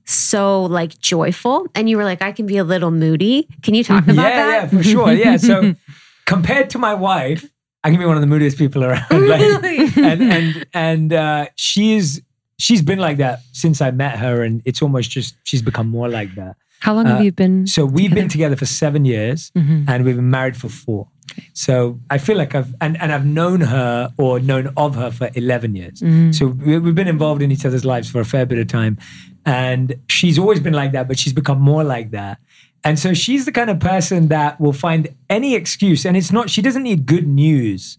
so 0.06 0.64
like 0.64 0.98
joyful, 1.00 1.66
and 1.74 1.90
you 1.90 1.96
were 1.96 2.04
like, 2.04 2.22
I 2.22 2.32
can 2.32 2.46
be 2.46 2.56
a 2.56 2.64
little 2.64 2.90
moody. 2.90 3.48
Can 3.62 3.74
you 3.74 3.84
talk 3.84 4.04
about 4.08 4.16
yeah, 4.16 4.22
that? 4.46 4.72
yeah, 4.72 4.78
for 4.78 4.82
sure. 4.82 5.12
Yeah. 5.12 5.36
So 5.36 5.74
compared 6.26 6.70
to 6.70 6.78
my 6.78 6.94
wife, 6.94 7.44
I 7.84 7.90
can 7.90 7.98
be 7.98 8.06
one 8.06 8.16
of 8.16 8.20
the 8.20 8.26
moodiest 8.26 8.56
people 8.58 8.84
around. 8.84 9.04
Like, 9.10 9.40
Really? 9.40 9.88
and 9.96 10.22
and 10.32 10.66
and 10.72 11.12
uh, 11.12 11.46
she's 11.56 12.20
she's 12.58 12.82
been 12.82 12.98
like 12.98 13.18
that 13.18 13.40
since 13.52 13.80
I 13.80 13.90
met 13.90 14.18
her, 14.18 14.42
and 14.42 14.62
it's 14.64 14.80
almost 14.82 15.10
just 15.10 15.36
she's 15.44 15.62
become 15.62 15.88
more 15.88 16.08
like 16.08 16.34
that. 16.36 16.56
How 16.80 16.94
long 16.94 17.06
have 17.06 17.20
Uh, 17.20 17.24
you 17.24 17.32
been? 17.32 17.66
So 17.66 17.84
we've 17.86 18.12
been 18.14 18.28
together 18.28 18.54
for 18.56 18.66
seven 18.66 19.04
years, 19.04 19.50
Mhm. 19.56 19.84
and 19.88 20.04
we've 20.04 20.16
been 20.16 20.30
married 20.30 20.56
for 20.56 20.68
four. 20.68 21.08
So 21.54 21.98
I 22.10 22.18
feel 22.18 22.36
like 22.36 22.54
I've 22.54 22.74
and, 22.80 23.00
and 23.00 23.12
I've 23.12 23.26
known 23.26 23.60
her 23.62 24.12
or 24.18 24.40
known 24.40 24.72
of 24.76 24.94
her 24.94 25.10
for 25.10 25.30
eleven 25.34 25.74
years. 25.74 26.00
Mm. 26.00 26.34
So 26.34 26.46
we, 26.48 26.78
we've 26.78 26.94
been 26.94 27.08
involved 27.08 27.42
in 27.42 27.50
each 27.50 27.64
other's 27.64 27.84
lives 27.84 28.08
for 28.10 28.20
a 28.20 28.24
fair 28.24 28.46
bit 28.46 28.58
of 28.58 28.68
time, 28.68 28.98
and 29.46 29.94
she's 30.08 30.38
always 30.38 30.60
been 30.60 30.74
like 30.74 30.92
that, 30.92 31.08
but 31.08 31.18
she's 31.18 31.32
become 31.32 31.60
more 31.60 31.84
like 31.84 32.10
that. 32.10 32.38
And 32.84 32.98
so 32.98 33.14
she's 33.14 33.46
the 33.46 33.52
kind 33.52 33.70
of 33.70 33.80
person 33.80 34.28
that 34.28 34.60
will 34.60 34.72
find 34.72 35.08
any 35.30 35.54
excuse, 35.54 36.04
and 36.04 36.16
it's 36.16 36.30
not. 36.32 36.50
She 36.50 36.60
doesn't 36.62 36.82
need 36.82 37.06
good 37.06 37.26
news 37.26 37.98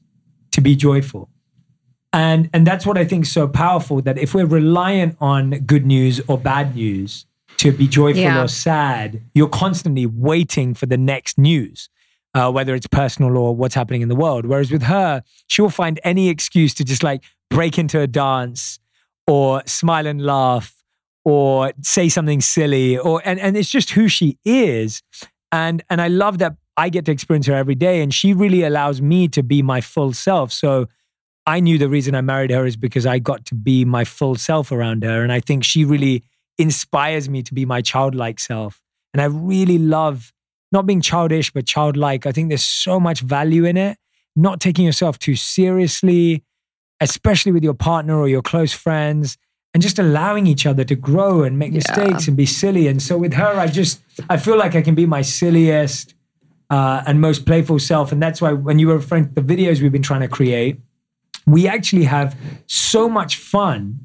to 0.51 0.61
be 0.61 0.75
joyful. 0.75 1.29
And 2.13 2.49
and 2.53 2.65
that's 2.65 2.85
what 2.85 2.97
I 2.97 3.03
think 3.05 3.25
is 3.25 3.31
so 3.31 3.47
powerful 3.47 4.01
that 4.03 4.17
if 4.17 4.33
we're 4.33 4.45
reliant 4.45 5.17
on 5.19 5.51
good 5.65 5.85
news 5.85 6.21
or 6.27 6.37
bad 6.37 6.75
news 6.75 7.25
to 7.57 7.71
be 7.71 7.87
joyful 7.87 8.21
Yeah. 8.21 8.43
or 8.43 8.47
sad, 8.47 9.21
you're 9.33 9.49
constantly 9.49 10.05
waiting 10.05 10.73
for 10.73 10.85
the 10.85 10.97
next 10.97 11.37
news, 11.37 11.89
uh, 12.33 12.49
whether 12.51 12.73
it's 12.75 12.87
personal 12.87 13.35
or 13.37 13.55
what's 13.55 13.75
happening 13.75 14.01
in 14.01 14.07
the 14.09 14.15
world. 14.15 14.45
Whereas 14.45 14.71
with 14.71 14.83
her, 14.83 15.21
she 15.47 15.61
will 15.61 15.69
find 15.69 15.99
any 16.03 16.29
excuse 16.29 16.73
to 16.75 16.83
just 16.85 17.03
like 17.03 17.23
break 17.49 17.77
into 17.77 17.99
a 17.99 18.07
dance 18.07 18.79
or 19.25 19.61
smile 19.65 20.07
and 20.07 20.21
laugh 20.21 20.73
or 21.27 21.73
say 21.81 22.07
something 22.07 22.39
silly 22.39 22.97
or 22.97 23.21
and, 23.25 23.37
and 23.37 23.57
it's 23.57 23.69
just 23.69 23.89
who 23.89 24.07
she 24.07 24.37
is. 24.45 25.03
And 25.51 25.83
and 25.89 26.01
I 26.01 26.07
love 26.07 26.37
that 26.37 26.55
I 26.77 26.87
get 26.87 27.03
to 27.05 27.11
experience 27.11 27.47
her 27.47 27.53
every 27.53 27.75
day 27.75 28.01
and 28.01 28.13
she 28.13 28.31
really 28.31 28.63
allows 28.63 29.01
me 29.01 29.27
to 29.29 29.43
be 29.43 29.61
my 29.61 29.81
full 29.81 30.13
self. 30.13 30.53
So 30.53 30.87
I 31.45 31.59
knew 31.59 31.77
the 31.77 31.89
reason 31.89 32.15
I 32.15 32.21
married 32.21 32.51
her 32.51 32.65
is 32.65 32.77
because 32.77 33.05
I 33.05 33.19
got 33.19 33.43
to 33.47 33.55
be 33.55 33.83
my 33.83 34.05
full 34.05 34.35
self 34.35 34.71
around 34.71 35.03
her. 35.03 35.21
And 35.21 35.33
I 35.33 35.41
think 35.41 35.65
she 35.65 35.83
really 35.83 36.23
inspires 36.57 37.27
me 37.27 37.43
to 37.43 37.53
be 37.53 37.65
my 37.65 37.81
childlike 37.81 38.39
self. 38.39 38.81
And 39.13 39.21
I 39.21 39.25
really 39.25 39.77
love 39.77 40.31
not 40.71 40.85
being 40.85 41.01
childish, 41.01 41.51
but 41.51 41.65
childlike. 41.65 42.25
I 42.25 42.31
think 42.31 42.47
there's 42.47 42.63
so 42.63 43.01
much 43.01 43.19
value 43.19 43.65
in 43.65 43.75
it. 43.75 43.97
Not 44.37 44.61
taking 44.61 44.85
yourself 44.85 45.19
too 45.19 45.35
seriously, 45.35 46.45
especially 47.01 47.51
with 47.51 47.65
your 47.65 47.73
partner 47.73 48.17
or 48.17 48.29
your 48.29 48.41
close 48.41 48.71
friends, 48.71 49.37
and 49.73 49.83
just 49.83 49.99
allowing 49.99 50.47
each 50.47 50.65
other 50.65 50.83
to 50.83 50.95
grow 50.95 51.43
and 51.43 51.59
make 51.59 51.71
mistakes 51.71 52.27
and 52.27 52.35
be 52.35 52.45
silly. 52.45 52.87
And 52.87 53.01
so 53.01 53.17
with 53.17 53.33
her, 53.33 53.59
I 53.59 53.67
just, 53.67 54.01
I 54.29 54.37
feel 54.37 54.57
like 54.57 54.75
I 54.75 54.81
can 54.81 54.95
be 54.95 55.05
my 55.05 55.21
silliest 55.21 56.15
uh, 56.69 57.03
and 57.05 57.21
most 57.21 57.45
playful 57.45 57.79
self. 57.79 58.11
And 58.11 58.21
that's 58.21 58.41
why 58.41 58.53
when 58.53 58.79
you 58.79 58.87
were 58.87 58.95
referring 58.97 59.33
to 59.33 59.41
the 59.41 59.55
videos 59.55 59.81
we've 59.81 59.91
been 59.91 60.01
trying 60.01 60.21
to 60.21 60.27
create, 60.27 60.79
we 61.45 61.67
actually 61.67 62.03
have 62.05 62.35
so 62.65 63.07
much 63.07 63.37
fun 63.37 63.99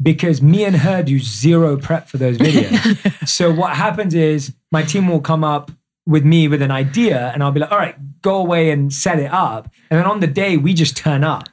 because 0.00 0.40
me 0.40 0.64
and 0.64 0.76
her 0.76 1.02
do 1.02 1.18
zero 1.18 1.76
prep 1.76 2.08
for 2.08 2.18
those 2.18 2.38
videos. 2.38 3.28
so 3.28 3.52
what 3.52 3.76
happens 3.76 4.14
is 4.14 4.54
my 4.70 4.82
team 4.82 5.08
will 5.08 5.20
come 5.20 5.44
up 5.44 5.70
with 6.06 6.24
me 6.24 6.48
with 6.48 6.62
an 6.62 6.70
idea 6.70 7.30
and 7.34 7.42
I'll 7.42 7.52
be 7.52 7.60
like, 7.60 7.70
all 7.70 7.78
right, 7.78 7.96
go 8.22 8.36
away 8.36 8.70
and 8.70 8.92
set 8.92 9.18
it 9.18 9.32
up. 9.32 9.70
And 9.90 9.98
then 9.98 10.06
on 10.06 10.20
the 10.20 10.26
day, 10.26 10.56
we 10.56 10.74
just 10.74 10.96
turn 10.96 11.22
up. 11.22 11.48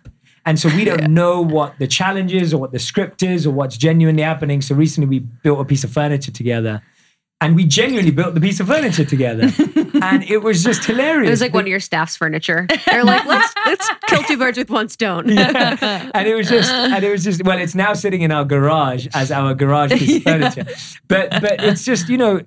And 0.46 0.60
so 0.60 0.70
we 0.70 0.86
don't 0.86 1.10
know 1.12 1.42
what 1.42 1.78
the 1.80 1.88
challenge 1.88 2.34
is 2.34 2.54
or 2.54 2.60
what 2.60 2.72
the 2.72 2.80
script 2.80 3.24
is 3.24 3.48
or 3.48 3.52
what's 3.52 3.78
genuinely 3.78 4.22
happening. 4.22 4.62
So 4.62 4.76
recently 4.76 5.08
we 5.08 5.20
built 5.20 5.60
a 5.60 5.66
piece 5.66 5.84
of 5.84 5.92
furniture 5.92 6.32
together 6.32 6.84
and 7.42 7.56
we 7.56 7.66
genuinely 7.66 8.12
built 8.12 8.34
the 8.34 8.42
piece 8.42 8.60
of 8.60 8.68
furniture 8.68 9.06
together. 9.06 9.44
and 10.02 10.24
it 10.24 10.42
was 10.42 10.64
just 10.64 10.86
hilarious. 10.86 11.28
It 11.28 11.32
was 11.32 11.42
like 11.42 11.54
one 11.54 11.64
of 11.64 11.68
your 11.68 11.80
staff's 11.80 12.16
furniture. 12.16 12.68
They're 12.86 13.04
like, 13.04 13.26
let's 13.26 13.54
let's 13.66 13.90
kill 14.08 14.24
two 14.24 14.38
birds 14.38 14.58
with 14.58 14.70
one 14.70 14.88
stone. 14.88 15.30
and 15.38 16.28
it 16.28 16.36
was 16.36 16.48
just 16.48 16.72
and 16.72 17.04
it 17.04 17.12
was 17.12 17.24
just 17.24 17.44
well 17.44 17.58
it's 17.58 17.76
now 17.76 17.94
sitting 17.94 18.22
in 18.22 18.32
our 18.32 18.46
garage 18.46 19.08
as 19.14 19.32
our 19.32 19.54
garage 19.54 19.92
piece 19.92 20.18
of 20.18 20.24
furniture 20.24 20.66
but 21.08 21.30
but 21.42 21.64
it's 21.64 21.84
just 21.84 22.08
you 22.08 22.18
know 22.18 22.42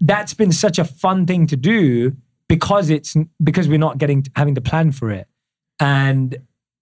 that's 0.00 0.34
been 0.34 0.52
such 0.52 0.78
a 0.78 0.84
fun 0.84 1.26
thing 1.26 1.46
to 1.46 1.56
do 1.56 2.14
because 2.48 2.90
it's 2.90 3.16
because 3.42 3.68
we're 3.68 3.78
not 3.78 3.98
getting 3.98 4.24
having 4.36 4.54
to 4.54 4.60
plan 4.60 4.92
for 4.92 5.10
it 5.10 5.26
and 5.80 6.36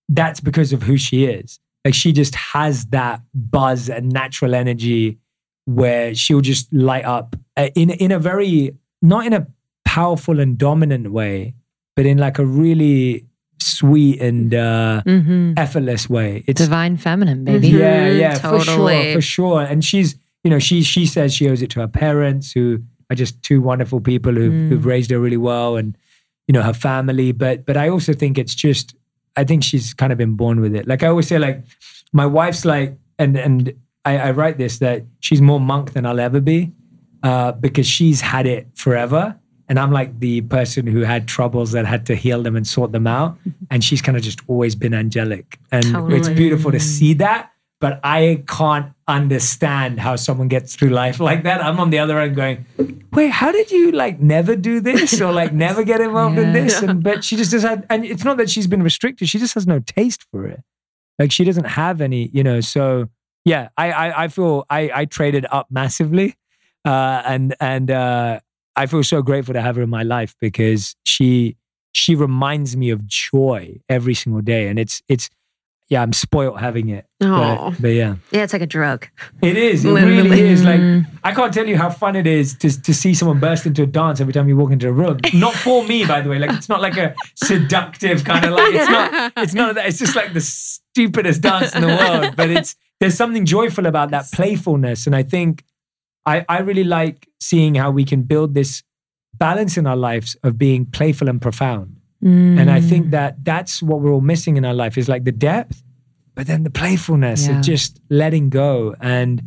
that's 0.09 0.41
because 0.41 0.73
of 0.73 0.83
who 0.83 0.97
she 0.97 1.25
is 1.25 1.59
like 1.85 1.95
she 1.95 2.13
just 2.13 2.35
has 2.35 2.87
that 2.87 3.21
buzz 3.35 3.89
and 3.89 4.09
natural 4.13 4.55
energy 4.55 5.19
where 5.65 6.15
she'll 6.15 6.41
just 6.41 6.73
light 6.73 7.05
up 7.05 7.35
uh, 7.57 7.69
in 7.75 7.91
in 7.91 8.13
a 8.13 8.19
very 8.19 8.77
not 9.03 9.27
in 9.27 9.33
a 9.33 9.47
powerful 9.85 10.39
and 10.41 10.59
dominant 10.59 11.11
way 11.13 11.55
but 11.97 12.07
in 12.07 12.19
like 12.19 12.39
a 12.39 12.45
really 12.45 13.27
sweet 13.61 14.21
and 14.21 14.55
uh 14.55 15.03
hmm 15.03 15.53
effortless 15.57 16.09
way. 16.11 16.45
It's 16.47 16.61
Divine 16.61 16.97
feminine, 16.99 17.45
baby. 17.45 17.69
Yeah, 17.69 18.09
yeah, 18.11 18.39
for 18.39 18.61
sure, 18.61 19.13
for 19.15 19.21
sure. 19.23 19.63
And 19.63 19.83
she's, 19.85 20.15
you 20.45 20.51
know, 20.51 20.59
she 20.59 20.83
she 20.83 21.07
says 21.07 21.35
she 21.35 21.49
owes 21.49 21.63
it 21.63 21.71
to 21.71 21.81
her 21.81 21.89
parents, 21.89 22.53
who 22.53 22.83
are 23.11 23.17
just 23.17 23.43
two 23.43 23.61
wonderful 23.63 24.01
people 24.01 24.33
who've, 24.33 24.53
Mm. 24.53 24.69
who've 24.69 24.85
raised 24.87 25.11
her 25.11 25.19
really 25.19 25.39
well, 25.39 25.77
and 25.77 25.97
you 26.47 26.53
know 26.53 26.63
her 26.63 26.75
family. 26.75 27.33
But 27.33 27.65
but 27.67 27.77
I 27.77 27.89
also 27.89 28.13
think 28.13 28.37
it's 28.39 28.55
just, 28.55 28.95
I 29.37 29.45
think 29.45 29.63
she's 29.65 29.95
kind 29.95 30.13
of 30.13 30.19
been 30.19 30.35
born 30.35 30.61
with 30.61 30.75
it. 30.75 30.87
Like 30.87 31.03
I 31.03 31.09
always 31.09 31.29
say, 31.29 31.39
like 31.39 31.63
my 32.13 32.27
wife's 32.27 32.65
like, 32.65 32.97
and 33.19 33.37
and 33.37 33.73
I, 34.05 34.19
I 34.19 34.31
write 34.31 34.59
this 34.59 34.79
that 34.79 35.05
she's 35.21 35.43
more 35.43 35.61
monk 35.61 35.93
than 35.93 36.07
I'll 36.07 36.21
ever 36.21 36.41
be, 36.41 36.73
uh, 37.23 37.53
because 37.53 37.87
she's 37.87 38.21
had 38.21 38.47
it 38.47 38.69
forever. 38.75 39.37
And 39.69 39.81
I'm 39.81 39.91
like 39.91 40.21
the 40.21 40.43
person 40.43 40.87
who 40.87 41.01
had 41.01 41.27
troubles 41.27 41.73
that 41.73 41.87
had 41.87 42.07
to 42.07 42.15
heal 42.15 42.41
them 42.43 42.55
and 42.55 42.65
sort 42.65 42.93
them 42.93 43.09
out. 43.09 43.37
And 43.69 43.83
she's 43.83 44.01
kind 44.01 44.17
of 44.17 44.23
just 44.23 44.41
always 44.47 44.77
been 44.77 44.95
angelic. 44.95 45.59
And 45.73 45.85
it's 46.13 46.29
beautiful 46.37 46.71
to 46.71 46.79
see 46.79 47.15
that. 47.15 47.51
But 47.79 48.01
I 48.03 48.43
can't 48.49 48.93
understand 49.07 50.01
how 50.01 50.17
someone 50.17 50.49
gets 50.49 50.75
through 50.75 50.91
life 50.91 51.21
like 51.21 51.43
that. 51.43 51.63
I'm 51.63 51.79
on 51.79 51.91
the 51.91 51.99
other 51.99 52.19
end 52.19 52.35
going, 52.35 52.65
wait, 53.13 53.31
how 53.31 53.53
did 53.53 53.71
you 53.71 53.93
like 53.93 54.19
never 54.19 54.57
do 54.57 54.81
this 54.81 55.21
or 55.21 55.33
like 55.33 55.53
never 55.67 55.85
get 55.85 56.01
involved 56.01 56.39
in 56.39 56.53
this? 56.53 56.81
And 56.81 57.03
but 57.03 57.23
she 57.23 57.37
just 57.37 57.53
doesn't, 57.53 57.85
and 57.91 58.05
it's 58.05 58.25
not 58.25 58.39
that 58.39 58.49
she's 58.49 58.67
been 58.67 58.83
restricted. 58.83 59.29
She 59.29 59.39
just 59.39 59.55
has 59.55 59.67
no 59.67 59.81
taste 59.81 60.25
for 60.31 60.47
it. 60.47 60.63
Like 61.19 61.33
she 61.33 61.45
doesn't 61.45 61.67
have 61.67 62.01
any, 62.01 62.29
you 62.33 62.43
know. 62.43 62.61
So 62.61 63.09
yeah, 63.45 63.69
I 63.77 63.93
I, 63.93 64.25
I 64.25 64.29
feel 64.29 64.65
I 64.69 64.91
I 64.95 65.05
traded 65.05 65.47
up 65.51 65.69
massively, 65.71 66.35
uh, 66.85 67.23
and 67.25 67.55
and 67.61 67.91
uh, 67.91 68.41
I 68.75 68.87
feel 68.87 69.03
so 69.03 69.23
grateful 69.23 69.55
to 69.55 69.63
have 69.63 69.77
her 69.77 69.83
in 69.83 69.91
my 69.91 70.03
life 70.03 70.35
because 70.41 70.97
she 71.05 71.57
she 71.93 72.15
reminds 72.15 72.77
me 72.77 72.91
of 72.91 73.07
joy 73.07 73.81
every 73.89 74.15
single 74.15 74.43
day, 74.43 74.69
and 74.69 74.79
it's 74.79 75.03
it's 75.09 75.31
yeah, 75.89 76.03
I'm 76.03 76.13
spoiled 76.13 76.59
having 76.59 76.89
it. 76.89 77.07
Oh. 77.21 77.71
But, 77.71 77.83
but 77.83 77.89
yeah, 77.89 78.17
Yeah, 78.33 78.43
it's 78.43 78.53
like 78.53 78.63
a 78.63 78.67
drug. 78.67 79.09
it 79.41 79.57
is. 79.57 79.85
It 79.85 79.91
Literally. 79.93 80.17
really 80.17 80.41
is. 80.49 80.65
Like. 80.65 80.81
I 81.23 81.33
can't 81.33 81.53
tell 81.55 81.67
you 81.67 81.77
how 81.79 81.91
fun 81.91 82.17
it 82.17 82.27
is 82.27 82.55
to 82.59 82.83
to 82.83 82.93
see 82.93 83.15
someone 83.15 83.39
burst 83.41 83.67
into 83.67 83.83
a 83.85 83.87
dance 83.87 84.21
every 84.21 84.33
time 84.33 84.49
you 84.49 84.57
walk 84.57 84.73
into 84.73 84.89
a 84.89 84.93
room. 84.93 85.19
Not 85.35 85.55
for 85.55 85.85
me, 85.85 86.05
by 86.05 86.21
the 86.23 86.29
way. 86.31 86.39
Like 86.39 86.51
it's 86.53 86.69
not 86.69 86.81
like 86.83 86.97
a 86.97 87.15
seductive 87.37 88.25
kind 88.25 88.45
of 88.45 88.53
like. 88.53 88.75
It's 88.75 88.91
not. 88.91 89.33
It's 89.43 89.55
none 89.55 89.69
of 89.71 89.75
that. 89.77 89.87
It's 89.87 89.99
just 89.99 90.17
like 90.17 90.33
the 90.33 90.41
stupidest 90.41 91.41
dance 91.43 91.75
in 91.75 91.83
the 91.83 91.89
world. 91.89 92.35
But 92.37 92.51
it's 92.51 92.75
there's 93.01 93.15
something 93.15 93.45
joyful 93.45 93.87
about 93.87 94.11
that 94.11 94.27
playfulness, 94.33 95.07
and 95.07 95.15
I 95.15 95.23
think 95.23 95.65
I 96.25 96.45
I 96.49 96.59
really 96.61 96.85
like 96.85 97.29
seeing 97.41 97.75
how 97.77 97.91
we 97.93 98.05
can 98.05 98.23
build 98.23 98.55
this 98.55 98.83
balance 99.39 99.77
in 99.77 99.87
our 99.87 99.97
lives 99.97 100.37
of 100.43 100.59
being 100.59 100.87
playful 100.87 101.29
and 101.29 101.41
profound. 101.41 101.96
And 102.23 102.71
I 102.71 102.81
Mm. 102.81 102.89
think 102.89 103.11
that 103.11 103.45
that's 103.45 103.83
what 103.83 104.01
we're 104.01 104.13
all 104.13 104.21
missing 104.21 104.57
in 104.57 104.65
our 104.65 104.75
life 104.75 104.97
is 104.99 105.09
like 105.09 105.25
the 105.25 105.33
depth, 105.33 105.83
but 106.35 106.47
then 106.47 106.63
the 106.65 106.71
playfulness 106.71 107.47
Yeah. 107.47 107.59
of 107.59 107.65
just 107.65 108.01
letting 108.11 108.49
go 108.49 108.95
and 109.01 109.43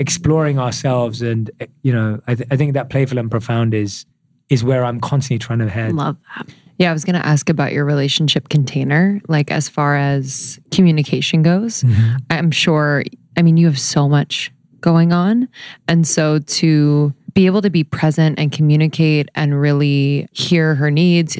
exploring 0.00 0.58
ourselves. 0.58 1.22
And, 1.22 1.50
eh, 1.60 1.66
you 1.82 1.92
know, 1.92 2.20
I, 2.26 2.34
th- 2.34 2.48
I 2.50 2.56
think 2.56 2.74
that 2.74 2.90
playful 2.90 3.18
and 3.18 3.30
profound 3.30 3.74
is, 3.74 4.06
is 4.48 4.64
where 4.64 4.84
I'm 4.84 5.00
constantly 5.00 5.38
trying 5.38 5.60
to 5.60 5.68
head. 5.68 5.92
Love 5.92 6.16
that. 6.36 6.48
Yeah, 6.78 6.90
I 6.90 6.92
was 6.92 7.04
going 7.04 7.14
to 7.14 7.24
ask 7.24 7.48
about 7.48 7.72
your 7.72 7.84
relationship 7.84 8.48
container, 8.48 9.20
like 9.28 9.52
as 9.52 9.68
far 9.68 9.96
as 9.96 10.58
communication 10.72 11.42
goes. 11.42 11.84
Mhm. 11.84 12.18
I'm 12.30 12.50
sure, 12.50 13.04
I 13.36 13.42
mean, 13.42 13.56
you 13.56 13.66
have 13.66 13.78
so 13.78 14.08
much 14.08 14.50
going 14.80 15.12
on. 15.12 15.46
And 15.86 16.04
so 16.06 16.40
to 16.40 17.14
be 17.32 17.46
able 17.46 17.62
to 17.62 17.70
be 17.70 17.84
present 17.84 18.38
and 18.40 18.50
communicate 18.50 19.28
and 19.36 19.58
really 19.60 20.26
hear 20.32 20.74
her 20.74 20.90
needs, 20.90 21.38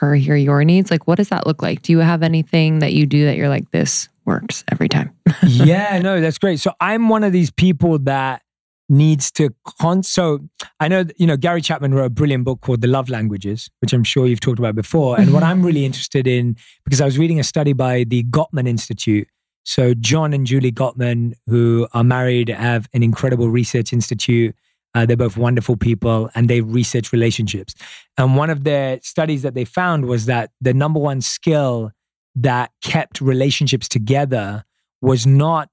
her 0.00 0.14
hear 0.14 0.36
your 0.36 0.64
needs, 0.64 0.90
like 0.90 1.06
what 1.06 1.16
does 1.16 1.28
that 1.28 1.46
look 1.46 1.62
like? 1.62 1.82
Do 1.82 1.92
you 1.92 1.98
have 1.98 2.22
anything 2.22 2.80
that 2.80 2.92
you 2.92 3.06
do 3.06 3.24
that 3.26 3.36
you're 3.36 3.48
like, 3.48 3.70
this 3.70 4.08
works 4.24 4.64
every 4.70 4.88
time? 4.88 5.14
yeah, 5.46 5.98
no, 6.00 6.20
that's 6.20 6.38
great. 6.38 6.60
So 6.60 6.72
I'm 6.80 7.08
one 7.08 7.24
of 7.24 7.32
these 7.32 7.50
people 7.50 7.98
that 8.00 8.42
needs 8.88 9.30
to 9.32 9.50
con. 9.78 10.02
So 10.02 10.40
I 10.80 10.88
know, 10.88 11.04
you 11.16 11.26
know, 11.26 11.36
Gary 11.36 11.60
Chapman 11.60 11.94
wrote 11.94 12.04
a 12.04 12.10
brilliant 12.10 12.44
book 12.44 12.60
called 12.60 12.80
The 12.80 12.88
Love 12.88 13.08
Languages, 13.08 13.70
which 13.80 13.92
I'm 13.92 14.04
sure 14.04 14.26
you've 14.26 14.40
talked 14.40 14.58
about 14.58 14.74
before. 14.74 15.18
And 15.18 15.32
what 15.32 15.42
mm-hmm. 15.42 15.50
I'm 15.50 15.62
really 15.62 15.84
interested 15.84 16.26
in, 16.26 16.56
because 16.84 17.00
I 17.00 17.04
was 17.04 17.18
reading 17.18 17.40
a 17.40 17.44
study 17.44 17.72
by 17.72 18.04
the 18.04 18.24
Gottman 18.24 18.68
Institute. 18.68 19.28
So 19.64 19.94
John 19.94 20.32
and 20.32 20.46
Julie 20.46 20.70
Gottman, 20.70 21.32
who 21.46 21.88
are 21.92 22.04
married, 22.04 22.48
have 22.48 22.88
an 22.94 23.02
incredible 23.02 23.48
research 23.48 23.92
institute. 23.92 24.54
Uh, 24.96 25.04
they're 25.04 25.16
both 25.16 25.36
wonderful 25.36 25.76
people 25.76 26.30
and 26.34 26.48
they 26.48 26.62
research 26.62 27.12
relationships. 27.12 27.74
And 28.16 28.34
one 28.34 28.48
of 28.48 28.64
the 28.64 28.98
studies 29.02 29.42
that 29.42 29.54
they 29.54 29.66
found 29.66 30.06
was 30.06 30.24
that 30.24 30.52
the 30.62 30.72
number 30.72 30.98
one 30.98 31.20
skill 31.20 31.92
that 32.34 32.70
kept 32.82 33.20
relationships 33.20 33.88
together 33.88 34.64
was 35.02 35.26
not, 35.26 35.68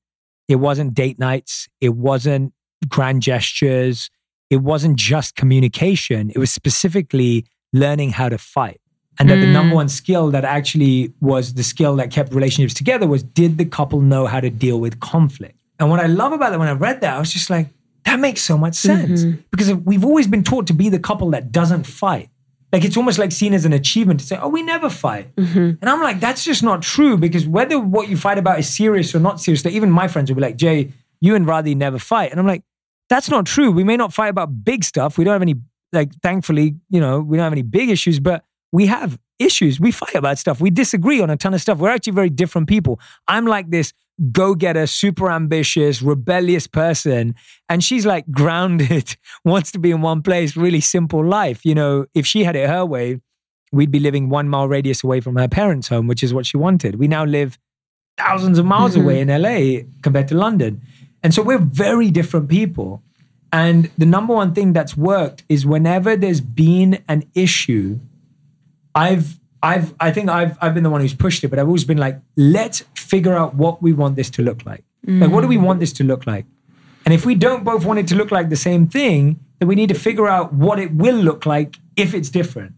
it 0.49 0.57
wasn't 0.57 0.93
date 0.93 1.19
nights, 1.19 1.69
it 1.79 1.95
wasn't 1.95 2.51
grand 2.89 3.21
gestures, 3.21 4.09
it 4.49 4.57
wasn't 4.57 4.97
just 4.97 5.35
communication, 5.35 6.29
it 6.35 6.37
was 6.37 6.51
specifically 6.51 7.45
learning 7.71 8.09
how 8.09 8.27
to 8.27 8.37
fight. 8.37 8.81
And 9.19 9.29
that 9.29 9.39
the 9.39 9.45
Mm. 9.45 9.53
number 9.53 9.75
one 9.75 9.87
skill 9.89 10.31
that 10.31 10.43
actually 10.43 11.13
was 11.21 11.53
the 11.53 11.63
skill 11.63 11.95
that 11.95 12.11
kept 12.11 12.33
relationships 12.33 12.73
together 12.73 13.07
was 13.07 13.23
did 13.23 13.57
the 13.57 13.65
couple 13.65 14.01
know 14.01 14.25
how 14.25 14.41
to 14.41 14.49
deal 14.49 14.81
with 14.81 14.99
conflict? 14.99 15.57
And 15.79 15.89
what 15.89 16.01
I 16.01 16.07
love 16.07 16.33
about 16.33 16.49
that 16.51 16.59
when 16.59 16.67
I 16.67 16.73
read 16.73 16.99
that, 17.01 17.15
I 17.15 17.19
was 17.19 17.31
just 17.31 17.49
like, 17.49 17.67
that 18.05 18.19
makes 18.19 18.41
so 18.41 18.57
much 18.57 18.75
sense. 18.75 19.23
Mm-hmm. 19.23 19.41
Because 19.51 19.73
we've 19.73 20.03
always 20.05 20.27
been 20.27 20.43
taught 20.43 20.67
to 20.67 20.73
be 20.73 20.89
the 20.89 20.99
couple 20.99 21.29
that 21.31 21.51
doesn't 21.51 21.85
fight. 21.85 22.29
Like 22.71 22.83
it's 22.83 22.97
almost 22.97 23.19
like 23.19 23.31
seen 23.31 23.53
as 23.53 23.65
an 23.65 23.73
achievement 23.73 24.19
to 24.19 24.25
say, 24.25 24.37
oh, 24.41 24.49
we 24.49 24.63
never 24.63 24.89
fight. 24.89 25.33
Mm-hmm. 25.35 25.59
And 25.79 25.83
I'm 25.83 26.01
like, 26.01 26.19
that's 26.19 26.43
just 26.43 26.63
not 26.63 26.81
true 26.81 27.17
because 27.17 27.47
whether 27.47 27.79
what 27.79 28.09
you 28.09 28.17
fight 28.17 28.39
about 28.39 28.57
is 28.57 28.67
serious 28.67 29.13
or 29.13 29.19
not 29.19 29.39
serious, 29.39 29.63
like 29.63 29.75
even 29.75 29.91
my 29.91 30.07
friends 30.07 30.31
will 30.31 30.35
be 30.35 30.41
like, 30.41 30.57
Jay, 30.57 30.91
you 31.21 31.35
and 31.35 31.45
Radhi 31.45 31.75
never 31.75 31.99
fight. 31.99 32.31
And 32.31 32.39
I'm 32.39 32.47
like, 32.47 32.63
that's 33.09 33.29
not 33.29 33.45
true. 33.45 33.71
We 33.71 33.83
may 33.83 33.95
not 33.95 34.11
fight 34.11 34.29
about 34.29 34.63
big 34.63 34.83
stuff. 34.83 35.17
We 35.19 35.23
don't 35.23 35.33
have 35.33 35.41
any, 35.43 35.55
like, 35.91 36.13
thankfully, 36.21 36.75
you 36.89 36.99
know, 36.99 37.19
we 37.19 37.37
don't 37.37 37.43
have 37.43 37.53
any 37.53 37.61
big 37.61 37.89
issues, 37.89 38.19
but 38.19 38.43
we 38.71 38.87
have 38.87 39.19
issues. 39.37 39.79
We 39.79 39.91
fight 39.91 40.15
about 40.15 40.39
stuff. 40.39 40.59
We 40.59 40.71
disagree 40.71 41.21
on 41.21 41.29
a 41.29 41.37
ton 41.37 41.53
of 41.53 41.61
stuff. 41.61 41.77
We're 41.77 41.89
actually 41.91 42.13
very 42.13 42.31
different 42.31 42.67
people. 42.67 42.99
I'm 43.27 43.45
like 43.45 43.69
this 43.69 43.93
go 44.31 44.55
getter, 44.55 44.87
super 44.87 45.31
ambitious, 45.31 46.01
rebellious 46.01 46.67
person. 46.67 47.35
And 47.69 47.83
she's 47.83 48.05
like 48.05 48.29
grounded, 48.31 49.17
wants 49.45 49.71
to 49.71 49.79
be 49.79 49.91
in 49.91 50.01
one 50.01 50.21
place, 50.21 50.55
really 50.55 50.81
simple 50.81 51.25
life. 51.25 51.65
You 51.65 51.75
know, 51.75 52.05
if 52.13 52.25
she 52.25 52.43
had 52.43 52.55
it 52.55 52.69
her 52.69 52.85
way, 52.85 53.21
we'd 53.71 53.91
be 53.91 53.99
living 53.99 54.29
one 54.29 54.47
mile 54.49 54.67
radius 54.67 55.03
away 55.03 55.19
from 55.19 55.35
her 55.35 55.47
parents' 55.47 55.87
home, 55.87 56.07
which 56.07 56.23
is 56.23 56.33
what 56.33 56.45
she 56.45 56.57
wanted. 56.57 56.95
We 56.95 57.07
now 57.07 57.25
live 57.25 57.57
thousands 58.17 58.59
of 58.59 58.65
miles 58.65 58.91
mm-hmm. 58.91 59.03
away 59.03 59.19
in 59.21 59.27
LA 59.29 59.89
compared 60.01 60.27
to 60.27 60.35
London. 60.35 60.81
And 61.23 61.33
so 61.33 61.41
we're 61.41 61.57
very 61.57 62.11
different 62.11 62.49
people. 62.49 63.01
And 63.51 63.89
the 63.97 64.05
number 64.05 64.33
one 64.33 64.53
thing 64.53 64.73
that's 64.73 64.97
worked 64.97 65.43
is 65.47 65.65
whenever 65.65 66.15
there's 66.15 66.41
been 66.41 67.03
an 67.07 67.23
issue, 67.33 67.99
I've 68.95 69.39
I've 69.63 69.95
I 69.99 70.11
think 70.11 70.29
I've 70.29 70.57
I've 70.61 70.73
been 70.73 70.83
the 70.83 70.89
one 70.89 71.01
who's 71.01 71.13
pushed 71.13 71.43
it, 71.43 71.47
but 71.47 71.57
I've 71.57 71.67
always 71.67 71.85
been 71.85 71.97
like, 71.97 72.19
let's 72.35 72.83
figure 72.95 73.33
out 73.33 73.55
what 73.55 73.81
we 73.81 73.93
want 73.93 74.17
this 74.17 74.29
to 74.31 74.41
look 74.43 74.65
like. 74.65 74.83
Like 75.21 75.31
what 75.31 75.41
do 75.41 75.47
we 75.47 75.57
want 75.57 75.79
this 75.79 75.93
to 75.93 76.03
look 76.03 76.27
like? 76.27 76.45
And 77.05 77.13
if 77.13 77.25
we 77.25 77.35
don't 77.35 77.63
both 77.63 77.85
want 77.85 77.99
it 77.99 78.07
to 78.09 78.15
look 78.15 78.31
like 78.31 78.49
the 78.49 78.55
same 78.55 78.87
thing, 78.87 79.39
then 79.59 79.67
we 79.67 79.75
need 79.75 79.89
to 79.89 79.95
figure 79.95 80.27
out 80.27 80.53
what 80.53 80.79
it 80.79 80.93
will 80.93 81.15
look 81.15 81.45
like 81.45 81.77
if 81.95 82.13
it's 82.13 82.29
different. 82.29 82.73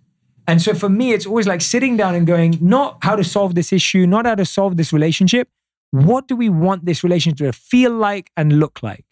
And 0.47 0.61
so 0.61 0.73
for 0.73 0.89
me, 0.89 1.11
it's 1.13 1.25
always 1.25 1.47
like 1.47 1.61
sitting 1.61 1.97
down 1.97 2.13
and 2.15 2.27
going, 2.27 2.57
not 2.61 2.97
how 3.01 3.15
to 3.15 3.23
solve 3.23 3.55
this 3.55 3.73
issue, 3.73 4.05
not 4.05 4.25
how 4.25 4.35
to 4.35 4.45
solve 4.45 4.77
this 4.77 4.93
relationship. 4.93 5.49
What 5.91 6.27
do 6.27 6.35
we 6.35 6.49
want 6.49 6.85
this 6.85 7.03
relationship 7.03 7.47
to 7.47 7.53
feel 7.53 7.91
like 7.91 8.31
and 8.37 8.59
look 8.59 8.83
like? 8.83 9.05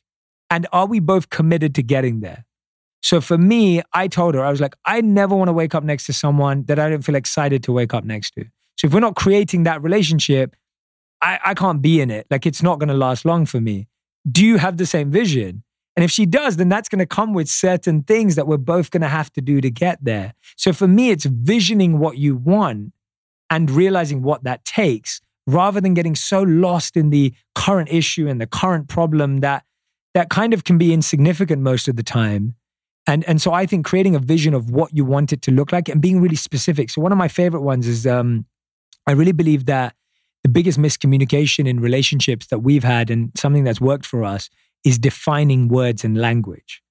And 0.49 0.67
are 0.71 0.85
we 0.85 0.99
both 0.99 1.29
committed 1.29 1.73
to 1.75 1.83
getting 1.83 2.19
there? 2.19 2.45
So 3.03 3.19
for 3.19 3.37
me, 3.37 3.81
I 3.91 4.07
told 4.07 4.33
her, 4.33 4.43
I 4.43 4.49
was 4.49 4.61
like, 4.61 4.75
I 4.85 5.01
never 5.01 5.35
want 5.35 5.49
to 5.49 5.53
wake 5.53 5.75
up 5.75 5.83
next 5.83 6.05
to 6.05 6.13
someone 6.13 6.63
that 6.65 6.79
I 6.79 6.89
don't 6.89 7.01
feel 7.01 7.15
excited 7.15 7.61
to 7.63 7.73
wake 7.73 7.93
up 7.93 8.05
next 8.05 8.31
to. 8.31 8.45
So 8.77 8.87
if 8.87 8.93
we're 8.93 9.01
not 9.01 9.15
creating 9.15 9.63
that 9.63 9.83
relationship, 9.83 10.55
I, 11.21 11.37
I 11.43 11.53
can't 11.53 11.81
be 11.81 11.99
in 11.99 12.09
it. 12.09 12.25
Like 12.31 12.45
it's 12.45 12.63
not 12.63 12.79
going 12.79 12.87
to 12.87 12.95
last 12.95 13.25
long 13.25 13.45
for 13.45 13.59
me. 13.59 13.87
Do 14.29 14.45
you 14.45 14.57
have 14.57 14.77
the 14.77 14.85
same 14.85 15.11
vision? 15.11 15.63
And 15.97 16.03
if 16.03 16.11
she 16.11 16.25
does, 16.25 16.55
then 16.55 16.69
that's 16.69 16.87
going 16.89 16.99
to 16.99 17.05
come 17.05 17.33
with 17.33 17.49
certain 17.49 18.03
things 18.03 18.35
that 18.35 18.47
we're 18.47 18.57
both 18.57 18.89
going 18.89 19.01
to 19.01 19.09
have 19.09 19.31
to 19.33 19.41
do 19.41 19.59
to 19.59 19.69
get 19.69 19.99
there. 20.01 20.33
So 20.55 20.71
for 20.71 20.87
me, 20.87 21.11
it's 21.11 21.25
visioning 21.25 21.99
what 21.99 22.17
you 22.17 22.35
want 22.37 22.93
and 23.49 23.69
realizing 23.69 24.23
what 24.23 24.43
that 24.45 24.63
takes 24.63 25.21
rather 25.45 25.81
than 25.81 25.93
getting 25.93 26.15
so 26.15 26.41
lost 26.41 26.95
in 26.95 27.09
the 27.09 27.33
current 27.53 27.89
issue 27.91 28.29
and 28.29 28.39
the 28.39 28.47
current 28.47 28.87
problem 28.87 29.41
that 29.41 29.65
that 30.13 30.29
kind 30.29 30.53
of 30.53 30.63
can 30.63 30.77
be 30.77 30.93
insignificant 30.93 31.61
most 31.61 31.89
of 31.89 31.97
the 31.97 32.03
time. 32.03 32.55
And, 33.05 33.23
and 33.25 33.41
so 33.41 33.51
I 33.51 33.65
think 33.65 33.85
creating 33.85 34.15
a 34.15 34.19
vision 34.19 34.53
of 34.53 34.71
what 34.71 34.95
you 34.95 35.03
want 35.03 35.33
it 35.33 35.41
to 35.43 35.51
look 35.51 35.71
like 35.71 35.89
and 35.89 36.01
being 36.01 36.21
really 36.21 36.37
specific. 36.37 36.89
So 36.89 37.01
one 37.01 37.11
of 37.11 37.17
my 37.17 37.27
favorite 37.27 37.61
ones 37.61 37.87
is 37.87 38.07
um, 38.07 38.45
I 39.07 39.11
really 39.11 39.33
believe 39.33 39.65
that 39.65 39.95
the 40.43 40.49
biggest 40.49 40.79
miscommunication 40.79 41.67
in 41.67 41.79
relationships 41.79 42.47
that 42.47 42.59
we've 42.59 42.83
had 42.83 43.09
and 43.09 43.31
something 43.35 43.63
that's 43.63 43.81
worked 43.81 44.05
for 44.05 44.23
us 44.23 44.49
is 44.85 44.97
defining 44.97 45.67
words 45.67 46.03
and 46.03 46.17
language. 46.17 46.81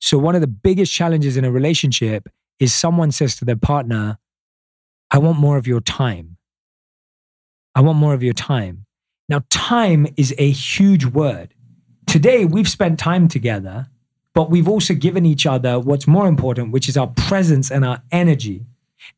So 0.00 0.18
one 0.18 0.34
of 0.34 0.40
the 0.40 0.46
biggest 0.46 0.92
challenges 0.92 1.36
in 1.36 1.44
a 1.44 1.50
relationship 1.50 2.28
is 2.58 2.74
someone 2.74 3.10
says 3.10 3.36
to 3.36 3.44
their 3.44 3.56
partner, 3.56 4.18
I 5.10 5.18
want 5.18 5.38
more 5.38 5.56
of 5.56 5.66
your 5.66 5.80
time. 5.80 6.36
I 7.74 7.80
want 7.80 7.98
more 7.98 8.14
of 8.14 8.22
your 8.22 8.32
time. 8.32 8.86
Now, 9.28 9.42
time 9.50 10.06
is 10.16 10.34
a 10.38 10.50
huge 10.50 11.04
word. 11.04 11.54
Today, 12.06 12.44
we've 12.44 12.68
spent 12.68 12.98
time 12.98 13.28
together, 13.28 13.88
but 14.34 14.50
we've 14.50 14.68
also 14.68 14.94
given 14.94 15.26
each 15.26 15.46
other 15.46 15.78
what's 15.78 16.06
more 16.06 16.28
important, 16.28 16.72
which 16.72 16.88
is 16.88 16.96
our 16.96 17.08
presence 17.08 17.70
and 17.70 17.84
our 17.84 18.02
energy. 18.12 18.64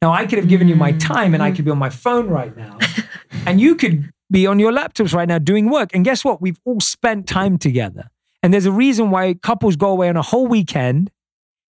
Now, 0.00 0.12
I 0.12 0.26
could 0.26 0.38
have 0.38 0.48
given 0.48 0.68
you 0.68 0.76
my 0.76 0.92
mm-hmm. 0.92 1.12
time 1.12 1.34
and 1.34 1.42
I 1.42 1.50
could 1.50 1.64
be 1.64 1.70
on 1.70 1.78
my 1.78 1.90
phone 1.90 2.28
right 2.28 2.56
now, 2.56 2.78
and 3.46 3.60
you 3.60 3.74
could 3.74 4.10
be 4.30 4.46
on 4.46 4.58
your 4.58 4.72
laptops 4.72 5.12
right 5.12 5.28
now 5.28 5.38
doing 5.38 5.70
work. 5.70 5.90
And 5.94 6.04
guess 6.04 6.24
what? 6.24 6.40
We've 6.40 6.58
all 6.64 6.80
spent 6.80 7.26
time 7.26 7.58
together. 7.58 8.08
And 8.42 8.52
there's 8.52 8.66
a 8.66 8.72
reason 8.72 9.10
why 9.10 9.34
couples 9.34 9.76
go 9.76 9.90
away 9.90 10.08
on 10.08 10.16
a 10.16 10.22
whole 10.22 10.46
weekend 10.46 11.10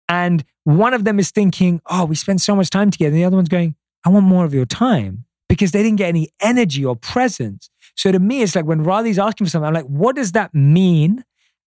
and 0.08 0.44
one 0.64 0.94
of 0.94 1.04
them 1.04 1.18
is 1.18 1.30
thinking, 1.30 1.80
oh, 1.86 2.04
we 2.06 2.14
spent 2.14 2.40
so 2.40 2.56
much 2.56 2.70
time 2.70 2.90
together. 2.90 3.10
And 3.10 3.16
the 3.16 3.24
other 3.24 3.36
one's 3.36 3.48
going, 3.48 3.74
I 4.04 4.10
want 4.10 4.26
more 4.26 4.44
of 4.44 4.54
your 4.54 4.66
time 4.66 5.24
because 5.48 5.72
they 5.72 5.82
didn't 5.82 5.98
get 5.98 6.08
any 6.08 6.30
energy 6.40 6.84
or 6.84 6.96
presence. 6.96 7.70
So 7.96 8.12
to 8.12 8.18
me, 8.18 8.42
it's 8.42 8.56
like 8.56 8.64
when 8.64 8.82
Radhi's 8.82 9.18
asking 9.18 9.46
for 9.46 9.50
something, 9.50 9.68
I'm 9.68 9.74
like, 9.74 9.86
what 9.86 10.16
does 10.16 10.32
that 10.32 10.54
mean? 10.54 11.24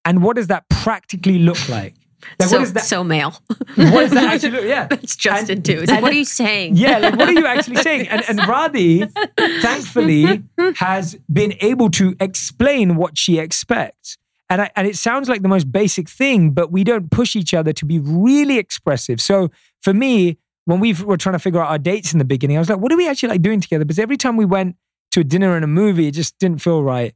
And 0.08 0.24
what 0.24 0.38
does 0.38 0.48
that 0.48 0.70
practically 0.70 1.38
look 1.38 1.68
like? 1.68 1.94
Like, 2.40 2.50
so, 2.50 2.58
what 2.58 2.64
is 2.64 2.74
that? 2.74 2.84
so 2.86 3.04
male. 3.04 3.32
what 3.76 3.76
does 3.76 4.12
that 4.12 4.34
actually 4.34 4.52
look? 4.52 4.64
Yeah. 4.64 4.88
It's 4.92 5.18
just 5.18 5.50
And-. 5.50 5.68
It's 5.68 5.92
like, 5.92 6.02
what 6.02 6.14
are 6.14 6.16
you 6.16 6.24
saying? 6.24 6.78
Yeah, 6.78 6.98
like 7.00 7.18
what 7.18 7.28
are 7.28 7.34
you 7.34 7.46
actually 7.46 7.76
saying? 7.78 8.08
And, 8.08 8.24
and 8.30 8.40
Radhi, 8.40 9.12
thankfully, 9.62 10.44
has 10.78 11.18
been 11.32 11.56
able 11.60 11.90
to 11.92 12.16
explain 12.22 12.96
what 12.96 13.18
she 13.18 13.38
expects. 13.38 14.18
And, 14.50 14.62
I, 14.62 14.72
and 14.78 14.88
it 14.88 14.96
sounds 14.96 15.28
like 15.28 15.42
the 15.42 15.50
most 15.50 15.74
basic 15.74 16.08
thing, 16.08 16.52
but 16.52 16.72
we 16.72 16.86
don't 16.86 17.12
push 17.12 17.36
each 17.36 17.54
other 17.54 17.74
to 17.74 17.86
be 17.86 18.00
really 18.00 18.58
expressive. 18.58 19.20
So 19.20 19.52
for 19.82 19.94
me, 19.94 20.38
when 20.64 20.80
we 20.80 20.94
were 20.94 21.18
trying 21.18 21.34
to 21.34 21.40
figure 21.40 21.62
out 21.62 21.70
our 21.70 21.78
dates 21.78 22.14
in 22.14 22.20
the 22.20 22.26
beginning, 22.26 22.56
I 22.56 22.60
was 22.60 22.70
like, 22.70 22.80
what 22.80 22.92
do 22.92 22.98
we 22.98 23.10
actually 23.10 23.30
like 23.30 23.42
doing 23.42 23.60
together? 23.60 23.84
Because 23.84 24.00
every 24.00 24.16
time 24.16 24.38
we 24.38 24.46
went 24.46 24.78
to 25.12 25.20
a 25.20 25.24
dinner 25.26 25.56
and 25.56 25.66
a 25.66 25.68
movie, 25.68 26.08
it 26.08 26.12
just 26.12 26.40
didn't 26.40 26.62
feel 26.62 26.82
right. 26.82 27.14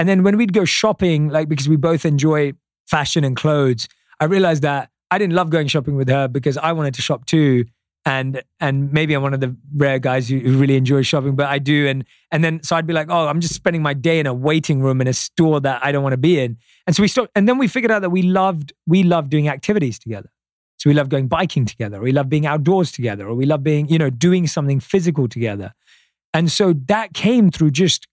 And 0.00 0.08
then 0.08 0.22
when 0.22 0.38
we'd 0.38 0.54
go 0.54 0.64
shopping, 0.64 1.28
like 1.28 1.46
because 1.46 1.68
we 1.68 1.76
both 1.76 2.06
enjoy 2.06 2.54
fashion 2.86 3.22
and 3.22 3.36
clothes, 3.36 3.86
I 4.18 4.24
realized 4.24 4.62
that 4.62 4.88
I 5.10 5.18
didn't 5.18 5.34
love 5.34 5.50
going 5.50 5.66
shopping 5.66 5.94
with 5.94 6.08
her 6.08 6.26
because 6.26 6.56
I 6.56 6.72
wanted 6.72 6.94
to 6.94 7.02
shop 7.02 7.26
too. 7.26 7.66
And 8.06 8.42
and 8.60 8.90
maybe 8.94 9.12
I'm 9.12 9.20
one 9.20 9.34
of 9.34 9.40
the 9.40 9.54
rare 9.76 9.98
guys 9.98 10.30
who, 10.30 10.38
who 10.38 10.56
really 10.56 10.76
enjoy 10.76 11.02
shopping, 11.02 11.36
but 11.36 11.48
I 11.48 11.58
do. 11.58 11.86
And 11.86 12.06
and 12.30 12.42
then 12.42 12.62
so 12.62 12.76
I'd 12.76 12.86
be 12.86 12.94
like, 12.94 13.08
oh, 13.10 13.28
I'm 13.28 13.42
just 13.42 13.52
spending 13.52 13.82
my 13.82 13.92
day 13.92 14.18
in 14.18 14.26
a 14.26 14.32
waiting 14.32 14.80
room 14.80 15.02
in 15.02 15.06
a 15.06 15.12
store 15.12 15.60
that 15.60 15.84
I 15.84 15.92
don't 15.92 16.02
want 16.02 16.14
to 16.14 16.16
be 16.30 16.40
in. 16.40 16.56
And 16.86 16.96
so 16.96 17.02
we 17.02 17.08
stopped. 17.08 17.30
And 17.34 17.46
then 17.46 17.58
we 17.58 17.68
figured 17.68 17.90
out 17.90 18.00
that 18.00 18.08
we 18.08 18.22
loved 18.22 18.72
we 18.86 19.02
loved 19.02 19.28
doing 19.28 19.48
activities 19.48 19.98
together. 19.98 20.30
So 20.78 20.88
we 20.88 20.94
love 20.94 21.10
going 21.10 21.28
biking 21.28 21.66
together, 21.66 21.98
or 21.98 22.00
we 22.00 22.12
love 22.12 22.30
being 22.30 22.46
outdoors 22.46 22.90
together, 22.90 23.28
or 23.28 23.34
we 23.34 23.44
love 23.44 23.62
being, 23.62 23.86
you 23.90 23.98
know, 23.98 24.08
doing 24.08 24.46
something 24.46 24.80
physical 24.80 25.28
together. 25.28 25.74
And 26.32 26.50
so 26.50 26.72
that 26.86 27.12
came 27.12 27.50
through 27.50 27.72
just 27.72 28.06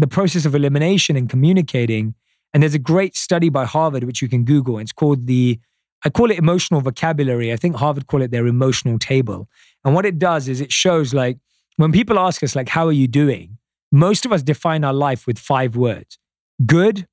the 0.00 0.06
process 0.06 0.46
of 0.46 0.54
elimination 0.54 1.16
and 1.16 1.28
communicating. 1.28 2.14
And 2.52 2.62
there's 2.62 2.74
a 2.74 2.78
great 2.78 3.16
study 3.16 3.48
by 3.48 3.64
Harvard, 3.64 4.04
which 4.04 4.22
you 4.22 4.28
can 4.28 4.44
Google. 4.44 4.78
It's 4.78 4.92
called 4.92 5.26
the, 5.26 5.60
I 6.04 6.10
call 6.10 6.30
it 6.30 6.38
emotional 6.38 6.80
vocabulary. 6.80 7.52
I 7.52 7.56
think 7.56 7.76
Harvard 7.76 8.06
call 8.06 8.22
it 8.22 8.30
their 8.30 8.46
emotional 8.46 8.98
table. 8.98 9.48
And 9.84 9.94
what 9.94 10.06
it 10.06 10.18
does 10.18 10.48
is 10.48 10.60
it 10.60 10.72
shows 10.72 11.12
like 11.14 11.38
when 11.76 11.92
people 11.92 12.18
ask 12.18 12.42
us, 12.42 12.56
like, 12.56 12.68
how 12.68 12.86
are 12.86 12.92
you 12.92 13.08
doing? 13.08 13.58
Most 13.92 14.24
of 14.24 14.32
us 14.32 14.42
define 14.42 14.84
our 14.84 14.92
life 14.92 15.26
with 15.26 15.38
five 15.38 15.76
words 15.76 16.18
good, 16.66 17.06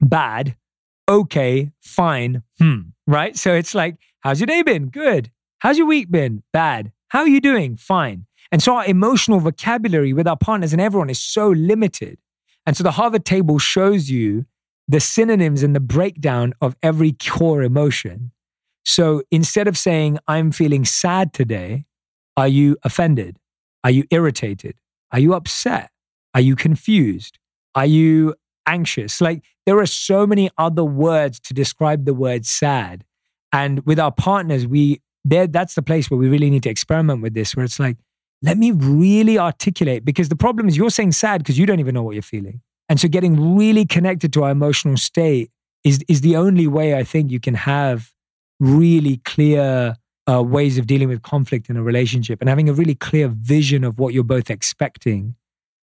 bad, 0.00 0.56
okay, 1.08 1.70
fine, 1.80 2.42
hmm, 2.58 2.80
right? 3.06 3.36
So 3.36 3.54
it's 3.54 3.74
like, 3.74 3.96
how's 4.20 4.40
your 4.40 4.46
day 4.46 4.62
been? 4.62 4.86
Good. 4.86 5.30
How's 5.58 5.76
your 5.76 5.86
week 5.86 6.10
been? 6.10 6.42
Bad. 6.52 6.92
How 7.08 7.20
are 7.20 7.28
you 7.28 7.40
doing? 7.40 7.76
Fine. 7.76 8.26
And 8.52 8.62
so 8.62 8.76
our 8.76 8.86
emotional 8.86 9.40
vocabulary 9.40 10.12
with 10.12 10.26
our 10.26 10.36
partners 10.36 10.72
and 10.72 10.80
everyone 10.80 11.10
is 11.10 11.20
so 11.20 11.50
limited. 11.50 12.18
And 12.66 12.76
so 12.76 12.82
the 12.82 12.92
Harvard 12.92 13.24
table 13.24 13.58
shows 13.58 14.10
you 14.10 14.44
the 14.88 15.00
synonyms 15.00 15.62
and 15.62 15.74
the 15.74 15.80
breakdown 15.80 16.52
of 16.60 16.74
every 16.82 17.12
core 17.12 17.62
emotion. 17.62 18.32
So 18.84 19.22
instead 19.30 19.68
of 19.68 19.78
saying, 19.78 20.18
I'm 20.26 20.50
feeling 20.50 20.84
sad 20.84 21.32
today, 21.32 21.84
are 22.36 22.48
you 22.48 22.76
offended? 22.82 23.38
Are 23.84 23.90
you 23.90 24.04
irritated? 24.10 24.76
Are 25.12 25.20
you 25.20 25.34
upset? 25.34 25.90
Are 26.34 26.40
you 26.40 26.56
confused? 26.56 27.38
Are 27.74 27.86
you 27.86 28.34
anxious? 28.66 29.20
Like 29.20 29.44
there 29.64 29.78
are 29.78 29.86
so 29.86 30.26
many 30.26 30.50
other 30.58 30.84
words 30.84 31.38
to 31.40 31.54
describe 31.54 32.04
the 32.04 32.14
word 32.14 32.46
sad. 32.46 33.04
And 33.52 33.84
with 33.86 34.00
our 34.00 34.12
partners, 34.12 34.66
we 34.66 35.02
that's 35.24 35.74
the 35.74 35.82
place 35.82 36.10
where 36.10 36.18
we 36.18 36.28
really 36.28 36.50
need 36.50 36.62
to 36.64 36.70
experiment 36.70 37.20
with 37.20 37.34
this, 37.34 37.54
where 37.54 37.64
it's 37.64 37.78
like, 37.78 37.98
let 38.42 38.56
me 38.58 38.70
really 38.70 39.38
articulate 39.38 40.04
because 40.04 40.28
the 40.28 40.36
problem 40.36 40.68
is 40.68 40.76
you're 40.76 40.90
saying 40.90 41.12
sad 41.12 41.38
because 41.38 41.58
you 41.58 41.66
don't 41.66 41.80
even 41.80 41.94
know 41.94 42.02
what 42.02 42.12
you're 42.12 42.22
feeling. 42.22 42.60
And 42.88 42.98
so 42.98 43.08
getting 43.08 43.56
really 43.56 43.84
connected 43.84 44.32
to 44.32 44.44
our 44.44 44.50
emotional 44.50 44.96
state 44.96 45.50
is, 45.84 46.04
is 46.08 46.22
the 46.22 46.36
only 46.36 46.66
way 46.66 46.94
I 46.94 47.04
think 47.04 47.30
you 47.30 47.40
can 47.40 47.54
have 47.54 48.12
really 48.58 49.18
clear 49.18 49.96
uh, 50.30 50.42
ways 50.42 50.78
of 50.78 50.86
dealing 50.86 51.08
with 51.08 51.22
conflict 51.22 51.70
in 51.70 51.76
a 51.76 51.82
relationship 51.82 52.40
and 52.40 52.48
having 52.48 52.68
a 52.68 52.72
really 52.72 52.94
clear 52.94 53.28
vision 53.28 53.84
of 53.84 53.98
what 53.98 54.14
you're 54.14 54.24
both 54.24 54.50
expecting. 54.50 55.34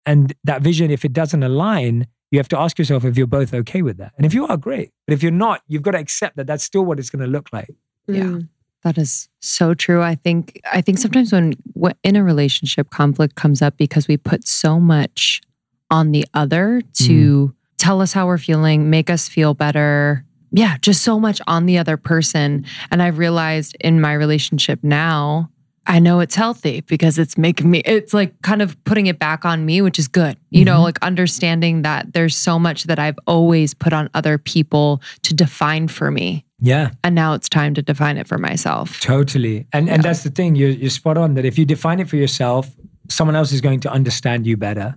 And 0.06 0.34
that 0.44 0.62
vision, 0.62 0.92
if 0.92 1.04
it 1.04 1.14
doesn't 1.14 1.44
align, 1.44 2.08
you 2.32 2.40
have 2.40 2.48
to 2.50 2.60
ask 2.60 2.78
yourself 2.78 3.06
if 3.06 3.18
you're 3.18 3.28
both 3.28 3.54
okay 3.54 3.82
with 3.82 3.98
that. 3.98 4.14
And 4.18 4.26
if 4.26 4.34
you 4.34 4.46
are, 4.48 4.58
great. 4.58 4.92
But 5.08 5.14
if 5.14 5.24
you're 5.24 5.32
not, 5.32 5.62
you've 5.68 5.82
got 5.82 5.92
to 5.92 6.00
accept 6.00 6.36
that 6.38 6.48
that's 6.48 6.64
still 6.64 6.84
what 6.84 7.00
it's 7.00 7.10
going 7.10 7.24
to 7.24 7.32
look 7.32 7.50
like. 7.54 7.76
Yeah. 8.08 8.24
Mm. 8.24 8.50
That 8.86 9.00
is 9.00 9.30
so 9.40 9.74
true. 9.74 10.04
I 10.04 10.14
think 10.14 10.62
I 10.72 10.80
think 10.80 11.00
sometimes 11.00 11.32
when 11.32 11.56
in 12.04 12.16
a 12.16 12.24
relationship 12.24 12.92
conflict 12.92 13.34
comes 13.34 13.64
up 13.64 13.76
because 13.78 14.08
we 14.08 14.16
put 14.16 14.48
so 14.48 14.80
much 14.80 15.42
on 15.90 16.12
the 16.12 16.24
other 16.36 16.84
to 16.94 17.48
mm. 17.48 17.54
tell 17.80 18.00
us 18.00 18.14
how 18.14 18.28
we're 18.28 18.38
feeling, 18.38 18.92
make 18.92 19.10
us 19.10 19.28
feel 19.28 19.56
better. 19.56 20.24
Yeah, 20.52 20.78
just 20.78 21.02
so 21.02 21.20
much 21.20 21.42
on 21.48 21.66
the 21.66 21.80
other 21.80 21.98
person. 21.98 22.64
And 22.92 23.02
I've 23.02 23.18
realized 23.18 23.76
in 23.80 24.02
my 24.02 24.14
relationship 24.14 24.84
now, 24.84 25.50
I 25.88 25.98
know 25.98 26.20
it's 26.20 26.36
healthy 26.36 26.82
because 26.82 27.18
it's 27.18 27.40
making 27.40 27.72
me, 27.72 27.80
it's 27.86 28.14
like 28.14 28.40
kind 28.44 28.62
of 28.62 28.82
putting 28.84 29.08
it 29.08 29.18
back 29.18 29.46
on 29.46 29.66
me, 29.66 29.82
which 29.82 29.98
is 29.98 30.08
good. 30.08 30.38
You 30.52 30.60
mm-hmm. 30.60 30.66
know, 30.66 30.84
like 30.84 31.00
understanding 31.02 31.82
that 31.82 32.14
there's 32.14 32.36
so 32.36 32.60
much 32.60 32.84
that 32.84 33.00
I've 33.00 33.18
always 33.26 33.74
put 33.74 33.94
on 33.94 34.12
other 34.14 34.38
people 34.38 35.02
to 35.24 35.34
define 35.34 35.88
for 35.88 36.12
me. 36.12 36.45
Yeah. 36.60 36.92
And 37.04 37.16
now 37.16 37.34
it's 37.34 37.50
time 37.50 37.74
to 37.74 37.82
define 37.82 38.18
it 38.18 38.28
for 38.28 38.38
myself. 38.38 39.00
Totally. 39.00 39.68
And 39.74 39.88
yeah. 39.88 39.96
and 39.96 40.04
that's 40.04 40.24
the 40.24 40.30
thing, 40.30 40.56
you're, 40.56 40.70
you're 40.70 40.90
spot 40.90 41.18
on 41.18 41.34
that 41.36 41.46
if 41.46 41.58
you 41.58 41.66
define 41.66 42.00
it 42.00 42.10
for 42.10 42.16
yourself, 42.16 42.70
someone 43.10 43.36
else 43.36 43.52
is 43.52 43.62
going 43.62 43.82
to 43.82 43.92
understand 43.92 44.48
you 44.48 44.58
better. 44.58 44.96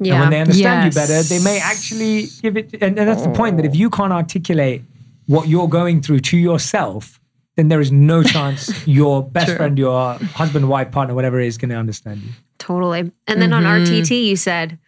Yeah. 0.00 0.14
And 0.14 0.20
when 0.22 0.30
they 0.30 0.40
understand 0.40 0.84
yes. 0.84 0.94
you 0.94 1.00
better, 1.00 1.22
they 1.22 1.42
may 1.42 1.60
actually 1.60 2.26
give 2.42 2.56
it. 2.56 2.72
And, 2.74 2.98
and 2.98 3.08
that's 3.08 3.22
the 3.22 3.30
point 3.30 3.56
that 3.58 3.66
if 3.66 3.76
you 3.76 3.90
can't 3.90 4.12
articulate 4.12 4.82
what 5.26 5.48
you're 5.48 5.68
going 5.68 6.02
through 6.02 6.20
to 6.20 6.36
yourself, 6.36 7.20
then 7.56 7.68
there 7.68 7.80
is 7.80 7.92
no 7.92 8.22
chance 8.34 8.86
your 8.86 9.22
best 9.22 9.48
True. 9.48 9.56
friend, 9.56 9.78
your 9.78 10.14
husband, 10.14 10.68
wife, 10.68 10.90
partner, 10.90 11.14
whatever 11.14 11.38
is 11.38 11.58
going 11.58 11.70
to 11.70 11.76
understand 11.76 12.22
you. 12.22 12.30
Totally. 12.58 13.12
And 13.26 13.42
then 13.42 13.50
mm-hmm. 13.50 13.66
on 13.66 13.82
RTT, 13.82 14.24
you 14.24 14.36
said 14.36 14.78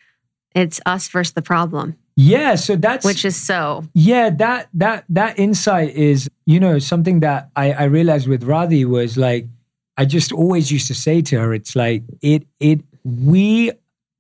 it's 0.55 0.81
us 0.87 1.09
versus 1.09 1.35
the 1.35 1.43
problem. 1.43 1.97
Yeah, 2.17 2.55
so 2.55 2.77
that's 2.77 3.05
which 3.05 3.25
is 3.25 3.37
so. 3.37 3.85
Yeah, 3.93 4.31
that 4.31 4.69
that 4.75 5.05
that 5.11 5.39
insight 5.39 5.95
is, 5.95 6.31
you 6.47 6.59
know, 6.59 6.79
something 6.79 7.21
that 7.21 7.51
I, 7.55 7.73
I 7.73 7.85
realized 7.85 8.27
with 8.27 8.43
Radhi 8.43 8.87
was 8.87 9.19
like, 9.19 9.47
I 9.99 10.07
just 10.07 10.33
always 10.33 10.73
used 10.73 10.87
to 10.87 10.95
say 10.95 11.21
to 11.23 11.39
her, 11.39 11.53
it's 11.53 11.77
like 11.77 12.05
it 12.23 12.47
it 12.59 12.81
we 13.05 13.73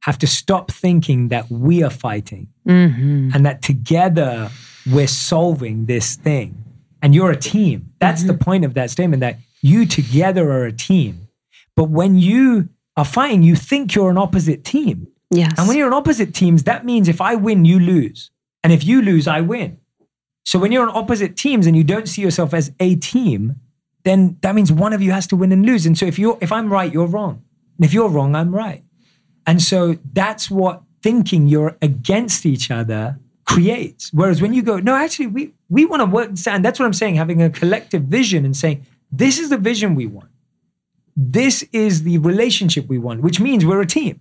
have 0.02 0.18
to 0.18 0.26
stop 0.26 0.70
thinking 0.70 1.28
that 1.28 1.50
we 1.50 1.82
are 1.82 1.90
fighting 1.90 2.48
mm-hmm. 2.66 3.30
and 3.34 3.44
that 3.44 3.62
together 3.62 4.50
we're 4.90 5.08
solving 5.08 5.86
this 5.86 6.14
thing. 6.16 6.62
And 7.02 7.14
you're 7.14 7.30
a 7.30 7.36
team. 7.36 7.92
That's 7.98 8.22
mm-hmm. 8.22 8.28
the 8.28 8.38
point 8.38 8.64
of 8.64 8.74
that 8.74 8.90
statement 8.90 9.20
that 9.20 9.38
you 9.62 9.86
together 9.86 10.50
are 10.50 10.64
a 10.64 10.72
team. 10.72 11.28
But 11.74 11.84
when 11.84 12.16
you 12.16 12.68
are 12.96 13.04
fighting, 13.04 13.42
you 13.42 13.56
think 13.56 13.94
you're 13.94 14.10
an 14.10 14.18
opposite 14.18 14.64
team. 14.64 15.08
Yes. 15.30 15.52
And 15.58 15.66
when 15.66 15.76
you're 15.76 15.86
on 15.86 15.92
opposite 15.92 16.34
teams, 16.34 16.64
that 16.64 16.84
means 16.84 17.08
if 17.08 17.20
I 17.20 17.34
win, 17.34 17.64
you 17.64 17.78
lose. 17.78 18.30
And 18.62 18.72
if 18.72 18.84
you 18.84 19.02
lose, 19.02 19.26
I 19.26 19.40
win. 19.40 19.78
So 20.44 20.58
when 20.58 20.70
you're 20.72 20.88
on 20.88 20.96
opposite 20.96 21.36
teams 21.36 21.66
and 21.66 21.76
you 21.76 21.84
don't 21.84 22.08
see 22.08 22.22
yourself 22.22 22.54
as 22.54 22.72
a 22.78 22.94
team, 22.96 23.56
then 24.04 24.38
that 24.42 24.54
means 24.54 24.70
one 24.70 24.92
of 24.92 25.02
you 25.02 25.10
has 25.10 25.26
to 25.28 25.36
win 25.36 25.50
and 25.50 25.66
lose. 25.66 25.86
And 25.86 25.98
so 25.98 26.06
if 26.06 26.18
you're 26.18 26.38
if 26.40 26.52
I'm 26.52 26.72
right, 26.72 26.92
you're 26.92 27.06
wrong. 27.06 27.42
And 27.76 27.84
if 27.84 27.92
you're 27.92 28.08
wrong, 28.08 28.34
I'm 28.36 28.54
right. 28.54 28.84
And 29.46 29.60
so 29.60 29.98
that's 30.12 30.50
what 30.50 30.82
thinking 31.02 31.46
you're 31.46 31.76
against 31.82 32.46
each 32.46 32.70
other 32.70 33.18
creates. 33.44 34.12
Whereas 34.12 34.40
when 34.42 34.52
you 34.52 34.62
go, 34.62 34.78
no, 34.78 34.94
actually, 34.94 35.28
we 35.28 35.54
we 35.68 35.84
want 35.84 36.00
to 36.00 36.06
work, 36.06 36.30
and 36.46 36.64
that's 36.64 36.78
what 36.78 36.86
I'm 36.86 36.92
saying, 36.92 37.16
having 37.16 37.42
a 37.42 37.50
collective 37.50 38.02
vision 38.02 38.44
and 38.44 38.56
saying, 38.56 38.86
this 39.10 39.38
is 39.38 39.50
the 39.50 39.58
vision 39.58 39.94
we 39.94 40.06
want. 40.06 40.30
This 41.16 41.64
is 41.72 42.02
the 42.02 42.18
relationship 42.18 42.88
we 42.88 42.98
want, 42.98 43.22
which 43.22 43.40
means 43.40 43.64
we're 43.64 43.80
a 43.80 43.86
team. 43.86 44.20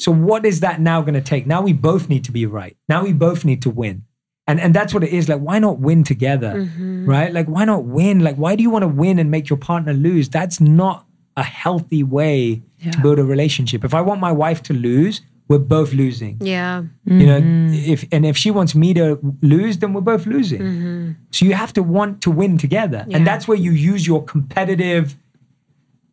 So 0.00 0.10
what 0.12 0.46
is 0.46 0.60
that 0.60 0.80
now 0.80 1.02
going 1.02 1.14
to 1.14 1.20
take? 1.20 1.46
Now 1.46 1.60
we 1.62 1.72
both 1.72 2.08
need 2.08 2.24
to 2.24 2.32
be 2.32 2.46
right. 2.46 2.76
Now 2.88 3.04
we 3.04 3.12
both 3.12 3.44
need 3.44 3.62
to 3.62 3.70
win. 3.70 4.04
And 4.46 4.58
and 4.58 4.74
that's 4.74 4.92
what 4.92 5.04
it 5.04 5.10
is. 5.10 5.28
Like, 5.28 5.40
why 5.40 5.58
not 5.58 5.78
win 5.78 6.02
together? 6.02 6.54
Mm-hmm. 6.54 7.06
Right? 7.06 7.32
Like, 7.32 7.46
why 7.46 7.64
not 7.64 7.84
win? 7.84 8.20
Like, 8.20 8.36
why 8.36 8.56
do 8.56 8.62
you 8.62 8.70
want 8.70 8.82
to 8.82 8.88
win 8.88 9.18
and 9.18 9.30
make 9.30 9.48
your 9.48 9.58
partner 9.58 9.92
lose? 9.92 10.28
That's 10.28 10.60
not 10.60 11.06
a 11.36 11.42
healthy 11.42 12.02
way 12.02 12.62
yeah. 12.78 12.90
to 12.90 13.00
build 13.00 13.18
a 13.18 13.24
relationship. 13.24 13.84
If 13.84 13.94
I 13.94 14.00
want 14.00 14.20
my 14.20 14.32
wife 14.32 14.62
to 14.64 14.72
lose, 14.72 15.20
we're 15.48 15.58
both 15.58 15.92
losing. 15.92 16.38
Yeah. 16.40 16.82
Mm-hmm. 17.06 17.20
You 17.20 17.26
know, 17.26 17.40
mm-hmm. 17.40 17.92
if 17.92 18.04
and 18.10 18.24
if 18.24 18.36
she 18.36 18.50
wants 18.50 18.74
me 18.74 18.94
to 18.94 19.18
lose, 19.42 19.78
then 19.78 19.92
we're 19.92 20.00
both 20.00 20.26
losing. 20.26 20.62
Mm-hmm. 20.62 21.10
So 21.30 21.44
you 21.44 21.54
have 21.54 21.72
to 21.74 21.82
want 21.82 22.20
to 22.22 22.30
win 22.30 22.56
together. 22.56 23.04
Yeah. 23.06 23.18
And 23.18 23.26
that's 23.26 23.46
where 23.46 23.58
you 23.58 23.72
use 23.72 24.06
your 24.06 24.24
competitive 24.24 25.16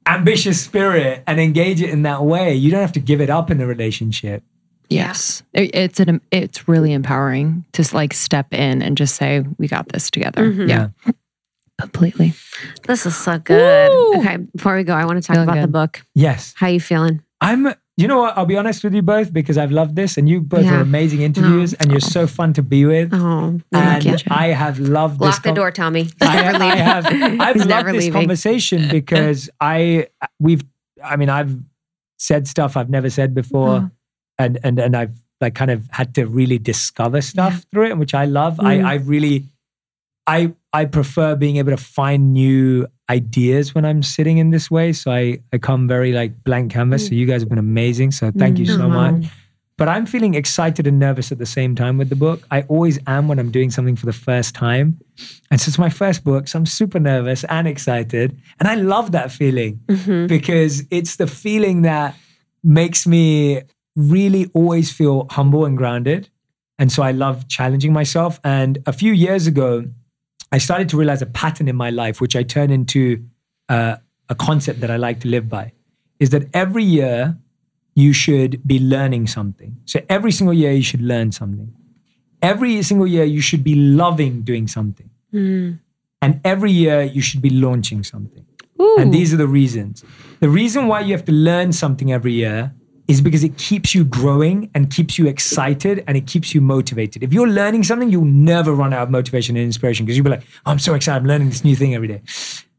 ambitious 0.07 0.63
spirit 0.63 1.23
and 1.27 1.39
engage 1.39 1.81
it 1.81 1.89
in 1.89 2.03
that 2.03 2.23
way. 2.23 2.53
You 2.53 2.71
don't 2.71 2.81
have 2.81 2.93
to 2.93 2.99
give 2.99 3.21
it 3.21 3.29
up 3.29 3.51
in 3.51 3.57
the 3.57 3.67
relationship. 3.67 4.43
Yes. 4.89 5.43
It's 5.53 5.99
an 5.99 6.21
it's 6.31 6.67
really 6.67 6.93
empowering 6.93 7.65
to 7.73 7.85
like 7.93 8.13
step 8.13 8.53
in 8.53 8.81
and 8.81 8.97
just 8.97 9.15
say 9.15 9.43
we 9.57 9.67
got 9.67 9.89
this 9.89 10.09
together. 10.09 10.49
Mm-hmm. 10.49 10.69
Yeah. 10.69 10.89
Completely. 11.79 12.33
This 12.87 13.05
is 13.05 13.15
so 13.15 13.37
good. 13.37 13.91
Woo! 13.91 14.19
Okay, 14.19 14.37
before 14.37 14.75
we 14.75 14.83
go, 14.83 14.93
I 14.93 15.05
want 15.05 15.21
to 15.21 15.27
talk 15.27 15.35
feeling 15.35 15.49
about 15.49 15.55
good. 15.55 15.63
the 15.63 15.71
book. 15.71 16.01
Yes. 16.15 16.53
How 16.57 16.67
you 16.67 16.79
feeling? 16.79 17.21
I'm 17.39 17.73
you 17.97 18.07
know 18.07 18.19
what? 18.19 18.37
I'll 18.37 18.45
be 18.45 18.55
honest 18.55 18.83
with 18.83 18.93
you 18.93 19.01
both 19.01 19.33
because 19.33 19.57
I've 19.57 19.71
loved 19.71 19.95
this, 19.95 20.17
and 20.17 20.29
you 20.29 20.39
both 20.39 20.65
yeah. 20.65 20.77
are 20.77 20.81
amazing 20.81 21.21
interviews, 21.21 21.73
oh. 21.73 21.77
and 21.79 21.91
you're 21.91 21.99
so 21.99 22.27
fun 22.27 22.53
to 22.53 22.61
be 22.61 22.85
with. 22.85 23.11
Oh, 23.11 23.59
and 23.71 24.23
I 24.29 24.47
have 24.47 24.79
loved 24.79 25.19
Lock 25.19 25.29
this. 25.29 25.35
Lock 25.37 25.43
the 25.43 25.51
door, 25.53 25.71
Tommy. 25.71 26.07
I, 26.21 26.53
I, 26.53 26.75
have. 26.75 27.05
I've 27.07 27.55
He's 27.55 27.65
loved 27.65 27.87
this 27.87 27.95
leaving. 27.95 28.13
conversation 28.13 28.87
because 28.91 29.49
I 29.59 30.07
we've. 30.39 30.63
I 31.03 31.15
mean, 31.15 31.29
I've 31.29 31.57
said 32.19 32.47
stuff 32.47 32.77
I've 32.77 32.89
never 32.89 33.09
said 33.09 33.33
before, 33.33 33.69
oh. 33.69 33.91
and 34.37 34.59
and 34.63 34.77
and 34.77 34.95
I've 34.95 35.15
like 35.41 35.55
kind 35.55 35.71
of 35.71 35.87
had 35.89 36.13
to 36.15 36.27
really 36.27 36.59
discover 36.59 37.21
stuff 37.21 37.53
yeah. 37.53 37.59
through 37.71 37.87
it, 37.87 37.97
which 37.97 38.13
I 38.13 38.25
love. 38.25 38.57
Mm. 38.57 38.85
I 38.85 38.91
I 38.91 38.93
really, 38.97 39.45
I 40.27 40.53
I 40.71 40.85
prefer 40.85 41.35
being 41.35 41.57
able 41.57 41.71
to 41.71 41.77
find 41.77 42.31
new 42.31 42.85
ideas 43.09 43.73
when 43.73 43.85
I'm 43.85 44.03
sitting 44.03 44.37
in 44.37 44.51
this 44.51 44.69
way. 44.69 44.93
So 44.93 45.11
I, 45.11 45.39
I 45.53 45.57
come 45.57 45.87
very 45.87 46.11
like 46.11 46.43
blank 46.43 46.71
canvas. 46.71 47.07
So 47.07 47.15
you 47.15 47.25
guys 47.25 47.41
have 47.41 47.49
been 47.49 47.57
amazing. 47.57 48.11
So 48.11 48.31
thank 48.31 48.57
you 48.59 48.65
so 48.65 48.79
mm-hmm. 48.79 49.21
much. 49.21 49.31
But 49.77 49.87
I'm 49.87 50.07
feeling 50.07 50.33
excited 50.33 50.87
and 50.87 50.97
nervous 50.97 51.31
at 51.31 51.37
the 51.37 51.45
same 51.45 51.75
time 51.75 51.99
with 51.99 52.09
the 52.09 52.15
book. 52.15 52.41
I 52.49 52.63
always 52.63 52.97
am 53.05 53.27
when 53.27 53.37
I'm 53.37 53.51
doing 53.51 53.69
something 53.69 53.95
for 53.95 54.07
the 54.07 54.13
first 54.13 54.55
time. 54.55 54.99
And 55.51 55.61
so 55.61 55.69
it's 55.69 55.77
my 55.77 55.89
first 55.89 56.23
book. 56.23 56.47
So 56.47 56.57
I'm 56.57 56.65
super 56.65 56.99
nervous 56.99 57.43
and 57.43 57.67
excited. 57.67 58.35
And 58.59 58.67
I 58.67 58.73
love 58.73 59.11
that 59.11 59.31
feeling 59.31 59.79
mm-hmm. 59.85 60.25
because 60.25 60.83
it's 60.89 61.17
the 61.17 61.27
feeling 61.27 61.83
that 61.83 62.15
makes 62.63 63.05
me 63.05 63.61
really 63.95 64.49
always 64.55 64.91
feel 64.91 65.27
humble 65.29 65.63
and 65.63 65.77
grounded. 65.77 66.27
And 66.79 66.91
so 66.91 67.03
I 67.03 67.11
love 67.11 67.47
challenging 67.47 67.93
myself. 67.93 68.39
And 68.43 68.79
a 68.87 68.93
few 68.93 69.13
years 69.13 69.45
ago, 69.45 69.85
I 70.51 70.57
started 70.57 70.89
to 70.89 70.97
realize 70.97 71.21
a 71.21 71.25
pattern 71.25 71.67
in 71.67 71.75
my 71.75 71.89
life, 71.89 72.21
which 72.21 72.35
I 72.35 72.43
turn 72.43 72.71
into 72.71 73.23
uh, 73.69 73.97
a 74.29 74.35
concept 74.35 74.79
that 74.81 74.91
I 74.91 74.97
like 74.97 75.19
to 75.21 75.27
live 75.27 75.49
by, 75.49 75.73
is 76.19 76.29
that 76.31 76.47
every 76.53 76.83
year 76.83 77.37
you 77.95 78.13
should 78.13 78.65
be 78.65 78.79
learning 78.79 79.27
something. 79.27 79.77
So 79.85 79.99
every 80.09 80.31
single 80.31 80.53
year 80.53 80.71
you 80.71 80.83
should 80.83 81.01
learn 81.01 81.31
something. 81.31 81.73
Every 82.41 82.81
single 82.83 83.07
year 83.07 83.23
you 83.23 83.41
should 83.41 83.63
be 83.63 83.75
loving 83.75 84.41
doing 84.43 84.67
something. 84.67 85.09
And 86.21 86.39
every 86.43 86.71
year 86.71 87.01
you 87.03 87.21
should 87.21 87.41
be 87.41 87.49
launching 87.49 88.03
something. 88.03 88.45
And 88.99 89.13
these 89.13 89.33
are 89.33 89.37
the 89.37 89.47
reasons. 89.47 90.03
The 90.39 90.49
reason 90.49 90.87
why 90.87 91.01
you 91.01 91.13
have 91.13 91.25
to 91.25 91.31
learn 91.31 91.73
something 91.73 92.11
every 92.11 92.33
year 92.33 92.73
is 93.07 93.21
because 93.21 93.43
it 93.43 93.57
keeps 93.57 93.95
you 93.95 94.03
growing 94.03 94.69
and 94.73 94.91
keeps 94.91 95.17
you 95.17 95.27
excited 95.27 96.03
and 96.07 96.17
it 96.17 96.27
keeps 96.27 96.53
you 96.53 96.59
motivated. 96.59 97.23
If 97.23 97.33
you're 97.33 97.47
learning 97.47 97.83
something, 97.83 98.09
you'll 98.09 98.25
never 98.25 98.73
run 98.73 98.93
out 98.93 99.03
of 99.03 99.09
motivation 99.09 99.55
and 99.55 99.65
inspiration 99.65 100.05
because 100.05 100.17
you'll 100.17 100.25
be 100.25 100.31
like, 100.31 100.43
oh, 100.65 100.71
I'm 100.71 100.79
so 100.79 100.93
excited. 100.93 101.21
I'm 101.21 101.27
learning 101.27 101.49
this 101.49 101.63
new 101.63 101.75
thing 101.75 101.95
every 101.95 102.09
day. 102.09 102.21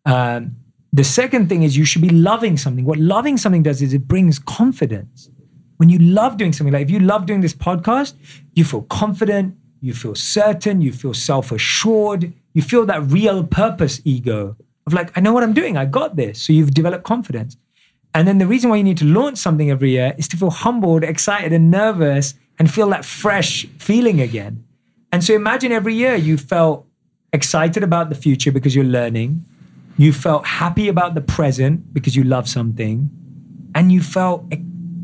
Um, 0.04 0.56
the 0.92 1.04
second 1.04 1.48
thing 1.48 1.62
is 1.62 1.76
you 1.76 1.84
should 1.84 2.02
be 2.02 2.10
loving 2.10 2.56
something. 2.56 2.84
What 2.84 2.98
loving 2.98 3.36
something 3.36 3.62
does 3.62 3.82
is 3.82 3.92
it 3.94 4.06
brings 4.06 4.38
confidence. 4.38 5.30
When 5.76 5.88
you 5.88 5.98
love 5.98 6.36
doing 6.36 6.52
something, 6.52 6.72
like 6.72 6.82
if 6.82 6.90
you 6.90 6.98
love 6.98 7.26
doing 7.26 7.40
this 7.40 7.54
podcast, 7.54 8.14
you 8.54 8.64
feel 8.64 8.82
confident, 8.82 9.56
you 9.80 9.94
feel 9.94 10.14
certain, 10.14 10.80
you 10.80 10.92
feel 10.92 11.14
self 11.14 11.52
assured, 11.52 12.32
you 12.52 12.62
feel 12.62 12.84
that 12.86 13.02
real 13.04 13.44
purpose 13.44 14.00
ego 14.04 14.56
of 14.86 14.92
like, 14.92 15.16
I 15.16 15.20
know 15.20 15.32
what 15.32 15.42
I'm 15.42 15.52
doing, 15.52 15.76
I 15.76 15.84
got 15.84 16.16
this. 16.16 16.42
So 16.42 16.52
you've 16.52 16.72
developed 16.72 17.04
confidence. 17.04 17.56
And 18.18 18.26
then 18.26 18.38
the 18.38 18.48
reason 18.48 18.68
why 18.68 18.78
you 18.78 18.82
need 18.82 18.96
to 18.96 19.04
launch 19.04 19.38
something 19.38 19.70
every 19.70 19.92
year 19.92 20.12
is 20.18 20.26
to 20.26 20.36
feel 20.36 20.50
humbled, 20.50 21.04
excited, 21.04 21.52
and 21.52 21.70
nervous 21.70 22.34
and 22.58 22.68
feel 22.68 22.88
that 22.88 23.04
fresh 23.04 23.64
feeling 23.78 24.20
again. 24.20 24.64
And 25.12 25.22
so 25.22 25.34
imagine 25.34 25.70
every 25.70 25.94
year 25.94 26.16
you 26.16 26.36
felt 26.36 26.84
excited 27.32 27.84
about 27.84 28.08
the 28.08 28.16
future 28.16 28.50
because 28.50 28.74
you're 28.74 28.84
learning, 28.84 29.44
you 29.98 30.12
felt 30.12 30.44
happy 30.44 30.88
about 30.88 31.14
the 31.14 31.20
present 31.20 31.94
because 31.94 32.16
you 32.16 32.24
love 32.24 32.48
something, 32.48 33.08
and 33.76 33.92
you 33.92 34.02
felt 34.02 34.52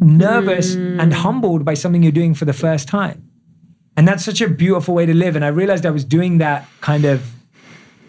nervous 0.01 0.75
mm. 0.75 1.01
and 1.01 1.15
humbled 1.15 1.65
by 1.65 1.75
something 1.75 2.03
you're 2.03 2.11
doing 2.11 2.35
for 2.35 2.47
the 2.47 2.53
first 2.53 2.89
time. 2.89 3.31
And 3.97 4.09
that's 4.09 4.25
such 4.25 4.41
a 4.41 4.49
beautiful 4.49 4.93
way 4.93 5.07
to 5.07 5.15
live. 5.15 5.37
And 5.37 5.45
I 5.45 5.49
realized 5.49 5.87
I 5.87 5.91
was 5.91 6.05
doing 6.05 6.39
that 6.39 6.67
kind 6.81 7.05
of 7.05 7.31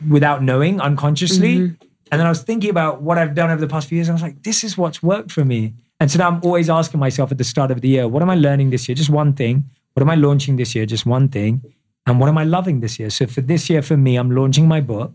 without 0.10 0.41
knowing 0.41 0.82
unconsciously. 0.82 1.60
Mm-hmm. 1.60 1.86
And 2.11 2.19
then 2.19 2.26
I 2.27 2.30
was 2.30 2.44
thinking 2.44 2.69
about 2.69 3.02
what 3.02 3.18
I've 3.18 3.34
done 3.36 3.49
over 3.49 3.60
the 3.60 3.68
past 3.68 3.88
few 3.90 3.95
years. 3.98 4.07
And 4.07 4.14
I 4.14 4.18
was 4.18 4.22
like, 4.22 4.44
this 4.44 4.64
is 4.64 4.77
what's 4.77 5.02
worked 5.02 5.32
for 5.32 5.44
me. 5.44 5.73
And 5.99 6.11
so 6.11 6.19
now 6.19 6.27
I'm 6.30 6.41
always 6.44 6.69
asking 6.69 6.99
myself 6.99 7.32
at 7.32 7.38
the 7.38 7.44
start 7.44 7.72
of 7.72 7.82
the 7.82 7.88
year, 7.88 8.07
what 8.07 8.22
am 8.22 8.30
I 8.30 8.36
learning 8.36 8.69
this 8.69 8.88
year? 8.88 8.95
Just 8.95 9.10
one 9.10 9.34
thing. 9.34 9.65
What 9.94 10.02
am 10.02 10.10
I 10.10 10.15
launching 10.15 10.56
this 10.57 10.76
year? 10.76 10.86
Just 10.86 11.06
one 11.06 11.30
thing. 11.30 11.61
And 12.06 12.19
what 12.19 12.30
am 12.30 12.38
I 12.38 12.44
loving 12.44 12.82
this 12.82 12.99
year? 12.99 13.10
So 13.10 13.26
for 13.26 13.41
this 13.41 13.69
year, 13.69 13.82
for 13.82 13.98
me, 13.98 14.15
I'm 14.18 14.30
launching 14.32 14.68
my 14.68 14.82
book. 14.82 15.11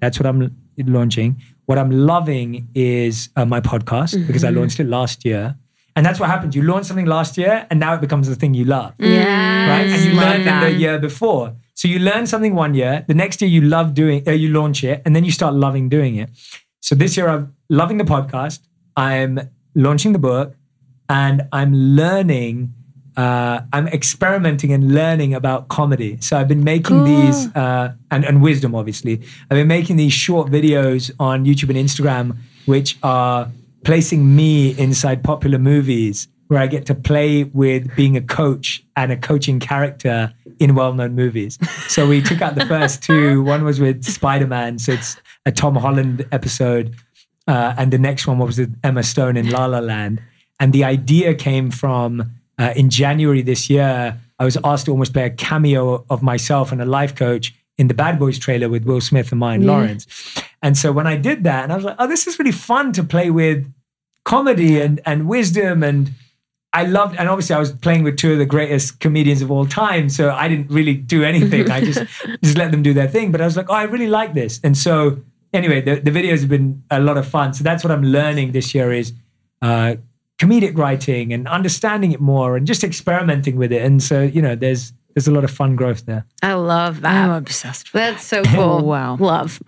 That's 0.00 0.18
what 0.20 0.26
I'm 0.26 0.54
launching. 0.78 1.40
What 1.64 1.78
I'm 1.78 1.90
loving 1.90 2.68
is 2.74 3.30
uh, 3.36 3.44
my 3.46 3.60
podcast 3.60 4.26
because 4.26 4.44
I 4.44 4.50
launched 4.50 4.78
it 4.78 4.86
last 4.88 5.24
year. 5.24 5.56
And 5.94 6.04
that's 6.04 6.20
what 6.20 6.28
happens. 6.28 6.54
You 6.54 6.62
launch 6.62 6.84
something 6.86 7.06
last 7.06 7.38
year 7.38 7.66
and 7.70 7.80
now 7.80 7.94
it 7.94 8.02
becomes 8.02 8.28
the 8.28 8.34
thing 8.36 8.52
you 8.52 8.66
love 8.66 8.92
Yeah. 8.98 9.70
right? 9.70 9.86
And 9.86 10.04
you 10.04 10.12
learned 10.20 10.46
it 10.46 10.60
the 10.60 10.72
year 10.78 10.98
before. 10.98 11.54
So 11.76 11.88
you 11.88 11.98
learn 11.98 12.26
something 12.26 12.54
one 12.54 12.72
year, 12.74 13.04
the 13.06 13.12
next 13.12 13.42
year 13.42 13.50
you 13.50 13.60
love 13.60 13.92
doing, 13.92 14.26
uh, 14.26 14.32
you 14.32 14.48
launch 14.48 14.82
it, 14.82 15.02
and 15.04 15.14
then 15.14 15.26
you 15.26 15.30
start 15.30 15.54
loving 15.54 15.90
doing 15.90 16.16
it. 16.16 16.30
So 16.80 16.94
this 16.94 17.18
year 17.18 17.28
I'm 17.28 17.54
loving 17.68 17.98
the 17.98 18.04
podcast, 18.04 18.60
I'm 18.96 19.38
launching 19.74 20.14
the 20.14 20.18
book, 20.18 20.56
and 21.10 21.42
I'm 21.52 21.74
learning. 21.74 22.72
Uh, 23.14 23.60
I'm 23.72 23.88
experimenting 23.88 24.72
and 24.72 24.94
learning 24.94 25.34
about 25.34 25.68
comedy. 25.68 26.18
So 26.20 26.38
I've 26.38 26.48
been 26.48 26.64
making 26.64 27.04
these 27.04 27.54
uh, 27.54 27.94
and 28.10 28.24
and 28.24 28.42
wisdom, 28.42 28.74
obviously. 28.74 29.22
I've 29.50 29.56
been 29.56 29.68
making 29.68 29.96
these 29.96 30.12
short 30.12 30.50
videos 30.50 31.10
on 31.18 31.44
YouTube 31.44 31.70
and 31.70 31.78
Instagram, 31.78 32.36
which 32.66 32.98
are 33.02 33.50
placing 33.84 34.34
me 34.34 34.78
inside 34.78 35.22
popular 35.22 35.58
movies 35.58 36.28
where 36.48 36.60
I 36.60 36.66
get 36.66 36.86
to 36.86 36.94
play 36.94 37.44
with 37.44 37.94
being 37.96 38.16
a 38.16 38.20
coach 38.20 38.82
and 38.96 39.12
a 39.12 39.16
coaching 39.16 39.60
character 39.60 40.32
in 40.58 40.74
well-known 40.74 41.14
movies. 41.14 41.58
So 41.88 42.06
we 42.08 42.22
took 42.22 42.42
out 42.42 42.54
the 42.54 42.66
first 42.66 43.02
two. 43.02 43.42
One 43.42 43.64
was 43.64 43.80
with 43.80 44.04
Spider-Man, 44.04 44.78
so 44.78 44.92
it's 44.92 45.16
a 45.44 45.52
Tom 45.52 45.76
Holland 45.76 46.26
episode, 46.32 46.94
uh, 47.46 47.74
and 47.78 47.92
the 47.92 47.98
next 47.98 48.26
one 48.26 48.38
was 48.38 48.58
with 48.58 48.78
Emma 48.82 49.02
Stone 49.02 49.36
in 49.36 49.50
La 49.50 49.66
La 49.66 49.78
Land. 49.78 50.22
And 50.58 50.72
the 50.72 50.84
idea 50.84 51.34
came 51.34 51.70
from 51.70 52.32
uh, 52.58 52.72
in 52.74 52.90
January 52.90 53.42
this 53.42 53.68
year. 53.68 54.18
I 54.38 54.44
was 54.44 54.56
asked 54.64 54.86
to 54.86 54.90
almost 54.90 55.12
play 55.12 55.24
a 55.24 55.30
cameo 55.30 56.04
of 56.10 56.22
myself 56.22 56.72
and 56.72 56.80
a 56.82 56.86
life 56.86 57.14
coach 57.14 57.54
in 57.78 57.88
the 57.88 57.94
Bad 57.94 58.18
Boys 58.18 58.38
trailer 58.38 58.68
with 58.68 58.84
Will 58.84 59.00
Smith 59.00 59.30
and 59.32 59.40
Martin 59.40 59.66
Lawrence. 59.66 60.06
And 60.62 60.76
so 60.76 60.92
when 60.92 61.06
I 61.06 61.16
did 61.16 61.44
that, 61.44 61.64
and 61.64 61.72
I 61.72 61.76
was 61.76 61.84
like, 61.84 61.96
oh, 61.98 62.06
this 62.06 62.26
is 62.26 62.38
really 62.38 62.52
fun 62.52 62.92
to 62.92 63.04
play 63.04 63.30
with 63.30 63.70
comedy 64.24 64.80
and, 64.80 65.00
and 65.04 65.28
wisdom 65.28 65.82
and 65.82 66.10
I 66.76 66.84
loved 66.84 67.16
and 67.16 67.26
obviously 67.26 67.56
I 67.56 67.58
was 67.58 67.72
playing 67.72 68.02
with 68.02 68.18
two 68.18 68.32
of 68.32 68.38
the 68.38 68.44
greatest 68.44 69.00
comedians 69.00 69.40
of 69.40 69.50
all 69.50 69.64
time 69.64 70.10
so 70.10 70.30
I 70.30 70.46
didn't 70.46 70.70
really 70.70 70.94
do 70.94 71.24
anything. 71.32 71.70
I 71.70 71.80
just 71.80 72.00
just 72.44 72.58
let 72.58 72.70
them 72.70 72.82
do 72.82 72.92
their 72.92 73.08
thing. 73.08 73.32
But 73.32 73.40
I 73.40 73.46
was 73.46 73.56
like 73.56 73.70
oh 73.70 73.74
I 73.74 73.84
really 73.84 74.08
like 74.08 74.34
this. 74.34 74.60
And 74.62 74.76
so 74.76 75.18
anyway 75.54 75.80
the, 75.80 75.94
the 75.96 76.10
videos 76.10 76.40
have 76.40 76.50
been 76.50 76.82
a 76.90 77.00
lot 77.00 77.16
of 77.16 77.26
fun. 77.26 77.54
So 77.54 77.64
that's 77.64 77.82
what 77.82 77.90
I'm 77.90 78.02
learning 78.02 78.52
this 78.52 78.74
year 78.74 78.92
is 78.92 79.14
uh, 79.62 79.94
comedic 80.38 80.76
writing 80.76 81.32
and 81.32 81.48
understanding 81.48 82.12
it 82.12 82.20
more 82.20 82.58
and 82.58 82.66
just 82.66 82.84
experimenting 82.84 83.56
with 83.56 83.72
it. 83.72 83.82
And 83.82 84.02
so 84.02 84.20
you 84.20 84.42
know 84.42 84.54
there's 84.54 84.92
there's 85.16 85.26
a 85.26 85.32
lot 85.32 85.44
of 85.44 85.50
fun 85.50 85.74
growth 85.76 86.04
there 86.04 86.26
I 86.42 86.52
love 86.52 87.00
that. 87.00 87.28
Oh, 87.28 87.32
I'm 87.32 87.36
obsessed 87.42 87.92
with 87.92 88.00
That's 88.02 88.22
so 88.24 88.42
cool. 88.54 88.84
wow. 88.84 89.16
Love. 89.16 89.60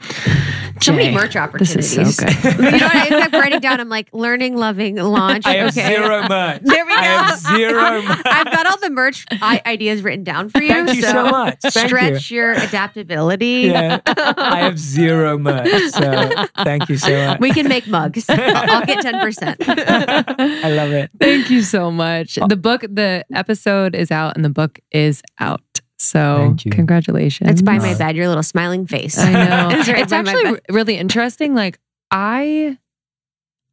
So 0.81 0.93
many 0.93 1.07
Jay, 1.07 1.15
merch 1.15 1.33
This 1.33 1.37
opportunities. 1.43 1.99
is 1.99 2.17
so 2.17 2.27
good. 2.27 2.35
you 2.45 2.63
know 2.63 2.71
what? 2.87 2.97
I 2.97 3.09
kept 3.09 3.33
writing 3.33 3.61
down. 3.61 3.81
I'm 3.81 3.89
like 3.89 4.09
learning, 4.13 4.57
loving, 4.57 4.97
launch. 4.97 5.45
I 5.47 5.55
have 5.55 5.69
okay. 5.77 5.89
zero 5.97 6.21
merch 6.29 6.61
There 6.63 6.85
we 6.87 6.93
go. 6.93 6.99
I 7.01 7.05
have 7.05 7.39
zero 7.41 8.03
merch 8.03 8.23
I've 8.27 8.45
got 8.47 8.67
all 8.67 8.77
the 8.79 8.91
merch 8.91 9.25
I- 9.33 9.63
ideas 9.67 10.03
written 10.03 10.23
down 10.23 10.51
for 10.51 10.61
you. 10.63 10.69
Thank 10.69 10.95
you 10.95 11.03
so 11.03 11.25
much. 11.25 11.59
Thank 11.63 11.75
you. 11.75 11.89
stretch 11.89 12.31
your 12.31 12.53
adaptability. 12.53 13.71
yeah, 13.73 14.01
I 14.07 14.59
have 14.61 14.79
zero 14.79 15.39
merch. 15.39 15.69
So 15.91 16.47
thank 16.63 16.89
you 16.89 16.99
so 16.99 17.27
much. 17.27 17.41
We 17.41 17.51
can 17.53 17.67
make 17.69 17.89
mugs. 17.89 18.27
I'll, 18.29 18.39
I'll 18.71 18.87
get 18.87 19.05
10%. 19.05 19.57
I 19.67 20.71
love 20.71 20.93
it. 20.93 21.11
Thank 21.19 21.51
you 21.51 21.63
so 21.63 21.91
much. 21.91 22.39
Oh. 22.41 22.47
The 22.47 22.57
book, 22.57 22.83
the 22.83 23.25
episode 23.35 23.95
is 23.95 24.11
out 24.11 24.37
and 24.37 24.45
the 24.45 24.51
book 24.51 24.79
is 24.93 25.23
out. 25.41 25.63
So 25.99 26.37
Thank 26.39 26.65
you. 26.65 26.71
congratulations. 26.71 27.51
It's 27.51 27.63
by 27.63 27.79
my 27.79 27.95
bed, 27.95 28.15
your 28.17 28.29
little 28.29 28.43
smiling 28.43 28.87
face. 28.87 29.19
I 29.19 29.33
know. 29.33 29.69
It's 29.79 29.89
right 29.89 29.99
it's 30.03 30.13
actually 30.13 30.61
really 30.71 30.97
interesting. 30.97 31.55
Like 31.55 31.79
I, 32.11 32.79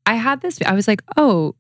I 0.06 0.16
had 0.16 0.42
this. 0.42 0.60
I 0.66 0.74
was 0.74 0.88
like, 0.88 1.02
oh, 1.18 1.56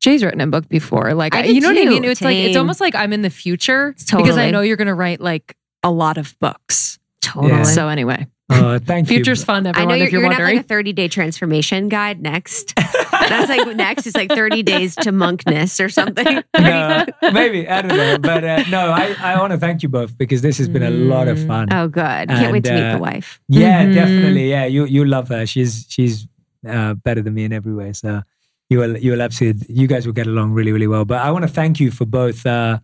Jay's 0.00 0.22
written 0.22 0.40
a 0.40 0.46
book 0.46 0.68
before. 0.68 1.14
Like, 1.14 1.34
I 1.34 1.40
I 1.40 1.44
you 1.46 1.60
know 1.60 1.68
what 1.72 1.78
I 1.78 1.84
mean? 1.86 2.04
It's 2.04 2.20
like 2.20 2.36
it's 2.36 2.56
almost 2.56 2.80
like 2.80 2.94
I'm 2.94 3.12
in 3.12 3.22
the 3.22 3.30
future 3.30 3.94
Totally. 4.06 4.22
because 4.22 4.36
I 4.38 4.50
know 4.50 4.60
you're 4.60 4.76
going 4.76 4.88
to 4.88 4.94
write 4.94 5.20
like 5.20 5.56
a 5.82 5.90
lot 5.90 6.18
of 6.18 6.38
books. 6.38 6.98
Totally. 7.20 7.52
Yeah. 7.52 7.62
So 7.62 7.88
anyway, 7.88 8.26
Oh, 8.50 8.78
thank 8.78 9.08
you. 9.10 9.16
future's 9.16 9.42
fun. 9.42 9.66
I 9.66 9.70
Everyone, 9.70 9.88
know 9.88 9.94
you're, 9.96 10.06
if 10.06 10.12
you're, 10.12 10.20
you're 10.20 10.30
gonna 10.30 10.44
have 10.46 10.54
like 10.56 10.64
a 10.64 10.68
30 10.68 10.92
day 10.92 11.08
transformation 11.08 11.88
guide 11.88 12.20
next. 12.20 12.74
That's 13.28 13.48
like 13.48 13.76
next 13.76 14.06
is 14.06 14.14
like 14.14 14.30
30 14.30 14.62
days 14.62 14.94
to 14.96 15.10
monkness 15.12 15.82
or 15.84 15.88
something. 15.88 16.42
No, 16.58 17.04
maybe 17.32 17.68
I 17.68 17.82
don't 17.82 17.96
know, 17.96 18.18
but 18.18 18.42
uh, 18.44 18.64
no, 18.70 18.90
I, 18.90 19.14
I 19.20 19.38
want 19.40 19.52
to 19.52 19.58
thank 19.58 19.82
you 19.82 19.88
both 19.88 20.16
because 20.16 20.40
this 20.42 20.56
has 20.58 20.68
been 20.68 20.82
a 20.82 20.90
lot 20.90 21.28
of 21.28 21.44
fun. 21.46 21.68
Oh, 21.72 21.88
good. 21.88 22.28
Can't 22.28 22.52
wait 22.52 22.64
to 22.64 22.72
meet 22.74 22.82
uh, 22.82 22.92
the 22.96 23.02
wife. 23.02 23.40
Yeah, 23.48 23.84
Mhm. 23.84 23.94
definitely. 23.94 24.48
Yeah, 24.50 24.64
you 24.66 24.84
you 24.86 25.04
love 25.04 25.28
her. 25.28 25.44
She's 25.46 25.84
she's 25.88 26.26
uh, 26.66 26.94
better 26.94 27.20
than 27.22 27.34
me 27.34 27.44
in 27.44 27.52
every 27.52 27.74
way. 27.74 27.92
So 27.92 28.22
you 28.70 28.78
will 28.78 28.96
you 28.96 29.10
will 29.12 29.20
absolutely 29.22 29.66
you 29.74 29.86
guys 29.86 30.06
will 30.06 30.14
get 30.14 30.26
along 30.26 30.52
really 30.52 30.72
really 30.72 30.86
well. 30.86 31.04
But 31.04 31.18
I 31.22 31.30
want 31.30 31.42
to 31.42 31.48
thank 31.52 31.80
you 31.80 31.90
for 31.90 32.06
both 32.06 32.46
uh, 32.46 32.78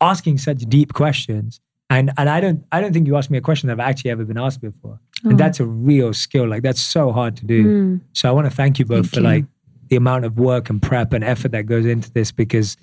asking 0.00 0.38
such 0.38 0.58
deep 0.68 0.92
questions. 0.94 1.60
And 1.90 2.10
and 2.16 2.28
I 2.30 2.40
don't 2.40 2.64
I 2.72 2.80
don't 2.80 2.92
think 2.92 3.06
you 3.06 3.16
asked 3.16 3.30
me 3.30 3.38
a 3.38 3.42
question 3.42 3.66
that 3.68 3.74
I've 3.74 3.88
actually 3.90 4.10
ever 4.12 4.24
been 4.24 4.38
asked 4.38 4.60
before. 4.60 4.98
Oh. 5.24 5.30
And 5.30 5.38
that's 5.38 5.60
a 5.60 5.66
real 5.66 6.14
skill. 6.14 6.48
Like 6.48 6.62
that's 6.62 6.80
so 6.80 7.12
hard 7.12 7.36
to 7.38 7.44
do. 7.44 7.64
Mm. 7.64 8.00
So 8.14 8.28
I 8.28 8.32
want 8.32 8.46
to 8.46 8.54
thank 8.54 8.78
you 8.78 8.84
both 8.86 9.06
Thank 9.10 9.14
for 9.14 9.20
you. 9.20 9.26
like 9.26 9.44
the 9.94 9.98
amount 9.98 10.24
of 10.24 10.36
work 10.38 10.70
and 10.70 10.82
prep 10.82 11.12
and 11.12 11.22
effort 11.22 11.52
that 11.52 11.66
goes 11.66 11.86
into 11.86 12.10
this 12.12 12.32
because 12.32 12.76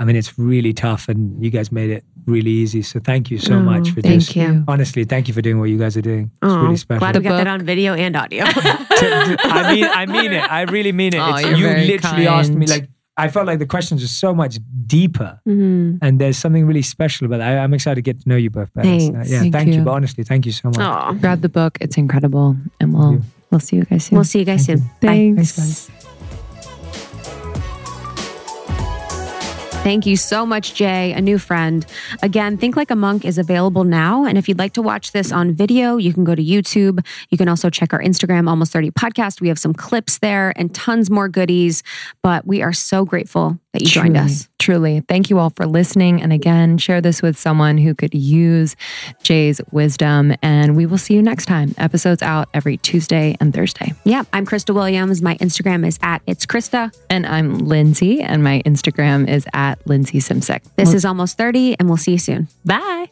I 0.00 0.04
mean 0.04 0.16
it's 0.16 0.36
really 0.38 0.72
tough 0.72 1.08
and 1.08 1.20
you 1.42 1.50
guys 1.50 1.70
made 1.70 1.90
it 1.90 2.04
really 2.26 2.50
easy. 2.50 2.82
So 2.82 2.98
thank 2.98 3.30
you 3.30 3.38
so 3.38 3.54
Oh, 3.54 3.60
much 3.62 3.90
for 3.90 4.02
thank 4.02 4.20
just 4.22 4.34
you. 4.36 4.64
honestly, 4.66 5.04
thank 5.04 5.28
you 5.28 5.34
for 5.34 5.40
doing 5.40 5.58
what 5.60 5.70
you 5.70 5.78
guys 5.78 5.96
are 5.96 6.02
doing. 6.02 6.24
It's 6.42 6.52
Oh, 6.52 6.62
really 6.64 6.76
special. 6.76 6.98
glad 7.00 7.16
we 7.16 7.22
got 7.22 7.36
that 7.36 7.46
on 7.46 7.60
video 7.64 7.94
and 7.94 8.16
audio. 8.16 8.44
To- 8.98 9.36
to- 9.36 9.36
I 9.60 9.74
mean 9.74 9.84
I 10.00 10.06
mean 10.06 10.32
it. 10.32 10.44
I 10.58 10.62
really 10.76 10.90
mean 10.92 11.14
it. 11.14 11.18
Oh, 11.20 11.28
It's- 11.28 11.42
you're 11.44 11.56
you 11.58 11.66
very 11.68 11.86
literally 11.86 12.26
asked 12.26 12.52
me 12.52 12.66
like 12.66 12.88
I 13.16 13.26
felt 13.28 13.46
like 13.46 13.58
the 13.60 13.66
questions 13.66 14.02
are 14.04 14.14
so 14.24 14.34
much 14.34 14.58
deeper 14.86 15.40
Mhm. 15.48 15.98
and 16.02 16.12
there's 16.20 16.38
something 16.44 16.64
really 16.66 16.82
special 16.82 17.26
about 17.26 17.38
that. 17.38 17.48
I, 17.52 17.58
I'm 17.64 17.74
excited 17.74 17.96
to 18.02 18.06
get 18.10 18.20
to 18.22 18.28
know 18.28 18.36
you 18.44 18.50
both 18.50 18.72
better. 18.74 18.88
So, 19.00 19.12
Thanks. 19.12 19.30
yeah, 19.30 19.40
Thank 19.40 19.52
thank, 19.56 19.68
you. 19.68 19.74
you. 19.78 19.82
But 19.86 19.92
honestly, 19.98 20.22
thank 20.24 20.46
you 20.46 20.52
so 20.52 20.68
much. 20.68 20.78
Aw. 20.78 21.12
Grab 21.14 21.40
the 21.40 21.48
book. 21.60 21.78
It's 21.80 21.96
incredible. 21.96 22.56
And 22.80 22.94
we'll 22.94 23.20
we'll 23.50 23.58
see 23.68 23.74
you 23.76 23.84
guys 23.90 24.04
soon. 24.04 24.16
We'll 24.16 24.24
see 24.32 24.38
you 24.40 24.44
guys 24.52 24.66
Thank 24.66 24.78
soon. 24.80 24.88
Bye. 25.00 25.34
Thanks. 25.34 25.52
Thanks, 25.56 25.88
guys. 25.88 26.04
Thank 29.88 30.04
you 30.04 30.18
so 30.18 30.44
much, 30.44 30.74
Jay, 30.74 31.14
a 31.14 31.20
new 31.22 31.38
friend. 31.38 31.86
Again, 32.20 32.58
Think 32.58 32.76
Like 32.76 32.90
a 32.90 32.94
Monk 32.94 33.24
is 33.24 33.38
available 33.38 33.84
now. 33.84 34.26
And 34.26 34.36
if 34.36 34.46
you'd 34.46 34.58
like 34.58 34.74
to 34.74 34.82
watch 34.82 35.12
this 35.12 35.32
on 35.32 35.54
video, 35.54 35.96
you 35.96 36.12
can 36.12 36.24
go 36.24 36.34
to 36.34 36.44
YouTube. 36.44 37.02
You 37.30 37.38
can 37.38 37.48
also 37.48 37.70
check 37.70 37.94
our 37.94 38.02
Instagram, 38.02 38.50
Almost 38.50 38.70
30 38.70 38.90
Podcast. 38.90 39.40
We 39.40 39.48
have 39.48 39.58
some 39.58 39.72
clips 39.72 40.18
there 40.18 40.52
and 40.56 40.74
tons 40.74 41.08
more 41.08 41.26
goodies. 41.26 41.82
But 42.22 42.46
we 42.46 42.60
are 42.60 42.74
so 42.74 43.06
grateful 43.06 43.58
that 43.78 43.84
you 43.84 43.90
joined 43.90 44.16
us. 44.16 44.48
Truly. 44.58 45.00
Thank 45.08 45.30
you 45.30 45.38
all 45.38 45.50
for 45.50 45.66
listening. 45.66 46.20
And 46.20 46.32
again, 46.32 46.78
share 46.78 47.00
this 47.00 47.22
with 47.22 47.38
someone 47.38 47.78
who 47.78 47.94
could 47.94 48.14
use 48.14 48.76
Jay's 49.22 49.60
wisdom. 49.70 50.34
And 50.42 50.76
we 50.76 50.86
will 50.86 50.98
see 50.98 51.14
you 51.14 51.22
next 51.22 51.46
time. 51.46 51.74
Episodes 51.78 52.22
out 52.22 52.48
every 52.52 52.76
Tuesday 52.76 53.36
and 53.40 53.54
Thursday. 53.54 53.92
Yeah, 54.04 54.24
I'm 54.32 54.44
Krista 54.44 54.74
Williams. 54.74 55.22
My 55.22 55.36
Instagram 55.36 55.86
is 55.86 55.98
at 56.02 56.22
It's 56.26 56.44
Krista. 56.44 56.94
And 57.08 57.26
I'm 57.26 57.58
Lindsey, 57.58 58.20
and 58.20 58.42
my 58.42 58.62
Instagram 58.66 59.28
is 59.28 59.46
at 59.52 59.86
Lindsey 59.86 60.18
Simcik. 60.18 60.60
This 60.76 60.94
is 60.94 61.04
Almost 61.04 61.38
30, 61.38 61.76
and 61.78 61.88
we'll 61.88 61.96
see 61.96 62.12
you 62.12 62.18
soon. 62.18 62.48
Bye. 62.64 63.08